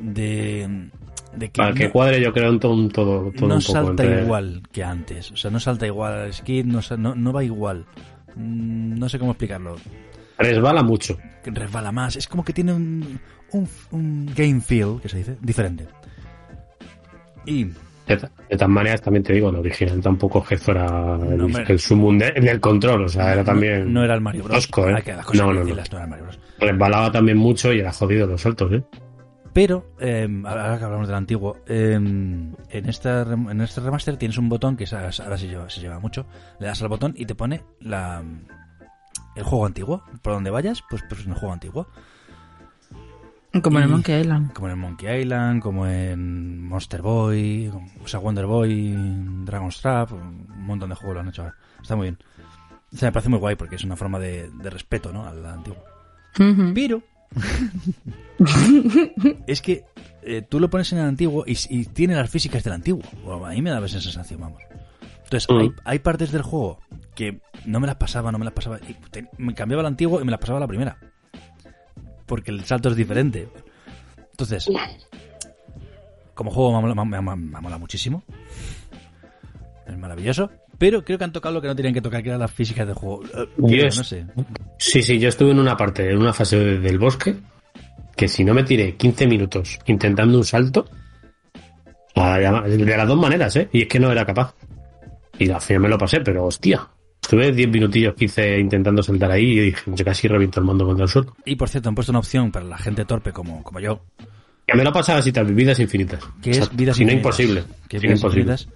De, 0.00 0.88
de 1.36 1.50
que 1.50 1.58
Para 1.58 1.74
que 1.74 1.86
no- 1.86 1.92
cuadre, 1.92 2.22
yo 2.22 2.32
creo, 2.32 2.58
todo, 2.58 2.88
todo, 2.88 3.32
todo 3.32 3.48
no 3.48 3.56
un 3.56 3.60
poco 3.60 3.72
salta 3.72 4.04
entre- 4.04 4.22
igual 4.22 4.62
que 4.72 4.84
antes. 4.84 5.32
O 5.32 5.36
sea, 5.36 5.50
no 5.50 5.58
salta 5.60 5.86
igual 5.86 6.12
al 6.14 6.32
skid, 6.32 6.64
no, 6.64 6.80
no, 6.96 7.14
no 7.14 7.32
va 7.32 7.44
igual. 7.44 7.86
Mm, 8.36 8.98
No 8.98 9.08
sé 9.08 9.18
cómo 9.18 9.32
explicarlo. 9.32 9.76
Resbala 10.38 10.82
mucho. 10.82 11.18
Resbala 11.44 11.90
más. 11.92 12.16
Es 12.16 12.28
como 12.28 12.44
que 12.44 12.52
tiene 12.52 12.72
un, 12.72 13.18
un, 13.52 13.68
un 13.90 14.26
game 14.36 14.60
feel, 14.60 15.00
que 15.02 15.08
se 15.08 15.18
dice, 15.18 15.36
diferente. 15.40 15.86
Y 17.46 17.64
De, 18.06 18.16
de 18.16 18.56
todas 18.56 18.68
maneras, 18.68 19.00
también 19.02 19.22
te 19.22 19.32
digo, 19.32 19.50
el 19.50 19.56
original 19.56 20.00
tampoco 20.00 20.40
es 20.42 20.48
que 20.48 20.58
fuera 20.58 21.16
el, 21.30 21.40
hombre. 21.40 21.64
el 21.68 21.78
sumum 21.78 22.18
de- 22.18 22.32
del 22.32 22.60
control, 22.60 23.04
o 23.04 23.08
sea, 23.08 23.32
era 23.32 23.42
no- 23.42 23.44
también. 23.44 23.92
no 23.92 24.04
era 24.04 24.14
el 24.14 24.20
Mario 24.20 24.44
Bros. 24.44 24.56
tosco, 24.56 24.88
¿eh? 24.88 25.02
No, 25.34 25.52
no, 25.52 25.64
no. 25.64 25.64
no 25.64 25.74
el. 25.74 26.38
Resbalaba 26.60 27.10
también 27.12 27.36
mucho 27.38 27.72
y 27.72 27.80
era 27.80 27.92
jodido 27.92 28.26
los 28.26 28.40
saltos, 28.40 28.72
¿eh? 28.72 28.82
Pero, 29.58 29.90
eh, 29.98 30.28
ahora 30.44 30.78
que 30.78 30.84
hablamos 30.84 31.08
del 31.08 31.16
antiguo, 31.16 31.56
eh, 31.66 31.94
en, 31.94 32.54
esta, 32.70 33.22
en 33.22 33.60
este 33.60 33.80
remaster 33.80 34.16
tienes 34.16 34.38
un 34.38 34.48
botón 34.48 34.76
que 34.76 34.84
es- 34.84 34.92
ahora 34.92 35.10
se 35.10 35.48
lleva, 35.48 35.68
se 35.68 35.80
lleva 35.80 35.98
mucho. 35.98 36.26
Le 36.60 36.68
das 36.68 36.80
al 36.80 36.86
botón 36.86 37.12
y 37.16 37.26
te 37.26 37.34
pone 37.34 37.64
la, 37.80 38.22
el 39.34 39.42
juego 39.42 39.66
antiguo. 39.66 40.04
Por 40.22 40.34
donde 40.34 40.50
vayas, 40.50 40.84
pues, 40.88 41.02
pues 41.08 41.24
en 41.24 41.32
el 41.32 41.38
juego 41.38 41.52
antiguo. 41.52 41.88
Como 43.60 43.78
en 43.78 43.82
el 43.86 43.90
Monkey 43.90 44.20
Island. 44.20 44.52
Como 44.52 44.68
en 44.68 44.74
el 44.74 44.78
Monkey 44.78 45.22
Island, 45.22 45.60
como 45.60 45.88
en 45.88 46.62
Monster 46.68 47.02
Boy, 47.02 47.66
o 48.04 48.06
sea, 48.06 48.20
Wonder 48.20 48.46
Boy, 48.46 48.94
Dragon's 49.44 49.80
Trap, 49.80 50.12
un 50.12 50.46
montón 50.66 50.90
de 50.90 50.94
juegos 50.94 51.14
lo 51.16 51.20
han 51.22 51.28
hecho 51.30 51.42
ahora. 51.42 51.56
Está 51.82 51.96
muy 51.96 52.04
bien. 52.04 52.18
O 52.92 52.96
sea, 52.96 53.08
me 53.08 53.12
parece 53.12 53.28
muy 53.28 53.40
guay 53.40 53.56
porque 53.56 53.74
es 53.74 53.82
una 53.82 53.96
forma 53.96 54.20
de, 54.20 54.50
de 54.50 54.70
respeto, 54.70 55.12
¿no? 55.12 55.26
Al 55.26 55.44
antiguo. 55.44 55.82
Ujú. 56.38 56.70
Pero 56.72 57.02
es 59.46 59.62
que 59.62 59.84
eh, 60.22 60.42
tú 60.42 60.60
lo 60.60 60.70
pones 60.70 60.92
en 60.92 60.98
el 60.98 61.06
antiguo 61.06 61.44
y, 61.46 61.56
y 61.70 61.84
tiene 61.86 62.14
las 62.14 62.30
físicas 62.30 62.62
del 62.64 62.74
antiguo. 62.74 63.02
Bueno, 63.24 63.46
a 63.46 63.50
mí 63.50 63.62
me 63.62 63.70
daba 63.70 63.86
esa 63.86 64.00
sensación, 64.00 64.40
vamos. 64.40 64.62
Entonces, 65.24 65.48
Mm. 65.50 65.58
hay, 65.58 65.72
hay 65.84 65.98
partes 65.98 66.32
del 66.32 66.42
juego 66.42 66.80
que 67.14 67.40
no 67.66 67.80
me 67.80 67.86
las 67.86 67.96
pasaba, 67.96 68.32
no 68.32 68.38
me 68.38 68.44
las 68.44 68.54
pasaba. 68.54 68.78
Y 68.88 68.94
te- 69.10 69.28
me 69.36 69.54
cambiaba 69.54 69.80
el 69.82 69.86
antiguo 69.86 70.20
y 70.20 70.24
me 70.24 70.30
las 70.30 70.40
pasaba 70.40 70.58
a 70.58 70.60
la 70.60 70.68
primera. 70.68 70.98
Porque 72.26 72.50
el 72.50 72.64
salto 72.64 72.88
es 72.90 72.96
diferente. 72.96 73.48
Entonces, 74.30 74.68
como 76.34 76.50
juego 76.50 76.72
me 76.80 76.94
mola, 76.94 77.04
me, 77.04 77.20
me- 77.20 77.36
me 77.36 77.60
mola 77.60 77.78
muchísimo. 77.78 78.22
Es 79.86 79.96
maravilloso. 79.98 80.50
Pero 80.78 81.04
creo 81.04 81.18
que 81.18 81.24
han 81.24 81.32
tocado 81.32 81.54
lo 81.56 81.60
que 81.60 81.66
no 81.66 81.74
tenían 81.76 81.92
que 81.92 82.00
tocar, 82.00 82.22
que 82.22 82.28
eran 82.28 82.40
las 82.40 82.50
físicas 82.52 82.86
del 82.86 82.94
juego. 82.94 83.22
Eh, 83.24 83.48
Yo 83.58 83.84
no 83.84 83.90
sé. 84.04 84.24
Sí, 84.78 85.02
sí, 85.02 85.18
yo 85.18 85.28
estuve 85.28 85.50
en 85.50 85.58
una 85.58 85.76
parte, 85.76 86.08
en 86.10 86.18
una 86.18 86.32
fase 86.32 86.56
de- 86.56 86.78
del 86.78 86.98
bosque, 86.98 87.34
que 88.16 88.28
si 88.28 88.44
no 88.44 88.54
me 88.54 88.62
tiré 88.62 88.94
15 88.96 89.26
minutos 89.26 89.78
intentando 89.86 90.38
un 90.38 90.44
salto, 90.44 90.88
de 92.14 92.96
las 92.96 93.08
dos 93.08 93.18
maneras, 93.18 93.54
¿eh? 93.56 93.68
Y 93.72 93.82
es 93.82 93.88
que 93.88 94.00
no 94.00 94.10
era 94.10 94.24
capaz. 94.24 94.54
Y 95.38 95.50
al 95.50 95.60
final 95.60 95.82
me 95.82 95.88
lo 95.88 95.98
pasé, 95.98 96.20
pero 96.20 96.44
hostia. 96.46 96.86
Estuve 97.22 97.52
10 97.52 97.68
minutillos, 97.68 98.14
15 98.14 98.58
intentando 98.58 99.02
saltar 99.02 99.30
ahí 99.30 99.44
y 99.52 99.60
dije, 99.60 99.82
yo 99.94 100.04
casi 100.04 100.26
reviento 100.28 100.60
el 100.60 100.66
mando 100.66 100.86
contra 100.86 101.04
el 101.04 101.10
suelo. 101.10 101.36
Y 101.44 101.56
por 101.56 101.68
cierto, 101.68 101.88
han 101.90 101.94
puesto 101.94 102.10
una 102.12 102.20
opción 102.20 102.50
para 102.50 102.64
la 102.64 102.78
gente 102.78 103.04
torpe 103.04 103.32
como, 103.32 103.62
como 103.62 103.80
yo, 103.80 104.00
Que 104.66 104.76
me 104.76 104.82
lo 104.84 104.92
pasaba 104.92 105.18
así 105.18 105.30
vidas 105.30 105.78
infinitas. 105.78 106.24
que 106.42 106.50
es 106.50 106.74
vidas 106.74 106.96
si 106.96 107.04
no 107.04 107.12
imposible. 107.12 107.64
Que 107.88 107.98
es 107.98 108.04
imposible. 108.04 108.52
infinitas, 108.52 108.68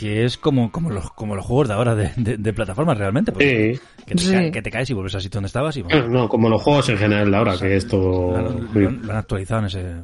que 0.00 0.24
es 0.24 0.38
como, 0.38 0.72
como, 0.72 0.88
los, 0.90 1.10
como 1.12 1.36
los 1.36 1.44
juegos 1.44 1.68
de 1.68 1.74
ahora 1.74 1.94
de, 1.94 2.10
de, 2.16 2.38
de 2.38 2.52
plataformas 2.54 2.96
realmente. 2.96 3.32
porque 3.32 3.74
Sí. 3.74 4.04
que, 4.06 4.14
te 4.14 4.22
Sí. 4.22 4.32
ca- 4.32 4.50
que 4.50 4.62
te 4.62 4.70
caes 4.70 4.88
y 4.88 4.94
vuelves 4.94 5.14
al 5.14 5.20
sitio 5.20 5.36
donde 5.36 5.48
estabas 5.48 5.76
y 5.76 5.82
No, 5.82 6.08
no, 6.08 6.28
como 6.28 6.48
los 6.48 6.62
juegos 6.62 6.88
en 6.88 6.96
general 6.96 7.30
de 7.30 7.36
ahora, 7.36 7.58
que 7.58 7.76
es 7.76 7.86
todo... 7.86 8.40
lo, 8.40 8.50
lo 8.80 8.90
lo 8.90 9.12
han 9.12 9.18
actualizado 9.18 9.60
en 9.60 9.66
ese... 9.66 9.94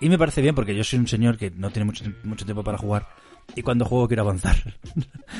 Y 0.00 0.08
me 0.10 0.18
parece 0.18 0.42
bien 0.42 0.54
porque 0.54 0.74
yo 0.76 0.84
soy 0.84 0.98
un 0.98 1.08
señor 1.08 1.38
que 1.38 1.50
no 1.50 1.70
tiene 1.70 1.86
mucho, 1.86 2.04
mucho 2.22 2.44
tiempo 2.44 2.62
para 2.62 2.76
jugar 2.78 3.06
y 3.56 3.62
cuando 3.62 3.84
juego 3.86 4.06
quiero 4.08 4.22
avanzar. 4.24 4.56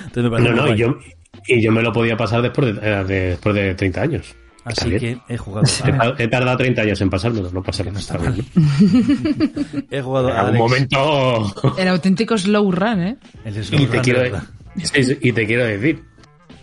Entonces 0.06 0.22
me 0.24 0.30
parece 0.30 0.50
No, 0.50 0.56
no, 0.66 0.74
y 0.74 0.78
yo, 0.78 0.98
y 1.46 1.62
yo 1.62 1.70
me 1.70 1.82
lo 1.82 1.92
podía 1.92 2.16
pasar 2.16 2.40
después 2.42 2.74
de, 2.74 2.80
eh, 2.90 3.04
de- 3.04 3.20
después 3.30 3.54
de 3.54 3.74
30 3.74 4.02
años. 4.02 4.34
Así 4.64 4.90
que 4.98 5.18
he 5.28 5.36
jugado 5.38 5.66
He, 5.86 5.90
a, 5.90 5.96
tar- 5.98 6.14
he 6.18 6.28
tardado 6.28 6.56
30 6.58 6.82
años 6.82 7.00
en 7.00 7.10
pasármelo, 7.10 7.50
no 7.50 7.62
pasa 7.62 7.82
nada. 7.84 7.98
está 7.98 8.18
bien. 8.18 8.44
he 9.90 10.00
jugado 10.02 10.28
En 10.30 10.36
a 10.36 10.40
algún 10.40 10.72
Alex. 10.72 10.92
momento... 10.92 11.54
El 11.78 11.88
auténtico 11.88 12.36
slow 12.38 12.70
run, 12.72 13.00
¿eh? 13.02 13.16
El 13.44 13.56
Y 13.56 13.62
slow 13.64 13.86
te, 13.86 13.94
run, 13.96 14.02
quiero, 14.04 14.20
de 14.20 15.18
y 15.22 15.32
te 15.32 15.46
quiero 15.46 15.64
decir, 15.64 16.04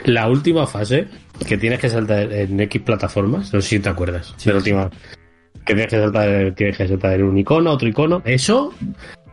la 0.06 0.30
última 0.30 0.68
fase 0.68 1.07
que 1.48 1.57
tienes 1.57 1.80
que 1.80 1.90
saltar 1.90 2.32
en 2.32 2.60
X 2.61 2.82
plataformas, 2.82 3.53
no 3.53 3.61
sé 3.61 3.68
si 3.68 3.80
te 3.80 3.90
acuerdas, 3.90 4.34
de 4.44 4.52
la 4.52 4.57
última, 4.57 4.90
que 5.65 5.74
tienes 5.74 5.88
que 5.88 5.98
saltar, 5.99 6.53
tienes 6.56 6.78
que 6.78 6.88
saltar 6.88 7.14
en 7.15 7.24
un 7.24 7.38
icono, 7.38 7.72
otro 7.72 7.88
icono, 7.88 8.22
eso 8.26 8.74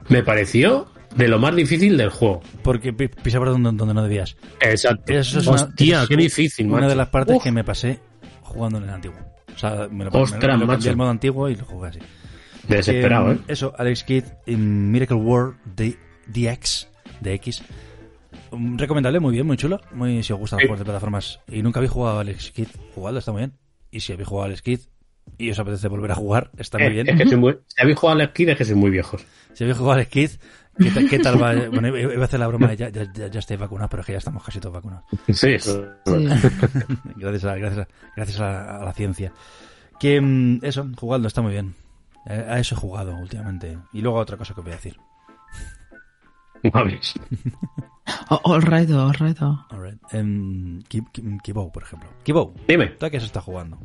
me 0.08 0.22
pareció 0.22 0.86
de 1.14 1.28
lo 1.28 1.38
más 1.38 1.54
difícil 1.54 1.96
del 1.96 2.10
juego. 2.10 2.42
Porque 2.62 2.92
pi- 2.92 3.08
pisa 3.08 3.38
por 3.38 3.48
donde, 3.50 3.70
donde 3.72 3.94
no 3.94 4.02
debías. 4.02 4.36
Exacto. 4.60 5.12
Eso 5.12 5.38
es 5.38 5.46
una- 5.46 5.62
Hostia, 5.62 6.02
es 6.02 6.08
qué 6.08 6.16
difícil, 6.16 6.66
Una 6.66 6.76
macho. 6.78 6.88
de 6.88 6.96
las 6.96 7.08
partes 7.08 7.36
Uf. 7.36 7.42
que 7.44 7.52
me 7.52 7.62
pasé 7.62 8.00
jugando 8.44 8.78
en 8.78 8.84
el 8.84 8.90
antiguo. 8.90 9.18
O 9.54 9.58
sea, 9.58 9.88
me 9.90 10.04
lo, 10.04 10.10
Ostras, 10.10 10.42
me 10.58 10.64
lo- 10.64 10.66
cambié 10.72 10.90
al 10.90 10.96
modo 10.96 11.10
antiguo 11.10 11.48
y 11.48 11.56
lo 11.56 11.64
jugué 11.64 11.88
así. 11.88 11.98
Desesperado, 12.68 13.32
Eh, 13.32 13.34
¿eh? 13.36 13.40
Eso, 13.48 13.74
Alex 13.76 14.04
Kidd 14.04 14.24
en 14.46 14.90
Miracle 14.90 15.16
World 15.16 15.56
de 15.76 15.98
DX, 16.26 16.88
de 17.20 17.34
X. 17.34 17.62
Um, 18.50 18.78
Recomendable, 18.78 19.20
muy 19.20 19.32
bien, 19.32 19.46
muy 19.46 19.56
chulo. 19.56 19.80
Muy, 19.92 20.22
si 20.22 20.32
os 20.32 20.38
gustan 20.38 20.56
los 20.58 20.62
Sí. 20.62 20.66
juegos 20.68 20.78
de 20.80 20.84
plataformas 20.84 21.40
y 21.48 21.62
nunca 21.62 21.80
habéis 21.80 21.92
jugado 21.92 22.18
a 22.18 22.20
Alex 22.20 22.50
Kidd, 22.52 22.68
jugadlo, 22.94 23.18
está 23.18 23.32
muy 23.32 23.40
bien. 23.40 23.52
Y 23.90 24.00
si 24.00 24.12
habéis 24.12 24.28
jugado 24.28 24.44
a 24.44 24.46
Alex 24.46 24.62
Kidd 24.62 24.80
y 25.38 25.50
os 25.50 25.58
apetece 25.58 25.88
volver 25.88 26.12
a 26.12 26.14
jugar, 26.14 26.50
está 26.56 26.78
muy 26.78 26.86
Eh, 26.86 26.90
bien. 26.90 27.08
Es 27.08 27.16
que 27.18 27.28
soy 27.28 27.36
muy, 27.38 27.58
si 27.66 27.80
habéis 27.82 27.98
jugado 27.98 28.20
al 28.20 28.26
esquí, 28.28 28.44
es 28.48 28.56
que 28.56 28.64
soy 28.64 28.74
muy 28.76 28.90
viejos. 28.90 29.24
Si 29.52 29.64
habéis 29.64 29.76
jugado 29.78 29.92
a 29.92 29.94
Alex 29.96 30.10
Kidd, 30.10 30.30
¿qué, 30.78 30.90
tal- 30.90 31.08
qué 31.08 31.18
tal 31.18 31.42
va? 31.42 31.54
Bueno, 31.70 31.96
iba 31.96 32.22
a 32.22 32.24
hacer 32.24 32.40
la 32.40 32.46
broma 32.48 32.68
de 32.68 32.76
ya, 32.76 32.88
ya, 32.88 33.04
ya, 33.12 33.26
ya 33.28 33.38
estáis 33.38 33.58
vacunados, 33.60 33.90
pero 33.90 34.00
es 34.00 34.06
que 34.06 34.12
ya 34.12 34.18
estamos 34.18 34.42
casi 34.42 34.60
todos 34.60 34.74
vacunados. 34.74 35.04
Sí, 35.32 35.50
eso. 35.54 35.84
gracias, 37.16 37.44
a, 37.44 37.54
gracias, 37.56 37.78
a, 37.86 37.88
gracias 38.16 38.40
a, 38.40 38.80
a 38.80 38.84
la 38.84 38.92
ciencia. 38.92 39.32
Que 40.00 40.20
mm, 40.20 40.58
eso, 40.62 40.86
jugando 40.96 41.28
está 41.28 41.42
muy 41.42 41.52
bien. 41.52 41.74
Eh, 42.26 42.46
A 42.48 42.58
eso 42.58 42.74
he 42.74 42.78
jugado 42.78 43.14
últimamente. 43.16 43.78
Y 43.92 44.00
luego 44.00 44.18
otra 44.18 44.36
cosa 44.36 44.54
que 44.54 44.60
os 44.60 44.64
voy 44.64 44.72
a 44.72 44.76
decir. 44.76 44.96
Mames. 46.72 47.14
Oh, 48.28 48.38
all 48.44 48.60
right, 48.60 48.90
all 48.90 49.14
right. 49.18 49.36
oh. 49.40 49.64
Alright. 49.70 49.98
Em, 50.12 50.82
Ki- 50.82 51.04
Ki- 51.10 51.38
Kibou, 51.42 51.72
por 51.72 51.82
ejemplo. 51.84 52.10
Kibou, 52.22 52.52
Dime. 52.68 52.88
¿tú 52.88 53.06
a 53.06 53.10
qué 53.10 53.18
se 53.18 53.24
está 53.24 53.40
jugando? 53.40 53.78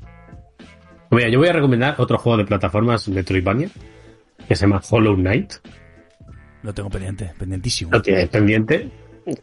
Mira, 1.09 1.29
yo 1.29 1.39
voy 1.39 1.47
a 1.47 1.53
recomendar 1.53 1.95
otro 1.99 2.17
juego 2.17 2.37
de 2.37 2.43
plataformas 2.43 3.07
Metroidvania 3.07 3.69
que 4.45 4.55
se 4.57 4.65
llama 4.65 4.81
Hollow 4.89 5.15
Knight. 5.15 5.53
Lo 6.63 6.73
tengo 6.73 6.89
pendiente, 6.89 7.31
pendientísimo. 7.37 7.91
Lo 7.91 8.01
tienes 8.01 8.27
pendiente. 8.29 8.89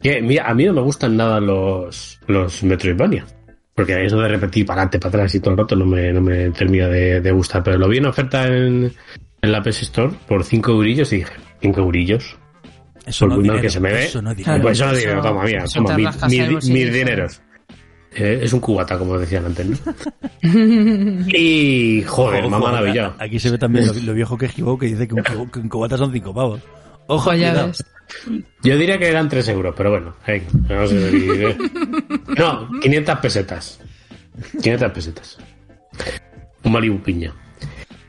Que, 0.02 0.20
mira, 0.20 0.48
a 0.48 0.54
mí 0.54 0.64
no 0.64 0.72
me 0.72 0.80
gustan 0.82 1.16
nada 1.16 1.40
los, 1.40 2.18
los 2.26 2.62
Metroidvania. 2.62 3.24
Porque 3.74 4.04
eso 4.04 4.18
de 4.20 4.28
repetir 4.28 4.64
para 4.66 4.80
adelante, 4.82 4.98
para 4.98 5.08
atrás 5.10 5.34
y 5.34 5.40
todo 5.40 5.50
el 5.52 5.58
rato 5.58 5.76
no 5.76 5.84
me, 5.86 6.12
no 6.12 6.20
me 6.20 6.50
termina 6.50 6.88
de, 6.88 7.20
de 7.20 7.30
gustar. 7.30 7.62
Pero 7.62 7.78
lo 7.78 7.88
vi 7.88 7.98
en 7.98 8.06
oferta 8.06 8.46
en, 8.46 8.90
en 9.42 9.52
la 9.52 9.62
PS 9.62 9.82
Store 9.82 10.12
por 10.26 10.42
5 10.44 10.70
eurillos 10.72 11.12
y 11.12 11.16
dije, 11.16 11.32
5 11.60 11.80
eurillos. 11.80 12.36
Eso 13.04 13.26
por 13.26 13.28
no 13.28 13.36
muy 13.40 13.48
mal 13.48 13.60
que 13.60 13.70
se 13.70 13.78
me 13.80 13.92
ve. 13.92 14.04
eso 14.06 14.20
no 14.22 14.30
es 14.32 14.36
dinero. 14.38 14.62
Pues 14.62 14.78
eso 14.78 14.86
no 14.86 14.92
es 14.92 14.98
Eso- 14.98 15.06
dinero, 15.08 15.22
toma, 15.22 15.44
mira, 15.44 15.64
toma, 15.72 15.96
mi- 15.96 16.04
mi- 16.40 16.54
mis 16.54 16.92
dineros. 16.92 17.40
Eh, 18.18 18.40
es 18.42 18.52
un 18.54 18.60
cubata, 18.60 18.98
como 18.98 19.18
decían 19.18 19.44
antes, 19.44 19.66
¿no? 19.66 19.76
y, 21.28 22.02
joder, 22.06 22.44
ha 22.44 22.48
maravillado. 22.48 23.14
Aquí 23.18 23.38
se 23.38 23.50
ve 23.50 23.58
también 23.58 23.86
lo, 23.86 23.92
lo 23.92 24.14
viejo 24.14 24.38
que 24.38 24.46
es 24.46 24.54
que 24.54 24.62
dice 24.86 25.06
que 25.06 25.14
un, 25.14 25.22
que 25.50 25.58
un 25.58 25.68
cubata 25.68 25.96
son 25.98 26.12
5 26.12 26.34
pavos. 26.34 26.60
Ojo, 27.08 27.32
ya 27.34 27.50
cuidado. 27.50 27.66
ves. 27.68 27.84
Yo 28.62 28.76
diría 28.78 28.98
que 28.98 29.08
eran 29.08 29.28
3 29.28 29.48
euros, 29.48 29.74
pero 29.76 29.90
bueno. 29.90 30.14
hey, 30.26 30.42
no, 30.68 30.86
sé, 30.86 30.94
y- 31.12 32.36
no, 32.38 32.70
500 32.80 33.18
pesetas. 33.18 33.80
500 34.62 34.92
pesetas. 34.92 35.38
Un 36.62 36.72
Malibu 36.72 37.00
piña. 37.00 37.32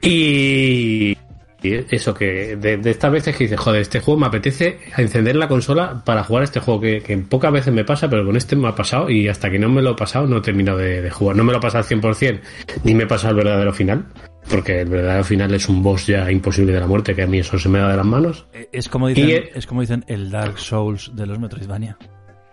Y, 0.01 1.17
eso 1.63 2.13
que 2.13 2.55
de, 2.55 2.77
de 2.77 2.91
estas 2.91 3.11
veces 3.11 3.35
que 3.35 3.45
dices, 3.45 3.59
joder, 3.59 3.81
este 3.81 3.99
juego 3.99 4.19
me 4.19 4.27
apetece 4.27 4.79
encender 4.95 5.35
la 5.35 5.47
consola 5.47 6.01
para 6.05 6.23
jugar 6.23 6.43
este 6.43 6.59
juego 6.59 6.79
que, 6.79 7.01
que 7.01 7.17
pocas 7.17 7.51
veces 7.51 7.73
me 7.73 7.83
pasa, 7.83 8.09
pero 8.09 8.23
con 8.25 8.37
este 8.37 8.55
me 8.55 8.67
ha 8.67 8.75
pasado 8.75 9.09
y 9.09 9.27
hasta 9.27 9.49
que 9.49 9.57
no 9.59 9.67
me 9.67 9.81
lo 9.81 9.91
he 9.91 9.95
pasado 9.95 10.27
no 10.27 10.37
he 10.37 10.41
terminado 10.41 10.77
de, 10.77 11.01
de 11.01 11.09
jugar. 11.09 11.35
No 11.35 11.43
me 11.43 11.51
lo 11.51 11.57
he 11.57 11.61
pasado 11.61 11.83
al 11.83 11.99
100%, 12.01 12.39
ni 12.83 12.93
me 12.93 13.03
he 13.03 13.07
pasado 13.07 13.31
el 13.31 13.37
verdadero 13.43 13.73
final, 13.73 14.05
porque 14.49 14.81
el 14.81 14.89
verdadero 14.89 15.23
final 15.23 15.53
es 15.53 15.67
un 15.69 15.81
boss 15.83 16.07
ya 16.07 16.31
imposible 16.31 16.73
de 16.73 16.79
la 16.79 16.87
muerte, 16.87 17.13
que 17.15 17.23
a 17.23 17.27
mí 17.27 17.39
eso 17.39 17.57
se 17.59 17.69
me 17.69 17.79
da 17.79 17.89
de 17.91 17.97
las 17.97 18.05
manos. 18.05 18.45
Eh, 18.53 18.69
Es 18.71 18.89
como 18.89 19.07
dicen, 19.07 19.27
Y, 19.29 19.31
eh, 19.33 19.49
es 19.55 19.65
como 19.67 19.81
dicen 19.81 20.03
el 20.07 20.29
Dark 20.31 20.57
Souls 20.59 21.11
de 21.15 21.25
los 21.25 21.39
Metroidvania. 21.39 21.97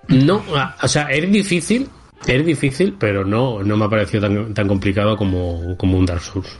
No, 0.09 0.43
a- 0.55 0.77
o 0.83 0.89
sea, 0.89 1.05
es 1.11 1.31
difícil, 1.31 1.89
es 2.27 2.45
difícil, 2.45 2.97
pero 2.99 3.25
no, 3.25 3.63
no 3.63 3.77
me 3.77 3.85
ha 3.85 3.89
parecido 3.89 4.23
tan, 4.23 4.53
tan 4.55 4.69
complicado 4.69 5.17
como, 5.17 5.77
como 5.77 5.97
un 5.99 6.07
Dark 6.07 6.21
Souls. 6.21 6.59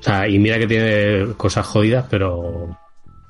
O 0.00 0.02
sea, 0.02 0.28
y 0.28 0.38
mira 0.38 0.58
que 0.58 0.66
tiene 0.66 1.32
cosas 1.36 1.66
jodidas, 1.66 2.06
pero 2.10 2.76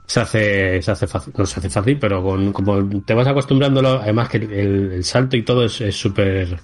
se 0.06 0.20
hace, 0.20 0.82
se 0.82 0.90
hace 0.90 1.06
fácil, 1.06 1.32
no 1.36 1.46
se 1.46 1.60
hace 1.60 1.70
fácil, 1.70 1.98
pero 1.98 2.22
con, 2.22 2.52
como 2.52 3.02
te 3.02 3.14
vas 3.14 3.26
acostumbrándolo, 3.28 4.00
además 4.02 4.28
que 4.28 4.38
el, 4.38 4.52
el 4.92 5.04
salto 5.04 5.36
y 5.36 5.42
todo 5.42 5.64
es 5.64 5.80
es 5.80 5.96
súper, 5.96 6.58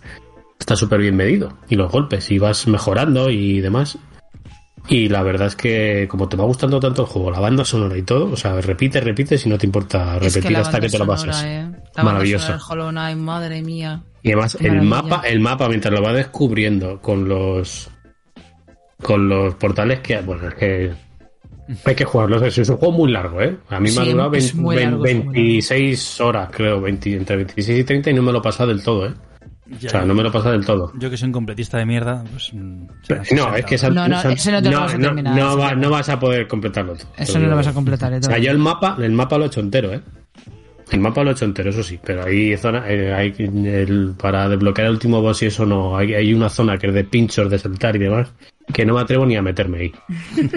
está 0.58 0.74
súper 0.76 1.00
bien 1.00 1.16
medido, 1.16 1.56
y 1.68 1.76
los 1.76 1.90
golpes, 1.92 2.30
y 2.30 2.38
vas 2.38 2.66
mejorando 2.66 3.30
y 3.30 3.60
demás. 3.60 3.98
Y 4.90 5.08
la 5.08 5.22
verdad 5.22 5.46
es 5.46 5.54
que 5.54 6.06
como 6.10 6.28
te 6.28 6.36
va 6.36 6.44
gustando 6.44 6.80
tanto 6.80 7.02
el 7.02 7.08
juego, 7.08 7.30
la 7.30 7.38
banda 7.38 7.64
sonora 7.64 7.96
y 7.96 8.02
todo, 8.02 8.32
o 8.32 8.36
sea, 8.36 8.60
repite, 8.60 9.00
repite 9.00 9.38
si 9.38 9.48
no 9.48 9.56
te 9.56 9.64
importa 9.64 10.16
Es 10.20 10.34
repetir 10.34 10.56
hasta 10.56 10.80
que 10.80 10.88
te 10.88 10.98
lo 10.98 11.06
pases. 11.06 11.40
¿eh? 11.44 11.70
Maravilloso. 12.02 12.58
Hollow 12.68 12.90
Knight, 12.90 13.16
madre 13.16 13.62
mía. 13.62 14.02
Y 14.22 14.32
además 14.32 14.56
Qué 14.60 14.66
el 14.66 14.82
maravilla. 14.82 15.02
mapa, 15.16 15.28
el 15.28 15.40
mapa 15.40 15.68
mientras 15.68 15.94
lo 15.94 16.02
va 16.02 16.12
descubriendo 16.12 17.00
con 17.00 17.28
los 17.28 17.88
con 19.00 19.28
los 19.28 19.54
portales 19.54 20.00
que 20.00 20.20
bueno 20.22 20.48
es 20.48 20.54
que 20.54 20.92
hay 21.84 21.94
que 21.94 22.04
jugarlo. 22.04 22.44
Es 22.44 22.58
un 22.68 22.76
juego 22.76 22.92
muy 22.92 23.12
largo, 23.12 23.40
¿eh? 23.40 23.56
A 23.68 23.78
mí 23.78 23.92
me 23.92 24.02
ha 24.02 24.04
durado 24.04 24.34
es 24.34 24.56
20 24.56 24.60
muy 24.60 24.76
largo, 24.76 25.06
es 25.06 25.24
muy 25.24 25.34
26 25.34 26.20
horas, 26.20 26.48
creo, 26.50 26.80
20 26.80 27.14
entre 27.16 27.36
26 27.36 27.78
y 27.78 27.84
30 27.84 28.10
y 28.10 28.14
no 28.14 28.22
me 28.22 28.32
lo 28.32 28.38
he 28.40 28.42
pasado 28.42 28.70
del 28.70 28.82
todo, 28.82 29.06
¿eh? 29.06 29.12
Ya, 29.78 29.86
o 29.88 29.90
sea, 29.90 30.04
no 30.04 30.14
me 30.14 30.22
lo 30.24 30.30
he 30.30 30.32
pasado 30.32 30.52
del 30.52 30.64
todo. 30.66 30.92
Yo 30.98 31.08
que 31.10 31.16
soy 31.16 31.26
un 31.26 31.32
completista 31.32 31.78
de 31.78 31.86
mierda, 31.86 32.24
pues... 32.30 32.50
mm, 32.52 32.86
Pero- 33.06 33.22
no, 33.36 33.54
es 33.54 33.64
que 33.64 33.76
esa- 33.76 33.88
No, 33.90 34.08
no, 34.08 34.18
esa- 34.18 34.32
ese 34.32 34.50
no 34.52 34.62
te 34.62 34.70
lo 34.70 34.80
vas 34.80 34.94
a 34.94 34.98
terminar, 34.98 35.36
no 35.36 35.56
va- 35.56 35.74
no. 35.74 35.82
no 35.82 35.90
vas 35.90 36.08
a 36.08 36.18
poder 36.18 36.48
completarlo 36.48 36.94
todo. 36.96 37.06
Eso 37.16 37.38
no 37.38 37.46
lo 37.46 37.54
vas 37.56 37.68
a 37.68 37.72
completar, 37.72 38.12
¿eh? 38.12 38.18
O 38.18 38.22
sea, 38.22 38.38
yo 38.38 38.50
el 38.50 38.58
mapa, 38.58 38.96
el 39.00 39.12
mapa 39.12 39.38
lo 39.38 39.44
he 39.44 39.46
hecho 39.46 39.60
entero, 39.60 39.92
¿eh? 39.92 40.00
El 40.90 40.98
mapa 40.98 41.22
lo 41.22 41.30
he 41.30 41.32
hecho 41.34 41.44
entero, 41.44 41.70
eso 41.70 41.84
sí, 41.84 42.00
pero 42.04 42.24
hay 42.24 42.56
zona, 42.56 42.82
eh, 42.88 43.12
hay 43.14 43.32
el- 43.38 44.14
para 44.20 44.48
desbloquear 44.48 44.88
el 44.88 44.94
último 44.94 45.22
boss 45.22 45.40
y 45.42 45.46
eso 45.46 45.64
no, 45.64 45.96
hay, 45.96 46.14
hay 46.14 46.34
una 46.34 46.48
zona 46.48 46.76
que 46.76 46.88
es 46.88 46.94
de 46.94 47.04
pinchos, 47.04 47.48
de 47.48 47.60
saltar 47.60 47.94
y 47.94 48.00
demás, 48.00 48.32
que 48.74 48.84
no 48.84 48.94
me 48.94 49.00
atrevo 49.02 49.24
ni 49.24 49.36
a 49.36 49.42
meterme 49.42 49.78
ahí. 49.78 49.92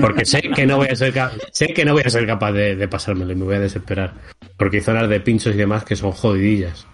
Porque 0.02 0.26
sé 0.26 0.42
que 0.42 0.66
no 0.66 0.78
voy 0.78 0.88
a 0.88 0.96
ser, 0.96 1.14
sé 1.52 1.68
que 1.68 1.86
no 1.86 1.94
voy 1.94 2.02
a 2.04 2.10
ser 2.10 2.26
capaz 2.26 2.52
de, 2.52 2.76
de 2.76 2.88
pasármelo 2.88 3.32
y 3.32 3.36
me 3.36 3.44
voy 3.46 3.56
a 3.56 3.60
desesperar. 3.60 4.14
Porque 4.58 4.78
hay 4.78 4.84
zonas 4.84 5.08
de 5.08 5.20
pinchos 5.20 5.54
y 5.54 5.58
demás 5.58 5.86
que 5.86 5.96
son 5.96 6.12
jodidillas. 6.12 6.88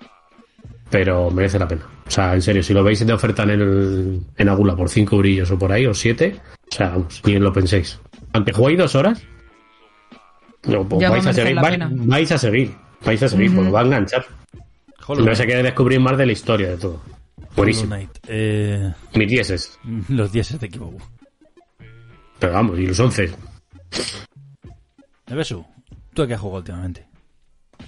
Pero 0.89 1.29
merece 1.29 1.59
la 1.59 1.67
pena. 1.67 1.85
O 2.07 2.11
sea, 2.11 2.33
en 2.33 2.41
serio, 2.41 2.63
si 2.63 2.73
lo 2.73 2.83
veis 2.83 3.05
de 3.05 3.13
oferta 3.13 3.43
en, 3.43 3.49
el, 3.51 4.21
en 4.35 4.49
Agula 4.49 4.75
por 4.75 4.89
5 4.89 5.17
brillos 5.17 5.51
o 5.51 5.59
por 5.59 5.71
ahí, 5.71 5.85
o 5.85 5.93
7, 5.93 6.35
o 6.71 6.75
sea, 6.75 6.89
vamos, 6.89 7.21
ni 7.25 7.37
lo 7.37 7.53
penséis. 7.53 7.99
Aunque 8.33 8.51
juguéis 8.53 8.79
dos 8.79 8.95
horas, 8.95 9.21
no, 10.65 10.87
pues 10.87 11.09
vais, 11.09 11.25
a 11.25 11.33
seguir, 11.33 11.55
vais, 11.55 11.79
vais 12.07 12.31
a 12.31 12.37
seguir, 12.37 12.71
vais 13.05 13.21
a 13.23 13.29
seguir, 13.29 13.47
Ujú. 13.49 13.55
porque 13.57 13.71
va 13.71 13.81
a 13.81 13.85
enganchar. 13.85 14.25
Hollow 15.05 15.25
No 15.25 15.35
se 15.35 15.45
quiere 15.45 15.63
descubrir 15.63 15.99
más 15.99 16.17
de 16.17 16.25
la 16.25 16.31
historia 16.31 16.69
de 16.69 16.77
todo. 16.77 17.01
Buenísimo. 17.55 17.95
Eh, 18.27 18.91
Mis 19.15 19.29
dieces. 19.29 19.79
los 20.09 20.31
10 20.31 20.59
de 20.59 20.69
Kibobu. 20.69 20.97
Pero 22.39 22.53
vamos, 22.53 22.79
y 22.79 22.87
los 22.87 22.99
11. 22.99 23.31
Nevesu, 25.27 25.65
¿tú 26.13 26.23
a 26.23 26.27
qué 26.27 26.33
has 26.33 26.39
jugado 26.39 26.59
últimamente? 26.59 27.05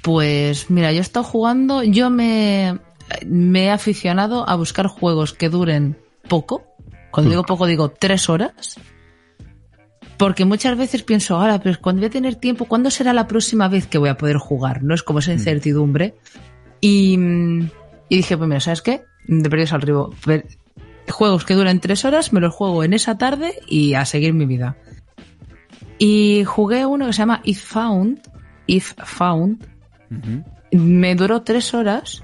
Pues 0.02 0.70
mira, 0.70 0.92
yo 0.92 1.00
he 1.00 1.02
estado 1.02 1.24
jugando, 1.24 1.84
yo 1.84 2.10
me, 2.10 2.78
me 3.26 3.66
he 3.66 3.70
aficionado 3.72 4.48
a 4.48 4.56
buscar 4.56 4.88
juegos 4.88 5.34
que 5.34 5.50
duren 5.50 5.98
poco. 6.28 6.64
Cuando 7.12 7.32
digo 7.32 7.44
poco 7.44 7.66
digo 7.66 7.90
tres 7.90 8.30
horas. 8.30 8.80
Porque 10.18 10.46
muchas 10.46 10.78
veces 10.78 11.02
pienso, 11.04 11.36
ahora, 11.36 11.60
pero 11.60 11.80
cuando 11.82 12.02
voy 12.02 12.08
a 12.08 12.12
tener 12.12 12.36
tiempo, 12.36 12.66
¿cuándo 12.66 12.92
será 12.92 13.12
la 13.12 13.28
próxima 13.28 13.68
vez 13.68 13.88
que 13.88 13.98
voy 13.98 14.10
a 14.10 14.18
poder 14.18 14.38
jugar? 14.38 14.84
No 14.84 14.94
es 14.94 15.02
como 15.02 15.20
esa 15.20 15.34
incertidumbre. 15.34 16.16
Y, 16.80 17.18
mm, 17.18 17.70
y 18.08 18.18
dije, 18.18 18.38
pues 18.38 18.48
mira, 18.48 18.60
¿sabes 18.60 18.82
qué? 18.82 19.02
De 19.28 19.50
perdidos 19.50 19.74
al 19.74 19.82
ribo. 19.82 20.14
Juegos 21.10 21.44
que 21.44 21.56
duran 21.56 21.80
tres 21.80 22.06
horas, 22.06 22.34
me 22.34 22.40
los 22.40 22.54
juego 22.54 22.84
en 22.84 22.94
esa 22.94 23.18
tarde 23.18 23.56
y 23.68 23.96
a 23.96 24.06
seguir 24.06 24.34
mi 24.34 24.46
vida. 24.46 24.78
Y 25.98 26.44
jugué 26.46 26.86
uno 26.86 27.08
que 27.08 27.14
se 27.14 27.20
llama 27.20 27.42
If 27.44 27.64
Found. 27.64 28.22
If 28.68 28.94
Found. 28.98 29.68
Me 30.72 31.16
duró 31.16 31.42
tres 31.44 31.74
horas. 31.74 32.24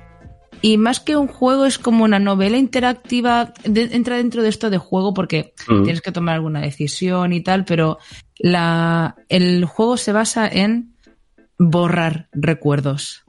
Y 0.62 0.78
más 0.78 1.00
que 1.00 1.16
un 1.16 1.28
juego, 1.28 1.66
es 1.66 1.78
como 1.78 2.04
una 2.04 2.20
novela 2.20 2.58
interactiva. 2.58 3.54
de- 3.64 3.96
entra 3.96 4.18
dentro 4.18 4.42
de 4.42 4.50
esto 4.50 4.70
de 4.70 4.78
juego 4.80 5.14
porque 5.14 5.54
Mm. 5.68 5.84
tienes 5.84 6.02
que 6.02 6.12
tomar 6.12 6.36
alguna 6.36 6.62
decisión 6.62 7.32
y 7.34 7.42
tal, 7.42 7.64
pero 7.66 7.98
la, 8.40 9.16
el 9.30 9.66
juego 9.66 9.98
se 9.98 10.12
basa 10.12 10.48
en 10.48 10.96
borrar 11.60 12.28
recuerdos. 12.34 13.24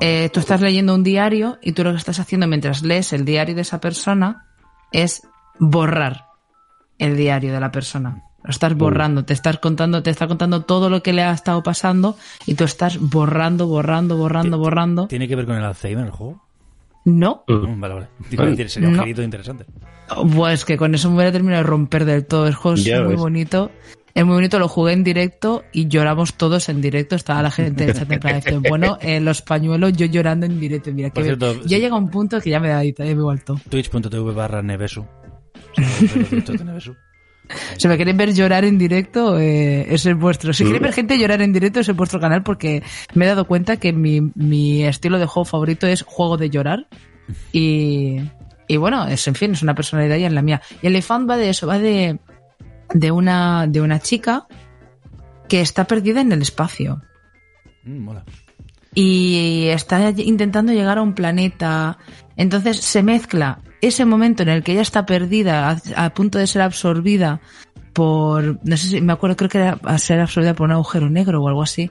Eh, 0.00 0.28
tú 0.32 0.40
estás 0.40 0.60
leyendo 0.60 0.94
un 0.94 1.04
diario 1.04 1.58
y 1.62 1.70
tú 1.72 1.84
lo 1.84 1.92
que 1.92 1.98
estás 1.98 2.18
haciendo 2.18 2.46
mientras 2.48 2.82
lees 2.82 3.12
el 3.12 3.24
diario 3.24 3.54
de 3.54 3.60
esa 3.62 3.80
persona 3.80 4.44
es 4.90 5.22
borrar 5.60 6.24
el 6.98 7.16
diario 7.16 7.52
de 7.52 7.60
la 7.60 7.70
persona. 7.70 8.22
Lo 8.48 8.52
estás 8.52 8.74
borrando, 8.74 9.26
te 9.26 9.34
estás 9.34 9.58
contando, 9.58 10.02
te 10.02 10.08
está 10.08 10.26
contando 10.26 10.62
todo 10.62 10.88
lo 10.88 11.02
que 11.02 11.12
le 11.12 11.22
ha 11.22 11.32
estado 11.34 11.62
pasando 11.62 12.16
y 12.46 12.54
tú 12.54 12.64
estás 12.64 12.98
borrando, 12.98 13.66
borrando, 13.66 14.16
borrando, 14.16 14.56
borrando. 14.56 15.06
¿Tiene 15.06 15.28
que 15.28 15.36
ver 15.36 15.44
con 15.44 15.56
el 15.56 15.64
Alzheimer 15.64 16.06
el 16.06 16.10
juego? 16.12 16.42
No. 17.04 17.44
Mm, 17.46 17.78
Vale, 17.78 17.94
vale. 17.94 18.08
Iba 18.30 18.44
a 18.44 18.46
decir, 18.46 18.70
sería 18.70 18.88
un 18.88 18.96
No. 18.96 19.02
girito 19.02 19.22
interesante. 19.22 19.66
Pues 20.34 20.64
que 20.64 20.78
con 20.78 20.94
eso 20.94 21.10
me 21.10 21.16
voy 21.16 21.24
a 21.26 21.32
terminar 21.32 21.58
de 21.58 21.64
romper 21.64 22.06
del 22.06 22.24
todo. 22.24 22.46
El 22.46 22.54
juego 22.54 22.76
es 22.78 22.84
Ya 22.84 23.00
muy 23.02 23.10
ves. 23.10 23.20
bonito. 23.20 23.70
Es 24.14 24.24
muy 24.24 24.34
bonito, 24.36 24.58
lo 24.58 24.66
jugué 24.66 24.94
en 24.94 25.04
directo 25.04 25.62
y 25.70 25.86
lloramos 25.88 26.32
todos 26.32 26.70
en 26.70 26.80
directo. 26.80 27.16
Estaba 27.16 27.42
la 27.42 27.50
gente 27.50 27.84
del 27.84 27.94
chat 27.94 28.10
en 28.10 28.18
plan, 28.18 28.40
bueno, 28.66 28.96
eh, 29.02 29.20
los 29.20 29.42
pañuelos, 29.42 29.92
yo 29.92 30.06
llorando 30.06 30.46
en 30.46 30.58
directo. 30.58 30.90
Mira, 30.92 31.10
que 31.10 31.22
cierto, 31.22 31.54
ya 31.64 31.76
sí. 31.76 31.82
llega 31.82 31.94
un 31.96 32.08
punto 32.08 32.40
que 32.40 32.48
ya 32.48 32.60
me 32.60 32.68
da 32.70 32.82
ya 32.82 32.94
me 32.98 33.10
he 33.10 33.14
vuelto. 33.14 33.60
Twitch.tv 33.68 34.32
barra 34.32 34.62
Nevesu. 34.62 35.04
O 35.76 35.82
sea, 36.78 36.94
Si 37.76 37.88
me 37.88 37.96
queréis 37.96 38.16
ver 38.16 38.34
llorar 38.34 38.64
en 38.64 38.78
directo, 38.78 39.38
eh, 39.38 39.86
ese 39.92 40.10
es 40.10 40.16
vuestro. 40.18 40.52
Si 40.52 40.64
queréis 40.64 40.82
ver 40.82 40.92
gente 40.92 41.18
llorar 41.18 41.40
en 41.42 41.52
directo, 41.52 41.80
ese 41.80 41.92
es 41.92 41.96
vuestro 41.96 42.20
canal 42.20 42.42
porque 42.42 42.82
me 43.14 43.24
he 43.24 43.28
dado 43.28 43.46
cuenta 43.46 43.76
que 43.78 43.92
mi, 43.92 44.20
mi 44.34 44.84
estilo 44.84 45.18
de 45.18 45.26
juego 45.26 45.44
favorito 45.44 45.86
es 45.86 46.02
juego 46.02 46.36
de 46.36 46.50
llorar. 46.50 46.86
Y, 47.52 48.20
y 48.66 48.76
bueno, 48.76 49.06
es, 49.06 49.26
en 49.28 49.34
fin, 49.34 49.52
es 49.52 49.62
una 49.62 49.74
personalidad 49.74 50.16
y 50.16 50.24
es 50.24 50.32
la 50.32 50.42
mía. 50.42 50.60
Y 50.82 50.86
el 50.86 50.94
Elefant 50.94 51.28
va 51.28 51.36
de 51.36 51.50
eso, 51.50 51.66
va 51.66 51.78
de, 51.78 52.18
de, 52.94 53.10
una, 53.10 53.66
de 53.66 53.80
una 53.80 54.00
chica 54.00 54.46
que 55.48 55.60
está 55.60 55.84
perdida 55.86 56.20
en 56.20 56.32
el 56.32 56.42
espacio 56.42 57.02
Mm, 57.84 57.98
mola. 58.04 58.24
y 58.94 59.66
está 59.68 60.10
intentando 60.10 60.72
llegar 60.72 60.98
a 60.98 61.02
un 61.02 61.14
planeta. 61.14 61.98
Entonces 62.36 62.78
se 62.80 63.02
mezcla 63.02 63.60
ese 63.80 64.04
momento 64.04 64.42
en 64.42 64.48
el 64.48 64.62
que 64.62 64.72
ella 64.72 64.82
está 64.82 65.06
perdida, 65.06 65.80
a, 65.96 66.10
punto 66.10 66.38
de 66.38 66.46
ser 66.46 66.62
absorbida 66.62 67.40
por, 67.92 68.58
no 68.64 68.76
sé 68.76 68.88
si 68.88 69.00
me 69.00 69.12
acuerdo, 69.12 69.36
creo 69.36 69.50
que 69.50 69.58
era 69.58 69.78
a 69.84 69.98
ser 69.98 70.20
absorbida 70.20 70.54
por 70.54 70.66
un 70.66 70.72
agujero 70.72 71.08
negro 71.10 71.42
o 71.42 71.48
algo 71.48 71.62
así. 71.62 71.90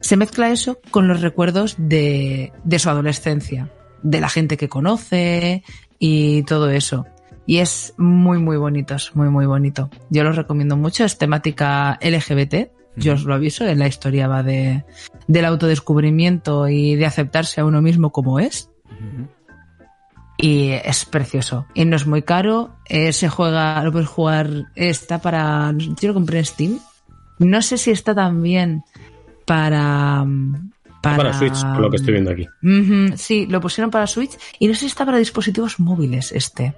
Se 0.00 0.16
mezcla 0.16 0.50
eso 0.50 0.80
con 0.90 1.08
los 1.08 1.20
recuerdos 1.20 1.74
de, 1.78 2.52
de 2.64 2.78
su 2.78 2.90
adolescencia, 2.90 3.70
de 4.02 4.20
la 4.20 4.28
gente 4.28 4.56
que 4.56 4.68
conoce 4.68 5.64
y 5.98 6.42
todo 6.42 6.70
eso. 6.70 7.06
Y 7.46 7.58
es 7.58 7.94
muy, 7.96 8.38
muy 8.38 8.56
bonito, 8.56 8.94
es 8.94 9.14
muy, 9.14 9.28
muy 9.28 9.46
bonito. 9.46 9.88
Yo 10.10 10.24
lo 10.24 10.32
recomiendo 10.32 10.76
mucho, 10.76 11.04
es 11.04 11.16
temática 11.16 11.98
LGBT, 12.02 12.70
yo 12.96 13.12
os 13.14 13.24
lo 13.24 13.34
aviso, 13.34 13.66
en 13.66 13.78
la 13.78 13.86
historia 13.86 14.26
va 14.26 14.42
de, 14.42 14.84
del 15.28 15.44
autodescubrimiento 15.44 16.68
y 16.68 16.96
de 16.96 17.06
aceptarse 17.06 17.60
a 17.60 17.64
uno 17.64 17.82
mismo 17.82 18.10
como 18.10 18.40
es. 18.40 18.70
Y 20.38 20.70
es 20.70 21.04
precioso. 21.06 21.66
Y 21.74 21.84
no 21.86 21.96
es 21.96 22.06
muy 22.06 22.22
caro. 22.22 22.76
eh, 22.86 23.12
se 23.12 23.28
juega, 23.28 23.82
lo 23.82 23.90
puedes 23.92 24.08
jugar. 24.08 24.48
Está 24.74 25.18
para. 25.20 25.72
Yo 25.76 26.08
lo 26.08 26.14
compré 26.14 26.38
en 26.40 26.44
Steam. 26.44 26.78
No 27.38 27.62
sé 27.62 27.78
si 27.78 27.90
está 27.90 28.14
también 28.14 28.82
para. 29.46 30.24
Para, 31.02 31.16
Para 31.18 31.32
Switch, 31.34 31.62
por 31.62 31.80
lo 31.80 31.90
que 31.90 31.96
estoy 31.96 32.12
viendo 32.14 32.32
aquí. 32.32 32.46
Sí, 33.16 33.46
lo 33.46 33.60
pusieron 33.60 33.90
para 33.90 34.06
Switch. 34.06 34.32
Y 34.58 34.66
no 34.66 34.74
sé 34.74 34.80
si 34.80 34.86
está 34.86 35.04
para 35.06 35.18
dispositivos 35.18 35.78
móviles 35.78 36.32
este. 36.32 36.74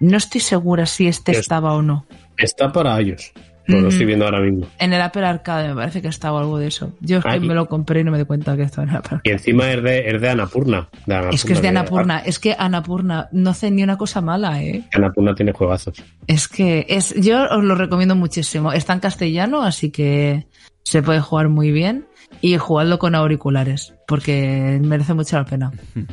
No 0.00 0.16
estoy 0.16 0.40
segura 0.40 0.84
si 0.84 1.06
este 1.06 1.32
Es- 1.32 1.38
estaba 1.38 1.72
o 1.74 1.80
no. 1.82 2.06
Está 2.36 2.72
para 2.72 3.00
iOS. 3.00 3.32
Pues 3.66 3.82
lo 3.82 3.88
estoy 3.88 4.06
viendo 4.06 4.24
ahora 4.24 4.40
mismo. 4.40 4.66
En 4.78 4.92
el 4.92 5.00
Apple 5.00 5.24
Arcade 5.26 5.68
me 5.68 5.74
parece 5.74 6.00
que 6.00 6.08
estaba 6.08 6.40
algo 6.40 6.58
de 6.58 6.68
eso. 6.68 6.92
Yo 7.00 7.18
es 7.18 7.24
que 7.24 7.30
Ah, 7.30 7.38
me 7.40 7.54
lo 7.54 7.66
compré 7.66 8.00
y 8.00 8.04
no 8.04 8.12
me 8.12 8.18
di 8.18 8.24
cuenta 8.24 8.56
que 8.56 8.62
estaba 8.62 8.84
en 8.84 8.90
el 8.90 8.96
Apple 8.96 9.16
Arcade. 9.16 9.30
Y 9.30 9.32
encima 9.32 9.70
es 9.72 9.82
de, 9.82 10.08
es 10.10 10.20
de 10.20 10.28
Anapurna. 10.28 10.88
de 11.06 11.28
Es 11.32 11.44
que 11.44 11.52
es 11.54 11.62
de 11.62 11.68
Anapurna. 11.68 12.18
Es 12.20 12.38
que 12.38 12.54
Anapurna 12.58 13.28
no 13.32 13.50
hace 13.50 13.70
ni 13.70 13.82
una 13.82 13.96
cosa 13.98 14.20
mala, 14.20 14.62
¿eh? 14.62 14.84
Anapurna 14.94 15.34
tiene 15.34 15.52
juegazos. 15.52 16.02
Es 16.26 16.48
que 16.48 16.86
es, 16.88 17.14
yo 17.20 17.44
os 17.50 17.64
lo 17.64 17.74
recomiendo 17.74 18.14
muchísimo. 18.14 18.72
Está 18.72 18.92
en 18.92 19.00
castellano, 19.00 19.62
así 19.62 19.90
que 19.90 20.46
se 20.84 21.02
puede 21.02 21.20
jugar 21.20 21.48
muy 21.48 21.72
bien. 21.72 22.06
Y 22.40 22.56
jugadlo 22.58 22.98
con 22.98 23.14
auriculares, 23.14 23.94
porque 24.06 24.78
merece 24.82 25.14
mucho 25.14 25.36
la 25.36 25.44
pena. 25.44 25.72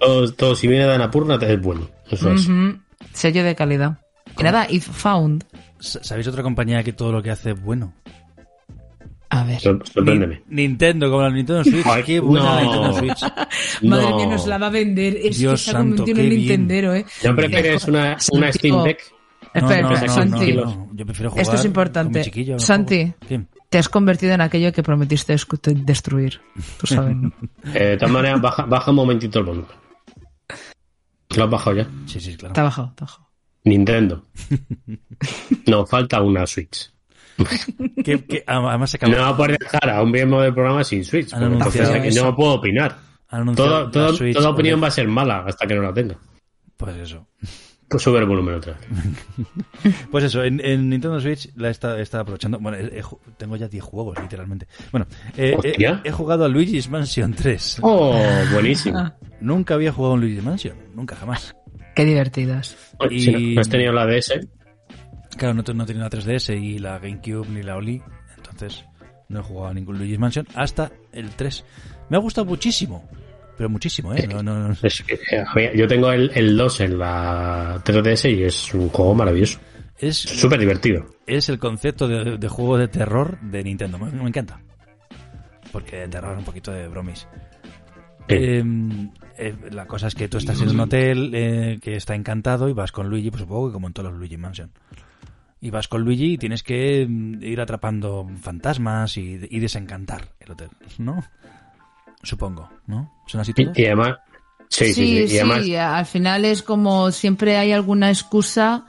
Todo, 0.00 0.32
todo 0.32 0.54
si 0.54 0.68
viene 0.68 0.86
de 0.86 0.94
Anapurna 0.94 1.38
es 1.40 1.60
bueno. 1.60 1.88
Eso 2.10 2.32
es. 2.32 2.46
Ujú. 2.48 2.78
Sello 3.12 3.42
de 3.42 3.54
calidad. 3.54 3.98
Y 4.38 4.42
nada, 4.42 4.66
If 4.70 4.86
Found. 4.86 5.44
¿Sabéis 5.80 6.26
otra 6.28 6.42
compañía 6.42 6.82
que 6.82 6.92
todo 6.92 7.12
lo 7.12 7.22
que 7.22 7.30
hace 7.30 7.50
es 7.52 7.60
bueno? 7.62 7.92
A 9.30 9.44
ver. 9.44 9.60
Sor- 9.60 9.82
Sorpréndeme. 9.86 10.42
Ni- 10.48 10.62
Nintendo, 10.66 11.10
como 11.10 11.22
la 11.22 11.30
Nintendo 11.30 11.62
Switch. 11.62 11.86
Ay, 11.86 12.02
Qué 12.02 12.18
buena 12.20 12.44
no. 12.46 12.54
la 12.54 12.62
Nintendo 12.62 12.92
Switch. 12.98 13.32
Madre 13.82 14.10
No. 14.10 14.16
mía, 14.16 14.26
nos 14.26 14.46
la 14.46 14.58
va 14.58 14.66
a 14.68 14.70
vender. 14.70 15.16
Es 15.22 15.38
Dios 15.38 15.64
que 15.64 15.70
ha 15.70 15.72
santo, 15.74 15.96
convertido 16.04 16.18
en 16.20 16.24
un 16.24 16.30
qué 16.30 16.36
bien. 16.36 16.48
Nintendero, 16.48 16.94
¿eh? 16.94 17.04
¿Ya 17.22 17.34
prefieres 17.34 17.84
una, 17.88 18.00
una 18.02 18.18
Santi, 18.52 18.58
Steam. 18.58 18.84
Deck? 18.84 19.00
Espera, 19.54 19.82
no, 19.82 19.92
espera, 19.92 20.06
no, 20.06 20.14
Santi. 20.30 20.52
no, 20.54 20.64
no. 20.64 20.88
Yo 20.94 21.06
prefiero 21.06 21.30
jugar 21.30 21.42
Esto 21.42 21.54
es 21.54 21.60
con 21.60 21.66
importante. 21.68 22.32
no 22.48 22.58
Santi, 22.58 23.14
te 23.68 23.78
has 23.78 23.88
convertido 23.88 24.32
en 24.32 24.40
aquello 24.40 24.72
que 24.72 24.82
prometiste 24.82 25.36
destruir. 25.84 26.40
Tú 26.80 26.86
sabes, 26.86 27.14
¿no? 27.16 27.30
Eh, 27.74 27.84
de 27.84 27.96
todas 27.98 28.12
maneras, 28.12 28.40
baja, 28.40 28.64
baja 28.64 28.90
un 28.90 28.96
momentito 28.96 29.38
el 29.40 29.44
volumen. 29.44 29.68
¿Lo 31.36 31.44
has 31.44 31.50
bajado 31.50 31.76
ya? 31.76 31.86
Sí, 32.06 32.18
sí, 32.18 32.34
claro. 32.36 32.52
Está 32.52 32.62
bajado, 32.62 32.88
está 32.88 33.04
bajado. 33.04 33.27
Nintendo. 33.64 34.24
No, 35.66 35.84
falta 35.86 36.22
una 36.22 36.46
Switch. 36.46 36.90
Que- 38.04 38.24
que 38.24 38.44
además 38.46 38.90
se. 38.90 38.98
No 39.06 39.16
va 39.18 39.28
a 39.28 39.36
poder 39.36 39.58
dejar 39.58 39.90
a 39.90 40.02
un 40.02 40.10
miembro 40.10 40.40
del 40.40 40.54
programa 40.54 40.82
sin 40.84 41.04
Switch. 41.04 41.32
Entonces 41.32 41.88
aquí 41.90 42.08
no 42.16 42.34
puedo 42.36 42.54
opinar. 42.54 42.96
Todo- 43.54 43.90
todo- 43.90 44.14
Switch 44.14 44.34
toda 44.36 44.50
opinión 44.50 44.82
va 44.82 44.88
a 44.88 44.90
ser 44.92 45.06
mala 45.08 45.44
hasta 45.46 45.66
que 45.66 45.74
no 45.74 45.82
la 45.82 45.92
tenga. 45.92 46.16
Pues 46.76 46.96
eso. 46.96 47.26
Pues 47.88 48.02
sube 48.02 48.18
el 48.18 48.26
volumen 48.26 48.54
otra 48.56 48.74
vez. 48.74 48.86
Pues 50.10 50.24
eso, 50.24 50.42
en, 50.44 50.60
en 50.64 50.88
Nintendo 50.90 51.18
Switch 51.20 51.48
la 51.56 51.68
he 51.68 51.70
estado, 51.70 51.96
he 51.98 52.02
estado 52.02 52.22
aprovechando. 52.22 52.58
Bueno, 52.58 52.76
he- 52.78 52.98
he 52.98 53.02
ju- 53.02 53.18
tengo 53.36 53.56
ya 53.56 53.68
10 53.68 53.82
juegos, 53.82 54.18
literalmente. 54.20 54.66
Bueno, 54.92 55.06
eh, 55.36 55.56
he, 56.04 56.08
he 56.08 56.12
jugado 56.12 56.44
a 56.44 56.48
Luigi's 56.48 56.88
Mansion 56.90 57.32
3. 57.34 57.78
Oh, 57.82 58.18
buenísimo. 58.52 59.12
Nunca 59.40 59.74
había 59.74 59.92
jugado 59.92 60.14
en 60.14 60.20
Luigi's 60.20 60.44
Mansion, 60.44 60.76
nunca 60.94 61.16
jamás. 61.16 61.54
Qué 61.98 62.04
divertidas. 62.04 62.76
Si 63.10 63.32
no, 63.32 63.38
no 63.40 63.60
has 63.60 63.68
tenido 63.68 63.92
la 63.92 64.06
DS, 64.06 64.38
Claro, 65.36 65.54
no, 65.54 65.64
no 65.74 65.84
tenía 65.84 66.04
la 66.04 66.10
3DS 66.10 66.56
y 66.56 66.78
la 66.78 67.00
GameCube 67.00 67.48
ni 67.48 67.64
la 67.64 67.74
Oli, 67.74 68.00
entonces 68.36 68.84
no 69.28 69.40
he 69.40 69.42
jugado 69.42 69.66
a 69.66 69.74
ningún 69.74 69.98
Luigi's 69.98 70.20
Mansion 70.20 70.46
hasta 70.54 70.92
el 71.12 71.30
3. 71.30 71.64
Me 72.08 72.16
ha 72.16 72.20
gustado 72.20 72.44
muchísimo, 72.44 73.08
pero 73.56 73.68
muchísimo, 73.68 74.14
¿eh? 74.14 74.28
No, 74.28 74.44
no, 74.44 74.68
no. 74.68 74.76
es 74.80 75.02
que, 75.02 75.18
ver, 75.56 75.76
yo 75.76 75.88
tengo 75.88 76.12
el, 76.12 76.30
el 76.36 76.56
2 76.56 76.80
en 76.82 76.98
la 77.00 77.82
3DS 77.84 78.32
y 78.32 78.44
es 78.44 78.72
un 78.74 78.90
juego 78.90 79.16
maravilloso. 79.16 79.58
Es 79.98 80.18
Súper 80.18 80.60
divertido. 80.60 81.04
es 81.26 81.48
el 81.48 81.58
concepto 81.58 82.06
de, 82.06 82.38
de 82.38 82.48
juego 82.48 82.78
de 82.78 82.86
terror 82.86 83.40
de 83.40 83.64
Nintendo. 83.64 83.98
Me, 83.98 84.12
me 84.12 84.28
encanta. 84.28 84.60
Porque 85.72 85.96
de 85.96 86.08
terror 86.08 86.38
un 86.38 86.44
poquito 86.44 86.70
de 86.70 86.86
bromis. 86.86 87.26
Eh, 88.28 88.64
eh, 89.38 89.54
la 89.70 89.86
cosa 89.86 90.08
es 90.08 90.14
que 90.14 90.28
tú 90.28 90.38
estás 90.38 90.60
en 90.60 90.70
un 90.70 90.80
hotel 90.80 91.30
eh, 91.34 91.78
que 91.82 91.96
está 91.96 92.14
encantado 92.14 92.68
y 92.68 92.72
vas 92.72 92.92
con 92.92 93.08
Luigi, 93.08 93.30
pues 93.30 93.42
supongo 93.42 93.68
que 93.68 93.72
como 93.72 93.86
en 93.86 93.92
todos 93.92 94.10
los 94.10 94.18
Luigi 94.18 94.36
Mansion. 94.36 94.70
Y 95.60 95.70
vas 95.70 95.88
con 95.88 96.02
Luigi 96.02 96.34
y 96.34 96.38
tienes 96.38 96.62
que 96.62 97.06
mm, 97.08 97.42
ir 97.42 97.60
atrapando 97.60 98.28
fantasmas 98.40 99.16
y, 99.16 99.40
y 99.50 99.60
desencantar 99.60 100.28
el 100.40 100.52
hotel, 100.52 100.70
¿no? 100.98 101.24
Supongo, 102.22 102.68
¿no? 102.86 103.12
¿Son 103.26 103.40
así 103.40 103.52
todos? 103.52 103.76
Y, 103.76 103.82
y 103.82 103.86
además, 103.86 104.18
sí, 104.68 104.92
sí, 104.92 105.28
sí. 105.28 105.34
Y 105.34 105.38
además, 105.38 105.68
al 105.98 106.06
final 106.06 106.44
es 106.44 106.62
como 106.62 107.10
siempre 107.12 107.56
hay 107.56 107.72
alguna 107.72 108.10
excusa 108.10 108.86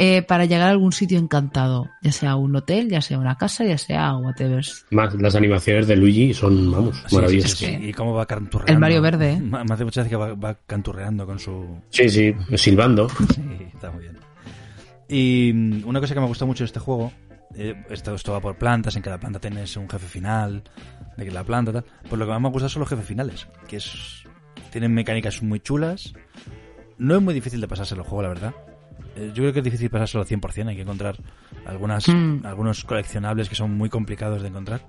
eh, 0.00 0.22
para 0.22 0.44
llegar 0.44 0.68
a 0.68 0.70
algún 0.70 0.92
sitio 0.92 1.18
encantado, 1.18 1.90
ya 2.02 2.12
sea 2.12 2.36
un 2.36 2.54
hotel, 2.54 2.88
ya 2.88 3.00
sea 3.02 3.18
una 3.18 3.36
casa, 3.36 3.64
ya 3.64 3.76
sea 3.76 4.14
whatever. 4.16 4.64
más 4.92 5.12
las 5.14 5.34
animaciones 5.34 5.88
de 5.88 5.96
Luigi 5.96 6.32
son, 6.32 6.70
vamos, 6.70 7.02
Sí, 7.08 7.16
maravillosas. 7.16 7.50
sí, 7.58 7.66
sí, 7.66 7.76
sí. 7.80 7.88
Y 7.88 7.92
cómo 7.92 8.14
va 8.14 8.24
canturreando. 8.24 8.72
El 8.72 8.78
Mario 8.78 9.02
Verde, 9.02 9.32
¿eh? 9.32 9.40
Me 9.42 9.64
me 9.64 9.74
hace 9.74 9.84
muchas 9.84 10.04
veces 10.04 10.10
que 10.10 10.16
va, 10.16 10.34
va 10.34 10.56
canturreando 10.66 11.26
con 11.26 11.40
su... 11.40 11.80
Sí, 11.90 12.08
sí, 12.08 12.32
silbando. 12.56 13.08
Sí, 13.08 13.42
está 13.74 13.90
muy 13.90 14.02
bien. 14.02 14.18
Y 15.08 15.52
mm, 15.52 15.82
una 15.88 16.00
cosa 16.00 16.14
que 16.14 16.20
me 16.20 16.26
gustó 16.26 16.46
mucho 16.46 16.62
de 16.62 16.66
este 16.66 16.78
juego, 16.80 17.12
eh, 17.56 17.74
esto, 17.90 18.14
esto 18.14 18.30
va 18.32 18.40
por 18.40 18.56
plantas, 18.56 18.94
en 18.94 19.02
cada 19.02 19.18
planta 19.18 19.40
tienes 19.40 19.76
un 19.76 19.88
jefe 19.90 20.06
final, 20.06 20.62
de 21.16 21.24
que 21.24 21.30
la 21.32 21.42
planta 21.42 21.72
tal. 21.72 21.84
Pues 22.08 22.18
lo 22.18 22.24
que 22.24 22.30
más 22.32 22.40
me 22.40 22.50
gusta 22.50 22.68
son 22.68 22.80
los 22.80 22.88
jefes 22.88 23.04
finales, 23.04 23.48
que 23.66 23.78
es 23.78 24.22
tienen 24.70 24.94
mecánicas 24.94 25.42
muy 25.42 25.58
chulas. 25.60 26.12
No 26.98 27.16
es 27.16 27.22
muy 27.22 27.34
difícil 27.34 27.60
de 27.60 27.66
pasárselo 27.66 28.02
el 28.02 28.08
juego, 28.08 28.22
la 28.22 28.28
verdad. 28.28 28.54
Eh, 29.16 29.28
yo 29.34 29.42
creo 29.42 29.52
que 29.52 29.58
es 29.60 29.64
difícil 29.64 29.90
pasárselo 29.90 30.22
al 30.22 30.28
100%, 30.28 30.68
hay 30.68 30.76
que 30.76 30.82
encontrar 30.82 31.16
algunas, 31.66 32.06
Mm. 32.08 32.44
algunos 32.44 32.84
coleccionables 32.84 33.48
que 33.48 33.54
son 33.54 33.72
muy 33.76 33.88
complicados 33.88 34.42
de 34.42 34.48
encontrar. 34.48 34.80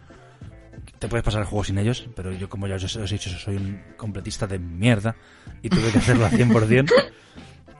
Te 1.00 1.08
puedes 1.08 1.24
pasar 1.24 1.42
el 1.42 1.48
juego 1.48 1.64
sin 1.64 1.78
ellos, 1.78 2.10
pero 2.16 2.32
yo 2.32 2.50
como 2.50 2.68
ya 2.68 2.76
os 2.76 2.84
os 2.96 3.12
he 3.12 3.16
dicho, 3.16 3.30
soy 3.30 3.56
un 3.56 3.80
completista 3.98 4.48
de 4.48 4.60
mierda 4.60 5.16
y 5.62 5.70
tuve 5.70 5.92
que 5.92 5.98
hacerlo 6.00 6.26
al 6.26 6.32
100%. 6.32 6.92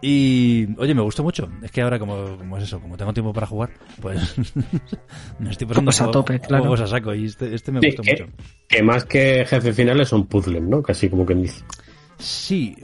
Y, 0.02 0.68
oye, 0.78 0.96
me 0.96 1.02
gustó 1.02 1.24
mucho. 1.24 1.50
Es 1.62 1.72
que 1.72 1.82
ahora, 1.82 2.00
como, 2.00 2.38
como 2.38 2.58
es 2.58 2.64
eso, 2.64 2.80
como 2.80 2.96
tengo 2.96 3.12
tiempo 3.14 3.34
para 3.34 3.46
jugar, 3.48 3.72
pues 4.02 4.34
me 5.40 5.50
estoy 5.52 5.68
pasando 5.68 5.92
a 5.92 6.12
tope, 6.12 6.40
claro. 6.40 6.64
juegos 6.64 6.80
a 6.82 6.88
saco. 6.88 7.14
Y 7.14 7.26
este, 7.26 7.54
este 7.54 7.72
me 7.74 7.82
Sí, 7.82 7.88
gustó 7.88 8.04
que, 8.04 8.12
mucho. 8.12 8.26
que 8.70 8.82
más 8.84 9.04
que 9.04 9.44
jefes 9.46 9.76
finales 9.76 10.08
son 10.08 10.26
puzzles, 10.28 10.62
¿no? 10.64 10.82
Casi 10.82 11.10
como 11.10 11.26
quien 11.26 11.42
dice. 11.42 11.66
Sí. 12.18 12.78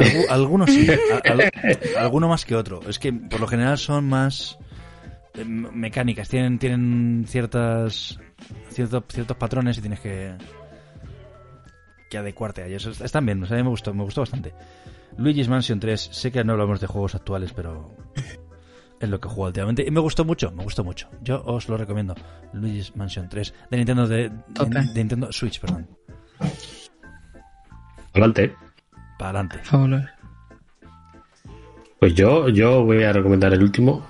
Algu- 0.00 0.26
algunos 0.30 0.70
sí. 0.70 0.86
al- 1.24 1.50
alguno 1.98 2.28
más 2.28 2.44
que 2.44 2.56
otro. 2.56 2.80
Es 2.88 2.98
que 2.98 3.12
por 3.12 3.40
lo 3.40 3.46
general 3.46 3.78
son 3.78 4.08
más 4.08 4.58
eh, 5.34 5.44
mecánicas. 5.44 6.28
Tienen, 6.28 6.58
tienen 6.58 7.24
ciertas 7.28 8.18
ciertos, 8.70 9.04
ciertos 9.08 9.36
patrones 9.36 9.78
y 9.78 9.80
tienes 9.80 10.00
que 10.00 10.34
que 12.10 12.18
adecuarte 12.18 12.62
a 12.62 12.66
ellos. 12.66 12.86
Est- 12.86 13.00
Están 13.02 13.24
bien, 13.26 13.42
o 13.42 13.46
sea, 13.46 13.56
a 13.56 13.58
mí 13.58 13.62
me 13.64 13.70
gustó, 13.70 13.94
me 13.94 14.02
gustó 14.02 14.22
bastante. 14.22 14.52
Luigi's 15.16 15.48
Mansion 15.48 15.78
3, 15.80 16.00
sé 16.12 16.32
que 16.32 16.42
no 16.44 16.52
hablamos 16.52 16.80
de 16.80 16.86
juegos 16.86 17.14
actuales, 17.14 17.52
pero 17.52 17.94
es 19.00 19.08
lo 19.08 19.20
que 19.20 19.28
jugado 19.28 19.48
últimamente. 19.50 19.84
Y 19.86 19.90
me 19.90 20.00
gustó 20.00 20.24
mucho, 20.24 20.50
me 20.52 20.64
gustó 20.64 20.82
mucho. 20.84 21.08
Yo 21.22 21.42
os 21.44 21.68
lo 21.68 21.76
recomiendo. 21.76 22.14
Luigi's 22.52 22.96
Mansion 22.96 23.28
3, 23.28 23.54
de 23.70 23.76
Nintendo, 23.76 24.06
de, 24.08 24.28
de 24.30 24.82
Nintendo 24.94 25.30
Switch, 25.32 25.60
perdón. 25.60 25.88
Adelante. 28.12 28.54
Para 29.20 29.40
adelante. 29.40 29.58
Fabuloso. 29.62 30.08
Pues 31.98 32.14
yo, 32.14 32.48
yo 32.48 32.82
voy 32.82 33.02
a 33.02 33.12
recomendar 33.12 33.52
el 33.52 33.62
último, 33.62 34.08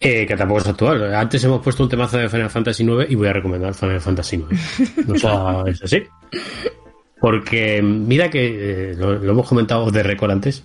eh, 0.00 0.26
que 0.26 0.36
tampoco 0.36 0.58
es 0.60 0.66
actual. 0.66 1.14
Antes 1.14 1.44
hemos 1.44 1.62
puesto 1.62 1.84
un 1.84 1.88
temazo 1.88 2.18
de 2.18 2.28
Final 2.28 2.50
Fantasy 2.50 2.82
IX 2.82 3.08
y 3.08 3.14
voy 3.14 3.28
a 3.28 3.32
recomendar 3.32 3.72
Final 3.74 4.00
Fantasy 4.00 4.36
IX. 4.36 5.08
O 5.08 5.16
sea, 5.16 5.62
es 5.68 5.80
así. 5.84 6.02
Porque 7.20 7.80
mira 7.80 8.28
que 8.28 8.90
eh, 8.90 8.94
lo, 8.96 9.14
lo 9.14 9.30
hemos 9.30 9.48
comentado 9.48 9.88
de 9.92 10.02
récord 10.02 10.32
antes, 10.32 10.64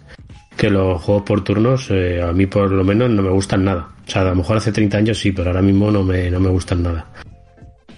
que 0.58 0.72
los 0.72 1.00
juegos 1.04 1.22
por 1.24 1.44
turnos 1.44 1.92
eh, 1.92 2.24
a 2.24 2.34
mí 2.34 2.48
por 2.48 2.72
lo 2.72 2.84
menos 2.84 3.12
no 3.12 3.22
me 3.22 3.30
gustan 3.30 3.64
nada. 3.64 3.90
O 4.08 4.10
sea, 4.10 4.24
a 4.24 4.26
lo 4.26 4.36
mejor 4.36 4.58
hace 4.58 4.72
30 4.72 4.98
años 4.98 5.20
sí, 5.20 5.32
pero 5.32 5.52
ahora 5.52 5.62
mismo 5.62 5.92
no 5.92 6.02
me, 6.02 6.32
no 6.32 6.40
me 6.40 6.50
gustan 6.50 6.82
nada. 6.82 7.06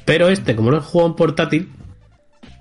Pero 0.04 0.28
este, 0.28 0.54
como 0.54 0.72
no 0.72 0.80
es 0.80 0.84
juego 0.84 1.08
en 1.08 1.16
portátil, 1.16 1.72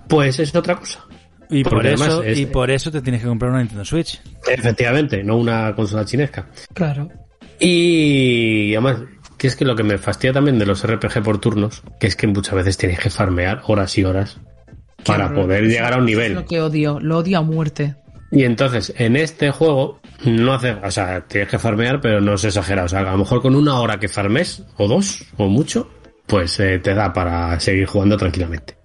pues 0.07 0.39
es 0.39 0.55
otra 0.55 0.77
cosa. 0.77 1.05
Y 1.49 1.63
por, 1.63 1.73
Porque 1.73 1.93
eso, 1.93 2.23
es- 2.23 2.37
y 2.39 2.45
por 2.45 2.71
eso 2.71 2.91
te 2.91 3.01
tienes 3.01 3.21
que 3.21 3.27
comprar 3.27 3.51
una 3.51 3.59
Nintendo 3.59 3.85
Switch. 3.85 4.21
Efectivamente, 4.47 5.23
no 5.23 5.37
una 5.37 5.75
consola 5.75 6.05
chinesca. 6.05 6.47
Claro. 6.73 7.09
Y 7.59 8.73
además, 8.73 8.97
que 9.37 9.47
es 9.47 9.55
que 9.55 9.65
lo 9.65 9.75
que 9.75 9.83
me 9.83 9.97
fastidia 9.97 10.33
también 10.33 10.57
de 10.59 10.65
los 10.65 10.83
RPG 10.85 11.21
por 11.23 11.39
turnos, 11.39 11.83
que 11.99 12.07
es 12.07 12.15
que 12.15 12.27
muchas 12.27 12.55
veces 12.55 12.77
tienes 12.77 12.99
que 12.99 13.09
farmear 13.09 13.61
horas 13.67 13.97
y 13.97 14.03
horas 14.03 14.37
para 15.05 15.25
horror. 15.25 15.43
poder 15.43 15.63
llegar 15.65 15.93
a 15.93 15.97
un 15.97 16.03
Es 16.03 16.07
nivel. 16.07 16.33
lo 16.33 16.45
que 16.45 16.61
odio, 16.61 16.99
lo 16.99 17.17
odio 17.19 17.37
a 17.39 17.41
muerte. 17.41 17.95
Y 18.31 18.43
entonces, 18.43 18.93
en 18.97 19.15
este 19.15 19.51
juego, 19.51 19.99
no 20.25 20.53
hace, 20.53 20.71
o 20.71 20.91
sea, 20.91 21.21
tienes 21.27 21.49
que 21.49 21.59
farmear, 21.59 22.01
pero 22.01 22.19
no 22.21 22.33
es 22.33 22.43
exagerado. 22.43 22.85
O 22.87 22.89
sea, 22.89 22.99
a 23.01 23.11
lo 23.11 23.17
mejor 23.19 23.41
con 23.41 23.55
una 23.55 23.79
hora 23.79 23.99
que 23.99 24.07
farmes, 24.07 24.63
o 24.77 24.87
dos, 24.87 25.23
o 25.37 25.47
mucho, 25.47 25.89
pues 26.25 26.59
eh, 26.59 26.79
te 26.79 26.93
da 26.93 27.13
para 27.13 27.57
seguir 27.59 27.85
jugando 27.85 28.17
tranquilamente. 28.17 28.75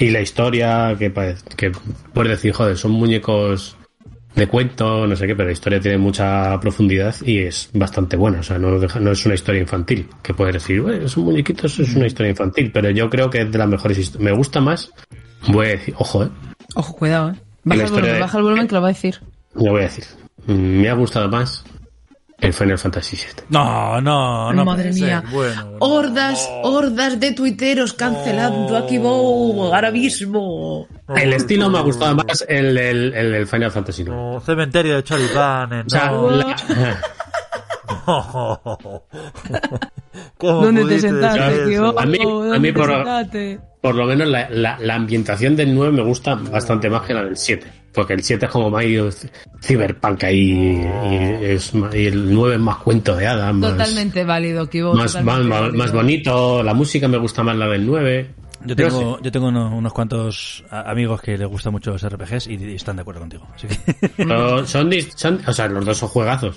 Y 0.00 0.10
la 0.10 0.20
historia, 0.20 0.96
que, 0.98 1.12
que 1.56 1.70
puedes 2.12 2.30
decir, 2.32 2.52
joder, 2.52 2.76
son 2.76 2.90
muñecos 2.92 3.76
de 4.34 4.46
cuento, 4.46 5.06
no 5.06 5.14
sé 5.16 5.26
qué, 5.26 5.34
pero 5.36 5.48
la 5.48 5.52
historia 5.52 5.80
tiene 5.80 5.98
mucha 5.98 6.58
profundidad 6.60 7.14
y 7.24 7.38
es 7.40 7.68
bastante 7.74 8.16
buena. 8.16 8.40
O 8.40 8.42
sea, 8.42 8.58
no, 8.58 8.70
no 8.78 9.10
es 9.12 9.26
una 9.26 9.34
historia 9.34 9.60
infantil. 9.60 10.08
Que 10.22 10.32
puedes 10.34 10.54
decir, 10.54 10.80
bueno, 10.80 11.06
son 11.08 11.24
muñequitos, 11.24 11.78
es 11.80 11.94
una 11.94 12.06
historia 12.06 12.30
infantil, 12.30 12.70
pero 12.72 12.90
yo 12.90 13.10
creo 13.10 13.28
que 13.30 13.42
es 13.42 13.52
de 13.52 13.58
las 13.58 13.68
mejores 13.68 13.98
historias. 13.98 14.24
Me 14.24 14.36
gusta 14.36 14.60
más, 14.60 14.90
voy 15.48 15.66
a 15.66 15.70
decir, 15.70 15.94
ojo, 15.98 16.24
eh, 16.24 16.28
Ojo, 16.76 16.94
cuidado, 16.96 17.30
eh. 17.30 17.34
Baja 17.64 17.82
el 17.82 17.90
volumen, 17.90 18.14
de- 18.14 18.20
baja 18.20 18.36
el 18.38 18.42
volumen 18.44 18.68
que 18.68 18.74
lo 18.74 18.80
va 18.80 18.88
a 18.88 18.92
decir. 18.92 19.20
lo 19.54 19.70
voy 19.72 19.80
a 19.80 19.84
decir. 19.84 20.04
Me 20.46 20.88
ha 20.88 20.94
gustado 20.94 21.28
más 21.28 21.62
El 22.40 22.52
Final 22.54 22.78
Fantasy 22.78 23.16
VII. 23.16 23.44
No, 23.50 24.00
no, 24.00 24.52
no. 24.52 24.64
Madre 24.64 24.92
mía. 24.92 25.22
Bueno, 25.30 25.72
Hordas, 25.80 26.48
hordas 26.62 27.20
de 27.20 27.32
tuiteros 27.32 27.92
cancelando 27.92 28.76
a 28.76 28.86
Kibo 28.86 29.72
ahora 29.74 29.90
mismo. 29.90 30.88
El 31.14 31.32
estilo 31.34 31.68
me 31.68 31.78
ha 31.78 31.82
gustado 31.82 32.14
más 32.16 32.44
el 32.48 32.74
del 32.74 33.12
el, 33.14 33.32
del 33.32 33.46
Final 33.46 33.70
Fantasy 33.70 34.02
IX. 34.02 34.10
no. 34.10 34.40
Cementerio 34.40 34.96
de 34.96 35.04
choripanes. 35.04 35.86
O 35.86 35.90
sea, 35.90 36.10
no. 36.10 36.30
la- 36.30 36.56
¿Cómo 40.38 40.62
¿Dónde 40.62 40.84
te 40.86 41.00
sentaste, 41.00 41.72
eso? 41.74 41.98
A 41.98 42.06
mí- 42.06 42.18
a 42.20 42.24
¿Dónde 42.24 42.58
mí 42.60 42.72
por- 42.72 43.04
por 43.80 43.94
lo 43.94 44.04
menos 44.06 44.28
la, 44.28 44.48
la- 44.50 44.78
la 44.80 44.94
ambientación 44.94 45.56
del 45.56 45.74
9 45.74 45.92
me 45.92 46.02
gusta 46.02 46.34
bastante 46.34 46.88
más 46.90 47.02
que 47.02 47.14
la 47.14 47.24
del 47.24 47.36
7. 47.36 47.66
Porque 47.92 48.12
el 48.12 48.22
7 48.22 48.46
es 48.46 48.50
como 48.52 48.70
más 48.70 48.84
cyberpunk 49.62 50.24
ahí. 50.24 50.80
Y, 50.80 51.44
es 51.44 51.74
más- 51.74 51.94
y 51.94 52.06
el 52.06 52.32
9 52.32 52.54
es 52.54 52.60
más 52.60 52.76
cuento 52.76 53.16
de 53.16 53.26
hadas. 53.26 53.52
Más, 53.54 53.72
Totalmente 53.72 54.24
válido, 54.24 54.68
Kibo. 54.68 54.94
más, 54.94 55.14
más, 55.14 55.24
totalmente 55.24 55.48
más- 55.48 55.60
válido. 55.60 55.78
más 55.78 55.92
bonito. 55.92 56.62
La 56.62 56.74
música 56.74 57.08
me 57.08 57.18
gusta 57.18 57.42
más 57.42 57.56
la 57.56 57.66
del 57.66 57.84
9. 57.86 58.30
Yo 58.64 58.76
tengo, 58.76 59.18
yo 59.22 59.32
tengo 59.32 59.48
unos, 59.48 59.72
unos 59.72 59.92
cuantos 59.92 60.64
amigos 60.70 61.22
que 61.22 61.38
les 61.38 61.48
gustan 61.48 61.72
mucho 61.72 61.92
los 61.92 62.02
RPGs 62.06 62.46
y, 62.46 62.54
y 62.56 62.74
están 62.74 62.94
de 62.96 63.02
acuerdo 63.02 63.20
contigo. 63.20 63.46
Así 63.54 63.66
que 63.66 64.08
Pero 64.18 64.66
son, 64.66 64.90
son- 65.16 65.40
o 65.46 65.52
sea, 65.52 65.66
los 65.66 65.84
dos 65.84 65.96
son 65.96 66.10
juegazos. 66.10 66.56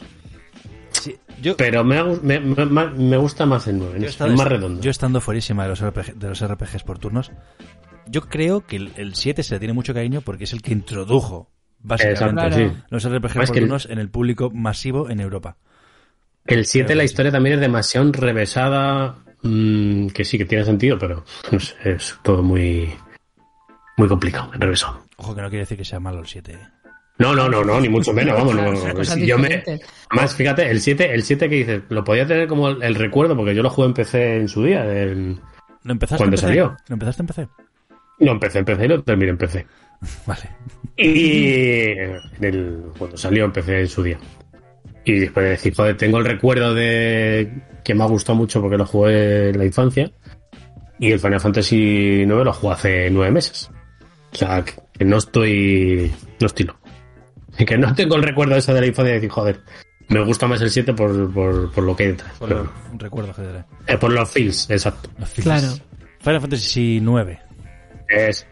yo- 1.41 1.55
Pero 1.57 1.84
me, 1.84 2.03
me, 2.22 2.39
me- 2.41 2.65
me- 2.89 3.18
gusta 3.18 3.45
más 3.45 3.68
el 3.68 3.80
9, 3.80 3.99
yo, 4.01 4.07
es 4.07 4.19
más 4.19 4.47
redondo. 4.47 4.81
yo 4.81 4.91
estando 4.91 5.19
fuerísima 5.22 5.64
de 5.64 5.69
los, 5.69 5.81
RPG, 5.81 6.15
de 6.15 6.27
los 6.30 6.41
RPGs 6.45 6.84
por 6.84 6.99
turnos, 6.99 7.31
yo 8.08 8.22
creo 8.30 8.66
que 8.66 8.76
el, 8.78 8.92
el 8.98 9.16
7 9.16 9.44
se 9.44 9.56
le 9.56 9.60
tiene 9.60 9.74
mucho 9.74 9.94
cariño 9.94 10.22
porque 10.22 10.44
es 10.46 10.54
el 10.54 10.62
que 10.62 10.72
introdujo 10.74 11.50
básicamente 11.80 12.46
Exacto, 12.64 12.86
los 12.90 13.04
RPGs 13.10 13.36
Más 13.36 13.50
por 13.52 13.56
que 13.58 13.92
en 13.92 14.00
el 14.00 14.10
público 14.10 14.50
masivo 14.52 15.10
en 15.10 15.20
Europa. 15.20 15.58
El 16.46 16.66
7, 16.66 16.96
la 16.96 17.04
historia 17.04 17.32
también 17.32 17.56
es 17.56 17.62
demasiado 17.62 18.12
revesada. 18.12 19.16
mm, 19.44 20.08
que 20.08 20.24
sí, 20.26 20.38
que 20.38 20.46
tiene 20.46 20.64
sentido, 20.66 20.98
pero 20.98 21.24
no 21.52 21.60
sé, 21.60 21.76
es 21.84 22.18
todo 22.24 22.42
muy, 22.44 22.94
muy 23.98 24.08
complicado, 24.08 24.52
enrevesado. 24.54 25.06
Ojo 25.18 25.36
que 25.36 25.42
no 25.42 25.50
quiere 25.50 25.64
decir 25.64 25.78
que 25.78 25.86
sea 25.86 26.00
malo 26.00 26.20
el 26.20 26.28
7. 26.28 26.54
¿eh? 26.54 26.60
No, 27.20 27.34
no, 27.36 27.48
no, 27.48 27.64
no, 27.64 27.80
ni 27.80 27.90
mucho 27.90 28.12
menos, 28.14 28.36
vamos. 28.36 28.56
no, 28.56 28.76
Son 28.76 28.88
no, 28.90 28.94
cosas 28.96 29.16
si 29.16 29.26
yo 29.26 29.38
me, 29.38 29.48
diferentes. 29.50 29.90
además, 30.10 30.36
fíjate, 30.36 30.70
el 30.70 30.82
7, 30.82 31.14
el 31.14 31.24
7 31.24 31.50
que 31.50 31.56
dices, 31.56 31.82
lo 31.90 32.04
podía 32.04 32.26
tener 32.28 32.48
como 32.48 32.70
el, 32.70 32.82
el 32.84 32.96
recuerdo, 32.96 33.36
porque 33.36 33.54
yo 33.56 33.62
lo 33.64 33.70
jugué 33.70 33.88
en 33.90 33.94
PC 33.94 34.38
en 34.38 34.48
su 34.48 34.64
día. 34.64 34.84
en- 34.86 35.40
¿Lo 35.84 35.92
empezaste 35.92 36.18
¿Cuándo 36.24 36.36
en 36.36 36.40
PC? 36.42 36.48
salió? 36.48 36.78
¿Lo 36.88 36.94
empezaste 36.94 37.22
en 37.24 37.28
PC? 37.28 37.48
No, 38.24 38.32
empecé 38.34 38.60
en 38.60 38.66
PC 38.66 38.86
y 38.86 38.88
lo 38.88 39.04
terminé 39.04 39.32
en 39.32 39.38
PC. 39.38 39.66
Vale. 40.26 40.50
Y 40.98 41.91
el- 42.41 42.82
cuando 42.98 43.18
salió 43.18 43.45
empecé 43.45 43.82
en 43.82 43.88
su 43.88 44.04
día. 44.04 44.18
Y 45.06 45.20
después 45.20 45.44
de 45.44 45.50
decir, 45.52 45.74
joder, 45.76 45.98
tengo 45.98 46.18
el 46.20 46.26
recuerdo 46.26 46.74
de 46.74 47.52
que 47.84 47.94
me 47.94 48.04
ha 48.04 48.08
gustado 48.08 48.38
mucho 48.38 48.62
porque 48.62 48.78
lo 48.78 48.86
jugué 48.86 49.50
en 49.50 49.58
la 49.58 49.66
infancia. 49.66 50.12
Y 51.00 51.12
el 51.12 51.20
Final 51.20 51.40
Fantasy 51.41 52.22
IX 52.22 52.28
lo 52.30 52.54
jugué 52.54 52.74
hace 52.74 53.10
nueve 53.10 53.32
meses. 53.32 53.70
O 54.32 54.36
sea, 54.36 54.64
que 54.64 55.06
no 55.06 55.18
estoy. 55.18 56.12
No 56.40 56.48
estoy 56.48 56.66
loco. 56.68 56.80
Que 57.68 57.78
no 57.78 57.94
tengo 57.94 58.16
el 58.16 58.24
recuerdo 58.24 58.56
ese 58.56 58.74
de 58.74 58.82
la 58.82 58.88
infancia 58.88 59.10
de 59.14 59.20
decir, 59.20 59.30
joder, 59.30 59.60
me 60.10 60.24
gusta 60.26 60.48
más 60.48 60.60
el 60.62 60.72
7 60.72 60.94
por, 60.94 61.32
por, 61.34 61.72
por 61.72 61.84
lo 61.84 61.95
que. 61.95 62.16
Por 62.40 62.48
Pero- 62.50 62.64
lo- 62.64 62.72
un 62.94 63.00
recuerdo, 63.00 63.32
GDR. 63.34 63.64
eh, 63.88 63.98
por 63.98 64.12
los 64.12 64.30
feels, 64.32 64.70
exacto. 64.72 65.10
Los 65.20 65.30
feels. 65.30 65.44
Claro. 65.44 65.68
Final 66.20 66.41
Fantasy 66.41 67.00
9. 67.02 67.40
Es 68.08 68.46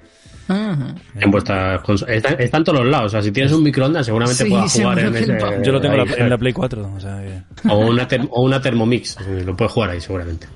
Ajá. 0.48 0.96
en 1.20 1.32
vuestras 1.32 1.82
conso- 1.82 2.08
está, 2.10 2.30
está 2.34 2.58
en 2.58 2.64
todos 2.64 2.80
los 2.80 2.88
lados. 2.90 3.06
O 3.08 3.10
sea, 3.10 3.22
si 3.22 3.32
tienes 3.32 3.52
un 3.54 3.64
microondas, 3.64 4.06
seguramente 4.06 4.44
Sí, 4.44 4.50
puedas 4.50 4.72
jugar 4.74 4.98
seguro 5.00 5.18
en 5.18 5.26
que 5.26 5.34
ese. 5.34 5.62
Yo 5.64 5.72
lo 5.72 5.80
tengo 5.82 5.94
en 5.96 6.02
ahí, 6.02 6.08
la, 6.08 6.16
en 6.16 6.30
la 6.30 6.38
Play 6.38 6.54
4. 6.54 6.92
O 6.96 7.00
sea 7.00 7.22
que- 7.22 7.42
O 7.70 7.78
una, 7.80 8.08
ter- 8.08 8.28
o 8.30 8.42
una 8.44 8.62
Thermomix, 8.62 9.18
lo 9.46 9.56
puedes 9.56 9.72
jugar 9.72 9.90
ahí 9.92 10.02
seguramente. 10.02 10.48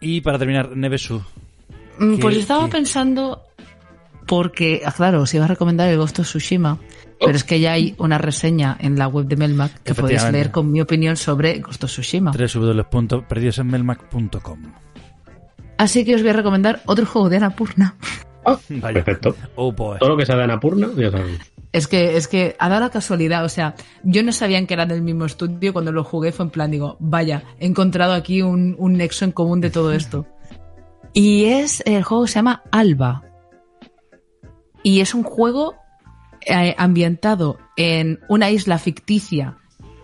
Y 0.00 0.20
para 0.20 0.38
terminar, 0.38 0.76
Nevesu. 0.76 1.22
Mm, 1.98 2.18
Pues 2.18 2.34
¿Qué- 2.34 2.40
estaba 2.42 2.66
qué? 2.66 2.72
pensando, 2.72 3.42
porque, 4.26 4.82
ah, 4.84 4.92
claro, 4.92 5.22
os 5.22 5.32
iba 5.34 5.44
a 5.44 5.48
recomendar 5.48 5.88
el 5.88 5.96
Ghost 5.96 6.18
of 6.18 6.26
Tsushima, 6.26 6.76
pero 7.20 7.32
es 7.36 7.44
que 7.44 7.60
ya 7.60 7.72
hay 7.72 7.94
una 7.98 8.18
reseña 8.18 8.76
en 8.80 8.98
la 8.98 9.06
web 9.08 9.26
de 9.26 9.36
Melmac 9.36 9.82
que 9.82 9.94
podéis 9.94 10.28
leer 10.30 10.50
con 10.50 10.70
mi 10.72 10.80
opinión 10.82 11.16
sobre 11.16 11.60
Ghost 11.60 11.84
of 11.84 11.90
Tsushima. 11.90 12.32
www.perdidosenmelmac.com 12.32 14.58
Así 15.78 16.04
que 16.04 16.14
os 16.14 16.22
voy 16.22 16.30
a 16.30 16.34
recomendar 16.34 16.82
otro 16.86 17.06
juego 17.06 17.28
de 17.28 17.38
Annapurna. 17.38 17.96
Vaya. 18.68 19.04
Perfecto. 19.04 19.34
Oh 19.56 19.72
boy. 19.72 19.98
Todo 19.98 20.10
lo 20.10 20.16
que 20.16 20.26
sea 20.26 20.36
de 20.36 20.44
Anapurna, 20.44 20.88
ya 20.96 21.10
sabes. 21.10 21.40
Es 21.72 21.88
que, 21.88 22.16
es 22.16 22.28
que 22.28 22.54
ha 22.58 22.68
dado 22.68 22.82
la 22.82 22.90
casualidad, 22.90 23.44
o 23.44 23.48
sea, 23.48 23.74
yo 24.04 24.22
no 24.22 24.30
sabía 24.32 24.64
que 24.64 24.74
eran 24.74 24.88
del 24.88 25.02
mismo 25.02 25.24
estudio, 25.24 25.72
cuando 25.72 25.90
lo 25.90 26.04
jugué 26.04 26.30
fue 26.30 26.44
en 26.44 26.50
plan, 26.50 26.70
digo, 26.70 26.96
vaya, 27.00 27.42
he 27.58 27.66
encontrado 27.66 28.12
aquí 28.12 28.42
un, 28.42 28.76
un 28.78 28.92
nexo 28.92 29.24
en 29.24 29.32
común 29.32 29.60
de 29.60 29.70
todo 29.70 29.92
esto. 29.92 30.26
Y 31.16 31.44
es, 31.44 31.80
el 31.86 32.02
juego 32.02 32.26
se 32.26 32.34
llama 32.34 32.64
Alba. 32.72 33.22
Y 34.82 35.00
es 35.00 35.14
un 35.14 35.22
juego 35.22 35.76
eh, 36.44 36.74
ambientado 36.76 37.58
en 37.76 38.18
una 38.28 38.50
isla 38.50 38.78
ficticia 38.78 39.58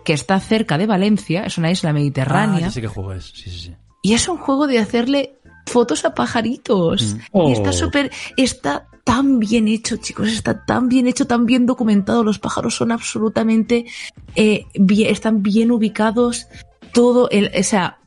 que 0.05 0.13
está 0.13 0.39
cerca 0.39 0.77
de 0.77 0.87
Valencia, 0.87 1.43
es 1.43 1.57
una 1.57 1.69
isla 1.69 1.89
Ah, 1.89 1.93
mediterránea, 1.93 2.59
ya 2.61 2.71
sé 2.71 2.79
qué 2.81 2.87
juego 2.87 3.11
es. 3.11 3.25
Sí, 3.25 3.49
sí, 3.49 3.59
sí. 3.59 3.75
y 4.01 4.13
es 4.13 4.27
un 4.29 4.37
juego 4.37 4.67
de 4.67 4.79
hacerle 4.79 5.37
fotos 5.71 6.05
a 6.05 6.13
pajaritos. 6.13 7.15
Mm. 7.33 7.39
Y 7.47 7.51
está 7.53 7.69
Oh. 7.69 7.73
súper, 7.73 8.11
está 8.37 8.87
tan 9.03 9.39
bien 9.39 9.67
hecho, 9.67 9.97
chicos, 9.97 10.29
está 10.29 10.63
tan 10.65 10.87
bien 10.89 11.07
hecho, 11.07 11.25
tan 11.25 11.45
bien 11.45 11.65
documentado. 11.65 12.23
Los 12.23 12.37
pájaros 12.39 12.75
son 12.75 12.91
absolutamente, 12.91 13.85
eh, 14.35 14.65
bien- 14.75 15.09
están 15.11 15.41
bien 15.41 15.71
ubicados. 15.71 16.47
Todo 16.93 17.29
el, 17.29 17.49
o 17.57 17.63
sea, 17.63 17.97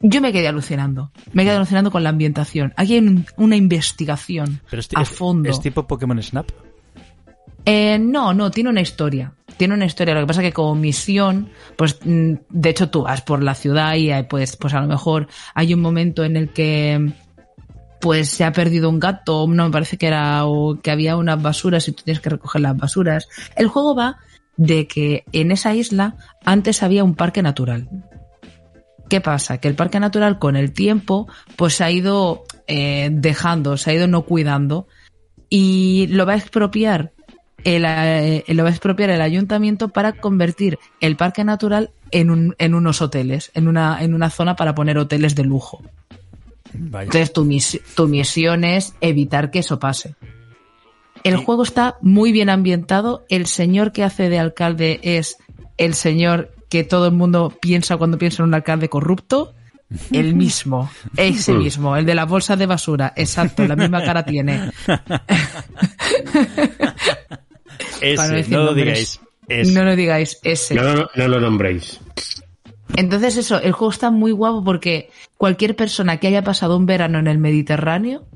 yo 0.00 0.20
me 0.20 0.32
quedé 0.32 0.48
alucinando. 0.48 1.10
Me 1.32 1.44
quedé 1.44 1.56
alucinando 1.56 1.90
con 1.90 2.02
la 2.02 2.10
ambientación. 2.10 2.72
Aquí 2.76 2.94
hay 2.94 3.00
un- 3.00 3.26
una 3.36 3.56
investigación 3.56 4.60
Pero 4.70 4.80
es, 4.80 4.88
a 4.94 5.02
es- 5.02 5.08
fondo. 5.08 5.50
es 5.50 5.60
tipo 5.60 5.86
Pokémon 5.86 6.22
Snap. 6.22 6.48
Eh, 7.66 7.98
no, 7.98 8.32
no, 8.32 8.50
tiene 8.50 8.70
una 8.70 8.80
historia. 8.80 9.32
Tiene 9.60 9.74
una 9.74 9.84
historia. 9.84 10.14
Lo 10.14 10.22
que 10.22 10.26
pasa 10.26 10.40
que 10.40 10.54
como 10.54 10.74
misión, 10.74 11.50
pues 11.76 11.98
mm, 12.02 12.32
de 12.48 12.70
hecho 12.70 12.88
tú 12.88 13.02
vas 13.02 13.20
por 13.20 13.42
la 13.42 13.54
ciudad 13.54 13.94
y 13.94 14.10
pues, 14.22 14.56
pues 14.56 14.72
a 14.72 14.80
lo 14.80 14.86
mejor 14.86 15.28
hay 15.54 15.74
un 15.74 15.82
momento 15.82 16.24
en 16.24 16.38
el 16.38 16.48
que 16.48 17.12
pues 18.00 18.30
se 18.30 18.44
ha 18.44 18.52
perdido 18.52 18.88
un 18.88 18.98
gato, 18.98 19.46
no 19.46 19.66
me 19.66 19.70
parece 19.70 19.98
que 19.98 20.06
era, 20.06 20.46
o 20.46 20.80
que 20.80 20.90
había 20.90 21.14
unas 21.18 21.42
basuras 21.42 21.86
y 21.86 21.92
tú 21.92 22.04
tienes 22.04 22.22
que 22.22 22.30
recoger 22.30 22.62
las 22.62 22.74
basuras. 22.74 23.28
El 23.54 23.68
juego 23.68 23.94
va 23.94 24.16
de 24.56 24.86
que 24.86 25.24
en 25.30 25.50
esa 25.50 25.74
isla 25.74 26.16
antes 26.42 26.82
había 26.82 27.04
un 27.04 27.14
parque 27.14 27.42
natural. 27.42 27.86
¿Qué 29.10 29.20
pasa? 29.20 29.58
Que 29.58 29.68
el 29.68 29.74
parque 29.74 30.00
natural 30.00 30.38
con 30.38 30.56
el 30.56 30.72
tiempo 30.72 31.28
pues 31.56 31.74
se 31.74 31.84
ha 31.84 31.90
ido 31.90 32.44
eh, 32.66 33.10
dejando, 33.12 33.76
se 33.76 33.90
ha 33.90 33.92
ido 33.92 34.06
no 34.06 34.22
cuidando 34.22 34.88
y 35.50 36.06
lo 36.06 36.24
va 36.24 36.32
a 36.32 36.36
expropiar 36.36 37.12
el, 37.64 37.84
eh, 37.86 38.44
lo 38.48 38.62
va 38.62 38.68
a 38.68 38.72
expropiar 38.72 39.10
el 39.10 39.20
ayuntamiento 39.20 39.88
para 39.88 40.12
convertir 40.12 40.78
el 41.00 41.16
parque 41.16 41.44
natural 41.44 41.90
en, 42.10 42.30
un, 42.30 42.54
en 42.58 42.74
unos 42.74 43.02
hoteles, 43.02 43.50
en 43.54 43.68
una, 43.68 44.02
en 44.02 44.14
una 44.14 44.30
zona 44.30 44.56
para 44.56 44.74
poner 44.74 44.98
hoteles 44.98 45.34
de 45.34 45.44
lujo. 45.44 45.82
Vaya. 46.72 47.04
Entonces 47.04 47.32
tu, 47.32 47.44
mis- 47.44 47.80
tu 47.94 48.08
misión 48.08 48.64
es 48.64 48.94
evitar 49.00 49.50
que 49.50 49.60
eso 49.60 49.78
pase. 49.78 50.14
El 51.24 51.36
juego 51.36 51.64
está 51.64 51.96
muy 52.00 52.32
bien 52.32 52.48
ambientado. 52.48 53.24
El 53.28 53.46
señor 53.46 53.92
que 53.92 54.04
hace 54.04 54.28
de 54.28 54.38
alcalde 54.38 55.00
es 55.02 55.36
el 55.76 55.94
señor 55.94 56.52
que 56.68 56.84
todo 56.84 57.06
el 57.06 57.12
mundo 57.12 57.52
piensa 57.60 57.96
cuando 57.96 58.18
piensa 58.18 58.42
en 58.42 58.48
un 58.48 58.54
alcalde 58.54 58.88
corrupto. 58.88 59.54
El 60.12 60.34
mismo, 60.36 60.88
ese 61.16 61.52
mismo, 61.52 61.96
el 61.96 62.06
de 62.06 62.14
la 62.14 62.24
bolsa 62.24 62.54
de 62.56 62.66
basura, 62.66 63.12
exacto, 63.16 63.66
la 63.66 63.74
misma 63.74 64.02
cara 64.04 64.24
tiene. 64.24 64.70
Ese, 68.00 68.44
no 68.50 68.64
lo 68.64 68.74
digáis. 68.74 69.20
Ese. 69.48 69.72
No 69.72 69.84
lo 69.84 69.96
digáis, 69.96 70.38
ese. 70.42 70.74
No, 70.74 70.82
lo- 70.94 71.10
no 71.14 71.28
lo 71.28 71.40
nombréis. 71.40 72.00
Entonces 72.96 73.36
eso, 73.36 73.60
el 73.60 73.72
juego 73.72 73.90
está 73.92 74.10
muy 74.10 74.32
guapo 74.32 74.64
porque 74.64 75.10
cualquier 75.36 75.76
persona 75.76 76.18
que 76.18 76.26
haya 76.28 76.42
pasado 76.42 76.76
un 76.76 76.86
verano 76.86 77.18
en 77.18 77.26
el 77.28 77.38
Mediterráneo 77.38 78.26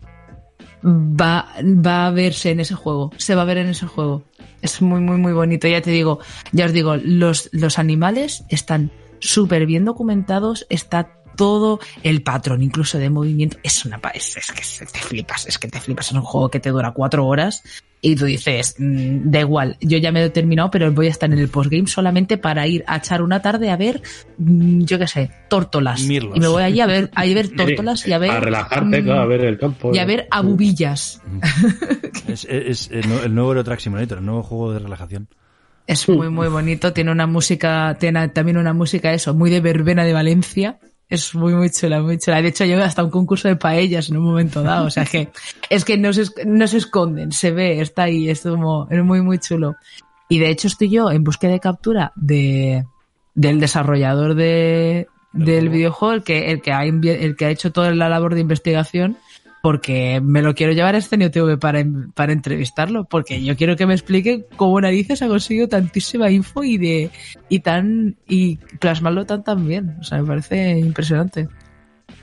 va, 0.84 1.48
va 1.62 2.06
a 2.06 2.10
verse 2.10 2.50
en 2.50 2.60
ese 2.60 2.74
juego, 2.74 3.10
se 3.16 3.34
va 3.34 3.42
a 3.42 3.46
ver 3.46 3.58
en 3.58 3.68
ese 3.68 3.86
juego. 3.86 4.22
Es 4.62 4.80
muy, 4.80 5.00
muy, 5.00 5.16
muy 5.16 5.32
bonito. 5.32 5.68
Ya 5.68 5.80
te 5.82 5.90
digo, 5.90 6.20
ya 6.52 6.66
os 6.66 6.72
digo, 6.72 6.96
los, 6.96 7.48
los 7.52 7.78
animales 7.78 8.44
están 8.48 8.90
súper 9.18 9.66
bien 9.66 9.84
documentados, 9.84 10.66
está 10.70 11.10
todo 11.36 11.80
el 12.02 12.22
patrón, 12.22 12.62
incluso 12.62 12.98
de 12.98 13.10
movimiento. 13.10 13.58
Es 13.62 13.84
una, 13.84 14.00
es, 14.14 14.36
es 14.36 14.52
que 14.52 14.62
se- 14.64 14.86
te 14.86 15.00
flipas, 15.00 15.46
es 15.46 15.58
que 15.58 15.68
te 15.68 15.80
flipas. 15.80 16.06
Es 16.06 16.12
un 16.12 16.22
juego 16.22 16.48
que 16.48 16.60
te 16.60 16.70
dura 16.70 16.92
cuatro 16.92 17.26
horas 17.26 17.62
y 18.06 18.16
tú 18.16 18.26
dices, 18.26 18.74
mm, 18.78 19.30
da 19.30 19.40
igual, 19.40 19.76
yo 19.80 19.96
ya 19.98 20.12
me 20.12 20.22
he 20.22 20.30
terminado, 20.30 20.70
pero 20.70 20.92
voy 20.92 21.06
a 21.06 21.10
estar 21.10 21.32
en 21.32 21.38
el 21.38 21.48
postgame 21.48 21.86
solamente 21.86 22.36
para 22.38 22.66
ir 22.66 22.84
a 22.86 22.96
echar 22.98 23.22
una 23.22 23.40
tarde 23.40 23.70
a 23.70 23.76
ver, 23.76 24.02
mm, 24.38 24.84
yo 24.84 24.98
qué 24.98 25.06
sé, 25.06 25.30
tórtolas. 25.48 26.02
Mirlos. 26.02 26.36
Y 26.36 26.40
me 26.40 26.48
voy 26.48 26.62
allí 26.62 26.80
a 26.80 26.86
ver, 26.86 27.10
a 27.14 27.24
ver 27.24 27.48
tórtolas 27.48 28.06
y 28.06 28.12
a 28.12 28.18
ver. 28.18 28.30
A 28.32 28.40
relajarte, 28.40 29.00
mm, 29.00 29.04
claro, 29.04 29.20
a 29.22 29.26
ver 29.26 29.44
el 29.44 29.58
campo. 29.58 29.94
Y 29.94 29.98
a 29.98 30.04
ver 30.04 30.26
abubillas. 30.30 31.22
Es, 32.28 32.44
es- 32.44 32.48
es 32.50 32.90
el, 32.90 33.08
nu- 33.08 33.20
el 33.24 33.34
nuevo 33.34 33.50
Euro 33.50 33.64
Truck 33.64 33.78
Simulator, 33.80 34.18
el 34.18 34.24
nuevo 34.26 34.42
juego 34.42 34.72
de 34.72 34.78
relajación. 34.80 35.28
Es 35.86 36.08
muy, 36.08 36.28
muy 36.30 36.48
bonito. 36.48 36.92
Tiene 36.92 37.10
una 37.12 37.26
música, 37.26 37.96
tiene 38.00 38.28
también 38.28 38.56
una 38.56 38.72
música, 38.72 39.12
eso, 39.12 39.34
muy 39.34 39.50
de 39.50 39.60
verbena 39.60 40.04
de 40.04 40.12
Valencia. 40.14 40.78
Es 41.08 41.34
muy, 41.34 41.54
muy 41.54 41.70
chula, 41.70 42.00
muy 42.00 42.18
chula. 42.18 42.40
De 42.40 42.48
hecho, 42.48 42.64
lleva 42.64 42.84
hasta 42.84 43.04
un 43.04 43.10
concurso 43.10 43.48
de 43.48 43.56
paellas 43.56 44.08
en 44.08 44.16
un 44.16 44.24
momento 44.24 44.62
dado. 44.62 44.86
O 44.86 44.90
sea 44.90 45.04
que 45.04 45.28
es 45.68 45.84
que 45.84 45.98
no 45.98 46.12
se, 46.12 46.24
no 46.46 46.66
se 46.66 46.78
esconden, 46.78 47.32
se 47.32 47.50
ve, 47.50 47.80
está 47.80 48.04
ahí, 48.04 48.30
es 48.30 48.42
como, 48.42 48.88
es 48.90 49.02
muy, 49.04 49.20
muy 49.20 49.38
chulo. 49.38 49.76
Y 50.28 50.38
de 50.38 50.50
hecho 50.50 50.68
estoy 50.68 50.90
yo 50.90 51.10
en 51.10 51.22
búsqueda 51.22 51.52
de 51.52 51.60
captura 51.60 52.12
de, 52.16 52.84
del 53.34 53.60
desarrollador 53.60 54.34
de, 54.34 55.08
del 55.32 55.68
videojuego, 55.68 56.14
el 56.14 56.22
que, 56.22 56.50
el 56.50 56.62
que 56.62 56.72
ha 56.72 56.84
el 56.84 57.36
que 57.36 57.44
ha 57.44 57.50
hecho 57.50 57.72
toda 57.72 57.94
la 57.94 58.08
labor 58.08 58.34
de 58.34 58.40
investigación, 58.40 59.18
porque 59.64 60.20
me 60.22 60.42
lo 60.42 60.54
quiero 60.54 60.74
llevar 60.74 60.94
a 60.94 60.98
Escenio 60.98 61.30
TV 61.30 61.56
para, 61.56 61.82
para 62.12 62.34
entrevistarlo, 62.34 63.06
porque 63.06 63.42
yo 63.42 63.56
quiero 63.56 63.76
que 63.76 63.86
me 63.86 63.94
explique 63.94 64.44
cómo 64.56 64.78
narices 64.78 65.22
ha 65.22 65.26
conseguido 65.26 65.68
tantísima 65.68 66.30
info 66.30 66.62
y 66.64 66.76
de, 66.76 67.10
y 67.48 67.60
tan, 67.60 68.14
y 68.28 68.56
plasmarlo 68.78 69.24
tan 69.24 69.42
tan 69.42 69.66
bien. 69.66 69.96
O 70.00 70.04
sea, 70.04 70.20
me 70.20 70.26
parece 70.28 70.78
impresionante. 70.78 71.48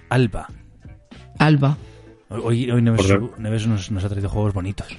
Alba. 0.10 0.50
Alba. 1.40 1.80
Hoy, 2.30 2.70
hoy 2.70 2.84
Neves, 2.84 3.12
Neves 3.40 3.66
nos, 3.66 3.90
nos 3.90 4.06
ha 4.06 4.10
traído 4.10 4.30
juegos 4.30 4.54
bonitos. 4.54 4.90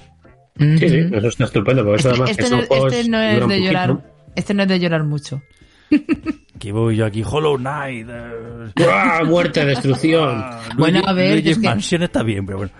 Sí, 0.59 0.79
sí, 0.79 0.97
eso 1.13 1.27
está 1.29 1.45
estupendo, 1.45 1.85
porque 1.85 2.01
eso 2.01 2.09
Este, 2.09 2.23
además 2.23 2.29
este 2.31 2.49
no, 2.49 2.87
este 2.89 3.09
no 3.09 3.21
es 3.21 3.33
duran 3.35 3.49
de 3.49 3.55
poquito. 3.55 3.71
llorar, 3.71 4.15
este 4.35 4.53
no 4.53 4.63
es 4.63 4.67
de 4.67 4.79
llorar 4.81 5.03
mucho. 5.05 5.41
Que 6.63 6.71
voy 6.71 6.95
yo 6.95 7.05
aquí, 7.05 7.21
Hollow 7.29 7.57
Knight. 7.57 8.07
eh, 8.09 8.71
¡Buah! 8.77 9.23
Muerte, 9.25 9.65
destrucción. 9.65 10.41
Bueno, 10.77 10.99
Luigi- 10.99 11.09
a 11.09 11.11
ver, 11.13 11.31
Luigi's 11.33 11.51
es 11.51 11.57
que- 11.59 11.67
Mansion 11.67 12.03
está 12.03 12.23
bien, 12.23 12.45
pero 12.45 12.59
bueno. 12.59 12.71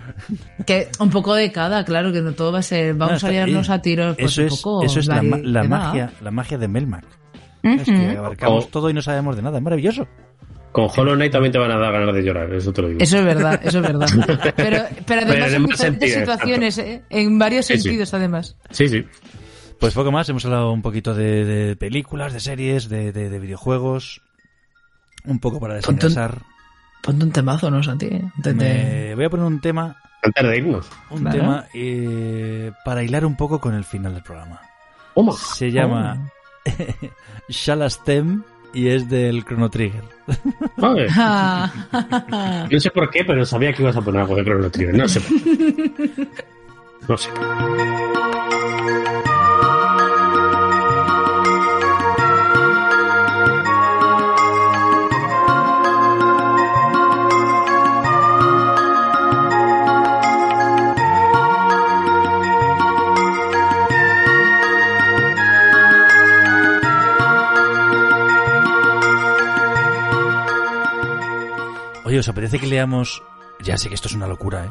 Que 0.65 0.87
un 0.99 1.09
poco 1.09 1.35
de 1.35 1.51
cada, 1.51 1.83
claro, 1.83 2.13
que 2.13 2.21
no 2.21 2.31
todo 2.31 2.53
va 2.53 2.59
a 2.59 2.61
ser, 2.63 2.93
vamos 2.93 3.21
No, 3.21 3.27
a 3.27 3.31
liarnos 3.31 3.67
bien. 3.67 3.71
a 3.77 3.81
tiros, 3.81 4.15
pues 4.17 4.31
eso 4.31 4.43
es, 4.43 4.61
poco 4.61 4.85
eso 4.85 5.01
es 5.01 5.07
la, 5.07 5.21
la 5.21 5.63
magia, 5.65 6.13
la 6.21 6.31
magia 6.31 6.57
de 6.57 6.67
Melmac. 6.69 7.03
Es 7.61 7.83
que 7.83 8.15
abarcamos 8.17 8.63
Oh. 8.63 8.67
todo 8.71 8.89
y 8.89 8.93
no 8.93 9.01
sabemos 9.01 9.35
de 9.35 9.41
nada. 9.41 9.57
Es 9.57 9.63
maravilloso. 9.63 10.07
Con 10.71 10.87
Hollow 10.95 11.15
Knight 11.15 11.33
también 11.33 11.51
te 11.51 11.59
van 11.59 11.71
a 11.71 11.77
dar 11.77 11.91
ganas 11.91 12.15
de 12.15 12.23
llorar, 12.23 12.53
eso 12.53 12.71
te 12.71 12.81
lo 12.83 12.87
digo. 12.87 13.01
Eso 13.01 13.17
es 13.17 13.25
verdad, 13.25 13.59
eso 13.65 13.79
es 13.79 13.83
verdad. 13.83 14.07
Pero, 14.55 14.77
pero 15.05 15.21
además 15.21 15.35
Pero 15.35 15.45
en 15.57 15.65
diferentes 15.65 15.77
sentido, 15.77 16.19
situaciones, 16.19 16.77
¿eh? 16.77 17.01
en 17.09 17.37
varios 17.37 17.65
Sí, 17.65 17.73
sí. 17.75 17.81
sentidos 17.81 18.13
además. 18.13 18.55
Sí, 18.71 18.87
sí. 18.87 19.05
Pues 19.83 19.93
poco 19.95 20.11
más, 20.13 20.29
hemos 20.29 20.45
hablado 20.45 20.71
un 20.71 20.81
poquito 20.81 21.13
de, 21.13 21.43
de 21.43 21.75
películas, 21.75 22.31
de 22.31 22.39
series, 22.39 22.87
de, 22.87 23.11
de- 23.11 23.29
de 23.29 23.39
videojuegos. 23.39 24.21
Un 25.25 25.39
poco 25.39 25.59
para 25.59 25.75
Ponte 25.81 26.07
desengrasar. 26.07 26.41
Ponte 27.01 27.25
un 27.25 27.31
temazo, 27.33 27.69
¿no, 27.69 27.83
Santi? 27.83 28.09
De- 28.37 28.53
Me 28.53 29.15
voy 29.15 29.25
a 29.25 29.29
poner 29.29 29.45
un 29.45 29.59
tema, 29.59 29.97
Antes 30.21 30.41
de 30.47 30.57
irnos. 30.57 30.89
un 31.09 31.29
tema 31.29 31.65
eh, 31.73 32.71
para 32.85 33.03
hilar 33.03 33.25
un 33.25 33.35
poco 33.35 33.59
con 33.59 33.73
el 33.73 33.83
final 33.83 34.13
del 34.13 34.23
programa. 34.23 34.61
¿Cómo? 35.13 35.33
Se 35.33 35.69
llama 35.69 36.31
Shalastem 37.49 38.41
y 38.73 38.87
es 38.87 39.09
del 39.09 39.43
Chrono 39.43 39.69
Trigger. 39.69 40.03
Joder. 40.77 41.09
Ah. 41.11 42.67
No 42.71 42.79
sé 42.79 42.89
por 42.89 43.09
qué, 43.09 43.25
pero 43.25 43.45
sabía 43.45 43.73
que 43.73 43.83
ibas 43.83 43.97
a 43.97 44.01
poner 44.01 44.21
algo 44.21 44.37
de 44.37 44.43
Chrono 44.45 44.69
Trigger. 44.71 44.95
No 44.95 45.07
sé. 45.09 45.19
por 45.19 45.43
qué. 45.43 46.27
No 47.09 47.17
sé. 47.17 47.29
¿Os 72.23 72.29
apetece 72.29 72.59
que 72.59 72.67
leamos? 72.67 73.21
Ya 73.61 73.77
sé 73.77 73.89
que 73.89 73.95
esto 73.95 74.07
es 74.07 74.15
una 74.15 74.27
locura, 74.27 74.65
¿eh? 74.65 74.69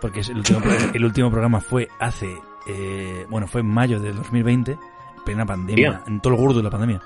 Porque 0.00 0.20
el, 0.20 0.36
último, 0.38 0.60
pro- 0.60 0.72
el 0.94 1.04
último 1.04 1.30
programa 1.30 1.60
fue 1.60 1.88
hace, 2.00 2.36
eh, 2.66 3.26
bueno, 3.30 3.46
fue 3.46 3.60
en 3.60 3.68
mayo 3.68 4.00
del 4.00 4.16
2020, 4.16 4.78
plena 5.24 5.46
pandemia, 5.46 6.02
en 6.06 6.20
todo 6.20 6.34
el 6.34 6.40
gordo 6.40 6.56
de 6.58 6.62
la 6.64 6.70
pandemia. 6.70 7.00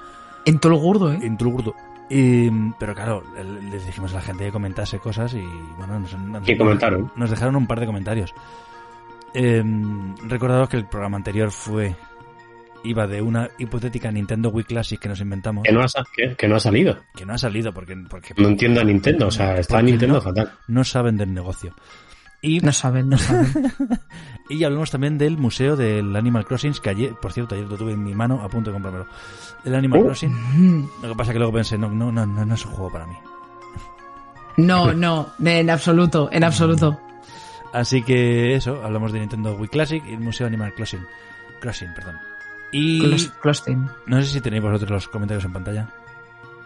En 0.44 0.58
todo 0.58 0.72
el 0.72 0.78
gordo, 0.80 1.12
¿eh? 1.12 1.18
En 1.22 1.36
todo 1.36 1.48
el 1.50 1.54
gordo. 1.56 1.74
Y, 2.10 2.50
pero 2.78 2.94
claro, 2.94 3.22
le- 3.36 3.62
les 3.70 3.84
dijimos 3.84 4.12
a 4.12 4.16
la 4.16 4.22
gente 4.22 4.44
que 4.46 4.50
comentase 4.52 4.98
cosas 4.98 5.34
y 5.34 5.44
bueno, 5.76 6.00
nos, 6.00 6.18
nos- 6.18 6.42
¿Qué 6.42 6.56
comentaron? 6.56 7.12
nos 7.16 7.28
dejaron 7.30 7.54
un 7.56 7.66
par 7.66 7.80
de 7.80 7.86
comentarios. 7.86 8.34
Eh, 9.34 9.62
recordaros 10.24 10.68
que 10.70 10.78
el 10.78 10.86
programa 10.86 11.18
anterior 11.18 11.50
fue 11.50 11.94
iba 12.84 13.06
de 13.06 13.22
una 13.22 13.50
hipotética 13.58 14.10
Nintendo 14.10 14.50
Wii 14.50 14.64
Classic 14.64 14.98
que 15.00 15.08
nos 15.08 15.20
inventamos. 15.20 15.64
Que 15.64 15.72
no 15.72 15.80
ha, 15.80 15.86
que, 16.14 16.34
que 16.36 16.48
no 16.48 16.56
ha 16.56 16.60
salido. 16.60 16.98
Que 17.14 17.26
no 17.26 17.34
ha 17.34 17.38
salido 17.38 17.72
porque, 17.72 17.96
porque 18.08 18.34
No 18.36 18.48
entiendo 18.48 18.80
a 18.80 18.84
Nintendo, 18.84 19.26
o 19.28 19.30
sea, 19.30 19.56
está 19.56 19.82
Nintendo 19.82 20.16
no, 20.16 20.20
fatal. 20.20 20.52
No 20.68 20.84
saben 20.84 21.16
del 21.16 21.32
negocio. 21.34 21.74
Y, 22.40 22.60
No 22.60 22.72
saben, 22.72 23.08
no 23.08 23.18
saben. 23.18 23.48
y 24.48 24.62
hablamos 24.62 24.92
también 24.92 25.18
del 25.18 25.36
museo 25.38 25.74
del 25.74 26.14
Animal 26.14 26.44
Crossing, 26.44 26.72
que 26.74 26.90
ayer, 26.90 27.12
por 27.20 27.32
cierto, 27.32 27.56
ayer 27.56 27.66
lo 27.66 27.76
tuve 27.76 27.92
en 27.92 28.04
mi 28.04 28.14
mano 28.14 28.40
a 28.42 28.48
punto 28.48 28.70
de 28.70 28.74
comprármelo. 28.74 29.06
El 29.64 29.74
Animal 29.74 30.00
Oh. 30.00 30.04
Crossing. 30.04 30.88
Lo 31.02 31.08
que 31.08 31.14
pasa 31.16 31.32
es 31.32 31.34
que 31.34 31.38
luego 31.38 31.52
pensé, 31.52 31.76
no, 31.76 31.88
no, 31.90 32.12
no, 32.12 32.24
no, 32.24 32.44
no 32.46 32.54
es 32.54 32.64
un 32.64 32.72
juego 32.72 32.92
para 32.92 33.06
mí. 33.06 33.16
No, 34.56 34.92
no, 34.92 35.28
en 35.44 35.70
absoluto, 35.70 36.28
en 36.32 36.44
absoluto. 36.44 36.98
Así 37.72 38.02
que 38.02 38.54
eso, 38.54 38.82
hablamos 38.84 39.12
de 39.12 39.20
Nintendo 39.20 39.54
Wii 39.54 39.68
Classic 39.68 40.02
y 40.06 40.14
el 40.14 40.20
Museo 40.20 40.46
Animal 40.46 40.74
Crossing. 40.74 41.04
Crossing, 41.60 41.92
perdón. 41.94 42.16
Y 42.72 43.00
Clos- 43.40 43.64
no 44.06 44.22
sé 44.22 44.28
si 44.28 44.40
tenéis 44.40 44.62
vosotros 44.62 44.90
los 44.90 45.08
comentarios 45.08 45.44
en 45.44 45.52
pantalla. 45.52 45.88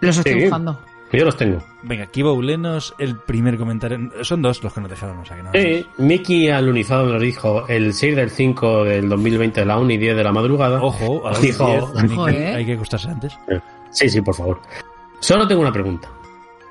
Los 0.01 0.17
estoy 0.19 0.35
Sí. 0.35 0.41
buscando. 0.43 0.81
Yo 1.13 1.27
los 1.27 1.37
tengo. 1.37 1.63
Venga, 1.83 2.07
Kibo, 2.07 2.41
léenos 2.41 2.95
el 2.99 3.17
primer 3.17 3.59
comentario. 3.59 3.99
Son 4.23 4.41
dos 4.41 4.63
los 4.65 4.73
que 4.73 4.81
nos 4.81 4.89
dejaron, 4.89 5.19
o 5.19 5.25
sea 5.27 5.37
que 5.37 5.43
no. 5.43 5.51
Sí, 5.53 5.87
Miki 5.99 6.49
alunizado 6.49 7.05
nos 7.07 7.21
dijo 7.21 7.69
el 7.69 7.93
6 7.93 8.17
del 8.17 8.31
5 8.31 8.85
del 8.85 9.11
2020 9.11 9.61
de 9.61 9.67
la 9.67 9.77
1 9.79 9.91
y 9.93 9.99
10 9.99 10.17
de 10.17 10.25
la 10.25 10.33
madrugada. 10.33 10.83
Ojo, 10.83 11.29
a 11.29 11.39
dijo, 11.39 11.67
10, 11.67 11.85
hay 12.03 12.09
que- 12.09 12.15
Ojo, 12.15 12.29
¿eh? 12.31 12.55
hay 12.55 12.65
que 12.65 12.73
acostarse 12.73 13.11
antes. 13.11 13.37
Sí, 13.91 14.09
sí, 14.09 14.23
por 14.23 14.35
favor. 14.35 14.61
Solo 15.21 15.47
tengo 15.47 15.61
una 15.61 15.73
pregunta. 15.73 16.09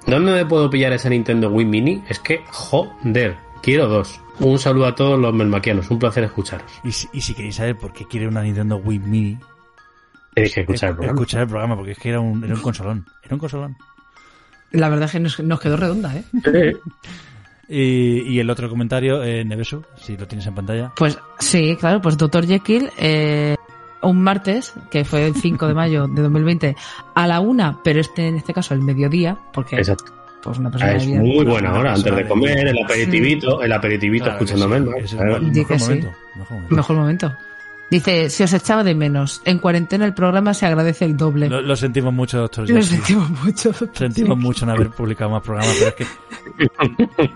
¿Dónde 0.08 0.32
me 0.32 0.46
puedo 0.48 0.68
pillar 0.72 0.92
esa 0.94 1.08
Nintendo 1.10 1.50
Wii 1.52 1.66
Mini? 1.68 2.04
Es 2.10 2.20
que, 2.20 2.44
joder, 2.50 3.38
quiero 3.62 3.88
dos. 3.88 4.20
Un 4.40 4.58
saludo 4.60 4.88
a 4.88 4.96
todos 4.96 5.20
los 5.20 5.34
melmaquianos, 5.34 5.90
un 5.92 6.00
placer 6.00 6.24
escucharos. 6.24 6.72
Y 6.84 6.92
si, 6.92 7.08
y 7.14 7.22
si 7.22 7.34
queréis 7.34 7.56
saber 7.56 7.78
por 7.78 7.94
qué 7.94 8.06
quiere 8.06 8.28
una 8.28 8.42
Nintendo 8.42 8.78
Wii 8.78 9.00
Mini, 9.00 9.38
Tenéis 10.34 10.54
que 10.56 10.62
escuchar 10.62 10.90
el 10.90 10.96
programa. 10.96 11.20
escuchar 11.20 11.42
el 11.42 11.48
programa, 11.48 11.76
porque 11.76 11.92
es 11.92 11.98
que 12.00 12.10
era 12.10 12.20
un, 12.20 12.44
era 12.44 12.54
un 12.56 12.62
consolón. 12.62 13.06
Era 13.24 13.36
un 13.36 13.40
consolón. 13.40 13.78
La 14.72 14.88
verdad 14.88 15.06
es 15.06 15.12
que 15.12 15.20
nos, 15.20 15.40
nos 15.42 15.60
quedó 15.60 15.76
redonda, 15.78 16.16
¿eh? 16.16 16.24
Y, 17.68 18.22
y 18.34 18.40
el 18.40 18.50
otro 18.50 18.70
comentario, 18.70 19.24
eh, 19.24 19.46
Nevesu, 19.46 19.84
si 19.98 20.18
lo 20.18 20.28
tienes 20.28 20.46
en 20.48 20.56
pantalla. 20.56 20.92
Pues 20.96 21.18
sí, 21.40 21.78
claro, 21.80 22.02
pues 22.02 22.18
Dr. 22.18 22.46
Jekyll, 22.48 22.90
eh, 22.98 23.56
un 24.02 24.22
martes, 24.22 24.74
que 24.90 25.06
fue 25.06 25.28
el 25.28 25.36
5 25.36 25.68
de 25.68 25.74
mayo 25.74 26.08
de 26.08 26.22
2020, 26.22 26.76
a 27.16 27.28
la 27.28 27.40
una, 27.40 27.82
pero 27.84 28.00
este 28.02 28.28
en 28.28 28.36
este 28.38 28.54
caso 28.54 28.74
el 28.74 28.82
mediodía, 28.82 29.38
porque 29.54 29.78
Exacto. 29.78 30.14
Pues 30.44 30.58
una 30.58 30.70
Ah, 30.70 30.72
persona 30.72 30.94
es 30.96 31.06
bien- 31.06 31.20
muy 31.22 31.46
buena 31.46 31.74
hora, 31.74 31.94
antes 31.94 32.16
de 32.16 32.28
comer, 32.28 32.68
el 32.68 32.78
aperitivito, 32.84 33.62
el 33.62 33.72
aperitivito 33.72 34.26
Claro 34.26 34.38
escuchando 34.44 34.66
sí, 34.66 34.70
mejor 35.60 35.68
que 35.68 35.80
sí. 35.80 35.86
momento, 35.86 36.12
mejor 36.36 36.52
momento. 36.58 36.76
Mejor 36.76 36.96
momento. 36.98 37.34
Dice, 37.92 38.30
si 38.30 38.44
os 38.44 38.54
echaba 38.54 38.86
de 38.86 38.96
menos, 38.96 39.42
en 39.44 39.60
cuarentena 39.60 40.06
el 40.06 40.14
programa 40.14 40.54
se 40.54 40.66
agradece 40.66 41.04
el 41.04 41.18
doble. 41.18 41.50
Lo, 41.50 41.62
lo 41.62 41.76
sentimos 41.76 42.14
mucho, 42.14 42.38
doctor. 42.40 42.70
Lo 42.70 42.82
sentimos 42.82 43.30
mucho. 43.44 43.72
Sentimos 43.92 44.38
mucho 44.38 44.66
no 44.66 44.72
haber 44.72 44.92
publicado 44.92 45.30
más 45.32 45.44
programas, 45.44 45.76
pero 45.78 45.90
es 45.90 45.96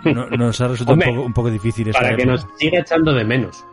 que 0.04 0.14
no- 0.14 0.30
nos 0.30 0.62
ha 0.62 0.68
resultado 0.70 0.94
Hombre, 0.94 1.10
un 1.10 1.16
poco, 1.16 1.28
un 1.28 1.34
poco 1.34 1.50
difícil 1.52 1.92
Para 1.92 2.16
que 2.16 2.24
época. 2.24 2.32
nos 2.32 2.48
siga 2.58 2.80
echando 2.80 3.12
de 3.14 3.26
menos. 3.26 3.66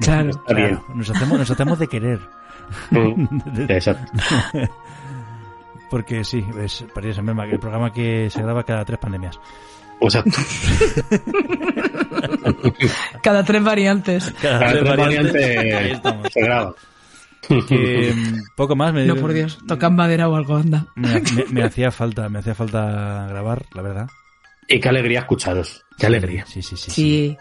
Claro. 0.00 0.30
Está 0.30 0.54
bien. 0.54 0.68
Claro, 0.70 0.84
nos 0.96 1.10
hacemos, 1.10 1.38
nos 1.38 1.50
hacemos 1.52 1.78
de 1.78 1.86
querer. 1.86 2.20
Mm, 2.90 3.26
Exacto. 3.68 4.10
Porque 5.94 6.24
sí, 6.24 6.44
es 6.60 6.84
Melmac, 7.22 7.52
el 7.52 7.60
programa 7.60 7.92
que 7.92 8.28
se 8.28 8.42
graba 8.42 8.64
cada 8.64 8.84
tres 8.84 8.98
pandemias. 8.98 9.38
Exacto. 10.00 10.32
Cada 13.22 13.44
tres 13.44 13.62
variantes. 13.62 14.34
Cada, 14.42 14.58
Cada 14.58 14.70
tres 14.72 14.82
tres 14.84 14.96
variantes, 14.96 16.02
variantes 16.02 16.32
se 16.32 16.40
graba. 16.40 16.74
Que, 17.68 18.12
mm, 18.16 18.38
poco 18.56 18.74
más 18.74 18.92
me, 18.92 19.04
No, 19.04 19.14
por 19.16 19.32
Dios, 19.32 19.58
tocan 19.68 19.94
madera 19.94 20.28
o 20.28 20.34
algo, 20.34 20.56
anda. 20.56 20.86
me, 20.96 21.20
me- 21.20 21.44
me 21.50 21.62
hacía 21.62 21.90
falta, 21.92 22.28
me 22.28 22.38
hacía 22.40 22.54
falta 22.56 23.26
grabar, 23.28 23.66
la 23.74 23.82
verdad. 23.82 24.08
Y 24.66 24.80
qué 24.80 24.88
alegría 24.88 25.20
escucharos. 25.20 25.84
Qué 25.98 26.06
alegría. 26.06 26.44
Sí, 26.46 26.60
sí, 26.62 26.76
sí. 26.76 26.90
sí. 26.90 26.90
Sí. 26.90 27.36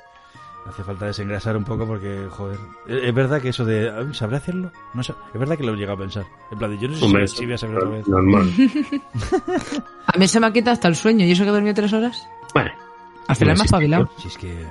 Hace 0.68 0.84
falta 0.84 1.06
desengrasar 1.08 1.58
un 1.58 1.66
poco 1.66 1.86
porque, 1.86 2.26
joder. 2.30 2.58
Es 2.88 3.04
es 3.04 3.14
verdad 3.14 3.42
que 3.42 3.50
eso 3.50 3.66
de. 3.66 3.92
"Ay, 3.92 4.14
¿Sabré 4.14 4.38
hacerlo? 4.38 4.72
No 4.94 5.04
sé. 5.04 5.14
Es 5.34 5.40
verdad 5.40 5.58
que 5.58 5.64
lo 5.64 5.74
he 5.74 5.76
llegado 5.76 5.96
a 5.98 6.00
pensar. 6.02 6.26
En 6.52 6.58
plan, 6.58 6.72
de, 6.72 6.78
yo 6.78 6.88
no 6.88 6.94
sé 6.94 7.00
si- 7.02 7.06
Hombre, 7.06 7.28
si, 7.28 7.46
voy 7.46 7.54
a 7.54 7.58
saber 7.58 7.78
otra 7.78 7.90
vez. 7.90 8.08
normal. 8.08 8.50
A 10.08 10.18
mí 10.18 10.28
se 10.28 10.40
me 10.40 10.48
ha 10.48 10.54
quitado 10.54 10.72
hasta 10.74 10.88
el 10.88 10.96
sueño. 10.96 11.26
¿Y 11.26 11.32
eso 11.32 11.44
que 11.44 11.50
he 11.50 11.54
dormido 11.54 11.74
tres 11.74 11.92
horas? 11.94 12.28
Bueno, 12.54 12.72
Al 13.28 13.36
final 13.36 13.56
me 13.56 13.62
ha 13.62 13.66
espabilado. 13.66 14.10
Si 14.18 14.28
es 14.30 14.38
que. 14.38 14.66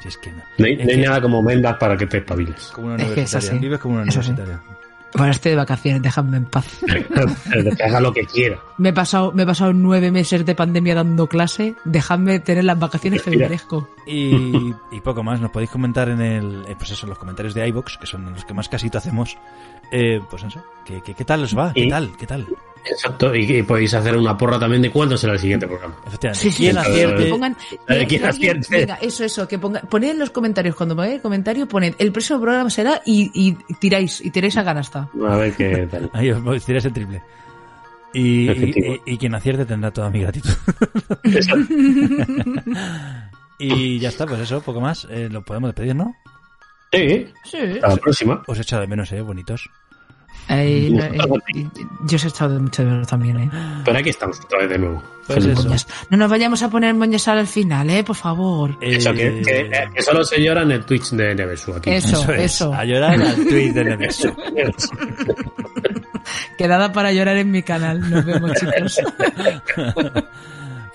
Si 0.00 0.08
es 0.08 0.16
que 0.18 0.30
no. 0.32 0.42
no 0.58 0.66
hay, 0.66 0.72
Es 0.74 0.78
no 0.84 0.90
hay 0.92 0.96
que- 1.00 1.06
nada 1.06 1.20
como 1.20 1.42
Melmac 1.42 1.78
para 1.78 1.96
que 1.96 2.06
te 2.06 2.18
espabiles. 2.18 2.70
Como 2.74 2.88
una 2.88 2.96
Es 2.96 3.02
que 3.02 3.04
es 3.04 3.12
universitaria. 3.34 3.50
así. 3.50 3.58
Vives 3.58 3.78
como 3.80 3.94
una 3.96 4.04
Eso 4.04 4.22
sí. 4.22 4.30
universitaria. 4.30 4.78
Bueno, 5.14 5.30
estoy 5.32 5.50
de 5.50 5.56
vacaciones, 5.56 6.02
dejadme 6.02 6.36
en 6.36 6.44
paz. 6.44 6.80
que 7.76 7.82
haga 7.82 8.00
lo 8.00 8.12
que 8.12 8.24
quiera. 8.24 8.58
Me 8.76 8.90
he 8.90 8.92
pasado, 8.92 9.32
me 9.32 9.44
he 9.44 9.46
pasado 9.46 9.72
nueve 9.72 10.10
meses 10.10 10.44
de 10.44 10.54
pandemia 10.54 10.94
dando 10.94 11.26
clase. 11.26 11.76
Dejadme 11.84 12.40
tener 12.40 12.64
las 12.64 12.78
vacaciones 12.78 13.22
que 13.22 13.36
merezco. 13.36 13.88
Y, 14.06 14.74
y 14.92 15.00
poco 15.02 15.22
más, 15.22 15.40
nos 15.40 15.50
podéis 15.50 15.70
comentar 15.70 16.08
en 16.10 16.20
el, 16.20 16.64
eh, 16.68 16.74
pues 16.76 16.90
eso, 16.90 17.06
en 17.06 17.10
los 17.10 17.18
comentarios 17.18 17.54
de 17.54 17.66
iBox, 17.68 17.96
que 17.98 18.06
son 18.06 18.32
los 18.32 18.44
que 18.44 18.54
más 18.54 18.68
casito 18.68 18.98
hacemos. 18.98 19.36
Eh, 19.90 20.20
pues 20.28 20.42
eso, 20.44 20.62
¿qué, 20.84 21.00
qué, 21.02 21.14
qué 21.14 21.24
tal 21.24 21.42
os 21.42 21.56
va? 21.56 21.72
¿Qué 21.72 21.84
Y- 21.86 21.88
tal? 21.88 22.12
¿Qué 22.18 22.26
tal? 22.26 22.46
Exacto, 22.90 23.34
y, 23.34 23.58
y 23.58 23.62
podéis 23.62 23.92
hacer 23.94 24.16
una 24.16 24.36
porra 24.36 24.58
también 24.58 24.82
de 24.82 24.90
cuándo 24.90 25.16
será 25.16 25.34
el 25.34 25.38
siguiente 25.38 25.66
programa. 25.66 25.94
Efectivamente. 26.06 26.40
Sí, 26.42 26.50
sí, 26.50 26.56
¿Quién 26.64 26.72
sí, 26.72 26.78
acierte? 26.78 27.24
que 27.24 27.30
pongan- 27.30 27.56
Eh, 27.70 27.76
¿quién 28.08 28.24
alguien- 28.24 28.26
acierte? 28.26 28.76
venga, 28.78 28.94
eso, 29.02 29.24
eso, 29.24 29.46
que 29.48 29.58
ponga, 29.58 29.80
poned 29.82 30.10
en 30.10 30.18
los 30.18 30.30
comentarios, 30.30 30.74
cuando 30.74 30.94
pongáis 30.96 31.14
el 31.16 31.20
comentario, 31.22 31.68
poned 31.68 31.94
el 31.98 32.12
próximo 32.12 32.40
programa 32.40 32.70
será 32.70 33.02
y, 33.04 33.30
y 33.34 33.52
tiráis, 33.74 34.20
y 34.24 34.30
tiráis 34.30 34.56
a 34.56 34.62
ganasta. 34.62 35.08
A 35.28 35.36
ver 35.36 35.52
qué 35.54 35.86
tal. 35.90 36.10
Ahí 36.14 36.30
os 36.30 36.64
tirar 36.64 36.78
ese 36.78 36.90
triple. 36.90 37.22
Y, 38.14 38.50
y- 38.50 39.00
y 39.04 39.18
quien 39.18 39.34
acierte 39.34 39.66
tendrá 39.66 39.90
toda 39.90 40.08
mi 40.08 40.20
gratitud. 40.22 40.50
y 43.58 43.98
ya 43.98 44.08
está, 44.08 44.26
pues 44.26 44.40
eso, 44.40 44.60
poco 44.62 44.80
más. 44.80 45.06
Eh, 45.10 45.28
lo 45.30 45.42
podemos 45.42 45.68
despedir, 45.68 45.94
¿no? 45.94 46.14
Sí, 46.92 47.26
Sí. 47.44 47.58
hasta 47.74 47.88
la 47.88 47.96
próxima. 47.96 48.42
Os 48.46 48.58
he 48.58 48.62
echado 48.62 48.82
de 48.82 48.88
menos, 48.88 49.12
eh, 49.12 49.20
bonitos. 49.20 49.68
No, 50.48 50.54
eh, 50.56 51.68
yo 52.06 52.16
os 52.16 52.24
he 52.24 52.28
echado 52.28 52.54
de 52.54 52.60
mucho 52.60 52.82
de 52.82 52.90
menos 52.90 53.06
también, 53.06 53.38
eh. 53.38 53.50
Pero 53.84 53.98
aquí 53.98 54.08
estamos 54.08 54.40
otra 54.40 54.60
vez 54.60 54.70
de 54.70 54.78
nuevo. 54.78 55.02
Pues 55.26 55.44
eso. 55.44 55.62
Moñas. 55.62 55.86
No 56.08 56.16
nos 56.16 56.30
vayamos 56.30 56.62
a 56.62 56.70
poner 56.70 56.94
moñas 56.94 57.28
al 57.28 57.46
final, 57.46 57.90
eh, 57.90 58.02
por 58.02 58.16
favor. 58.16 58.76
Eso, 58.80 59.12
que, 59.12 59.42
que, 59.42 59.60
eh, 59.60 59.88
que 59.94 60.02
solo 60.02 60.24
se 60.24 60.42
llora 60.42 60.62
en 60.62 60.70
el 60.72 60.84
Twitch 60.86 61.10
de 61.10 61.34
Nevesu 61.34 61.74
aquí. 61.74 61.90
Eso, 61.90 62.32
es, 62.32 62.40
eso. 62.54 62.72
A 62.72 62.84
llorar 62.86 63.20
al 63.20 63.34
tweet 63.34 63.72
de 63.72 63.84
Nevesu. 63.84 64.34
Quedada 66.56 66.92
para 66.92 67.12
llorar 67.12 67.36
en 67.36 67.50
mi 67.50 67.62
canal. 67.62 68.00
Nos 68.08 68.24
vemos, 68.24 68.52
chicos. 68.54 69.00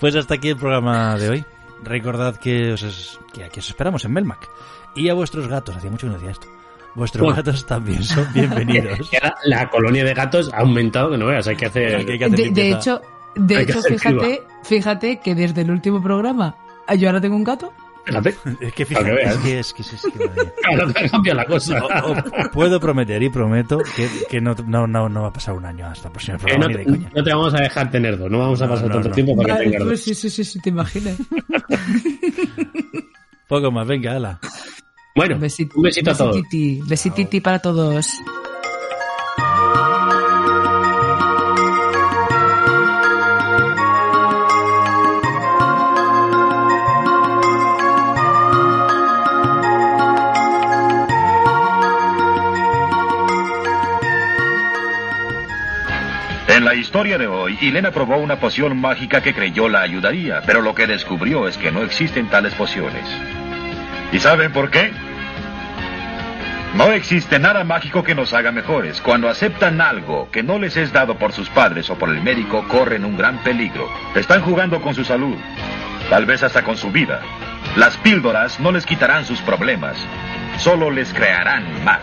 Pues 0.00 0.16
hasta 0.16 0.34
aquí 0.34 0.48
el 0.50 0.56
programa 0.56 1.16
de 1.16 1.28
hoy. 1.30 1.44
Recordad 1.82 2.36
que 2.36 2.72
os, 2.72 2.82
es- 2.82 3.18
que 3.32 3.44
aquí 3.44 3.60
os 3.60 3.68
esperamos 3.68 4.04
en 4.04 4.12
Melmac. 4.12 4.48
Y 4.96 5.08
a 5.08 5.14
vuestros 5.14 5.46
gatos, 5.48 5.76
hacía 5.76 5.90
mucho 5.90 6.06
que 6.06 6.12
no 6.12 6.18
decía 6.18 6.32
esto. 6.32 6.46
Vuestros 6.94 7.22
Bueno. 7.24 7.36
gatos 7.36 7.66
también 7.66 8.02
son 8.04 8.26
bienvenidos. 8.32 8.98
Que 9.10 9.16
ahora 9.18 9.34
la 9.44 9.68
colonia 9.68 10.04
de 10.04 10.14
gatos 10.14 10.50
ha 10.52 10.58
aumentado, 10.58 11.10
que 11.10 11.18
no 11.18 11.26
veas, 11.26 11.46
hay 11.48 11.56
que 11.56 11.66
hacer... 11.66 11.96
Hay 11.96 12.06
que 12.18 12.24
hacer 12.24 12.38
De, 12.38 12.50
de 12.50 12.70
hecho, 12.70 13.00
de 13.34 13.56
Hay 13.56 13.66
que 13.66 13.72
hecho, 13.72 13.82
fíjate, 13.82 14.42
fíjate 14.62 15.20
que 15.20 15.34
desde 15.34 15.62
el 15.62 15.70
último 15.70 16.02
programa 16.02 16.54
yo 16.98 17.08
ahora 17.08 17.20
tengo 17.20 17.36
un 17.36 17.44
gato. 17.44 17.72
Fíjate, 18.06 18.36
Es 18.44 18.58
que 18.58 18.70
que 18.72 18.84
fíjate, 18.84 19.12
veas. 19.12 19.34
es 19.34 19.40
que 19.42 19.58
es 19.58 19.72
que 19.72 19.82
es, 19.82 19.94
es 19.94 20.02
que 20.02 20.12
claro 20.62 20.92
que 20.92 21.08
cambia 21.08 21.34
la 21.34 21.46
cosa. 21.46 21.82
O- 21.82 22.12
o- 22.12 22.50
puedo 22.52 22.78
prometer 22.78 23.22
y 23.22 23.30
prometo 23.30 23.78
que, 23.96 24.06
que 24.30 24.40
no, 24.42 24.54
no, 24.66 24.86
no, 24.86 25.08
no 25.08 25.22
va 25.22 25.28
a 25.28 25.32
pasar 25.32 25.54
un 25.54 25.64
año 25.64 25.86
hasta 25.86 26.08
el 26.08 26.12
próximo 26.12 26.36
Que 26.38 26.42
programa 26.44 26.64
no, 26.66 26.68
ni 26.68 26.74
de 26.76 26.84
te, 26.84 26.90
coña. 26.90 27.10
no 27.14 27.24
te 27.24 27.30
vamos 27.30 27.54
a 27.54 27.60
dejar 27.62 27.90
tener 27.90 28.18
dos, 28.18 28.30
no 28.30 28.38
vamos 28.38 28.60
a 28.62 28.66
No, 28.66 28.72
pasar 28.74 28.88
no, 28.88 28.94
tanto 28.94 29.08
no. 29.08 29.14
tiempo 29.14 29.34
para 29.36 29.46
que 29.46 29.52
Vale, 29.52 29.64
tengas 29.64 29.78
dos. 29.80 29.88
pues 29.88 30.02
sí, 30.04 30.14
sí, 30.14 30.30
sí, 30.30 30.44
sí, 30.44 30.60
te 30.60 30.68
imaginas. 30.68 31.16
Poco 33.48 33.70
más, 33.70 33.86
venga, 33.86 34.16
ala. 34.16 34.38
Bueno, 35.16 35.36
un 35.36 35.40
besito 35.40 36.10
a 36.10 36.16
todos. 36.16 36.34
besititi, 36.34 36.82
besititi 36.84 37.40
para 37.40 37.60
todos. 37.60 38.08
En 56.48 56.64
la 56.64 56.74
historia 56.74 57.18
de 57.18 57.28
hoy, 57.28 57.56
Elena 57.62 57.92
probó 57.92 58.16
una 58.16 58.40
poción 58.40 58.80
mágica 58.80 59.22
que 59.22 59.32
creyó 59.32 59.68
la 59.68 59.82
ayudaría, 59.82 60.42
pero 60.44 60.60
lo 60.60 60.74
que 60.74 60.88
descubrió 60.88 61.46
es 61.46 61.56
que 61.56 61.70
no 61.70 61.82
existen 61.82 62.28
tales 62.28 62.54
pociones. 62.54 63.08
¿Y 64.12 64.18
saben 64.18 64.52
por 64.52 64.70
qué? 64.70 65.03
No 66.74 66.90
existe 66.90 67.38
nada 67.38 67.62
mágico 67.62 68.02
que 68.02 68.16
nos 68.16 68.32
haga 68.32 68.50
mejores. 68.50 69.00
Cuando 69.00 69.28
aceptan 69.28 69.80
algo 69.80 70.28
que 70.32 70.42
no 70.42 70.58
les 70.58 70.76
es 70.76 70.92
dado 70.92 71.16
por 71.16 71.32
sus 71.32 71.48
padres 71.48 71.88
o 71.88 71.96
por 71.96 72.08
el 72.08 72.20
médico, 72.20 72.66
corren 72.66 73.04
un 73.04 73.16
gran 73.16 73.38
peligro. 73.44 73.88
Están 74.16 74.42
jugando 74.42 74.82
con 74.82 74.92
su 74.92 75.04
salud, 75.04 75.36
tal 76.10 76.26
vez 76.26 76.42
hasta 76.42 76.64
con 76.64 76.76
su 76.76 76.90
vida. 76.90 77.20
Las 77.76 77.96
píldoras 77.98 78.58
no 78.58 78.72
les 78.72 78.86
quitarán 78.86 79.24
sus 79.24 79.40
problemas, 79.42 79.96
solo 80.58 80.90
les 80.90 81.14
crearán 81.14 81.84
más. 81.84 82.02